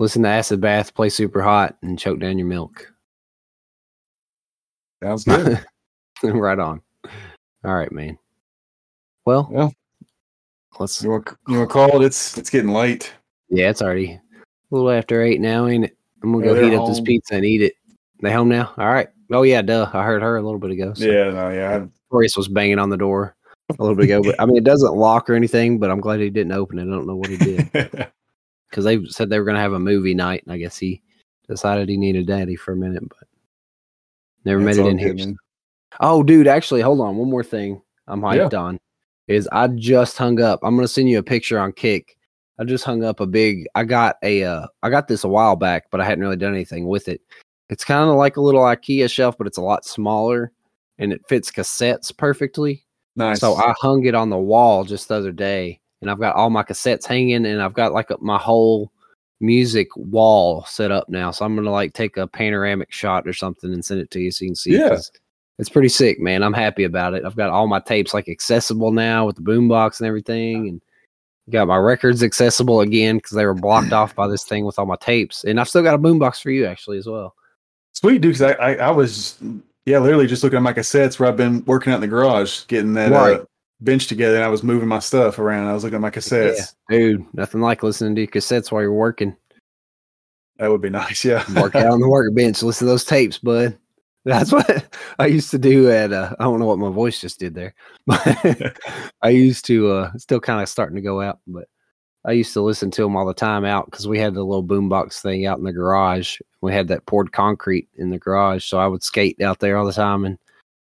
Listen 0.00 0.22
to 0.24 0.28
Acid 0.28 0.60
Bath, 0.60 0.94
play 0.94 1.08
SUPERHOT, 1.08 1.76
and 1.82 1.96
choke 1.96 2.18
down 2.18 2.36
your 2.36 2.48
milk. 2.48 2.92
Sounds 5.04 5.24
good. 5.24 5.62
right 6.22 6.58
on. 6.58 6.80
All 7.62 7.74
right, 7.74 7.92
man. 7.92 8.16
Well, 9.26 9.46
Well. 9.50 9.74
let's. 10.78 11.02
you 11.02 11.10
want 11.10 11.28
you 11.46 11.58
want 11.58 11.68
to 11.68 11.72
call 11.72 12.00
it? 12.00 12.06
It's 12.06 12.38
it's 12.38 12.48
getting 12.48 12.72
late. 12.72 13.12
Yeah, 13.50 13.68
it's 13.68 13.82
already 13.82 14.12
a 14.12 14.20
little 14.70 14.90
after 14.90 15.20
eight 15.20 15.42
now, 15.42 15.66
ain't 15.66 15.84
it? 15.84 15.96
I'm 16.22 16.32
gonna 16.32 16.44
go 16.44 16.54
heat 16.54 16.74
up 16.74 16.86
this 16.86 17.00
pizza 17.00 17.34
and 17.34 17.44
eat 17.44 17.60
it. 17.60 17.74
They 18.22 18.32
home 18.32 18.48
now? 18.48 18.72
All 18.78 18.86
right. 18.86 19.08
Oh 19.30 19.42
yeah, 19.42 19.60
duh. 19.60 19.90
I 19.92 20.04
heard 20.04 20.22
her 20.22 20.38
a 20.38 20.42
little 20.42 20.58
bit 20.58 20.70
ago. 20.70 20.94
So 20.94 21.04
Yeah, 21.04 21.30
no, 21.30 21.50
yeah. 21.50 21.84
Maurice 22.10 22.36
was 22.38 22.48
banging 22.48 22.78
on 22.78 22.88
the 22.88 22.96
door 22.96 23.36
a 23.78 23.82
little 23.82 23.94
bit 23.96 24.06
ago, 24.06 24.22
but 24.22 24.40
I 24.40 24.46
mean, 24.46 24.56
it 24.56 24.64
doesn't 24.64 24.94
lock 24.94 25.28
or 25.28 25.34
anything. 25.34 25.78
But 25.78 25.90
I'm 25.90 26.00
glad 26.00 26.20
he 26.20 26.30
didn't 26.30 26.52
open 26.52 26.78
it. 26.78 26.82
I 26.82 26.86
don't 26.86 27.06
know 27.06 27.16
what 27.16 27.28
he 27.28 27.36
did 27.36 27.70
because 28.70 28.84
they 28.84 29.04
said 29.04 29.28
they 29.28 29.38
were 29.38 29.44
gonna 29.44 29.60
have 29.60 29.74
a 29.74 29.78
movie 29.78 30.14
night, 30.14 30.44
and 30.44 30.52
I 30.54 30.56
guess 30.56 30.78
he 30.78 31.02
decided 31.46 31.90
he 31.90 31.98
needed 31.98 32.26
daddy 32.26 32.56
for 32.56 32.72
a 32.72 32.76
minute, 32.76 33.06
but 33.06 33.28
never 34.44 34.62
That's 34.62 34.78
made 34.78 34.86
it 34.86 34.90
in 34.90 34.98
here. 34.98 35.14
man. 35.14 35.36
Oh, 36.00 36.22
dude, 36.22 36.46
actually, 36.46 36.80
hold 36.80 37.00
on. 37.00 37.16
One 37.16 37.30
more 37.30 37.44
thing 37.44 37.80
I'm 38.08 38.20
hyped 38.20 38.58
on 38.58 38.78
is 39.28 39.48
I 39.52 39.68
just 39.68 40.18
hung 40.18 40.40
up. 40.40 40.60
I'm 40.62 40.76
gonna 40.76 40.88
send 40.88 41.08
you 41.08 41.18
a 41.18 41.22
picture 41.22 41.58
on 41.58 41.72
Kik. 41.72 42.16
I 42.58 42.64
just 42.64 42.84
hung 42.84 43.02
up 43.02 43.20
a 43.20 43.26
big. 43.26 43.66
I 43.74 43.84
got 43.84 44.16
a. 44.22 44.44
Uh, 44.44 44.66
I 44.82 44.90
got 44.90 45.08
this 45.08 45.24
a 45.24 45.28
while 45.28 45.56
back, 45.56 45.84
but 45.90 46.00
I 46.00 46.04
hadn't 46.04 46.22
really 46.22 46.36
done 46.36 46.54
anything 46.54 46.86
with 46.86 47.08
it. 47.08 47.20
It's 47.70 47.84
kind 47.84 48.08
of 48.08 48.16
like 48.16 48.36
a 48.36 48.42
little 48.42 48.62
IKEA 48.62 49.10
shelf, 49.10 49.36
but 49.38 49.46
it's 49.46 49.58
a 49.58 49.62
lot 49.62 49.84
smaller, 49.84 50.52
and 50.98 51.12
it 51.12 51.26
fits 51.28 51.50
cassettes 51.50 52.16
perfectly. 52.16 52.84
Nice. 53.16 53.40
So 53.40 53.54
I 53.54 53.74
hung 53.80 54.04
it 54.04 54.14
on 54.14 54.30
the 54.30 54.38
wall 54.38 54.84
just 54.84 55.08
the 55.08 55.14
other 55.14 55.32
day, 55.32 55.80
and 56.02 56.10
I've 56.10 56.20
got 56.20 56.36
all 56.36 56.50
my 56.50 56.62
cassettes 56.62 57.06
hanging, 57.06 57.46
and 57.46 57.62
I've 57.62 57.74
got 57.74 57.92
like 57.92 58.10
a, 58.10 58.18
my 58.20 58.38
whole 58.38 58.92
music 59.44 59.88
wall 59.96 60.64
set 60.64 60.90
up 60.90 61.08
now. 61.08 61.30
So 61.30 61.44
I'm 61.44 61.54
gonna 61.54 61.70
like 61.70 61.92
take 61.92 62.16
a 62.16 62.26
panoramic 62.26 62.90
shot 62.92 63.26
or 63.26 63.32
something 63.32 63.72
and 63.72 63.84
send 63.84 64.00
it 64.00 64.10
to 64.12 64.20
you 64.20 64.30
so 64.30 64.44
you 64.44 64.48
can 64.50 64.56
see. 64.56 64.74
it, 64.74 64.80
Yeah. 64.80 64.98
It's 65.60 65.68
pretty 65.68 65.88
sick, 65.88 66.18
man. 66.18 66.42
I'm 66.42 66.52
happy 66.52 66.82
about 66.82 67.14
it. 67.14 67.24
I've 67.24 67.36
got 67.36 67.50
all 67.50 67.68
my 67.68 67.78
tapes 67.78 68.12
like 68.12 68.28
accessible 68.28 68.90
now 68.90 69.24
with 69.26 69.36
the 69.36 69.42
boombox 69.42 70.00
and 70.00 70.08
everything, 70.08 70.68
and 70.68 70.80
got 71.50 71.68
my 71.68 71.76
records 71.76 72.24
accessible 72.24 72.80
again 72.80 73.18
because 73.18 73.32
they 73.32 73.46
were 73.46 73.54
blocked 73.54 73.92
off 73.92 74.16
by 74.16 74.26
this 74.26 74.42
thing 74.44 74.64
with 74.64 74.78
all 74.80 74.86
my 74.86 74.96
tapes. 74.96 75.44
And 75.44 75.60
I've 75.60 75.68
still 75.68 75.82
got 75.84 75.94
a 75.94 75.98
boombox 75.98 76.42
for 76.42 76.50
you 76.50 76.66
actually 76.66 76.98
as 76.98 77.06
well. 77.06 77.36
Sweet, 77.92 78.20
dude. 78.20 78.34
Because 78.34 78.42
I, 78.42 78.52
I 78.54 78.74
I 78.86 78.90
was 78.90 79.38
yeah, 79.86 79.98
literally 80.00 80.26
just 80.26 80.42
looking 80.42 80.56
at 80.56 80.62
my 80.62 80.72
cassettes 80.72 81.20
where 81.20 81.28
I've 81.28 81.36
been 81.36 81.64
working 81.66 81.92
out 81.92 81.96
in 81.96 82.00
the 82.00 82.08
garage, 82.08 82.64
getting 82.66 82.94
that 82.94 83.12
Right. 83.12 83.40
uh, 83.40 83.44
bench 83.80 84.06
together, 84.06 84.36
and 84.36 84.44
I 84.44 84.48
was 84.48 84.62
moving 84.62 84.88
my 84.88 84.98
stuff 84.98 85.38
around. 85.38 85.68
I 85.68 85.72
was 85.72 85.84
looking 85.84 85.96
at 85.96 86.00
my 86.00 86.10
cassettes. 86.10 86.74
Dude, 86.88 87.24
nothing 87.34 87.60
like 87.60 87.82
listening 87.82 88.14
to 88.14 88.22
your 88.22 88.28
cassettes 88.28 88.70
while 88.70 88.82
you're 88.82 88.92
working. 88.92 89.36
That 90.58 90.70
would 90.70 90.82
be 90.82 90.90
nice. 90.90 91.24
Yeah. 91.24 91.44
work 91.60 91.74
out 91.74 91.86
on 91.86 92.00
the 92.00 92.08
workbench, 92.08 92.62
listen 92.62 92.86
to 92.86 92.92
those 92.92 93.04
tapes, 93.04 93.38
bud. 93.38 93.78
That's 94.24 94.52
what 94.52 94.86
I 95.18 95.26
used 95.26 95.50
to 95.50 95.58
do 95.58 95.90
at 95.90 96.12
uh, 96.12 96.34
I 96.38 96.44
don't 96.44 96.58
know 96.58 96.66
what 96.66 96.78
my 96.78 96.90
voice 96.90 97.20
just 97.20 97.38
did 97.38 97.54
there, 97.54 97.74
but 98.06 98.76
I 99.22 99.28
used 99.28 99.66
to 99.66 99.90
uh 99.90 100.12
still 100.16 100.40
kind 100.40 100.62
of 100.62 100.68
starting 100.68 100.96
to 100.96 101.02
go 101.02 101.20
out, 101.20 101.40
but 101.46 101.68
I 102.24 102.32
used 102.32 102.54
to 102.54 102.62
listen 102.62 102.90
to 102.92 103.02
them 103.02 103.16
all 103.16 103.26
the 103.26 103.34
time 103.34 103.66
out 103.66 103.84
because 103.84 104.08
we 104.08 104.18
had 104.18 104.32
the 104.32 104.42
little 104.42 104.64
boombox 104.64 105.20
thing 105.20 105.44
out 105.44 105.58
in 105.58 105.64
the 105.64 105.74
garage. 105.74 106.38
We 106.62 106.72
had 106.72 106.88
that 106.88 107.04
poured 107.04 107.32
concrete 107.32 107.88
in 107.96 108.08
the 108.08 108.18
garage, 108.18 108.64
so 108.64 108.78
I 108.78 108.86
would 108.86 109.02
skate 109.02 109.42
out 109.42 109.58
there 109.58 109.76
all 109.76 109.84
the 109.84 109.92
time 109.92 110.24
and 110.24 110.38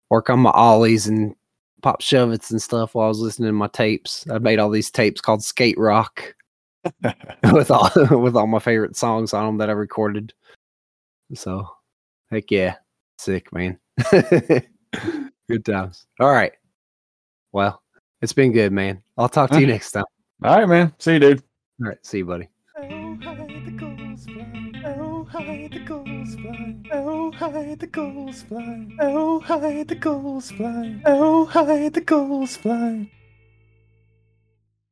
work 0.08 0.30
on 0.30 0.40
my 0.40 0.50
ollies 0.52 1.06
and 1.06 1.34
pop 1.82 2.00
shove-its 2.00 2.50
and 2.50 2.60
stuff 2.60 2.94
while 2.94 3.06
I 3.06 3.08
was 3.08 3.20
listening 3.20 3.48
to 3.48 3.52
my 3.52 3.68
tapes. 3.68 4.26
I 4.28 4.34
mm-hmm. 4.34 4.44
made 4.44 4.58
all 4.58 4.70
these 4.70 4.90
tapes 4.90 5.20
called 5.20 5.42
Skate 5.42 5.78
Rock 5.78 6.34
with 7.52 7.70
all 7.70 7.90
with 8.20 8.36
all 8.36 8.46
my 8.46 8.58
favorite 8.58 8.96
songs 8.96 9.32
on 9.32 9.46
them 9.46 9.58
that 9.58 9.70
I 9.70 9.72
recorded. 9.72 10.32
So, 11.34 11.68
heck 12.30 12.50
yeah, 12.50 12.76
sick 13.18 13.52
man. 13.52 13.78
good 14.12 15.64
times. 15.64 16.06
All 16.20 16.32
right. 16.32 16.52
Well, 17.52 17.82
it's 18.22 18.32
been 18.32 18.52
good, 18.52 18.72
man. 18.72 19.02
I'll 19.16 19.28
talk 19.28 19.50
to 19.50 19.60
you 19.60 19.66
mm. 19.66 19.70
next 19.70 19.92
time. 19.92 20.04
All 20.42 20.58
right, 20.58 20.68
man. 20.68 20.92
See 20.98 21.14
you, 21.14 21.18
dude. 21.18 21.42
All 21.80 21.88
right, 21.88 22.06
see 22.06 22.18
you, 22.18 22.26
buddy. 22.26 22.48
Oh, 25.34 25.42
hi, 25.42 25.68
the 25.70 25.80
gulls 25.80 26.36
fly. 26.36 26.76
Oh, 26.90 27.30
hi, 27.32 27.74
the 27.74 27.86
gulls 27.86 28.42
fly. 28.44 28.86
Oh, 28.98 29.40
hi, 29.40 29.82
the 29.82 29.94
gulls 29.94 30.50
fly. 30.50 31.02
Oh, 31.04 31.44
hi, 31.44 31.90
the 31.90 32.00
gulls 32.00 32.56
fly. 32.56 33.10